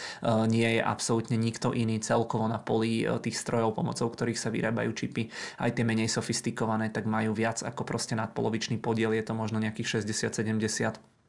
[0.47, 5.29] nie je absolútne nikto iný celkovo na poli tých strojov, pomocou ktorých sa vyrábajú čipy.
[5.59, 10.03] Aj tie menej sofistikované, tak majú viac ako proste nadpolovičný podiel, je to možno nejakých
[10.03, 11.20] 60-70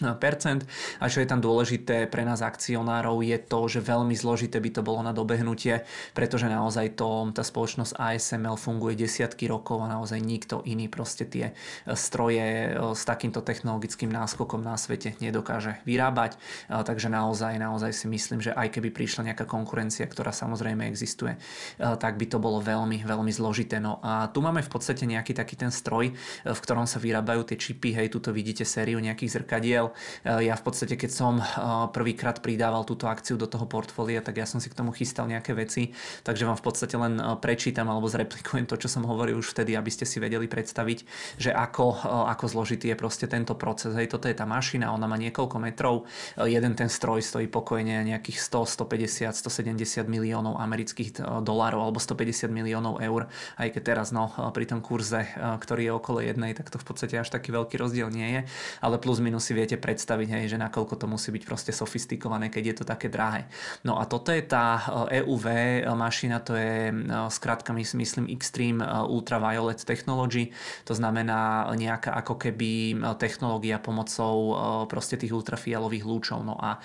[0.00, 4.80] a čo je tam dôležité pre nás akcionárov je to, že veľmi zložité by to
[4.80, 5.84] bolo na dobehnutie,
[6.16, 11.52] pretože naozaj to, tá spoločnosť ASML funguje desiatky rokov a naozaj nikto iný proste tie
[11.92, 16.36] stroje e, s takýmto technologickým náskokom na svete nedokáže vyrábať.
[16.36, 21.36] E, takže naozaj, naozaj si myslím, že aj keby prišla nejaká konkurencia, ktorá samozrejme existuje,
[21.36, 21.38] e,
[21.76, 23.76] tak by to bolo veľmi, veľmi zložité.
[23.76, 26.08] No a tu máme v podstate nejaký taký ten stroj,
[26.48, 30.62] v ktorom sa vyrábajú tie čipy, hej, tuto vidíte sériu nejakých zrkadiel, Eh, ja v
[30.68, 31.46] podstate, keď som eh,
[31.88, 35.56] prvýkrát pridával túto akciu do toho portfólia, tak ja som si k tomu chystal nejaké
[35.56, 39.56] veci, takže vám v podstate len eh, prečítam alebo zreplikujem to, čo som hovoril už
[39.56, 40.98] vtedy, aby ste si vedeli predstaviť,
[41.40, 43.94] že ako, ako zložitý je proste tento proces.
[43.94, 48.42] Hej, toto je tá mašina, ona má niekoľko metrov, jeden ten stroj stojí pokojne nejakých
[48.42, 54.66] 100, 150, 170 miliónov amerických dolárov alebo 150 miliónov eur, aj keď teraz no, pri
[54.66, 58.40] tom kurze, ktorý je okolo jednej, tak to v podstate až taký veľký rozdiel nie
[58.40, 58.40] je,
[58.82, 62.62] ale plus minus si viete predstaviť, hej, že nakoľko to musí byť proste sofistikované, keď
[62.66, 63.46] je to také drahé.
[63.86, 66.94] No a toto je tá EUV e mašina, to je e,
[67.28, 70.50] skrátka myslím Extreme Ultraviolet Technology,
[70.88, 76.42] to znamená nejaká ako keby technológia pomocou proste tých ultrafialových lúčov.
[76.46, 76.80] No a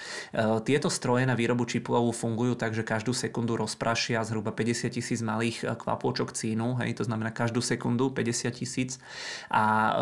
[0.66, 5.78] tieto stroje na výrobu čipov fungujú tak, že každú sekundu rozprašia zhruba 50 tisíc malých
[5.80, 8.98] kvapôčok cínu, hej, to znamená každú sekundu 50 tisíc
[9.50, 9.94] a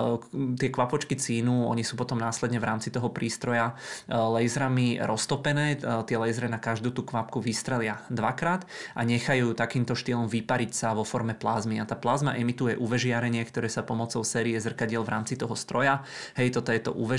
[0.58, 3.78] tie kvapočky cínu, oni sú potom následne v rámci toho prístroja
[4.10, 5.78] e, laserami roztopené.
[5.78, 8.66] E, tie lasery na každú tú kvapku vystrelia dvakrát
[8.98, 11.78] a nechajú takýmto štýlom vypariť sa vo forme plazmy.
[11.78, 16.02] A tá plazma emituje UV žiarenie, ktoré sa pomocou série zrkadiel v rámci toho stroja.
[16.34, 17.14] Hej, toto je to UV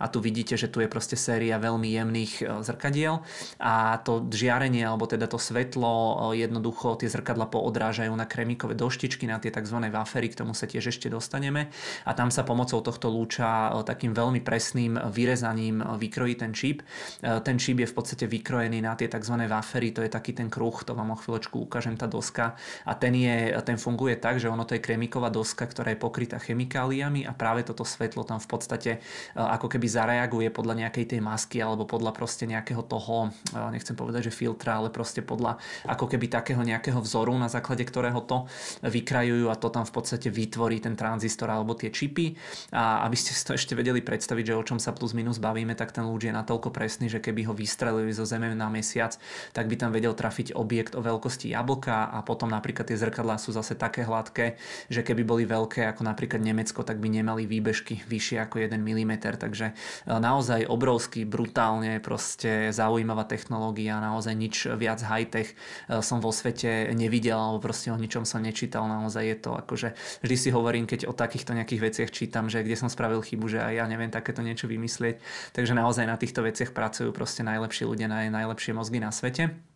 [0.00, 3.20] a tu vidíte, že tu je proste séria veľmi jemných e, zrkadiel
[3.60, 9.36] a to žiarenie alebo teda to svetlo jednoducho tie zrkadla poodrážajú na kremíkové doštičky, na
[9.36, 9.76] tie tzv.
[9.92, 11.68] wafery, k tomu sa tiež ešte dostaneme
[12.08, 16.86] a tam sa pomocou tohto lúča takým veľmi presným presným vyrezaním vykrojí ten čip.
[17.18, 19.34] E, ten čip je v podstate vykrojený na tie tzv.
[19.50, 22.54] wafery, to je taký ten kruh, to vám o chvíľočku ukážem, tá doska.
[22.86, 26.38] A ten, je, ten funguje tak, že ono to je kremiková doska, ktorá je pokrytá
[26.38, 28.98] chemikáliami a práve toto svetlo tam v podstate e,
[29.34, 34.30] ako keby zareaguje podľa nejakej tej masky alebo podľa proste nejakého toho, e, nechcem povedať,
[34.30, 35.58] že filtra, ale proste podľa
[35.90, 38.46] ako keby takého nejakého vzoru, na základe ktorého to
[38.86, 42.38] vykrajujú a to tam v podstate vytvorí ten tranzistor alebo tie čipy.
[42.70, 45.40] A aby ste si to ešte vedeli predstaviť, že že o čom sa plus minus
[45.40, 49.16] bavíme, tak ten lúč je natoľko presný, že keby ho vystrelili zo Zeme na mesiac,
[49.56, 53.56] tak by tam vedel trafiť objekt o veľkosti jablka a potom napríklad tie zrkadlá sú
[53.56, 54.60] zase také hladké,
[54.92, 59.12] že keby boli veľké ako napríklad Nemecko, tak by nemali výbežky vyššie ako 1 mm.
[59.40, 59.72] Takže
[60.04, 65.56] naozaj obrovský, brutálne proste zaujímavá technológia, naozaj nič viac high-tech
[66.04, 68.84] som vo svete nevidel alebo proste o ničom som nečítal.
[68.84, 72.76] Naozaj je to akože, vždy si hovorím, keď o takýchto nejakých veciach čítam, že kde
[72.76, 75.22] som spravil chybu, že aj ja neviem takéto niečo vymyslieť.
[75.56, 79.71] Takže naozaj na týchto veciach pracujú proste najlepší ľudia, najlepšie mozgy na svete.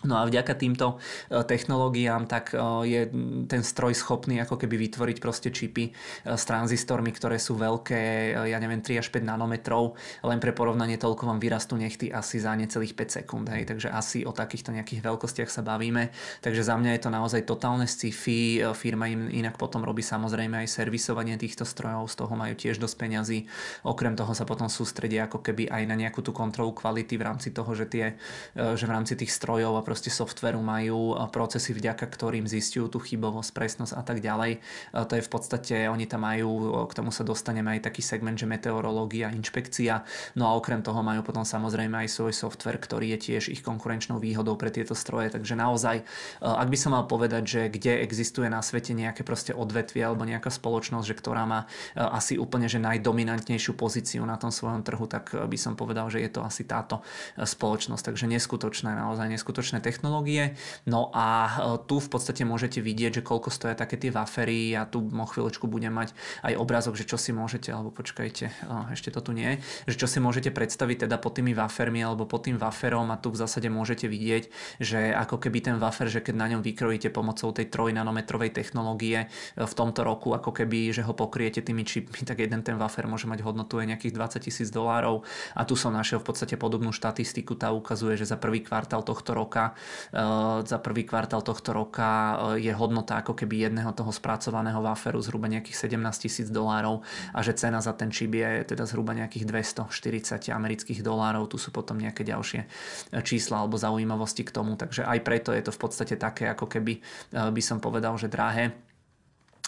[0.00, 0.96] No a vďaka týmto
[1.28, 3.00] e, technológiám tak e, je
[3.44, 5.92] ten stroj schopný ako keby vytvoriť proste čipy e,
[6.24, 10.00] s tranzistormi, ktoré sú veľké, ja neviem, 3 až 5 nanometrov.
[10.24, 13.52] Len pre porovnanie toľko vám vyrastú nechty asi za necelých 5 sekúnd.
[13.52, 13.68] Hej.
[13.68, 16.08] Takže asi o takýchto nejakých veľkostiach sa bavíme.
[16.40, 18.64] Takže za mňa je to naozaj totálne sci-fi.
[18.72, 22.96] Firma im inak potom robí samozrejme aj servisovanie týchto strojov, z toho majú tiež dosť
[22.96, 23.38] peňazí.
[23.84, 27.52] Okrem toho sa potom sústredia ako keby aj na nejakú tú kontrolu kvality v rámci
[27.52, 28.16] toho, že, tie,
[28.56, 33.50] že v rámci tých strojov a proste softveru majú procesy, vďaka ktorým zistujú tú chybovosť,
[33.50, 34.62] presnosť a tak ďalej.
[34.94, 38.46] To je v podstate, oni tam majú, k tomu sa dostaneme aj taký segment, že
[38.46, 40.06] meteorológia, inšpekcia.
[40.38, 44.22] No a okrem toho majú potom samozrejme aj svoj software, ktorý je tiež ich konkurenčnou
[44.22, 45.34] výhodou pre tieto stroje.
[45.34, 46.06] Takže naozaj,
[46.38, 50.54] ak by som mal povedať, že kde existuje na svete nejaké proste odvetvie alebo nejaká
[50.54, 51.66] spoločnosť, že ktorá má
[51.98, 56.30] asi úplne že najdominantnejšiu pozíciu na tom svojom trhu, tak by som povedal, že je
[56.30, 57.02] to asi táto
[57.34, 58.12] spoločnosť.
[58.12, 60.54] Takže neskutočné, naozaj neskutočné technológie.
[60.86, 61.50] No a e,
[61.84, 64.76] tu v podstate môžete vidieť, že koľko stoja také tie wafery.
[64.76, 66.12] Ja tu o chvíľočku budem mať
[66.44, 70.06] aj obrázok, že čo si môžete, alebo počkajte, e, ešte to tu nie, že čo
[70.06, 73.66] si môžete predstaviť teda pod tými wafermi alebo pod tým waferom a tu v zásade
[73.72, 74.44] môžete vidieť,
[74.80, 79.24] že ako keby ten wafer, že keď na ňom vykrojíte pomocou tej 3 nanometrovej technológie
[79.24, 79.26] e,
[79.64, 83.24] v tomto roku, ako keby, že ho pokriete tými čipmi, tak jeden ten wafer môže
[83.24, 85.24] mať hodnotu aj nejakých 20 tisíc dolárov
[85.56, 89.32] a tu som našiel v podstate podobnú štatistiku, tá ukazuje, že za prvý kvartál tohto
[89.32, 94.82] roka Eh, za prvý kvartál tohto roka eh, je hodnota ako keby jedného toho spracovaného
[94.82, 97.02] waferu zhruba nejakých 17 tisíc dolárov
[97.34, 101.46] a že cena za ten čip je teda zhruba nejakých 240 amerických dolárov.
[101.50, 105.62] Tu sú potom nejaké ďalšie eh, čísla alebo zaujímavosti k tomu, takže aj preto je
[105.62, 108.74] to v podstate také ako keby by som povedal, že drahé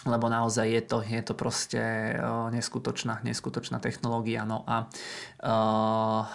[0.03, 1.79] lebo naozaj je to, je to proste
[2.51, 4.43] neskutočná, neskutočná technológia.
[4.43, 4.91] No a
[5.39, 6.27] uh,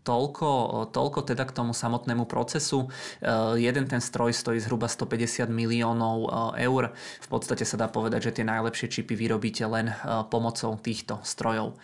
[0.00, 0.48] Toľko,
[0.96, 2.88] toľko teda k tomu samotnému procesu.
[3.20, 6.28] E, jeden ten stroj stojí zhruba 150 miliónov e,
[6.64, 6.96] eur.
[6.96, 9.94] V podstate sa dá povedať, že tie najlepšie čipy vyrobíte len e,
[10.32, 11.76] pomocou týchto strojov.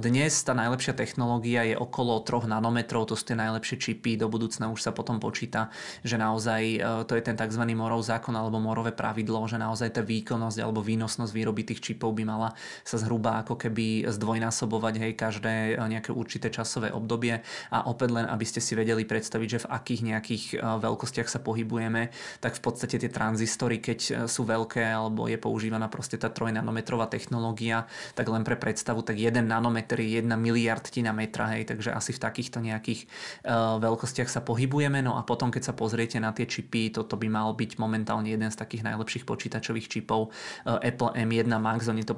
[0.00, 4.16] Dnes tá najlepšia technológia je okolo 3 nanometrov, to sú tie najlepšie čipy.
[4.16, 5.68] Do budúcna už sa potom počíta,
[6.00, 7.60] že naozaj to je ten tzv.
[7.76, 12.24] morov zákon alebo morové pravidlo, že naozaj tá výkonnosť alebo výnosnosť výroby tých čipov by
[12.24, 12.56] mala
[12.86, 17.33] sa zhruba ako keby zdvojnásobovať hej, každé nejaké určité časové obdobie
[17.70, 21.40] a opäť len, aby ste si vedeli predstaviť, že v akých nejakých e, veľkostiach sa
[21.40, 26.28] pohybujeme, tak v podstate tie tranzistory, keď e, sú veľké alebo je používaná proste tá
[26.28, 31.64] 3 nanometrová technológia, tak len pre predstavu, tak 1 nanometr je 1 miliardtina metra, hej,
[31.70, 33.06] takže asi v takýchto nejakých
[33.46, 35.00] uh, veľkostiach sa pohybujeme.
[35.00, 38.50] No a potom, keď sa pozriete na tie čipy, toto by mal byť momentálne jeden
[38.50, 42.16] z takých najlepších počítačových čipov Apple M1 Max, oni to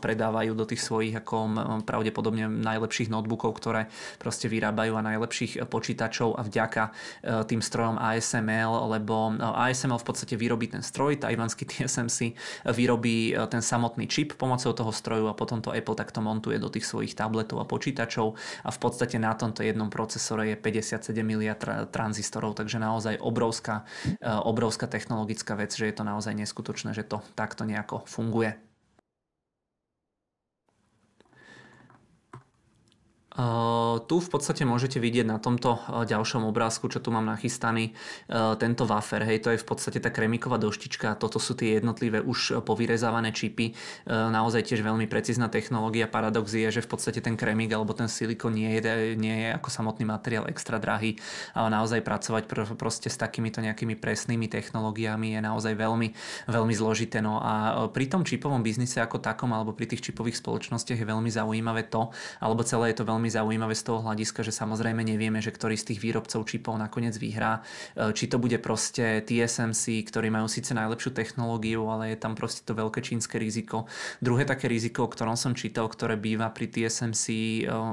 [0.00, 1.36] predávajú do tých svojich ako
[1.84, 6.90] pravdepodobne najlepších notebookov, ktoré proste proste vyrábajú a najlepších počítačov a vďaka e,
[7.44, 12.32] tým strojom ASML, lebo e, ASML v podstate vyrobí ten stroj, tajvanský TSMC
[12.72, 16.72] vyrobí e, ten samotný čip pomocou toho stroju a potom to Apple takto montuje do
[16.72, 18.32] tých svojich tabletov a počítačov
[18.64, 21.60] a v podstate na tomto jednom procesore je 57 miliard
[21.92, 23.84] tranzistorov, takže naozaj obrovská,
[24.24, 28.69] obrovská technologická vec, že je to naozaj neskutočné, že to takto nejako funguje.
[33.30, 37.94] Tu v podstate môžete vidieť na tomto ďalšom obrázku, čo tu mám nachystaný,
[38.58, 39.22] tento wafer.
[39.22, 41.14] Hej, to je v podstate tá kremiková doštička.
[41.14, 43.78] Toto sú tie jednotlivé už povyrezávané čipy.
[44.10, 46.10] Naozaj tiež veľmi precízna technológia.
[46.10, 49.70] Paradox je, že v podstate ten kremik alebo ten silikon nie je, nie je ako
[49.70, 51.14] samotný materiál extra drahý.
[51.54, 56.08] Ale naozaj pracovať pr- proste s takýmito nejakými presnými technológiami je naozaj veľmi,
[56.50, 57.22] veľmi zložité.
[57.22, 61.30] No a pri tom čipovom biznise ako takom alebo pri tých čipových spoločnostiach je veľmi
[61.30, 62.10] zaujímavé to,
[62.42, 65.78] alebo celé je to veľmi veľmi zaujímavé z toho hľadiska, že samozrejme nevieme, že ktorý
[65.78, 67.62] z tých výrobcov čipov nakoniec vyhrá.
[67.94, 72.74] Či to bude proste TSMC, ktorí majú síce najlepšiu technológiu, ale je tam proste to
[72.74, 73.86] veľké čínske riziko.
[74.18, 77.24] Druhé také riziko, o ktorom som čítal, ktoré býva pri TSMC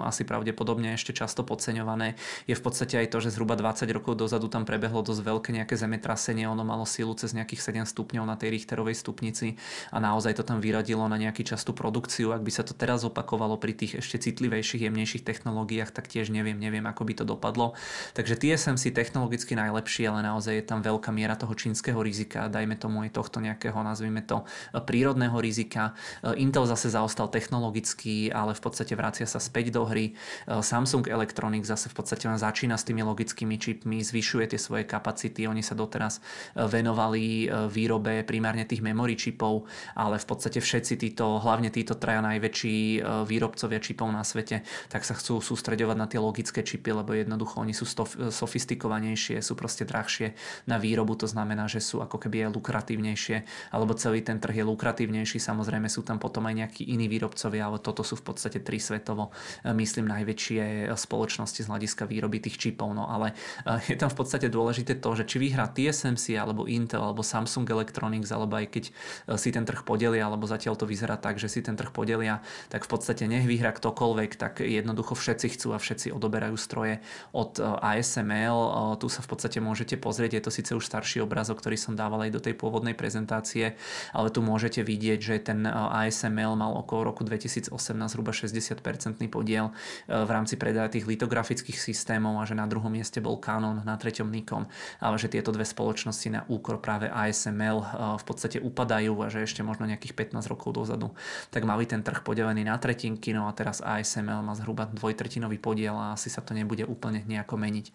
[0.05, 2.17] asi pravdepodobne ešte často podceňované,
[2.49, 5.77] je v podstate aj to, že zhruba 20 rokov dozadu tam prebehlo dosť veľké nejaké
[5.77, 9.59] zemetrasenie, ono malo sílu cez nejakých 7 stupňov na tej Richterovej stupnici
[9.93, 12.33] a naozaj to tam vyradilo na nejaký častú produkciu.
[12.33, 16.57] Ak by sa to teraz opakovalo pri tých ešte citlivejších, jemnejších technológiách, tak tiež neviem,
[16.59, 17.73] neviem, ako by to dopadlo.
[18.13, 23.07] Takže TSMC technologicky najlepší, ale naozaj je tam veľká miera toho čínskeho rizika, dajme tomu
[23.07, 24.43] aj tohto nejakého, nazvime to,
[24.85, 25.95] prírodného rizika.
[26.35, 30.13] Intel zase zaostal technologicky, ale v podstate vracia sa späť do hry.
[30.45, 35.47] Samsung Electronics zase v podstate len začína s tými logickými čipmi, zvyšuje tie svoje kapacity.
[35.47, 36.19] Oni sa doteraz
[36.53, 43.01] venovali výrobe primárne tých memory čipov, ale v podstate všetci títo, hlavne títo traja najväčší
[43.23, 47.71] výrobcovia čipov na svete, tak sa chcú sústreďovať na tie logické čipy, lebo jednoducho oni
[47.71, 47.87] sú
[48.27, 50.35] sofistikovanejšie, sú proste drahšie
[50.67, 53.37] na výrobu, to znamená, že sú ako keby aj lukratívnejšie,
[53.71, 57.79] alebo celý ten trh je lukratívnejší, samozrejme sú tam potom aj nejakí iní výrobcovia, ale
[57.79, 59.31] toto sú v podstate tri svetovo,
[59.63, 62.91] e, myslím, najväčšie spoločnosti z hľadiska výroby tých čipov.
[62.91, 66.99] No ale e, je tam v podstate dôležité to, že či vyhrá TSMC, alebo Intel,
[66.99, 68.91] alebo Samsung Electronics, alebo aj keď e,
[69.39, 72.83] si ten trh podelia, alebo zatiaľ to vyzerá tak, že si ten trh podelia, tak
[72.83, 74.59] v podstate nech vyhrá ktokoľvek, tak
[74.97, 76.97] jednoducho všetci chcú a všetci odoberajú stroje
[77.29, 78.97] od ASML.
[78.97, 82.25] Tu sa v podstate môžete pozrieť, je to síce už starší obrazok, ktorý som dával
[82.25, 83.77] aj do tej pôvodnej prezentácie,
[84.09, 87.69] ale tu môžete vidieť, že ten ASML mal okolo roku 2018
[88.09, 89.69] zhruba 60-percentný podiel
[90.09, 94.33] v rámci predaja tých litografických systémov a že na druhom mieste bol Canon, na treťom
[94.33, 94.65] Nikon,
[94.97, 97.85] ale že tieto dve spoločnosti na úkor práve ASML
[98.17, 101.13] v podstate upadajú a že ešte možno nejakých 15 rokov dozadu
[101.53, 105.95] tak mali ten trh podelený na tretinky, no a teraz ASML má zhruba dvojtretinový podiel
[105.95, 107.85] a asi sa to nebude úplne nejako meniť.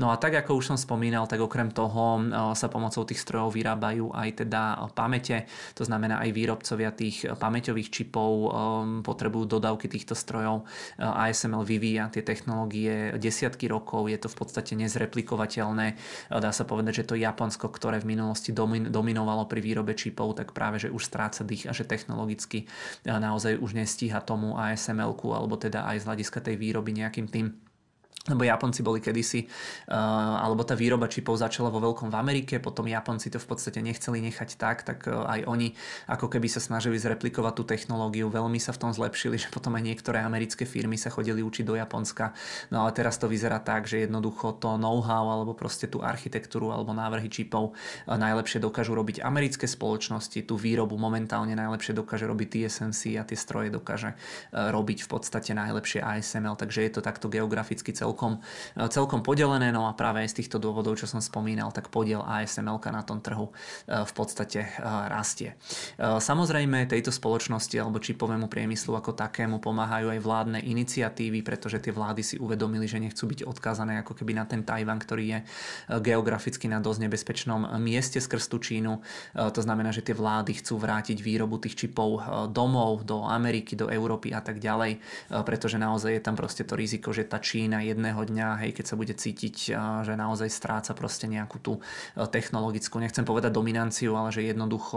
[0.00, 4.10] No a tak ako už som spomínal, tak okrem toho sa pomocou tých strojov vyrábajú
[4.14, 4.62] aj teda
[4.94, 5.46] pamäte,
[5.78, 8.30] to znamená aj výrobcovia tých pamäťových čipov
[9.06, 10.64] potrebujú dodávky týchto strojov.
[10.98, 15.86] ASML vyvíja tie technológie desiatky rokov, je to v podstate nezreplikovateľné.
[16.30, 20.80] Dá sa povedať, že to Japonsko, ktoré v minulosti dominovalo pri výrobe čipov, tak práve
[20.80, 22.64] že už stráca dých a že technologicky
[23.04, 27.46] naozaj už nestíha tomu ASML-ku alebo teda aj z hľadiska tej výroby nejakým tým
[28.28, 32.84] lebo Japonci boli kedysi, uh, alebo tá výroba čipov začala vo veľkom v Amerike, potom
[32.84, 35.72] Japonci to v podstate nechceli nechať tak, tak uh, aj oni
[36.04, 39.88] ako keby sa snažili zreplikovať tú technológiu, veľmi sa v tom zlepšili, že potom aj
[39.88, 42.36] niektoré americké firmy sa chodili učiť do Japonska.
[42.68, 46.92] No ale teraz to vyzerá tak, že jednoducho to know-how alebo proste tú architektúru alebo
[46.92, 53.16] návrhy čipov uh, najlepšie dokážu robiť americké spoločnosti, tú výrobu momentálne najlepšie dokáže robiť TSMC
[53.16, 54.12] a tie stroje dokáže
[54.52, 58.42] robiť v podstate najlepšie ASML, takže je to takto geograficky celé celkom,
[58.74, 62.26] e, celkom podelené, no a práve aj z týchto dôvodov, čo som spomínal, tak podiel
[62.26, 63.54] ASML na tom trhu
[63.86, 64.68] e, v podstate e,
[65.06, 65.54] rastie.
[66.00, 72.22] Samozrejme tejto spoločnosti alebo čipovému priemyslu ako takému pomáhajú aj vládne iniciatívy, pretože tie vlády
[72.24, 75.38] si uvedomili, že nechcú byť odkázané ako keby na ten Tajvan, ktorý je
[76.00, 78.98] geograficky na dosť nebezpečnom mieste skrz tú Čínu.
[79.36, 84.32] To znamená, že tie vlády chcú vrátiť výrobu tých čipov domov, do Ameriky, do Európy
[84.32, 84.98] a tak ďalej,
[85.44, 88.84] pretože naozaj je tam proste to riziko, že tá Čína je jedného dňa, hej, keď
[88.88, 91.84] sa bude cítiť, že naozaj stráca proste nejakú tú
[92.16, 94.96] technologickú, nechcem povedať dominanciu, ale že jednoducho,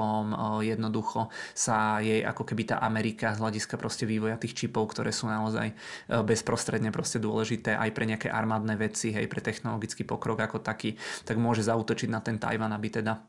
[0.64, 5.28] jednoducho sa jej ako keby tá Amerika z hľadiska proste vývoja tých čipov, ktoré sú
[5.28, 5.76] naozaj
[6.24, 10.96] bezprostredne proste dôležité aj pre nejaké armádne veci, hej, pre technologický pokrok ako taký,
[11.28, 13.20] tak môže zautočiť na ten Tajvan, aby teda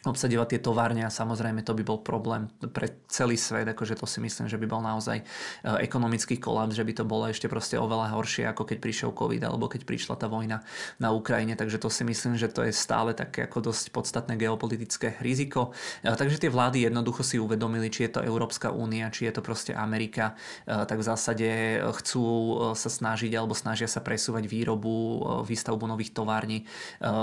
[0.00, 4.16] obsadovať tie továrne a samozrejme to by bol problém pre celý svet, akože to si
[4.24, 5.24] myslím, že by bol naozaj e,
[5.84, 9.68] ekonomický kolaps, že by to bolo ešte proste oveľa horšie, ako keď prišiel COVID alebo
[9.68, 10.64] keď prišla tá vojna
[10.96, 15.20] na Ukrajine, takže to si myslím, že to je stále také ako dosť podstatné geopolitické
[15.20, 15.76] riziko.
[16.00, 19.44] E, takže tie vlády jednoducho si uvedomili, či je to Európska únia, či je to
[19.44, 20.32] proste Amerika,
[20.64, 21.48] e, tak v zásade
[22.00, 22.24] chcú
[22.72, 26.64] sa snažiť alebo snažia sa presúvať výrobu, výstavbu nových tovární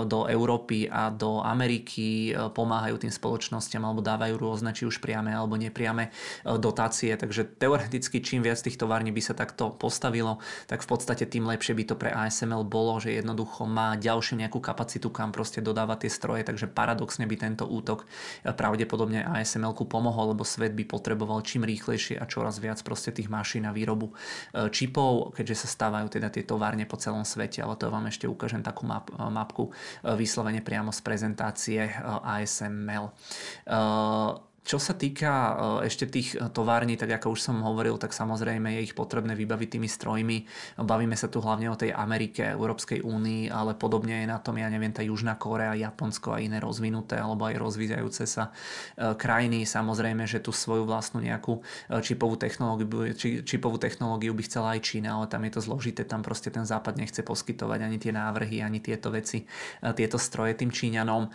[0.06, 2.34] do Európy a do Ameriky,
[2.68, 7.16] pomáhajú tým spoločnosťam alebo dávajú rôzne, či už priame alebo nepriame e, dotácie.
[7.16, 11.72] Takže teoreticky čím viac tých tovární by sa takto postavilo, tak v podstate tým lepšie
[11.72, 16.12] by to pre ASML bolo, že jednoducho má ďalšiu nejakú kapacitu, kam proste dodáva tie
[16.12, 18.04] stroje, takže paradoxne by tento útok
[18.44, 23.16] e, pravdepodobne ASML ku pomohol, lebo svet by potreboval čím rýchlejšie a čoraz viac proste
[23.16, 27.64] tých mašín na výrobu e, čipov, keďže sa stávajú teda tie továrne po celom svete,
[27.64, 29.72] ale to vám ešte ukážem takú map, mapku
[30.04, 31.78] vyslovene priamo z prezentácie
[32.24, 32.57] ASML.
[32.58, 33.11] SML.
[33.66, 35.56] Uh, Čo sa týka
[35.88, 39.88] ešte tých tovární, tak ako už som hovoril, tak samozrejme je ich potrebné vybaviť tými
[39.88, 40.44] strojmi.
[40.84, 44.68] Bavíme sa tu hlavne o tej Amerike, Európskej únii, ale podobne je na tom, ja
[44.68, 48.52] neviem, tá Južná Korea, Japonsko a iné rozvinuté alebo aj rozvíjajúce sa
[49.00, 49.64] krajiny.
[49.64, 51.64] Samozrejme, že tu svoju vlastnú nejakú
[52.04, 53.16] čipovú technológiu,
[53.48, 57.00] čipovú technológiu by chcela aj Čína, ale tam je to zložité, tam proste ten západ
[57.00, 59.48] nechce poskytovať ani tie návrhy, ani tieto veci,
[59.96, 61.32] tieto stroje tým Číňanom.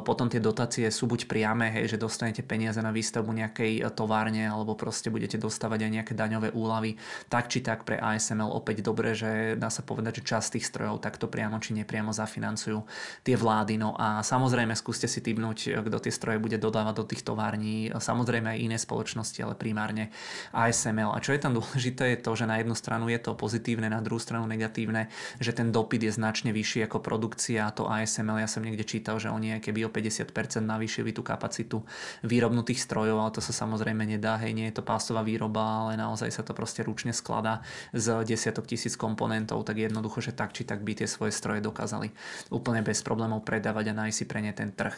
[0.00, 4.78] Potom tie dotácie sú buď priame, hej, že dostanete peniaze na výstavbu nejakej továrne alebo
[4.78, 6.94] proste budete dostávať aj nejaké daňové úlavy.
[7.26, 11.02] Tak či tak pre ASML opäť dobre, že dá sa povedať, že časť tých strojov
[11.02, 12.86] takto priamo či nepriamo zafinancujú
[13.26, 13.74] tie vlády.
[13.82, 17.90] No a samozrejme skúste si typnúť, kto tie stroje bude dodávať do tých tovární.
[17.90, 20.14] Samozrejme aj iné spoločnosti, ale primárne
[20.54, 21.16] ASML.
[21.16, 24.04] A čo je tam dôležité je to, že na jednu stranu je to pozitívne, na
[24.04, 25.08] druhú stranu negatívne,
[25.40, 27.70] že ten dopyt je značne vyšší ako produkcia.
[27.78, 30.28] To ASML, ja som niekde čítal, že oni aj keby o 50%
[30.60, 31.86] navýšili tú kapacitu
[32.26, 35.98] výrobnú tých strojov, ale to sa samozrejme nedá, hej, nie je to pásová výroba, ale
[35.98, 40.62] naozaj sa to proste ručne skladá z desiatok tisíc komponentov, tak jednoducho, že tak či
[40.66, 42.12] tak by tie svoje stroje dokázali
[42.50, 44.94] úplne bez problémov predávať a nájsť si pre ne ten trh.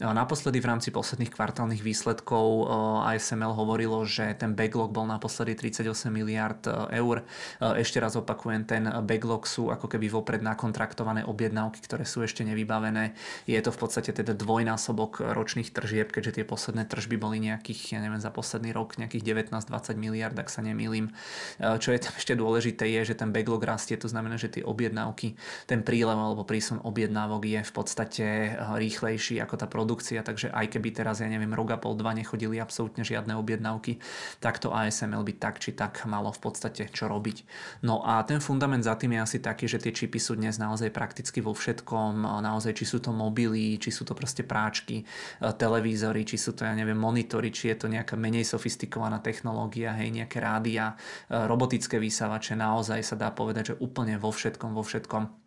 [0.00, 2.68] Naposledy v rámci posledných kvartálnych výsledkov
[3.08, 7.26] ASML hovorilo, že ten backlog bol naposledy 38 miliard eur.
[7.60, 13.16] Ešte raz opakujem, ten backlog sú ako keby vopred nakontraktované objednávky, ktoré sú ešte nevybavené.
[13.44, 18.00] Je to v podstate teda dvojnásobok ročných tržieb, keďže tie posledné tržby boli nejakých, ja
[18.00, 21.10] neviem, za posledný rok nejakých 19-20 miliard, ak sa nemýlim.
[21.58, 25.34] Čo je tam ešte dôležité je, že ten backlog rastie, to znamená, že tie objednávky,
[25.66, 28.26] ten prílev alebo prísun objednávok je v podstate
[28.78, 32.60] rýchlejší ako tá produkcia, takže aj keby teraz, ja neviem, rok a pol, dva nechodili
[32.60, 33.98] absolútne žiadne objednávky,
[34.44, 37.48] tak to ASML by tak či tak malo v podstate čo robiť.
[37.80, 40.92] No a ten fundament za tým je asi taký, že tie čipy sú dnes naozaj
[40.92, 45.08] prakticky vo všetkom, naozaj či sú to mobily, či sú to proste práčky,
[45.40, 50.12] televízory, či sú to, ja neviem, monitory, či je to nejaká menej sofistikovaná technológia, hej,
[50.12, 50.92] nejaké rádia,
[51.32, 55.43] robotické vysávače, naozaj sa dá povedať, že úplne vo všetkom, vo všetkom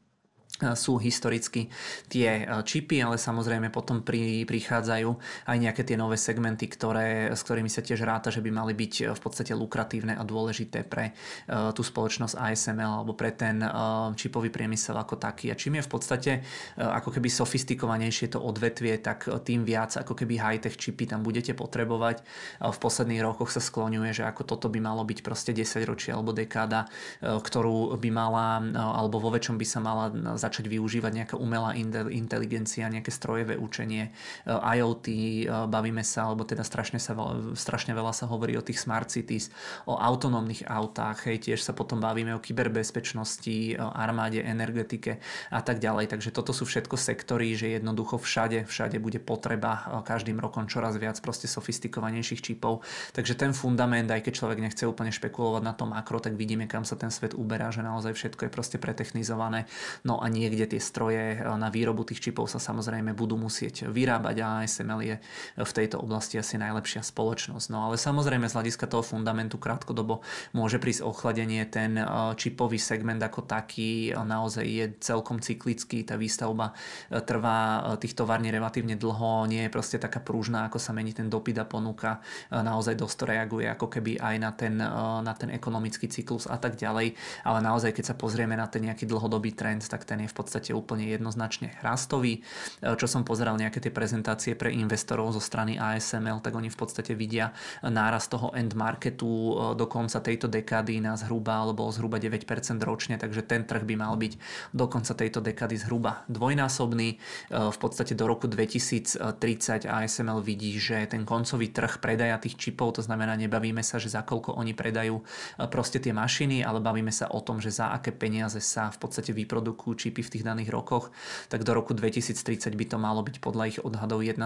[0.57, 1.69] sú historicky
[2.09, 5.09] tie e, čipy, ale samozrejme potom pri, prichádzajú
[5.45, 8.93] aj nejaké tie nové segmenty, ktoré, s ktorými sa tiež ráta, že by mali byť
[8.97, 14.11] e, v podstate lukratívne a dôležité pre uh, tú spoločnosť ASML alebo pre ten uh,
[14.13, 15.53] čipový priemysel ako taký.
[15.53, 20.17] A čím je v podstate uh, ako keby sofistikovanejšie to odvetvie, tak tým viac ako
[20.17, 22.23] keby high-tech čipy tam budete potrebovať.
[22.61, 26.33] V posledných rokoch sa skloňuje, že ako toto by malo byť proste 10 ročie alebo
[26.33, 26.87] dekáda,
[27.21, 30.09] ktorú by mala alebo vo väčšom by sa mala
[30.47, 31.75] začať využívať nejaká umelá
[32.09, 34.11] inteligencia, nejaké strojové učenie, e,
[34.51, 37.13] IoT, e, bavíme sa, alebo teda strašne, sa,
[37.53, 39.51] strašne veľa sa hovorí o tých smart cities,
[39.85, 45.19] o autonómnych autách, hej, tiež sa potom bavíme o kyberbezpečnosti, o armáde, energetike
[45.51, 46.09] a tak ďalej.
[46.15, 51.19] Takže toto sú všetko sektory, že jednoducho všade, všade bude potreba každým rokom čoraz viac
[51.19, 52.85] proste sofistikovanejších čipov.
[53.11, 56.87] Takže ten fundament, aj keď človek nechce úplne špekulovať na tom makro, tak vidíme, kam
[56.87, 59.65] sa ten svet uberá, že naozaj všetko je proste pretechnizované.
[60.05, 64.35] No a niekde tie stroje eh, na výrobu tých čipov sa samozrejme budú musieť vyrábať
[64.43, 65.15] a ASML je
[65.57, 67.67] v tejto oblasti asi najlepšia spoločnosť.
[67.71, 73.23] No ale samozrejme z hľadiska toho fundamentu krátkodobo môže prísť ochladenie, ten eh, čipový segment
[73.23, 76.75] ako taký eh, naozaj je celkom cyklický, tá výstavba
[77.07, 81.55] trvá tých tovární relatívne dlho, nie je proste taká prúžná, ako sa mení ten dopyt
[81.61, 82.19] a ponuka,
[82.51, 84.75] naozaj dosť reaguje ako keby aj na ten,
[85.23, 87.15] na ten ekonomický cyklus a tak ďalej,
[87.47, 90.37] ale naozaj keď sa pozrieme na ten nejaký dlhodobý trend, tak ten ten je v
[90.37, 92.43] podstate úplne jednoznačne rastový.
[92.83, 96.77] E, čo som pozeral nejaké tie prezentácie pre investorov zo strany ASML, tak oni v
[96.77, 102.19] podstate vidia náraz toho end marketu e, do konca tejto dekády na zhruba alebo zhruba
[102.19, 102.43] 9%
[102.83, 104.33] ročne, takže ten trh by mal byť
[104.75, 107.15] do konca tejto dekády zhruba dvojnásobný.
[107.15, 107.17] E,
[107.51, 113.01] v podstate do roku 2030 ASML vidí, že ten koncový trh predaja tých čipov, to
[113.01, 115.23] znamená nebavíme sa, že za koľko oni predajú
[115.71, 119.31] proste tie mašiny, ale bavíme sa o tom, že za aké peniaze sa v podstate
[119.31, 121.09] vyprodukujú čipy v tých daných rokoch,
[121.49, 124.39] tak do roku 2030 by to malo byť podľa ich odhadov 1,1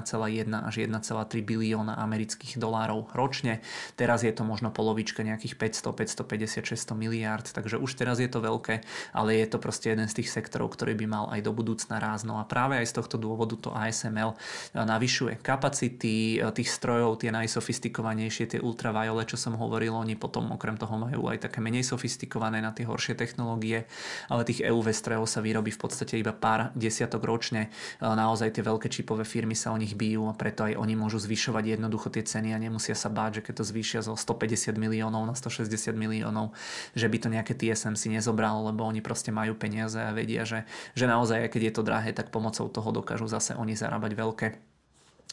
[0.50, 0.98] až 1,3
[1.46, 3.62] bilióna amerických dolárov ročne.
[4.00, 8.42] Teraz je to možno polovička nejakých 500, 550, 600 miliárd, takže už teraz je to
[8.42, 8.82] veľké,
[9.14, 12.42] ale je to proste jeden z tých sektorov, ktorý by mal aj do budúcna rázno.
[12.42, 14.34] A práve aj z tohto dôvodu to ASML
[14.74, 20.98] navyšuje kapacity tých strojov, tie najsofistikovanejšie, tie ultraviolet, čo som hovoril, oni potom okrem toho
[20.98, 23.86] majú aj také menej sofistikované na tie horšie technológie,
[24.26, 27.70] ale tých EUV strojov sa vyrobí v podstate iba pár desiatok ročne.
[28.02, 31.78] Naozaj tie veľké čipové firmy sa o nich bijú a preto aj oni môžu zvyšovať
[31.78, 35.38] jednoducho tie ceny a nemusia sa báť, že keď to zvýšia zo 150 miliónov na
[35.38, 36.58] 160 miliónov,
[36.98, 40.66] že by to nejaké TSM si nezobral, lebo oni proste majú peniaze a vedia, že,
[40.98, 44.48] že naozaj, keď je to drahé, tak pomocou toho dokážu zase oni zarábať veľké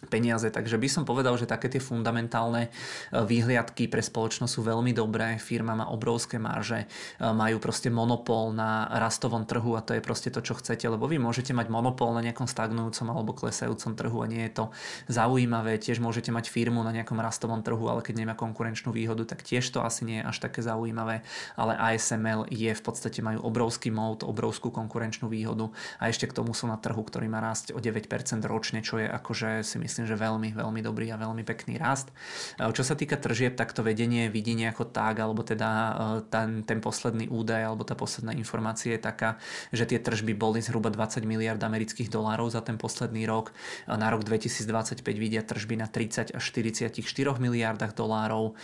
[0.07, 0.47] peniaze.
[0.47, 5.43] Takže by som povedal, že také tie fundamentálne e, výhliadky pre spoločnosť sú veľmi dobré.
[5.43, 10.31] Firma má obrovské marže, e, majú proste monopol na rastovom trhu a to je proste
[10.31, 14.31] to, čo chcete, lebo vy môžete mať monopol na nejakom stagnujúcom alebo klesajúcom trhu a
[14.31, 14.65] nie je to
[15.11, 15.83] zaujímavé.
[15.83, 19.67] Tiež môžete mať firmu na nejakom rastovom trhu, ale keď nemá konkurenčnú výhodu, tak tiež
[19.75, 21.27] to asi nie je až také zaujímavé.
[21.59, 26.55] Ale ASML je v podstate majú obrovský mód, obrovskú konkurenčnú výhodu a ešte k tomu
[26.55, 28.07] sú na trhu, ktorý má rásť o 9%
[28.47, 32.13] ročne, čo je akože si myslím, že veľmi, veľmi dobrý a veľmi pekný rast.
[32.61, 35.93] E, čo sa týka tržieb, tak to vedenie vidí nejako tak, alebo teda e,
[36.29, 39.41] ten, ten posledný údaj, alebo tá posledná informácia je taká,
[39.73, 43.57] že tie tržby boli zhruba 20 miliard amerických dolárov za ten posledný rok.
[43.89, 46.93] E, na rok 2025 vidia tržby na 30 až 44
[47.39, 48.55] miliardách dolárov.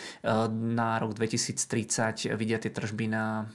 [0.51, 3.47] Na rok 2030 vidia tie tržby na...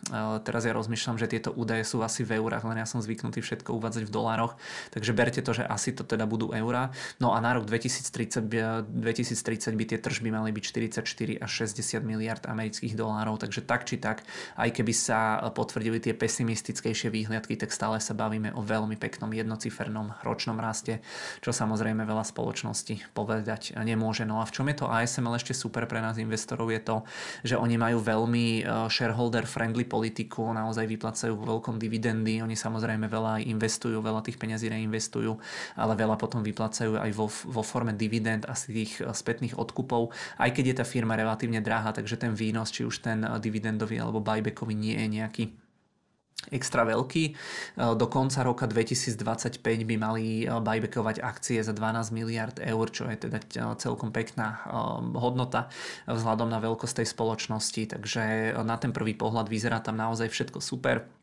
[0.43, 3.75] Teraz ja rozmýšľam, že tieto údaje sú asi v eurách, len ja som zvyknutý všetko
[3.75, 4.55] uvádzať v dolároch,
[4.93, 6.93] takže berte to, že asi to teda budú eurá.
[7.19, 10.63] No a na rok 2030, 2030 by tie tržby mali byť
[11.01, 14.23] 44 až 60 miliard amerických dolárov, takže tak či tak,
[14.55, 20.19] aj keby sa potvrdili tie pesimistickejšie výhľadky, tak stále sa bavíme o veľmi peknom jednocifernom
[20.23, 21.03] ročnom raste,
[21.43, 24.23] čo samozrejme veľa spoločností povedať nemôže.
[24.23, 26.97] No a v čom je to ASML ešte super pre nás investorov je to,
[27.43, 33.41] že oni majú veľmi e, shareholder friendly politiku, naozaj vyplacajú veľkom dividendy, oni samozrejme veľa
[33.47, 35.31] investujú, veľa tých peňazí reinvestujú,
[35.75, 40.49] ale veľa potom vyplacajú aj vo, vo forme dividend a tých eh, spätných odkupov, aj
[40.53, 44.21] keď je tá firma relatívne drahá, takže ten výnos, či už ten eh, dividendový alebo
[44.21, 45.43] buybackový nie je nejaký
[46.55, 47.23] extra veľký.
[47.29, 47.35] Eh,
[47.97, 53.41] do konca roka 2025 by mali buybackovať akcie za 12 miliard eur, čo je teda
[53.75, 54.63] celkom pekná
[55.17, 55.67] hodnota
[56.07, 57.81] vzhľadom na veľkosť tej spoločnosti.
[57.97, 61.18] Takže na ten prvý pohľad vyzerá tam naozaj všetko super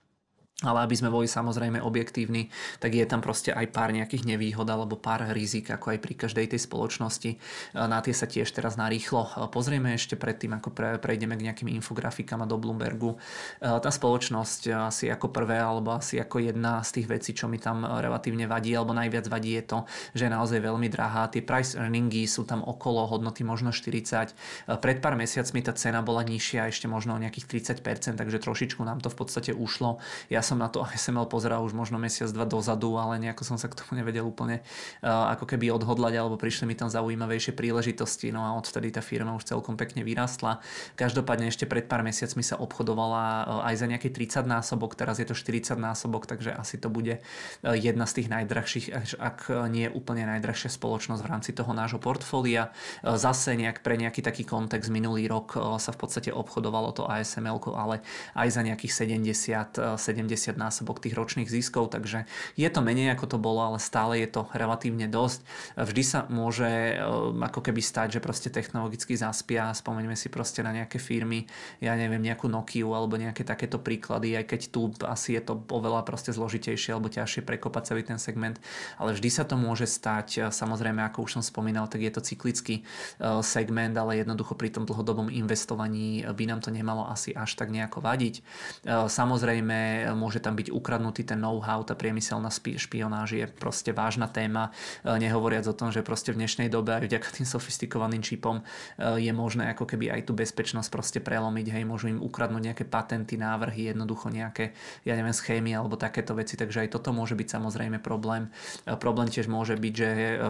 [0.64, 2.48] ale aby sme boli samozrejme objektívni,
[2.80, 6.56] tak je tam proste aj pár nejakých nevýhod alebo pár rizik, ako aj pri každej
[6.56, 7.30] tej spoločnosti.
[7.76, 12.40] Na tie sa tiež teraz narýchlo pozrieme ešte predtým, ako pre, prejdeme k nejakým infografikám
[12.40, 13.20] a do Bloombergu.
[13.60, 17.84] Tá spoločnosť asi ako prvé alebo asi ako jedna z tých vecí, čo mi tam
[17.84, 19.78] relatívne vadí alebo najviac vadí je to,
[20.16, 21.28] že je naozaj veľmi drahá.
[21.28, 24.32] Tie price earningy sú tam okolo hodnoty možno 40.
[24.80, 29.04] Pred pár mesiacmi tá cena bola nižšia, ešte možno o nejakých 30%, takže trošičku nám
[29.04, 30.00] to v podstate ušlo.
[30.32, 33.66] Ja som na to ASML pozeral už možno mesiac, dva dozadu, ale nejako som sa
[33.66, 34.62] k tomu nevedel úplne
[35.02, 39.34] uh, ako keby odhodlať, alebo prišli mi tam zaujímavejšie príležitosti, no a odtedy tá firma
[39.34, 40.62] už celkom pekne vyrastla.
[40.94, 45.26] Každopádne ešte pred pár mesiacmi sa obchodovala uh, aj za nejaký 30 násobok, teraz je
[45.26, 48.86] to 40 násobok, takže asi to bude uh, jedna z tých najdrahších,
[49.18, 52.70] ak nie úplne najdrahšia spoločnosť v rámci toho nášho portfólia.
[53.02, 58.04] Zase nejak pre nejaký taký kontext minulý rok sa v podstate obchodovalo to ASML, ale
[58.36, 62.28] aj za nejakých 70, 70 50 násobok tých ročných ziskov, takže
[62.60, 65.40] je to menej ako to bolo, ale stále je to relatívne dosť.
[65.80, 67.00] Vždy sa môže eh,
[67.32, 71.48] ako keby stať, že proste technologicky zaspia, spomeňme si proste na nejaké firmy,
[71.80, 76.04] ja neviem, nejakú Nokiu alebo nejaké takéto príklady, aj keď tu asi je to oveľa
[76.04, 78.60] proste zložitejšie alebo ťažšie prekopať celý ten segment,
[79.00, 82.84] ale vždy sa to môže stať, samozrejme, ako už som spomínal, tak je to cyklický
[82.84, 87.72] eh, segment, ale jednoducho pri tom dlhodobom investovaní by nám to nemalo asi až tak
[87.72, 88.34] nejako vadiť.
[88.40, 94.74] Eh, samozrejme, môže tam byť ukradnutý ten know-how, tá priemyselná špionáž je proste vážna téma,
[95.06, 99.22] e, nehovoriac o tom, že proste v dnešnej dobe aj vďaka tým sofistikovaným čipom e,
[99.22, 103.38] je možné ako keby aj tú bezpečnosť proste prelomiť, hej, môžu im ukradnúť nejaké patenty,
[103.38, 104.74] návrhy, jednoducho nejaké,
[105.06, 108.50] ja neviem, schémy alebo takéto veci, takže aj toto môže byť samozrejme problém.
[108.82, 110.08] E, problém tiež môže byť, že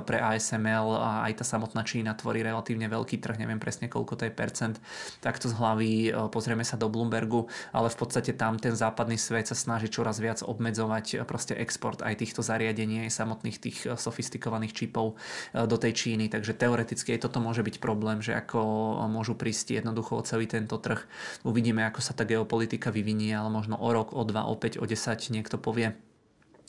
[0.09, 4.25] pre ASML a aj tá samotná Čína tvorí relatívne veľký trh, neviem presne koľko to
[4.25, 4.81] je percent,
[5.21, 5.91] takto z hlavy
[6.33, 10.47] pozrieme sa do Bloombergu, ale v podstate tam ten západný svet sa snaží čoraz viac
[10.47, 15.93] obmedzovať proste export aj týchto zariadení, aj samotných tých eh, sofistikovaných čipov eh, do tej
[15.99, 16.31] Číny.
[16.31, 18.61] Takže teoreticky aj toto môže byť problém, že ako
[19.11, 21.03] môžu prísť jednoducho o celý tento trh.
[21.43, 24.85] Uvidíme, ako sa tá geopolitika vyvinie, ale možno o rok, o dva, o 5, o
[24.87, 25.99] 10 niekto povie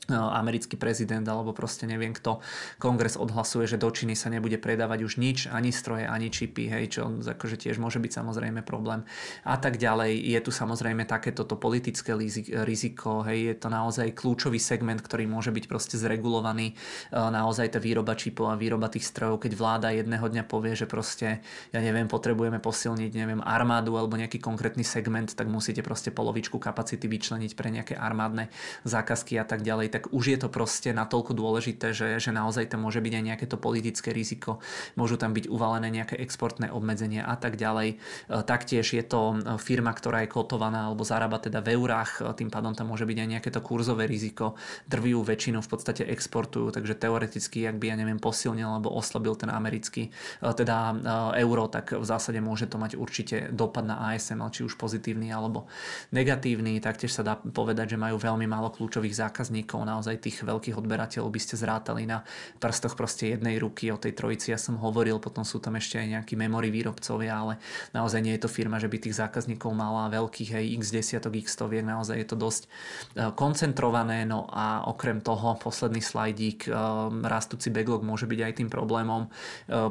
[0.07, 2.39] americký prezident alebo proste neviem kto,
[2.79, 6.99] kongres odhlasuje, že do Číny sa nebude predávať už nič, ani stroje, ani čipy, hej,
[6.99, 9.03] čo akože tiež môže byť samozrejme problém.
[9.43, 10.15] A tak ďalej.
[10.15, 12.15] Je tu samozrejme takéto politické
[12.63, 16.71] riziko, hej, je to naozaj kľúčový segment, ktorý môže byť proste zregulovaný.
[16.71, 16.75] E,
[17.11, 21.43] naozaj tá výroba čipov a výroba tých strojov, keď vláda jedného dňa povie, že proste,
[21.75, 27.11] ja neviem, potrebujeme posilniť, neviem, armádu alebo nejaký konkrétny segment, tak musíte proste polovičku kapacity
[27.11, 28.47] vyčleniť pre nejaké armádne
[28.87, 32.67] zákazky a tak ďalej ďalej, tak už je to proste natoľko dôležité, že, že naozaj
[32.67, 34.59] tam môže byť aj nejaké to politické riziko,
[34.99, 37.97] môžu tam byť uvalené nejaké exportné obmedzenia a tak ďalej.
[38.27, 42.91] Taktiež je to firma, ktorá je kotovaná alebo zarába teda v eurách, tým pádom tam
[42.91, 44.59] môže byť aj nejaké to kurzové riziko.
[44.91, 49.49] Drvivú väčšinu v podstate exportujú, takže teoreticky, ak by, ja neviem, posilnil alebo oslabil ten
[49.49, 50.99] americký, teda
[51.39, 55.69] euro, tak v zásade môže to mať určite dopad na ASML, či už pozitívny alebo
[56.11, 56.81] negatívny.
[56.83, 61.41] Taktiež sa dá povedať, že majú veľmi málo kľúčových zákazníkov, naozaj tých veľkých odberateľov by
[61.41, 62.23] ste zrátali na
[62.57, 66.07] prstoch proste jednej ruky, o tej trojici ja som hovoril, potom sú tam ešte aj
[66.17, 67.53] nejakí memory výrobcovia, ale
[67.93, 71.53] naozaj nie je to firma, že by tých zákazníkov mala veľkých, hej, x desiatok, x
[71.53, 72.67] stoviek, naozaj je to dosť e,
[73.35, 76.71] koncentrované, no a okrem toho posledný slajdík, e,
[77.27, 79.29] rastúci backlog môže byť aj tým problémom, e,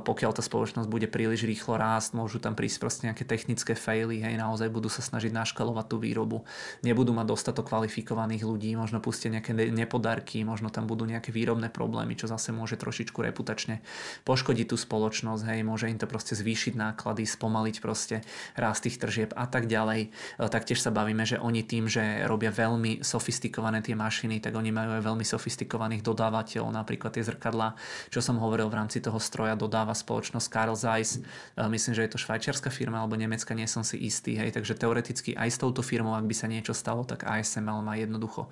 [0.00, 4.38] pokiaľ tá spoločnosť bude príliš rýchlo rásť, môžu tam prísť proste nejaké technické faily, hej,
[4.38, 6.46] naozaj budú sa snažiť naškalovať tú výrobu,
[6.86, 12.16] nebudú mať dostatok kvalifikovaných ľudí, možno pustia nejaké nepodarky, možno tam budú nejaké výrobné problémy,
[12.16, 13.84] čo zase môže trošičku reputačne
[14.24, 18.24] poškodiť tú spoločnosť, hej, môže im to proste zvýšiť náklady, spomaliť proste
[18.56, 20.08] rast tých tržieb a tak ďalej.
[20.40, 24.96] Taktiež sa bavíme, že oni tým, že robia veľmi sofistikované tie mašiny, tak oni majú
[24.96, 27.76] aj veľmi sofistikovaných dodávateľov, napríklad tie zrkadlá,
[28.08, 31.20] čo som hovoril v rámci toho stroja, dodáva spoločnosť Carl Zeiss.
[31.58, 34.38] Myslím, že je to švajčiarska firma alebo nemecká, nie som si istý.
[34.38, 34.54] Hej.
[34.54, 38.46] Takže teoreticky aj s touto firmou, ak by sa niečo stalo, tak ASML má jednoducho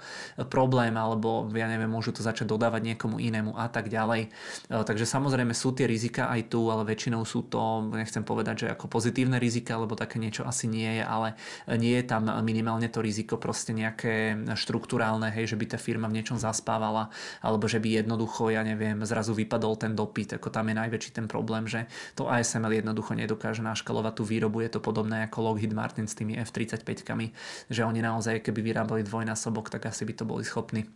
[0.50, 4.34] problém alebo ja neviem, môžu to začať dodávať niekomu inému a tak ďalej.
[4.66, 8.90] Takže samozrejme sú tie rizika aj tu, ale väčšinou sú to, nechcem povedať, že ako
[8.90, 11.38] pozitívne rizika, lebo také niečo asi nie je, ale
[11.78, 16.18] nie je tam minimálne to riziko proste nejaké štruktúrálne, hej, že by tá firma v
[16.18, 20.74] niečom zaspávala, alebo že by jednoducho, ja neviem, zrazu vypadol ten dopyt, ako tam je
[20.74, 21.86] najväčší ten problém, že
[22.18, 26.34] to ASML jednoducho nedokáže naškalovať tú výrobu, je to podobné ako Lockheed Martin s tými
[26.42, 27.06] F-35,
[27.70, 30.88] že oni naozaj, keby vyrábali dvojnásobok, tak asi by to boli schopní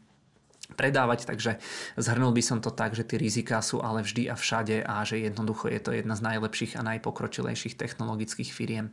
[0.77, 1.57] predávať, takže
[1.97, 5.17] zhrnul by som to tak, že tie riziká sú ale vždy a všade a že
[5.17, 8.93] jednoducho je to jedna z najlepších a najpokročilejších technologických firiem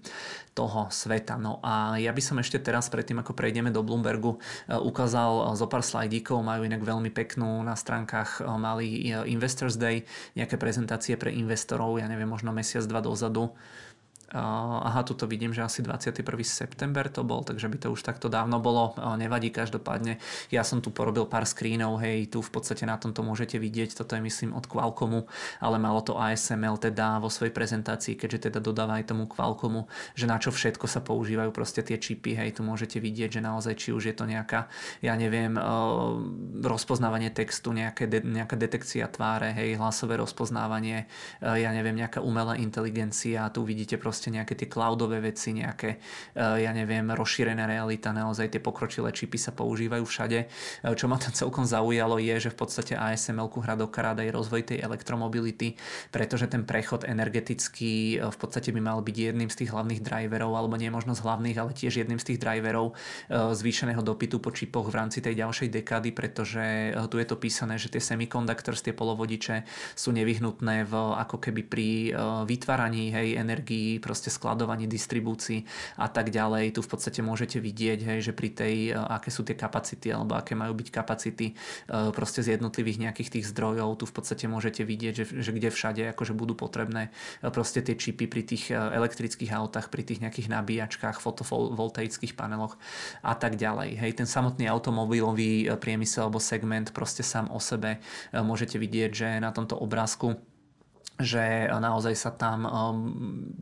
[0.56, 1.36] toho sveta.
[1.36, 5.68] No a ja by som ešte teraz predtým, ako prejdeme do Bloombergu, e, ukázal zo
[5.68, 10.08] pár slajdíkov, majú inak veľmi peknú na stránkach e, mali e, Investors Day,
[10.40, 13.52] nejaké prezentácie pre investorov, ja neviem, možno mesiac, dva dozadu
[14.34, 16.26] Aha, tuto vidím, že asi 21.
[16.42, 18.98] september to bol, takže by to už takto dávno bolo.
[19.16, 20.18] Nevadí každopádne.
[20.50, 24.18] Ja som tu porobil pár screenov, hej, tu v podstate na tomto môžete vidieť, toto
[24.18, 25.30] je myslím od Qualcommu,
[25.62, 29.88] ale malo to ASML teda vo svojej prezentácii, keďže teda dodáva aj tomu Qualcommu,
[30.18, 33.78] že na čo všetko sa používajú proste tie čipy, hej, tu môžete vidieť, že naozaj
[33.78, 34.68] či už je to nejaká,
[35.06, 35.54] ja neviem,
[36.66, 41.06] rozpoznávanie textu, nejaké de, nejaká detekcia tváre, hej, hlasové rozpoznávanie,
[41.40, 46.64] ja neviem, nejaká umelá inteligencia, tu vidíte proste proste nejaké tie cloudové veci, nejaké, eh,
[46.64, 50.40] ja neviem, rozšírená realita, naozaj tie pokročilé čipy sa používajú všade.
[50.48, 54.32] Eh, čo ma tam celkom zaujalo je, že v podstate ASML hrá do karáda aj
[54.32, 55.76] rozvoj tej elektromobility,
[56.16, 60.56] pretože ten prechod energetický eh, v podstate by mal byť jedným z tých hlavných driverov,
[60.56, 62.96] alebo nie možno z hlavných, ale tiež jedným z tých driverov
[63.28, 67.90] zvýšeného dopytu po čipoch v rámci tej ďalšej dekády, pretože tu je to písané, že
[67.90, 69.66] tie semiconductors, tie polovodiče
[69.98, 71.88] sú nevyhnutné v, ako keby pri
[72.46, 75.66] vytváraní hej, energii, proste skladovaní, distribúcii
[75.98, 76.78] a tak ďalej.
[76.78, 80.38] Tu v podstate môžete vidieť, hej, že pri tej, e, aké sú tie kapacity alebo
[80.38, 81.54] aké majú byť kapacity e,
[82.14, 83.98] proste z jednotlivých nejakých tých zdrojov.
[83.98, 87.10] Tu v podstate môžete vidieť, že, že kde všade akože budú potrebné
[87.42, 92.78] e, proste tie čipy pri tých elektrických autách, pri tých nejakých nabíjačkách, fotovoltaických paneloch
[93.26, 93.98] a tak ďalej.
[93.98, 98.04] Hej, ten samotný automobilový priemysel alebo segment proste sám o sebe
[98.36, 100.36] môžete vidieť, že na tomto obrázku
[101.16, 102.72] že naozaj sa tam um,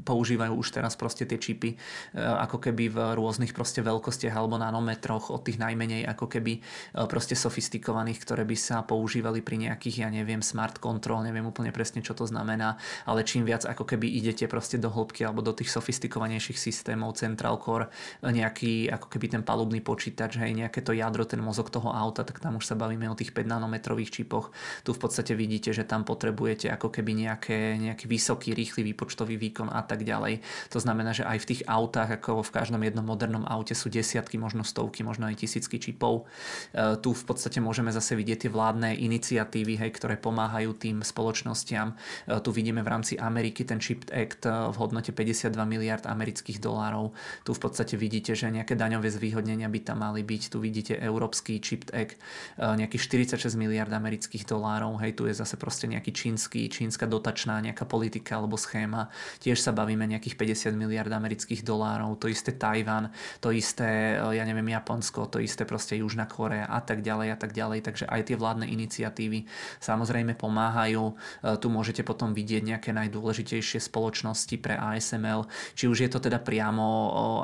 [0.01, 5.30] používajú už teraz proste tie čipy uh, ako keby v rôznych proste veľkostiach alebo nanometroch
[5.30, 10.09] od tých najmenej ako keby uh, proste sofistikovaných, ktoré by sa používali pri nejakých, ja
[10.09, 14.49] neviem, smart control, neviem úplne presne čo to znamená, ale čím viac ako keby idete
[14.49, 17.93] proste do hĺbky alebo do tých sofistikovanejších systémov, central core,
[18.25, 22.41] nejaký ako keby ten palubný počítač, hej, nejaké to jadro, ten mozog toho auta, tak
[22.41, 24.49] tam už sa bavíme o tých 5 nanometrových čipoch.
[24.82, 29.35] Tu v podstate vidíte, že tam potrebujete ako keby nejak nejaké, nejaký vysoký, rýchly výpočtový
[29.35, 30.39] výkon a tak ďalej.
[30.72, 34.39] To znamená, že aj v tých autách, ako v každom jednom modernom aute sú desiatky,
[34.39, 36.23] možno stovky, možno aj tisícky čipov.
[36.72, 41.91] E, tu v podstate môžeme zase vidieť tie vládne iniciatívy, hej, ktoré pomáhajú tým spoločnostiam.
[41.91, 46.63] E, tu vidíme v rámci Ameriky ten Chip Act e, v hodnote 52 miliard amerických
[46.63, 47.11] dolárov.
[47.43, 50.55] Tu v podstate vidíte, že nejaké daňové zvýhodnenia by tam mali byť.
[50.55, 52.15] Tu vidíte Európsky Chip Act,
[52.55, 55.01] nejakých 46 miliard amerických dolárov.
[55.01, 59.09] Hej, tu je zase proste nejaký čínsky, čínska dotačná dotačná nejaká politika alebo schéma.
[59.41, 60.37] Tiež sa bavíme nejakých
[60.69, 63.09] 50 miliard amerických dolárov, to isté Tajvan,
[63.41, 67.37] to isté, e, ja neviem, Japonsko, to isté proste Južná Korea a tak ďalej a
[67.41, 67.89] tak ďalej.
[67.89, 69.49] Takže aj tie vládne iniciatívy
[69.81, 71.09] samozrejme pomáhajú.
[71.09, 71.13] E,
[71.57, 76.85] tu môžete potom vidieť nejaké najdôležitejšie spoločnosti pre ASML, či už je to teda priamo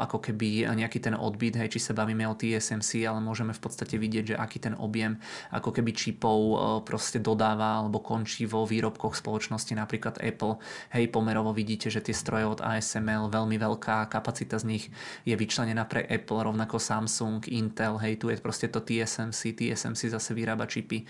[0.06, 3.98] ako keby nejaký ten odbyt, hej, či sa bavíme o TSMC, ale môžeme v podstate
[3.98, 5.18] vidieť, že aký ten objem
[5.50, 6.38] ako keby čipov
[6.86, 10.60] proste dodáva alebo končí vo výrobkoch spoločnosti, napríklad Apple.
[10.92, 14.86] Hej, pomerovo vidíte, že tie stroje od ASML, veľmi veľká kapacita z nich
[15.24, 20.36] je vyčlenená pre Apple, rovnako Samsung, Intel, hej, tu je proste to TSMC, TSMC zase
[20.36, 21.06] vyrába čipy e,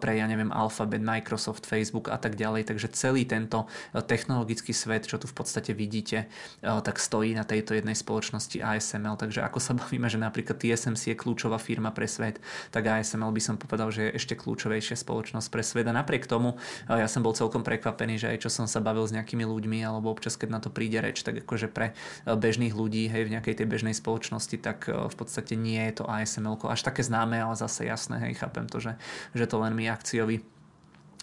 [0.00, 5.04] pre, ja neviem, Alphabet, Microsoft, Facebook a tak ďalej, takže celý tento e, technologický svet,
[5.04, 6.26] čo tu v podstate vidíte, e,
[6.62, 11.16] tak stojí na tejto jednej spoločnosti ASML, takže ako sa bavíme, že napríklad TSMC je
[11.18, 15.62] kľúčová firma pre svet, tak ASML by som povedal, že je ešte kľúčovejšia spoločnosť pre
[15.66, 15.86] svet.
[15.90, 16.54] A napriek tomu
[16.86, 20.14] ja som bol celkom prekvapený, že aj čo som sa bavil s nejakými ľuďmi alebo
[20.14, 23.66] občas keď na to príde reč, tak akože pre bežných ľudí hej, v nejakej tej
[23.66, 28.22] bežnej spoločnosti, tak v podstate nie je to ASML až také známe, ale zase jasné,
[28.22, 28.94] hej, chápem to, že,
[29.34, 30.46] že to len my akciovi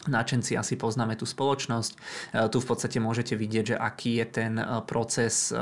[0.03, 1.91] Načenci asi poznáme tú spoločnosť.
[1.95, 1.97] E,
[2.51, 5.55] tu v podstate môžete vidieť, že aký je ten e, proces e,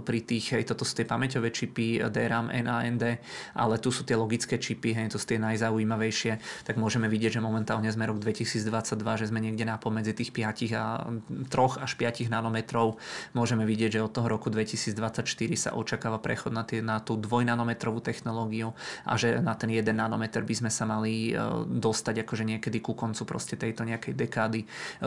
[0.00, 3.20] pri tých, hej, toto sú tie pamäťové čipy DRAM, NAND,
[3.52, 7.40] ale tu sú tie logické čipy, hej, to sú tie najzaujímavejšie, tak môžeme vidieť, že
[7.44, 11.04] momentálne sme rok 2022, že sme niekde na pomedzi tých 5 a
[11.52, 12.96] 3 až 5 nanometrov.
[13.36, 15.20] Môžeme vidieť, že od toho roku 2024
[15.52, 18.72] sa očakáva prechod na, tie, na tú dvojnanometrovú technológiu
[19.04, 21.36] a že na ten 1 nanometer by sme sa mali
[21.68, 24.60] dostať akože niekedy ku koncu proste tejto tejto nejakej dekády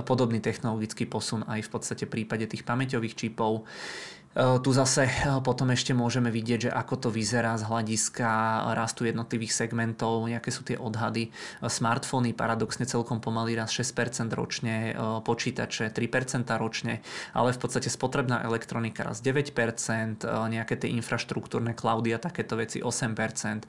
[0.04, 3.64] podobný technologický posun aj v podstate prípade tých pamäťových čipov.
[4.36, 8.28] E, tu zase e, potom ešte môžeme vidieť, že ako to vyzerá z hľadiska
[8.76, 11.32] rastu jednotlivých segmentov, nejaké sú tie odhady.
[11.32, 14.92] E, smartfóny paradoxne celkom pomaly raz 6% ročne,
[15.24, 17.00] počítače 3% ročne,
[17.32, 23.64] ale v podstate spotrebná elektronika raz 9%, nejaké tie infraštruktúrne cloudy a takéto veci 8%,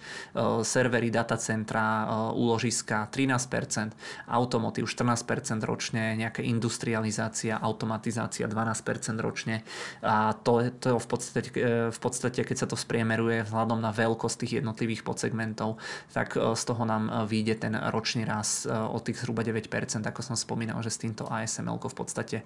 [0.67, 3.95] servery, datacentra, úložiska 13%,
[4.27, 9.63] automotív 14% ročne, nejaká industrializácia, automatizácia 12% ročne
[10.03, 14.37] a to to v podstate, e, v podstate, keď sa to spriemeruje vzhľadom na veľkosť
[14.43, 15.81] tých jednotlivých podsegmentov,
[16.13, 19.69] tak e, z toho nám e, vyjde ten ročný raz od tých zhruba 9%,
[20.03, 22.37] ako som spomínal, že s týmto ASML v podstate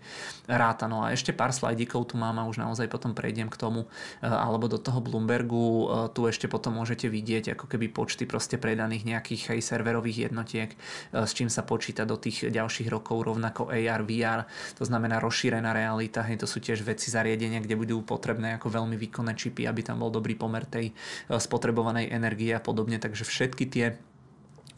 [0.50, 0.84] ráta.
[0.90, 3.88] No a ešte pár slajdíkov tu mám a už naozaj potom prejdem k tomu,
[4.20, 9.56] alebo do toho Bloombergu, tu ešte potom môžete vidieť ako keby počty proste predaných nejakých
[9.56, 10.74] aj serverových jednotiek,
[11.14, 14.44] s čím sa počíta do tých ďalších rokov, rovnako AR, VR,
[14.76, 18.96] to znamená rozšírená realita, hej, to sú tiež veci zariadenia, kde budú potrebné ako veľmi
[18.98, 22.98] výkonné čipy, aby tam bol dobrý pomer tej eh, spotrebovanej energie a podobne.
[22.98, 23.86] Takže všetky tie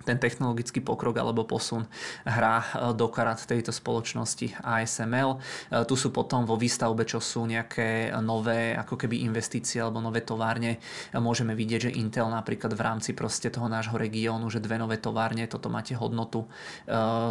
[0.02, 1.86] ten technologický pokrok alebo posun
[2.26, 5.38] hrá e, do karat tejto spoločnosti ASML.
[5.38, 5.38] E,
[5.86, 10.78] tu sú potom vo výstavbe, čo sú nejaké nové ako keby investície alebo nové továrne.
[11.10, 14.98] E, môžeme vidieť, že Intel napríklad v rámci proste toho nášho regiónu, že dve nové
[14.98, 16.44] továrne, toto máte hodnotu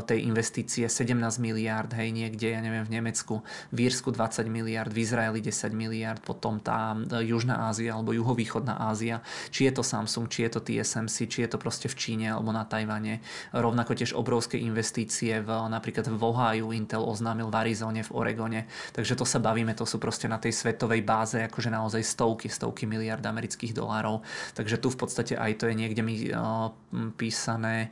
[0.05, 3.43] tej investície 17 miliard, hej, niekde, ja neviem, v Nemecku,
[3.73, 9.19] v Írsku 20 miliard, v Izraeli 10 miliard, potom tá Južná Ázia alebo Juhovýchodná Ázia,
[9.49, 12.53] či je to Samsung, či je to TSMC, či je to proste v Číne alebo
[12.55, 13.25] na na Tajvane.
[13.57, 18.69] Rovnako tiež obrovské investície v, napríklad v Ohio Intel oznámil v Arizone, v Oregone.
[18.93, 22.85] Takže to sa bavíme, to sú proste na tej svetovej báze akože naozaj stovky, stovky
[22.85, 24.21] miliard amerických dolárov.
[24.53, 26.69] Takže tu v podstate aj to je niekde mi uh,
[27.17, 27.89] písané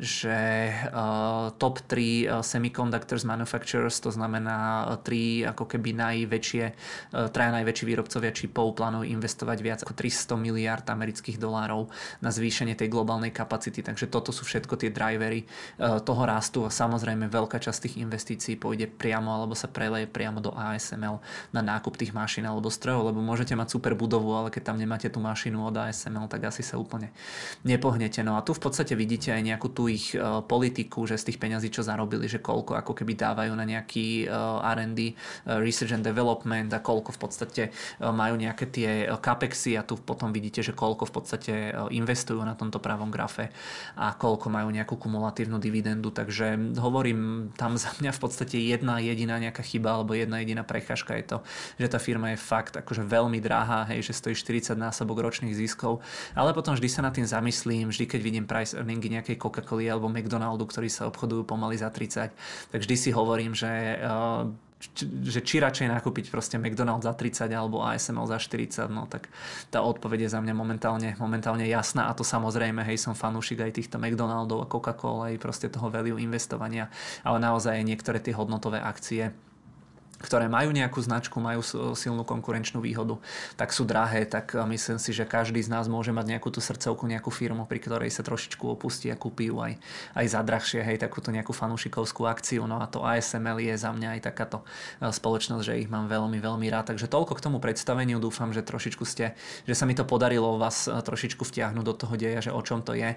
[0.00, 6.64] že uh, top 3 uh, eh, semiconductors manufacturers, to znamená uh, tri ako keby najväčšie,
[6.64, 11.92] uh, traja najväčší výrobcovia čipov plánujú investovať viac ako 300 miliard amerických dolárov
[12.24, 13.84] na zvýšenie tej globálnej kapacity.
[13.84, 18.56] Takže toto sú všetko tie drivery uh, toho rastu a samozrejme veľká časť tých investícií
[18.56, 21.20] pôjde priamo alebo sa preleje priamo do ASML
[21.52, 25.12] na nákup tých mašín alebo strojov, lebo môžete mať super budovu, ale keď tam nemáte
[25.12, 27.12] tú mašinu od ASML, tak asi sa úplne
[27.68, 28.24] nepohnete.
[28.24, 31.38] No a tu v podstate vidíte aj nejakú tú ich e, politiku, že z tých
[31.42, 35.12] peňazí, čo zarobili, že koľko ako keby dávajú na nejaký e, R&D, e,
[35.58, 37.62] Research and Development a koľko v podstate
[37.98, 41.52] majú nejaké tie capexy a tu potom vidíte, že koľko v podstate
[41.90, 43.50] investujú na tomto pravom grafe
[43.98, 49.36] a koľko majú nejakú kumulatívnu dividendu, takže hovorím, tam za mňa v podstate jedna jediná
[49.42, 51.38] nejaká chyba alebo jedna jediná prekážka je to,
[51.80, 56.04] že tá firma je fakt akože veľmi drahá, hej, že stojí 40 násobok ročných ziskov,
[56.38, 60.10] ale potom vždy sa nad tým zamyslím, vždy keď vidím price earningy nejakej Coca-Cola alebo
[60.10, 62.34] McDonaldu, ktorí sa obchodujú pomaly za 30,
[62.74, 64.68] tak vždy si hovorím, že eh,
[65.28, 69.28] že či radšej nakúpiť proste McDonald's za 30 alebo ASML za 40, no tak
[69.68, 72.08] tá odpoveď je za mňa momentálne, momentálne jasná.
[72.08, 76.16] A to samozrejme, hej, som fanúšik aj týchto McDonaldov a Coca-Cola, aj proste toho value
[76.16, 76.88] investovania,
[77.20, 79.36] ale naozaj niektoré tie hodnotové akcie
[80.20, 81.64] ktoré majú nejakú značku, majú
[81.96, 83.16] silnú konkurenčnú výhodu,
[83.56, 86.60] tak sú drahé, tak e, myslím si, že každý z nás môže mať nejakú tú
[86.60, 89.80] srdcovku, nejakú firmu, pri ktorej sa trošičku opustí a kúpi ju aj,
[90.12, 92.68] aj za drahšie, hej, takúto nejakú fanúšikovskú akciu.
[92.68, 94.60] No a to ASML je za mňa aj takáto
[95.00, 96.92] e, spoločnosť, že ich mám veľmi, veľmi rád.
[96.92, 98.20] Takže toľko k tomu predstaveniu.
[98.20, 99.32] Dúfam, že trošičku ste,
[99.64, 102.84] že sa mi to podarilo vás e, trošičku vtiahnuť do toho deja, že o čom
[102.84, 103.16] to je.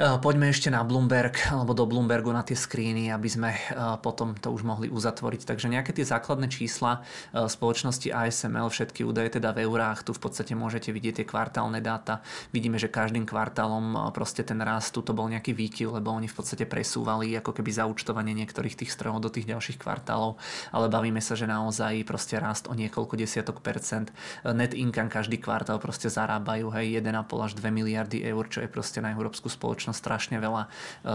[0.00, 3.60] Eh, poďme ešte na Bloomberg alebo do Bloombergu na tie screeny, aby sme eh,
[4.00, 5.44] potom to už mohli uzatvoriť.
[5.44, 10.24] Takže nejaké tie základné čísla eh, spoločnosti ASML, všetky údaje teda v eurách, tu v
[10.24, 12.24] podstate môžete vidieť tie kvartálne dáta.
[12.56, 16.40] Vidíme, že každým kvartálom proste ten rast, tu to bol nejaký výkyv, lebo oni v
[16.40, 20.40] podstate presúvali ako keby zaučtovanie niektorých tých strojov do tých ďalších kvartálov,
[20.72, 24.08] ale bavíme sa, že naozaj proste rast o niekoľko desiatok percent.
[24.40, 29.04] Net income každý kvartál proste zarábajú, hej, 1,5 až 2 miliardy eur, čo je proste
[29.04, 30.62] na európsku spoločnosť spoločnosť strašne veľa.
[30.62, 30.68] E,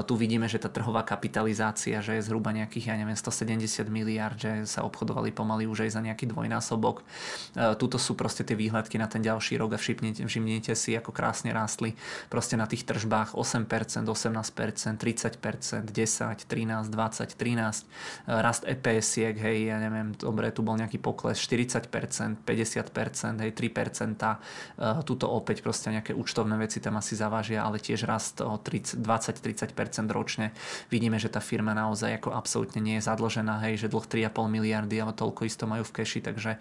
[0.03, 4.67] tu vidíme, že tá trhová kapitalizácia, že je zhruba nejakých, ja neviem, 170 miliard, že
[4.67, 6.99] sa obchodovali pomaly už aj za nejaký dvojnásobok.
[7.55, 11.15] E, tuto sú proste tie výhľadky na ten ďalší rok a všimnite, všimnite si, ako
[11.15, 11.95] krásne rástli
[12.27, 17.87] proste na tých tržbách 8%, 18%, 30%, 10, 13, 20, 13.
[18.27, 25.07] Rast EPS-iek, hej, ja neviem, dobre, tu bol nejaký pokles 40%, 50%, hej, 3%.
[25.07, 30.51] Tuto opäť proste nejaké účtovné veci tam asi zavážia, ale tiež rast o 20-30% ročne.
[30.89, 34.95] Vidíme, že tá firma naozaj ako absolútne nie je zadlžená, hej, že dlh 3,5 miliardy,
[34.99, 36.59] ale toľko isto majú v keši, takže e,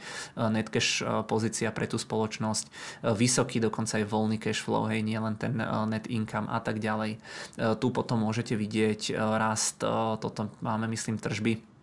[0.53, 2.65] net cash e, pozícia pre tú spoločnosť.
[2.67, 2.71] E,
[3.17, 5.57] vysoký dokonca aj voľný cash flow, hej, nie len ten
[5.89, 7.19] net income a tak ďalej.
[7.57, 9.81] Tu potom môžete vidieť rast,
[10.21, 11.76] toto máme myslím tržby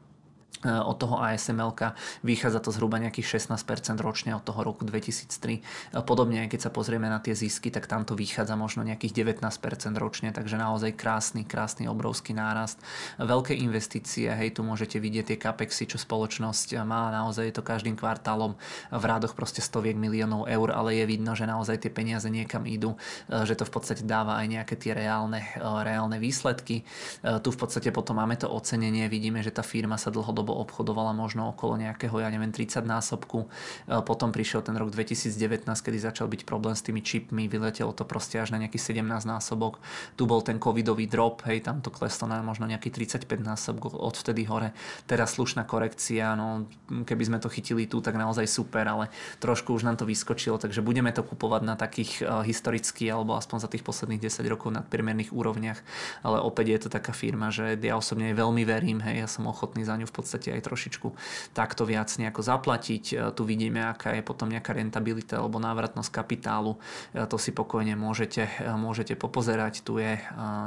[0.64, 1.76] od toho ASML
[2.24, 5.60] vychádza to zhruba nejakých 16% ročne od toho roku 2003.
[5.60, 10.00] Eh, podobne, keď sa pozrieme na tie zisky, tak tam to vychádza možno nejakých 19%
[10.00, 12.80] ročne, takže naozaj krásny, krásny, obrovský nárast.
[13.20, 18.00] Veľké investície, hej, tu môžete vidieť tie capexy, čo spoločnosť má, naozaj je to každým
[18.00, 18.56] kvartálom
[18.92, 22.96] v rádoch proste stoviek miliónov eur, ale je vidno, že naozaj tie peniaze niekam idú,
[23.28, 26.84] eh, že to v podstate dáva aj nejaké tie reálne, reálne výsledky.
[27.24, 31.56] Tu v podstate potom máme to ocenenie, vidíme, že tá firma sa dlhodobo obchodovala možno
[31.56, 33.48] okolo nejakého, ja neviem, 30 násobku.
[33.88, 38.04] E, potom prišiel ten rok 2019, kedy začal byť problém s tými čipmi, vyletelo to
[38.04, 39.80] proste až na nejaký 17 násobok.
[40.20, 44.44] Tu bol ten covidový drop, hej, tam to kleslo na možno nejaký 35 násobok odvtedy
[44.50, 44.74] hore.
[45.06, 49.86] Teraz slušná korekcia, no keby sme to chytili tu, tak naozaj super, ale trošku už
[49.86, 53.86] nám to vyskočilo, takže budeme to kupovať na takých uh, historicky alebo aspoň za tých
[53.86, 55.80] posledných 10 rokov na priemerných úrovniach,
[56.26, 59.86] ale opäť je to taká firma, že ja osobne veľmi verím, hej, ja som ochotný
[59.86, 61.08] za ňu v podstate podstate aj trošičku
[61.54, 63.04] takto viac nejako zaplatiť.
[63.14, 66.82] E, tu vidíme, aká je potom nejaká rentabilita alebo návratnosť kapitálu.
[67.14, 69.86] E, to si pokojne môžete, e, môžete popozerať.
[69.86, 70.18] Tu je,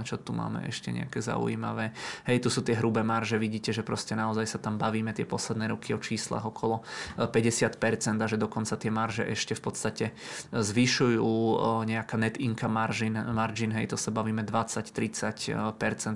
[0.07, 1.91] čo tu máme ešte nejaké zaujímavé.
[2.31, 5.73] Hej, tu sú tie hrubé marže, vidíte, že proste naozaj sa tam bavíme tie posledné
[5.75, 6.87] roky o číslach okolo
[7.17, 10.05] 50% a že dokonca tie marže ešte v podstate
[10.53, 11.33] zvyšujú
[11.89, 15.57] nejaká net income margin, margin hej, to sa bavíme 20-30%,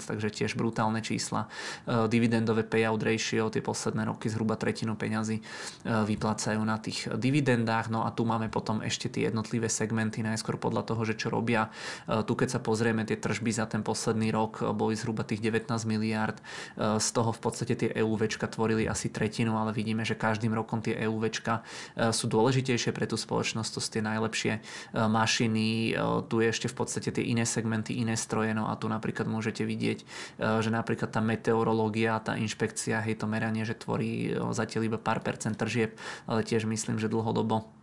[0.05, 1.49] takže tiež brutálne čísla.
[1.89, 5.43] Dividendové payout ratio, tie posledné roky zhruba tretinu peňazí e,
[5.87, 7.89] vyplácajú na tých dividendách.
[7.89, 11.73] No a tu máme potom ešte tie jednotlivé segmenty, najskôr podľa toho, že čo robia.
[12.05, 15.41] E, tu keď sa pozrieme, tie tržby za ten posledný rok e, boli zhruba tých
[15.41, 16.37] 19 miliard.
[16.81, 20.99] Z toho v podstate tie EUVčka tvorili asi tretinu, ale vidíme, že každým rokom tie
[21.07, 21.63] EUVčka
[22.11, 24.53] sú dôležitejšie pre tú spoločnosť, to sú tie najlepšie
[24.97, 25.95] mašiny,
[26.27, 29.63] tu je ešte v podstate tie iné segmenty, iné stroje, no a tu napríklad môžete
[29.63, 29.99] vidieť,
[30.41, 35.55] že napríklad tá meteorológia, tá inšpekcia, hej, to meranie, že tvorí zatiaľ iba pár percent
[35.55, 35.95] tržieb,
[36.27, 37.80] ale tiež myslím, že dlhodobo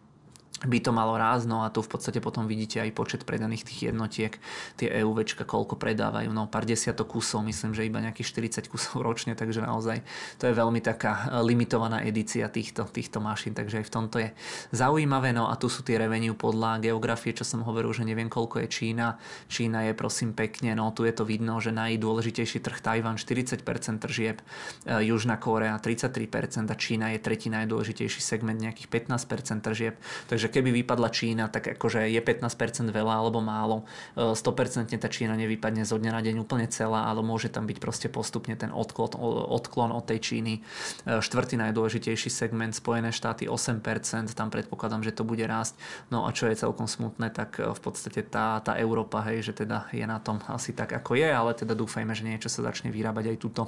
[0.65, 3.93] by to malo rásť, no a tu v podstate potom vidíte aj počet predaných tých
[3.93, 4.33] jednotiek,
[4.73, 9.37] tie EUVčka koľko predávajú, no pár desiatok kusov, myslím, že iba nejakých 40 kusov ročne,
[9.37, 10.01] takže naozaj
[10.41, 14.29] to je veľmi taká e, limitovaná edícia týchto, týchto mašín, takže aj v tomto je
[14.73, 18.65] zaujímavé, no a tu sú tie revenue podľa geografie, čo som hovoril, že neviem koľko
[18.65, 23.21] je Čína, Čína je prosím pekne, no tu je to vidno, že najdôležitejší trh Tajvan
[23.21, 23.61] 40%
[24.01, 24.41] tržieb,
[24.89, 30.55] e, Južná Kórea 33% a Čína je tretí najdôležitejší segment, nejakých 15% tržieb, takže že
[30.55, 33.83] keby vypadla Čína, tak akože je 15% veľa alebo málo.
[34.15, 37.77] 100% e, tá Čína nevypadne zo dňa na deň úplne celá, ale môže tam byť
[37.83, 39.11] proste postupne ten odklon,
[39.51, 40.63] odklon od tej Číny.
[41.03, 43.83] E, štvrtý najdôležitejší segment Spojené štáty 8%,
[44.31, 45.75] tam predpokladám, že to bude rásť.
[46.07, 49.67] No a čo je celkom smutné, tak e, v podstate tá, tá Európa, hej, že
[49.67, 52.87] teda je na tom asi tak, ako je, ale teda dúfajme, že niečo sa začne
[52.87, 53.63] vyrábať aj tuto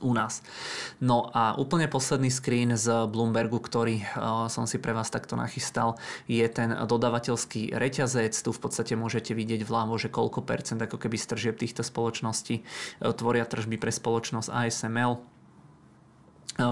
[0.00, 0.42] u nás.
[1.00, 5.96] No a úplne posledný screen z Bloombergu, ktorý uh, som si pre vás takto nachystal,
[6.26, 8.32] je ten dodavateľský reťazec.
[8.32, 13.12] Tu v podstate môžete vidieť vľavo, že koľko percent ako keby stržieb týchto spoločností uh,
[13.14, 15.39] tvoria tržby pre spoločnosť ASML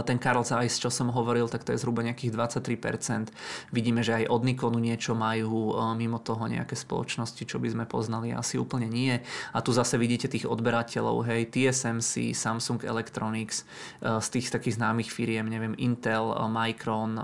[0.05, 3.33] ten Carl Zeiss, čo som hovoril, tak to je zhruba nejakých 23%.
[3.73, 8.31] Vidíme, že aj od Nikonu niečo majú, mimo toho nejaké spoločnosti, čo by sme poznali,
[8.37, 9.19] asi úplne nie.
[9.57, 13.65] A tu zase vidíte tých odberateľov, hej, TSMC, Samsung Electronics,
[14.03, 17.17] z tých takých známych firiem, neviem, Intel, Micron,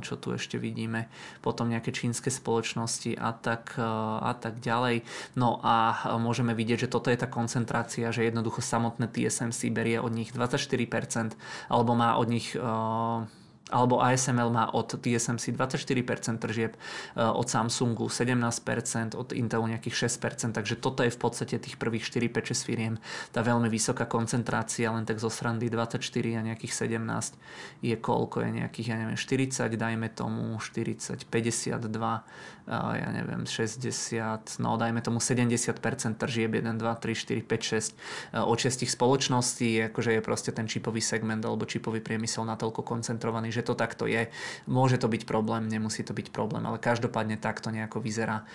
[0.00, 1.10] čo tu ešte vidíme,
[1.42, 5.02] potom nejaké čínske spoločnosti a tak, a tak ďalej.
[5.34, 10.12] No a môžeme vidieť, že toto je tá koncentrácia, že jednoducho samotné TSMC berie od
[10.12, 11.34] nich 24%,
[11.72, 13.24] alebo má od nich uh,
[13.72, 20.52] alebo ASML má od TSMC 24% tržieb, eh, od Samsungu 17%, od Intelu nejakých 6%,
[20.52, 22.94] takže toto je v podstate tých prvých 4-5-6 firiem.
[23.32, 27.32] Tá veľmi vysoká koncentrácia, len tak zo srandy 24 a nejakých 17
[27.80, 28.44] je koľko?
[28.44, 35.18] Je nejakých, ja neviem, 40, dajme tomu 40, 52, ja neviem, 60, no dajme tomu
[35.18, 35.74] 70%
[36.14, 41.02] tržieb 1, 2, 3, 4, 5, 6 od 6 spoločností, akože je proste ten čipový
[41.02, 44.30] segment alebo čipový priemysel natoľko koncentrovaný, že to takto je.
[44.70, 48.46] Môže to byť problém, nemusí to byť problém, ale každopádne takto nejako vyzerá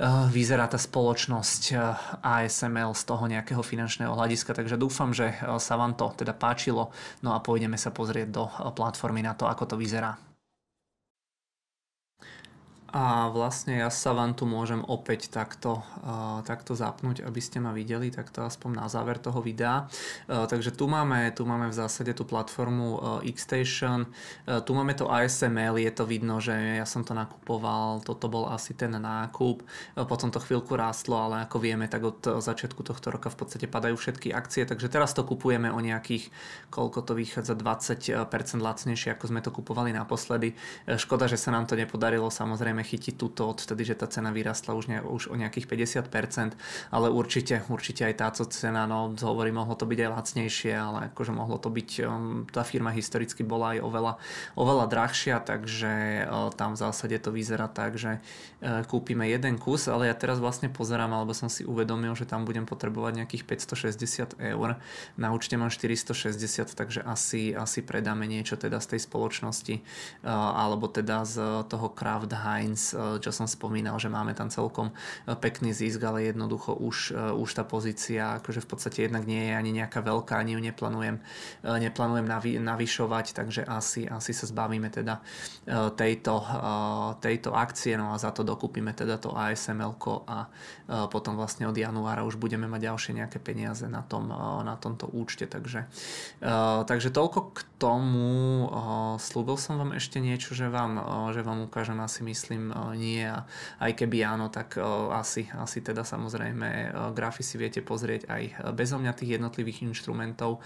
[0.00, 1.80] uh, vyzerá tá spoločnosť uh,
[2.22, 4.54] ASML z toho nejakého finančného hľadiska.
[4.54, 6.94] Takže dúfam, že uh, sa vám to teda páčilo.
[7.20, 10.27] No a pôjdeme sa pozrieť do platformy na to, ako to vyzerá.
[12.88, 17.76] A vlastne ja sa vám tu môžem opäť takto, uh, takto zapnúť, aby ste ma
[17.76, 19.84] videli, takto aspoň na záver toho videa.
[20.24, 24.96] Uh, takže tu máme, tu máme v zásade tú platformu uh, Xstation, uh, tu máme
[24.96, 29.60] to ASML, je to vidno, že ja som to nakupoval, toto bol asi ten nákup,
[29.60, 33.68] uh, potom to chvíľku rástlo, ale ako vieme, tak od začiatku tohto roka v podstate
[33.68, 36.32] padajú všetky akcie, takže teraz to kupujeme o nejakých,
[36.72, 38.24] koľko to vychádza, 20%
[38.64, 40.56] lacnejšie, ako sme to kupovali naposledy.
[40.88, 44.30] Uh, škoda, že sa nám to nepodarilo samozrejme budeme chytiť túto odtedy, že tá cena
[44.30, 46.54] vyrastla už, ne, už o nejakých 50%,
[46.94, 51.34] ale určite, určite aj táto cena, no hovorím, mohlo to byť aj lacnejšie, ale akože
[51.34, 54.12] mohlo to byť, um, tá firma historicky bola aj oveľa,
[54.54, 59.90] oveľa drahšia, takže uh, tam v zásade to vyzerá tak, že uh, kúpime jeden kus,
[59.90, 64.38] ale ja teraz vlastne pozerám, alebo som si uvedomil, že tam budem potrebovať nejakých 560
[64.54, 64.78] eur,
[65.18, 69.74] na účte mám 460, takže asi, asi predáme niečo teda z tej spoločnosti,
[70.22, 70.30] uh,
[70.62, 74.92] alebo teda z toho Kraft Heinz Heinz, eh, čo som spomínal, že máme tam celkom
[74.92, 79.48] eh, pekný zisk, ale jednoducho už, eh, už tá pozícia akože v podstate jednak nie
[79.48, 81.16] je ani nejaká veľká, ani ju neplánujem,
[81.64, 85.22] neplánujem navi, navyšovať, takže asi, asi sa zbavíme teda
[85.94, 86.34] tejto,
[87.22, 89.94] tejto akcie, no a za to dokúpime teda to ASML
[90.26, 90.48] a
[91.08, 94.28] potom vlastne od januára už budeme mať ďalšie nejaké peniaze na, tom,
[94.64, 95.86] na tomto účte, takže,
[96.86, 98.66] takže toľko k tomu.
[99.22, 100.98] Slúbil som vám ešte niečo, že vám,
[101.30, 103.44] že vám ukážem asi myslím myslím nie a
[103.82, 104.80] aj keby áno, tak
[105.12, 108.42] asi, asi teda samozrejme grafy si viete pozrieť aj
[108.72, 110.64] bezo mňa tých jednotlivých inštrumentov.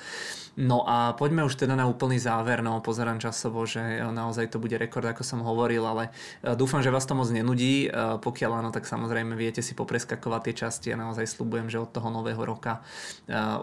[0.61, 4.77] No a poďme už teda na úplný záver, no pozerám časovo, že naozaj to bude
[4.79, 6.13] rekord, ako som hovoril, ale
[6.55, 10.89] dúfam, že vás to moc nenudí, pokiaľ áno, tak samozrejme viete si popreskakovať tie časti
[10.93, 12.85] a naozaj slúbujem, že od toho nového roka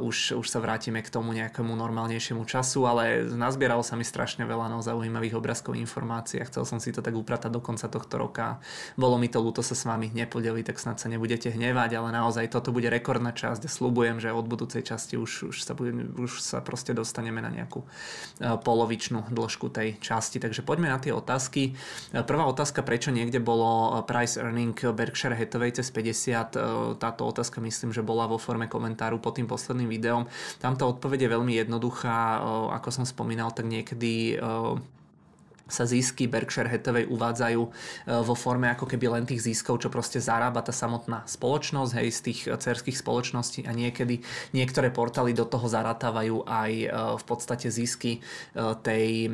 [0.02, 4.68] už, už sa vrátime k tomu nejakému normálnejšiemu času, ale nazbieralo sa mi strašne veľa
[4.68, 8.60] no, zaujímavých obrázkov informácií a chcel som si to tak upratať do konca tohto roka.
[9.00, 12.52] Bolo mi to ľúto sa s vami nepodeliť, tak snad sa nebudete hnevať, ale naozaj
[12.52, 16.44] toto bude rekordná časť a slúbujem, že od budúcej časti už, už, sa, bude, už
[16.44, 17.88] sa proste dostaneme na nejakú e,
[18.60, 20.42] polovičnú dĺžku tej časti.
[20.42, 21.78] Takže poďme na tie otázky.
[22.12, 27.00] E, prvá otázka, prečo niekde bolo e, price earning Berkshire Hathaway cez 50?
[27.00, 30.26] Táto otázka myslím, že bola vo forme komentáru pod tým posledným videom.
[30.58, 32.42] Tam tá odpoveď je veľmi jednoduchá.
[32.74, 34.40] Ako som spomínal, tak niekedy
[35.70, 37.70] sa zisky Berkshire Hathaway uvádzajú e,
[38.26, 42.20] vo forme ako keby len tých ziskov, čo proste zarába tá samotná spoločnosť, hej, z
[42.26, 48.20] tých cerských spoločností a niekedy niektoré portály do toho zaratávajú aj e, v podstate zisky
[48.20, 48.20] e,
[48.82, 49.30] tej,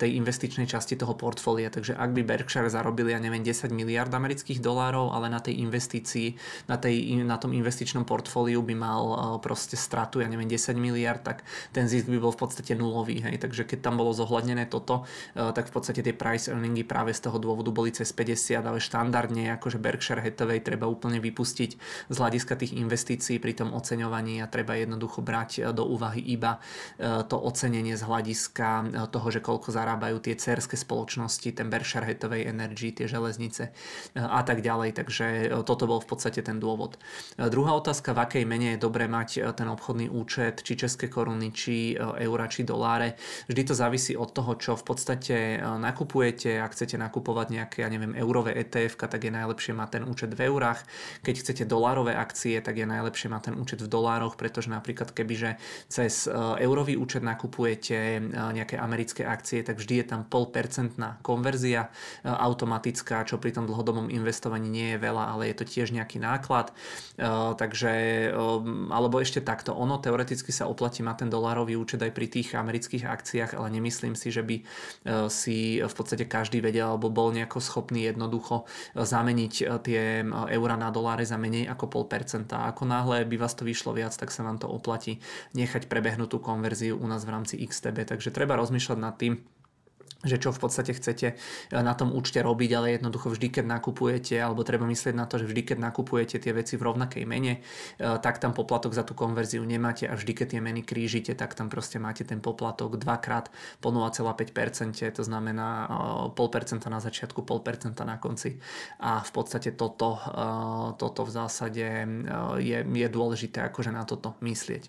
[0.00, 1.68] tej investičnej časti toho portfólia.
[1.68, 6.34] Takže ak by Berkshire zarobili, ja neviem, 10 miliard amerických dolárov, ale na tej investícii,
[6.66, 9.04] na, tej, na tom investičnom portfóliu by mal
[9.44, 11.44] proste stratu, ja neviem, 10 miliard, tak
[11.76, 13.20] ten zisk by bol v podstate nulový.
[13.20, 13.44] Hej.
[13.44, 17.42] Takže keď tam bolo zohľadnené toto, tak v podstate tie price earningy práve z toho
[17.42, 21.70] dôvodu boli cez 50, ale štandardne akože Berkshire Hathaway treba úplne vypustiť
[22.08, 26.62] z hľadiska tých investícií pri tom oceňovaní a treba jednoducho brať do úvahy iba
[27.26, 28.68] to ocenenie z hľadiska
[29.10, 33.74] toho, že koľko zarábajú tie cerské spoločnosti, ten Berkshire Hathaway Energy, tie železnice
[34.14, 34.94] a tak ďalej.
[34.96, 35.26] Takže
[35.66, 36.96] toto bol v podstate ten dôvod.
[37.36, 41.96] Druhá otázka, v akej mene je dobré mať ten obchodný účet, či české koruny, či
[41.98, 43.18] eura, či doláre.
[43.50, 46.60] Vždy to závisí od toho, čo v podstate nakupujete.
[46.60, 50.50] Ak chcete nakupovať nejaké, ja neviem, eurové ETF, tak je najlepšie mať ten účet v
[50.50, 50.82] eurách.
[51.22, 55.56] Keď chcete dolárové akcie, tak je najlepšie mať ten účet v dolároch, pretože napríklad kebyže
[55.86, 56.26] cez
[56.60, 58.20] eurový účet nakupujete
[58.52, 61.88] nejaké americké akcie, tak vždy je tam polpercentná konverzia
[62.24, 66.74] automatická, čo pri tom dlhodobom investovaní nie je veľa, ale je to tiež nejaký náklad.
[67.56, 67.94] Takže,
[68.90, 73.06] alebo ešte takto, ono teoreticky sa oplatí mať ten dolárový účet aj pri tých amerických
[73.06, 74.56] akciách, ale nemyslím si, že by
[75.30, 75.45] si
[75.82, 79.54] v podstate každý vedel alebo bol nejako schopný jednoducho zameniť
[79.86, 82.66] tie eura na doláre za menej ako pol percenta.
[82.66, 85.22] Ako náhle by vás to vyšlo viac, tak sa vám to oplatí
[85.54, 88.06] nechať prebehnutú konverziu u nás v rámci XTB.
[88.06, 89.38] Takže treba rozmýšľať nad tým,
[90.26, 91.36] že čo v podstate chcete eh,
[91.70, 95.46] na tom účte robiť, ale jednoducho vždy, keď nakupujete, alebo treba myslieť na to, že
[95.46, 99.62] vždy, keď nakupujete tie veci v rovnakej mene, eh, tak tam poplatok za tú konverziu
[99.62, 103.94] nemáte a vždy, keď tie meny krížite, tak tam proste máte ten poplatok dvakrát po
[103.94, 105.88] 0,5%, to znamená eh,
[106.34, 108.58] pol percenta na začiatku, pol percenta na konci.
[108.98, 110.18] A v podstate toto,
[110.96, 111.84] toto v zásade
[112.62, 114.88] je, je dôležité akože na toto myslieť.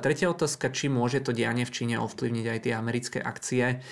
[0.00, 3.84] Tretia otázka, či môže to dianie v Číne ovplyvniť aj tie americké akcie.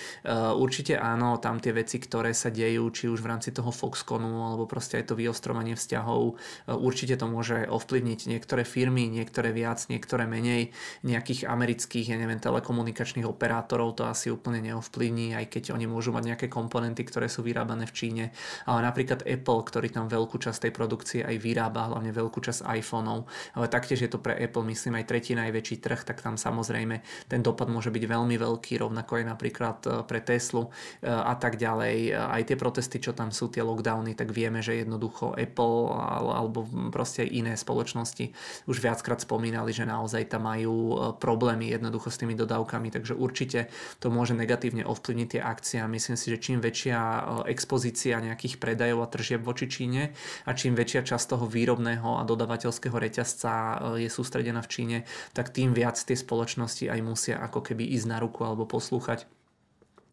[0.54, 4.68] Určite áno, tam tie veci, ktoré sa dejú, či už v rámci toho Foxconu, alebo
[4.68, 6.34] proste aj to vyostrovanie vzťahov, e,
[6.72, 10.72] určite to môže ovplyvniť niektoré firmy, niektoré viac, niektoré menej,
[11.02, 16.34] nejakých amerických, ja neviem, telekomunikačných operátorov to asi úplne neovplyvní, aj keď oni môžu mať
[16.34, 18.24] nejaké komponenty, ktoré sú vyrábané v Číne.
[18.68, 23.26] Ale napríklad Apple, ktorý tam veľkú časť tej produkcie aj vyrába, hlavne veľkú časť iPhoneov,
[23.58, 27.40] ale taktiež je to pre Apple, myslím, aj tretí najväčší trh, tak tam samozrejme ten
[27.40, 30.72] dopad môže byť veľmi veľký, rovnako aj napríklad e, pre Teslu,
[31.02, 32.14] E, a tak ďalej.
[32.14, 35.94] Aj tie protesty, čo tam sú, tie lockdowny, tak vieme, že jednoducho Apple
[36.32, 38.30] alebo proste iné spoločnosti
[38.66, 43.70] už viackrát spomínali, že naozaj tam majú e, problémy jednoducho s tými dodávkami, takže určite
[43.98, 47.20] to môže negatívne ovplyvniť tie akcie a myslím si, že čím väčšia e,
[47.54, 50.14] expozícia nejakých predajov a tržieb voči Číne
[50.46, 53.52] a čím väčšia časť toho výrobného a dodavateľského reťazca
[53.98, 54.98] je sústredená v Číne,
[55.34, 59.26] tak tým viac tie spoločnosti aj musia ako keby ísť na ruku alebo poslúchať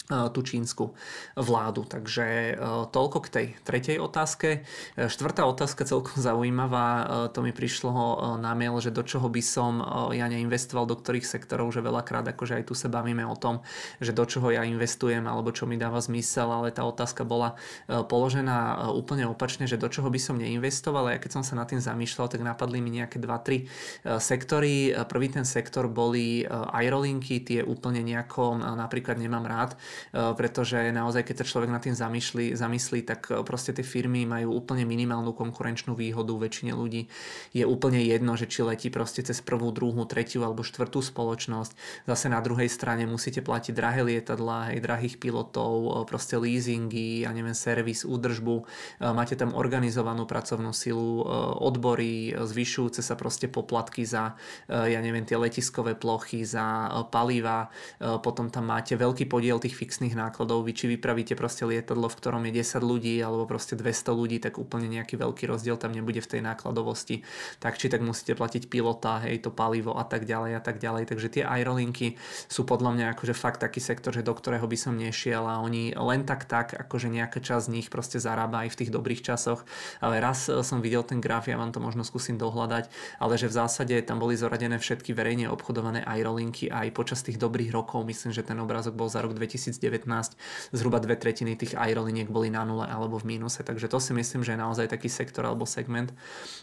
[0.10, 0.98] tú čínsku
[1.38, 1.86] vládu.
[1.86, 2.58] Takže
[2.90, 4.66] toľko k tej tretej otázke.
[4.98, 6.88] E, štvrtá otázka celkom zaujímavá.
[6.90, 9.80] E, to mi prišlo na mail, že do čoho by som
[10.10, 13.62] ja neinvestoval, do ktorých sektorov, že veľakrát akože aj tu sa bavíme o tom,
[14.02, 17.54] že do čoho ja investujem alebo čo mi dáva zmysel, ale tá otázka bola
[17.86, 21.06] e, položená úplne opačne, že do čoho by som neinvestoval.
[21.06, 24.90] A ja keď som sa nad tým zamýšľal, tak napadli mi nejaké 2-3 sektory.
[25.06, 29.72] Prvý ten sektor boli aerolinky, tie úplne nejako napríklad nemám rád
[30.12, 34.56] pretože naozaj, keď sa človek nad tým zamýšli, zamyslí, tak eh, proste tie firmy majú
[34.56, 36.32] úplne minimálnu konkurenčnú výhodu.
[36.36, 37.10] Väčšine ľudí
[37.56, 42.06] je úplne jedno, že či letí proste cez prvú, druhú, tretiu alebo štvrtú spoločnosť.
[42.06, 47.32] Zase na druhej strane musíte platiť drahé lietadlá, aj drahých pilotov, eh, proste leasingy, ja
[47.34, 48.66] neviem, servis, údržbu.
[49.00, 51.22] Máte tam organizovanú pracovnú silu,
[51.60, 54.36] odbory, zvyšujúce sa proste poplatky za,
[54.68, 57.70] ja neviem, tie letiskové plochy, za paliva.
[58.00, 60.70] Potom tam máte veľký podiel tých fixných nákladov.
[60.70, 64.62] Vy či vypravíte proste lietadlo, v ktorom je 10 ľudí alebo proste 200 ľudí, tak
[64.62, 67.26] úplne nejaký veľký rozdiel tam nebude v tej nákladovosti.
[67.58, 71.10] Tak či tak musíte platiť pilota, hej, to palivo a tak ďalej a tak ďalej.
[71.10, 74.94] Takže tie aerolinky sú podľa mňa akože fakt taký sektor, že do ktorého by som
[74.94, 78.86] nešiel a oni len tak tak, akože nejaká časť z nich proste zarába aj v
[78.86, 79.66] tých dobrých časoch.
[80.06, 83.50] Ale raz e, som videl ten graf, ja vám to možno skúsim dohľadať, ale že
[83.50, 88.06] v zásade tam boli zoradené všetky verejne obchodované aerolinky aj počas tých dobrých rokov.
[88.06, 92.52] Myslím, že ten obrázok bol za rok 2000 2019 zhruba dve tretiny tých aeroliniek boli
[92.52, 93.64] na nule alebo v mínuse.
[93.64, 96.12] Takže to si myslím, že je naozaj taký sektor alebo segment,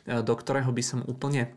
[0.04, 1.56] e, do ktorého by som úplne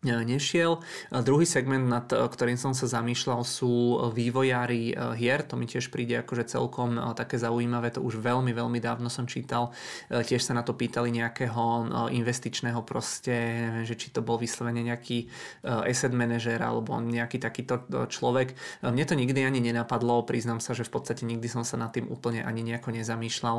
[0.00, 0.80] E, nešiel.
[1.12, 5.44] Druhý segment, nad e, ktorým som sa zamýšľal, sú vývojári e, hier.
[5.44, 7.92] To mi tiež príde akože celkom také zaujímavé.
[7.92, 9.76] To už veľmi, veľmi dávno som čítal.
[10.08, 15.28] Tiež sa na to pýtali nejakého investičného proste, neviem, že či to bol vyslovene nejaký
[15.64, 18.56] asset manager alebo nejaký takýto človek.
[18.80, 20.24] Mne to nikdy ani nenapadlo.
[20.24, 23.56] Priznám sa, že v podstate nikdy som sa nad tým úplne ani nejako nezamýšľal,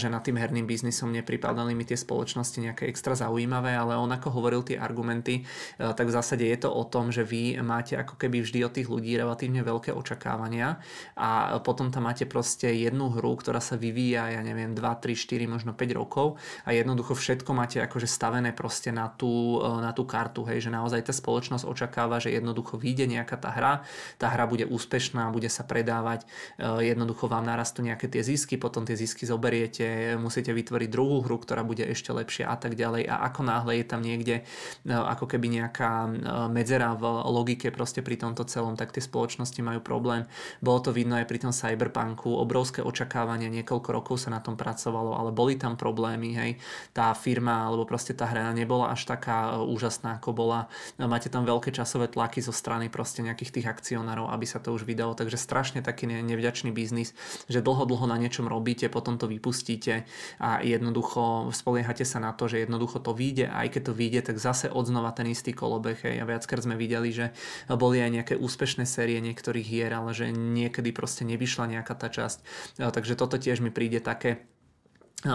[0.00, 4.32] že nad tým herným biznisom nepripadali mi tie spoločnosti nejaké extra zaujímavé, ale on ako
[4.32, 5.44] hovoril tie argumenty,
[5.78, 8.88] tak v zásade je to o tom, že vy máte ako keby vždy od tých
[8.88, 10.78] ľudí relatívne veľké očakávania
[11.18, 15.46] a potom tam máte proste jednu hru, ktorá sa vyvíja, ja neviem, 2, 3, 4,
[15.50, 20.46] možno 5 rokov a jednoducho všetko máte akože stavené proste na tú, na tú kartu,
[20.46, 23.86] hej, že naozaj tá spoločnosť očakáva, že jednoducho vyjde nejaká tá hra,
[24.20, 26.24] tá hra bude úspešná, bude sa predávať,
[26.60, 31.62] jednoducho vám narastú nejaké tie zisky, potom tie zisky zoberiete, musíte vytvoriť druhú hru, ktorá
[31.62, 33.08] bude ešte lepšia a tak ďalej.
[33.08, 34.44] A ako náhle je tam niekde
[34.86, 36.08] ako keby nejaká
[36.52, 40.28] medzera v logike proste pri tomto celom, tak tie spoločnosti majú problém.
[40.60, 45.16] Bolo to vidno aj pri tom cyberpunku, obrovské očakávania, niekoľko rokov sa na tom pracovalo,
[45.16, 46.50] ale boli tam problémy, hej.
[46.92, 50.68] Tá firma alebo proste tá hra nebola až taká e, úžasná, ako bola.
[51.00, 54.84] Máte tam veľké časové tlaky zo strany proste nejakých tých akcionárov, aby sa to už
[54.84, 57.12] vydalo, takže strašne taký nevďačný biznis,
[57.46, 60.08] že dlho, dlho na niečom robíte, potom to vypustíte
[60.40, 64.20] a jednoducho spoliehate sa na to, že jednoducho to vyjde a aj keď to vyjde,
[64.32, 66.00] tak zase odznova ten istý kolobeh.
[66.00, 66.22] Hej.
[66.22, 67.36] A viackrát sme videli, že
[67.68, 72.42] boli aj nejaké úspešné série niektorých hier, ale že niekedy proste nevyšla nejaká tá časť.
[72.80, 74.48] Takže toto tiež mi príde také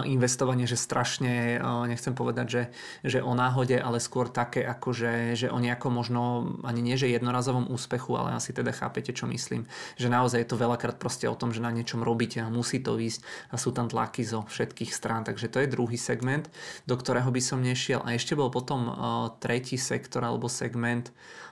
[0.08, 1.60] investovanie, že strašne,
[1.92, 2.64] nechcem povedať, že,
[3.04, 7.68] že o náhode, ale skôr také, ako že, o nejakom možno, ani nie že jednorazovom
[7.68, 9.68] úspechu, ale asi teda chápete, čo myslím.
[10.00, 12.96] Že naozaj je to veľakrát proste o tom, že na niečom robíte a musí to
[12.96, 15.28] ísť a sú tam tlaky zo všetkých strán.
[15.28, 16.48] Takže to je druhý segment,
[16.88, 18.00] do ktorého by som nešiel.
[18.08, 18.88] A ešte bol potom
[19.44, 21.12] tretí sektor alebo segment,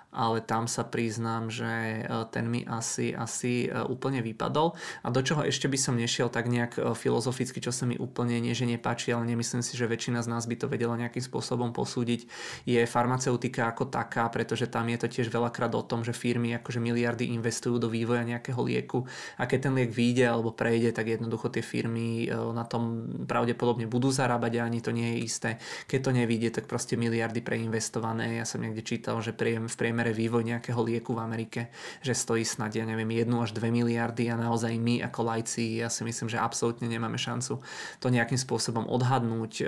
[0.10, 2.02] ale tam sa priznám, že e,
[2.34, 4.74] ten mi asi, asi e, úplne vypadol.
[5.06, 8.42] A do čoho ešte by som nešiel tak nejak e, filozoficky, čo sa mi úplne
[8.42, 11.70] nie, že nepáči, ale nemyslím si, že väčšina z nás by to vedela nejakým spôsobom
[11.70, 12.26] posúdiť,
[12.66, 16.82] je farmaceutika ako taká, pretože tam je to tiež veľakrát o tom, že firmy akože
[16.82, 19.06] miliardy investujú do vývoja nejakého lieku
[19.38, 24.10] a keď ten liek vyjde alebo prejde, tak jednoducho tie firmy na tom pravdepodobne budú
[24.10, 25.50] zarábať a ani to nie je isté.
[25.86, 28.42] Keď to nevyjde, tak proste miliardy preinvestované.
[28.42, 31.62] Ja som niekde čítal, že v priemere priemere vývoj nejakého lieku v Amerike,
[32.00, 35.92] že stojí snad, ja neviem, 1 až 2 miliardy a naozaj my ako lajci, ja
[35.92, 37.60] si myslím, že absolútne nemáme šancu
[38.00, 39.64] to nejakým spôsobom odhadnúť, e,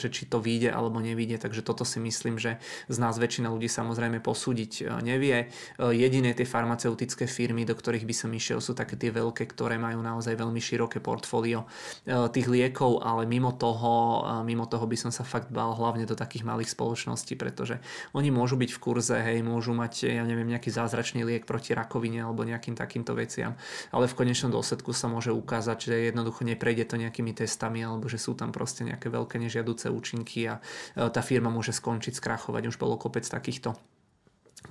[0.00, 2.56] že či to vyjde alebo nevyjde, takže toto si myslím, že
[2.88, 5.36] z nás väčšina ľudí samozrejme posúdiť e, nevie.
[5.36, 5.46] E,
[5.92, 10.00] jediné tie farmaceutické firmy, do ktorých by som išiel, sú také tie veľké, ktoré majú
[10.00, 11.68] naozaj veľmi široké portfólio
[12.06, 16.46] tých liekov, ale mimo toho, mimo toho by som sa fakt bal hlavne do takých
[16.46, 17.82] malých spoločností, pretože
[18.16, 22.22] oni môžu byť v kurze, hej, môžu mať, ja neviem, nejaký zázračný liek proti rakovine
[22.22, 23.58] alebo nejakým takýmto veciam.
[23.90, 28.22] Ale v konečnom dôsledku sa môže ukázať, že jednoducho neprejde to nejakými testami alebo že
[28.22, 30.62] sú tam proste nejaké veľké nežiaduce účinky a
[30.94, 32.70] e, tá firma môže skončiť, skrachovať.
[32.70, 33.74] Už bolo kopec takýchto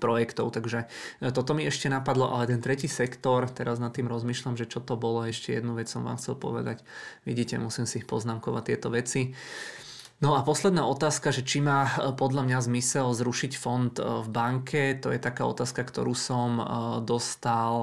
[0.01, 0.89] projektov, takže
[1.21, 4.81] e, toto mi ešte napadlo, ale ten tretí sektor, teraz nad tým rozmýšľam, že čo
[4.81, 6.81] to bolo, ešte jednu vec som vám chcel povedať.
[7.27, 9.35] Vidíte, musím si poznámkovať tieto veci.
[10.23, 14.29] No a posledná otázka, že či má e, podľa mňa zmysel zrušiť fond e, v
[14.31, 16.63] banke, to je taká otázka, ktorú som e,
[17.03, 17.75] dostal,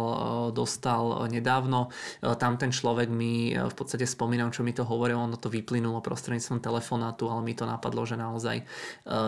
[0.56, 1.92] dostal nedávno.
[2.40, 6.64] Tam ten človek mi v podstate spomínam, čo mi to hovoril, ono to vyplynulo prostredníctvom
[6.64, 8.62] telefonátu, ale mi to napadlo, že naozaj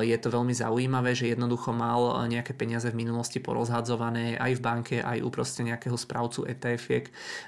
[0.03, 4.97] je to veľmi zaujímavé, že jednoducho mal nejaké peniaze v minulosti porozhadzované aj v banke,
[5.03, 5.31] aj u
[5.67, 6.87] nejakého správcu etf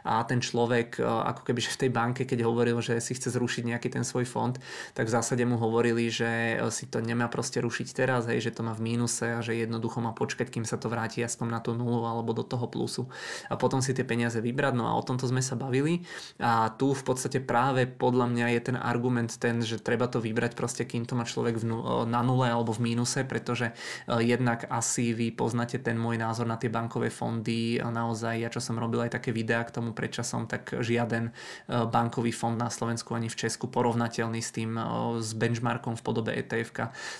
[0.02, 3.88] a ten človek ako keby v tej banke, keď hovoril, že si chce zrušiť nejaký
[3.92, 4.56] ten svoj fond,
[4.96, 8.42] tak v zásade mu mu hovorili, že eh, si to nemá proste rušiť teraz, hej,
[8.42, 11.46] že to má v mínuse a že jednoducho má počkať, kým sa to vráti aspoň
[11.46, 13.06] na tú nulu alebo do toho plusu
[13.46, 14.74] a potom si tie peniaze vybrať.
[14.74, 16.02] No a o tomto sme sa bavili
[16.42, 20.58] a tu v podstate práve podľa mňa je ten argument ten, že treba to vybrať
[20.58, 24.66] proste, kým to má človek v, eh, na nule alebo v mínuse, pretože eh, jednak
[24.66, 27.78] asi vy poznáte ten môj názor na tie bankové fondy.
[27.78, 31.30] Naozaj, ja čo som robil aj také videá k tomu predčasom, tak žiaden
[31.68, 34.74] bankový fond na Slovensku ani v Česku porovnateľný s tým
[35.20, 36.72] s benchmarkom v podobe etf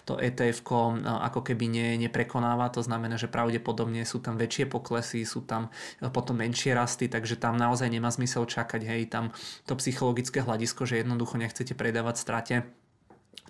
[0.08, 0.64] to etf
[1.04, 5.68] ako keby ne, neprekonáva, to znamená, že pravdepodobne sú tam väčšie poklesy, sú tam
[6.00, 9.30] e, potom menšie rasty, takže tam naozaj nemá zmysel čakať, hej, tam
[9.68, 12.56] to psychologické hľadisko, že jednoducho nechcete predávať strate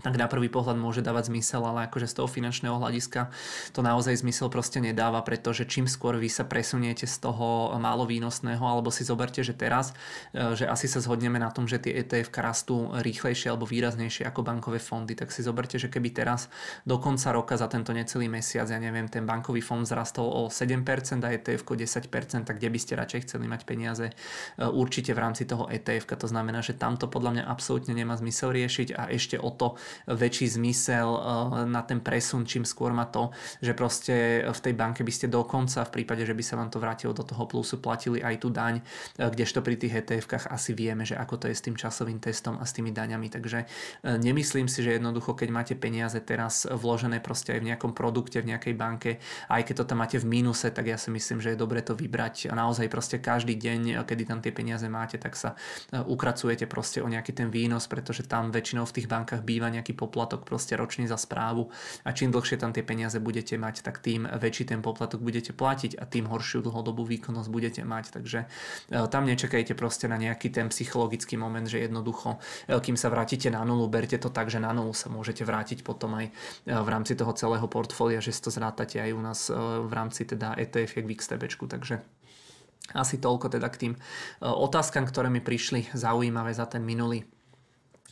[0.03, 3.31] tak na prvý pohľad môže dávať zmysel, ale akože z toho finančného hľadiska
[3.71, 8.61] to naozaj zmysel proste nedáva, pretože čím skôr vy sa presuniete z toho málo výnosného,
[8.61, 9.95] alebo si zoberte, že teraz,
[10.35, 14.43] e, že asi sa zhodneme na tom, že tie ETF rastú rýchlejšie alebo výraznejšie ako
[14.43, 16.51] bankové fondy, tak si zoberte, že keby teraz
[16.83, 21.23] do konca roka za tento necelý mesiac, ja neviem, ten bankový fond zrastol o 7%
[21.23, 24.11] a ETF 10%, tak kde by ste radšej chceli mať peniaze?
[24.11, 24.15] E,
[24.67, 28.99] určite v rámci toho ETF, to znamená, že tamto podľa mňa absolútne nemá zmysel riešiť
[28.99, 29.74] a ešte o to
[30.07, 31.09] väčší zmysel
[31.67, 33.31] na ten presun, čím skôr má to,
[33.61, 36.83] že proste v tej banke by ste dokonca v prípade, že by sa vám to
[36.83, 38.81] vrátilo do toho plusu, platili aj tú daň,
[39.17, 42.65] kdežto pri tých ETF-kách asi vieme, že ako to je s tým časovým testom a
[42.65, 43.29] s tými daňami.
[43.31, 43.65] Takže
[44.05, 48.55] nemyslím si, že jednoducho, keď máte peniaze teraz vložené proste aj v nejakom produkte, v
[48.55, 49.11] nejakej banke,
[49.49, 51.97] aj keď to tam máte v mínuse, tak ja si myslím, že je dobre to
[51.97, 55.57] vybrať a naozaj proste každý deň, kedy tam tie peniaze máte, tak sa
[55.93, 60.45] ukracujete proste o nejaký ten výnos, pretože tam väčšinou v tých bankách býva nejaký poplatok
[60.49, 61.71] proste ročný za správu
[62.05, 65.97] a čím dlhšie tam tie peniaze budete mať, tak tým väčší ten poplatok budete platiť
[66.01, 68.05] a tým horšiu dlhodobú výkonnosť budete mať.
[68.15, 68.47] Takže e,
[69.09, 73.65] tam nečakajte proste na nejaký ten psychologický moment, že jednoducho, e, kým sa vrátite na
[73.65, 76.33] nulu, berte to tak, že na nulu sa môžete vrátiť potom aj e,
[76.71, 79.41] v rámci toho celého portfólia, že si to zrátate aj u nás
[79.85, 81.43] v rámci teda ETF k XTB.
[81.65, 81.97] Takže
[82.93, 83.93] asi toľko teda k tým
[84.45, 87.25] otázkam, ktoré mi prišli zaujímavé za ten minulý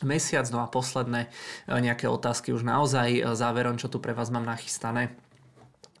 [0.01, 0.49] mesiac.
[0.49, 1.29] No a posledné
[1.69, 5.13] nejaké otázky už naozaj záverom, čo tu pre vás mám nachystané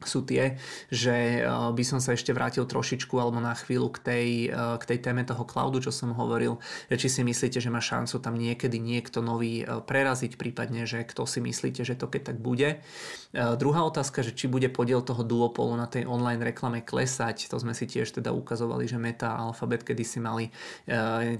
[0.05, 0.57] sú tie,
[0.91, 4.83] že eh, by som sa ešte vrátil trošičku alebo na chvíľu k tej, eh, k
[4.83, 6.59] tej téme toho cloudu, čo som hovoril,
[6.91, 11.03] že či si myslíte, že má šancu tam niekedy niekto nový eh, preraziť, prípadne, že
[11.03, 12.79] kto si myslíte, že to keď tak bude.
[13.33, 17.73] Druhá otázka, že či bude podiel toho duopolu na tej online reklame klesať, to sme
[17.73, 20.53] si tiež teda ukazovali, že Meta a Alphabet kedy si mali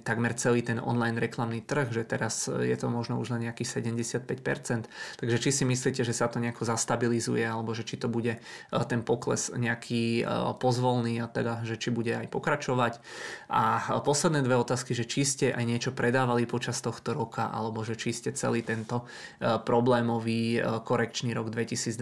[0.02, 4.90] takmer celý ten online reklamný trh, že teraz je to možno už len nejakých 75%.
[5.22, 8.42] Takže či si myslíte, že sa to nejako zastabilizuje alebo že či to bude
[8.90, 10.26] ten pokles nejaký
[10.58, 13.00] pozvolný a teda, že či bude aj pokračovať.
[13.54, 17.94] A posledné dve otázky, že či ste aj niečo predávali počas tohto roka alebo že
[17.94, 19.06] či ste celý tento
[19.42, 22.02] problémový korekčný rok 2022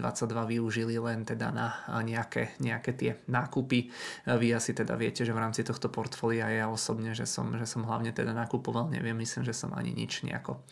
[0.57, 1.67] využili len teda na
[2.01, 3.91] nejaké, nejaké tie nákupy.
[4.25, 7.83] Vy asi teda viete, že v rámci tohto portfólia ja osobne, že som, že som
[7.83, 10.63] hlavne teda nakupoval, neviem, myslím, že som ani nič nejako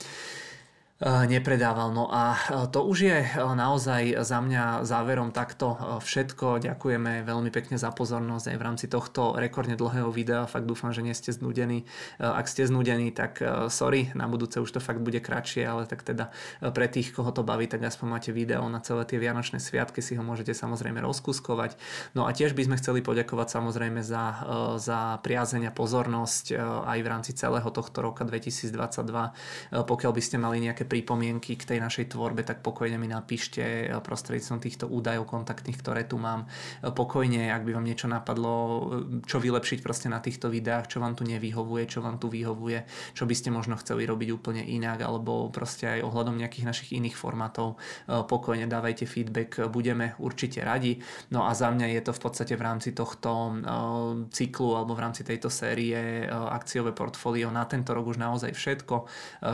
[0.99, 1.95] nepredával.
[1.95, 6.59] No a eh, to už je eh, naozaj za mňa záverom takto všetko.
[6.59, 10.43] Ďakujeme veľmi pekne za pozornosť aj v rámci tohto rekordne dlhého videa.
[10.43, 11.87] Fakt dúfam, že nie ste znudení.
[12.19, 13.39] Ak ste znudení, tak
[13.71, 16.33] sorry, na budúce už to fakt bude kratšie, ale tak teda
[16.73, 20.17] pre tých, koho to baví, tak aspoň máte video na celé tie Vianočné sviatky, si
[20.17, 21.79] ho môžete samozrejme rozkuskovať.
[22.17, 24.25] No a tiež by sme chceli poďakovať samozrejme za,
[24.81, 26.45] za priazeň a pozornosť
[26.89, 28.73] aj v rámci celého tohto roka 2022.
[29.85, 33.93] Pokiaľ by ste mali nejaké pripomienky k tej našej tvorbe, tak pokojne mi napíšte eh,
[33.93, 36.49] prostredníctvom týchto údajov kontaktných, ktoré tu mám.
[36.81, 38.81] Eh, pokojne, ak by vám niečo napadlo, eh,
[39.29, 43.29] čo vylepšiť proste na týchto videách, čo vám tu nevyhovuje, čo vám tu vyhovuje, čo
[43.29, 47.77] by ste možno chceli robiť úplne inak, alebo proste aj ohľadom nejakých našich iných formátov,
[48.07, 50.97] pokojne dávajte feedback, budeme určite radi.
[51.29, 53.59] No a za mňa je to v podstate v rámci tohto
[54.31, 58.95] cyklu alebo v rámci tejto série akciové portfólio na tento rok už naozaj všetko.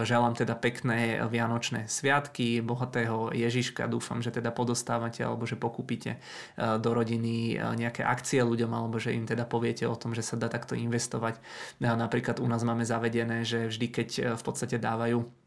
[0.05, 3.85] Želám teda pekné Vianočné sviatky, bohatého Ježiška.
[3.85, 6.19] Dúfam, že teda podostávate alebo že pokúpite e,
[6.79, 10.35] do rodiny e, nejaké akcie ľuďom alebo že im teda poviete o tom, že sa
[10.35, 11.37] dá takto investovať.
[11.79, 15.44] Napríklad u nás máme zavedené, že vždy keď e, v podstate dávajú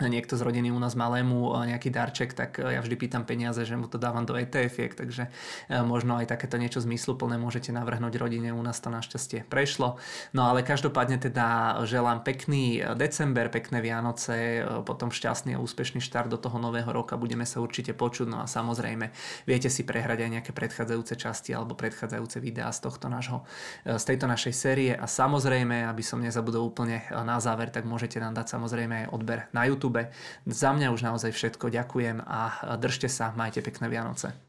[0.00, 3.64] niekto z rodiny u nás malému e, nejaký darček, tak e, ja vždy pýtam peniaze,
[3.64, 5.32] že mu to dávam do etf takže
[5.68, 9.96] e, možno aj takéto niečo zmysluplné môžete navrhnúť rodine, u nás to našťastie prešlo.
[10.36, 16.36] No ale každopádne teda želám pekný december, pekné Vianoce, potom šťastný a úspešný štart do
[16.36, 19.08] toho nového roka, budeme sa určite počuť, no a samozrejme
[19.48, 23.48] viete si prehrať aj nejaké predchádzajúce časti alebo predchádzajúce videá z tohto nášho,
[23.86, 24.92] z tejto našej série.
[24.92, 29.48] A samozrejme, aby som nezabudol úplne na záver, tak môžete nám dať samozrejme aj odber
[29.54, 30.10] na YouTube YouTube.
[30.46, 31.70] Za mňa už naozaj všetko.
[31.70, 33.30] Ďakujem a držte sa.
[33.38, 34.45] Majte pekné Vianoce.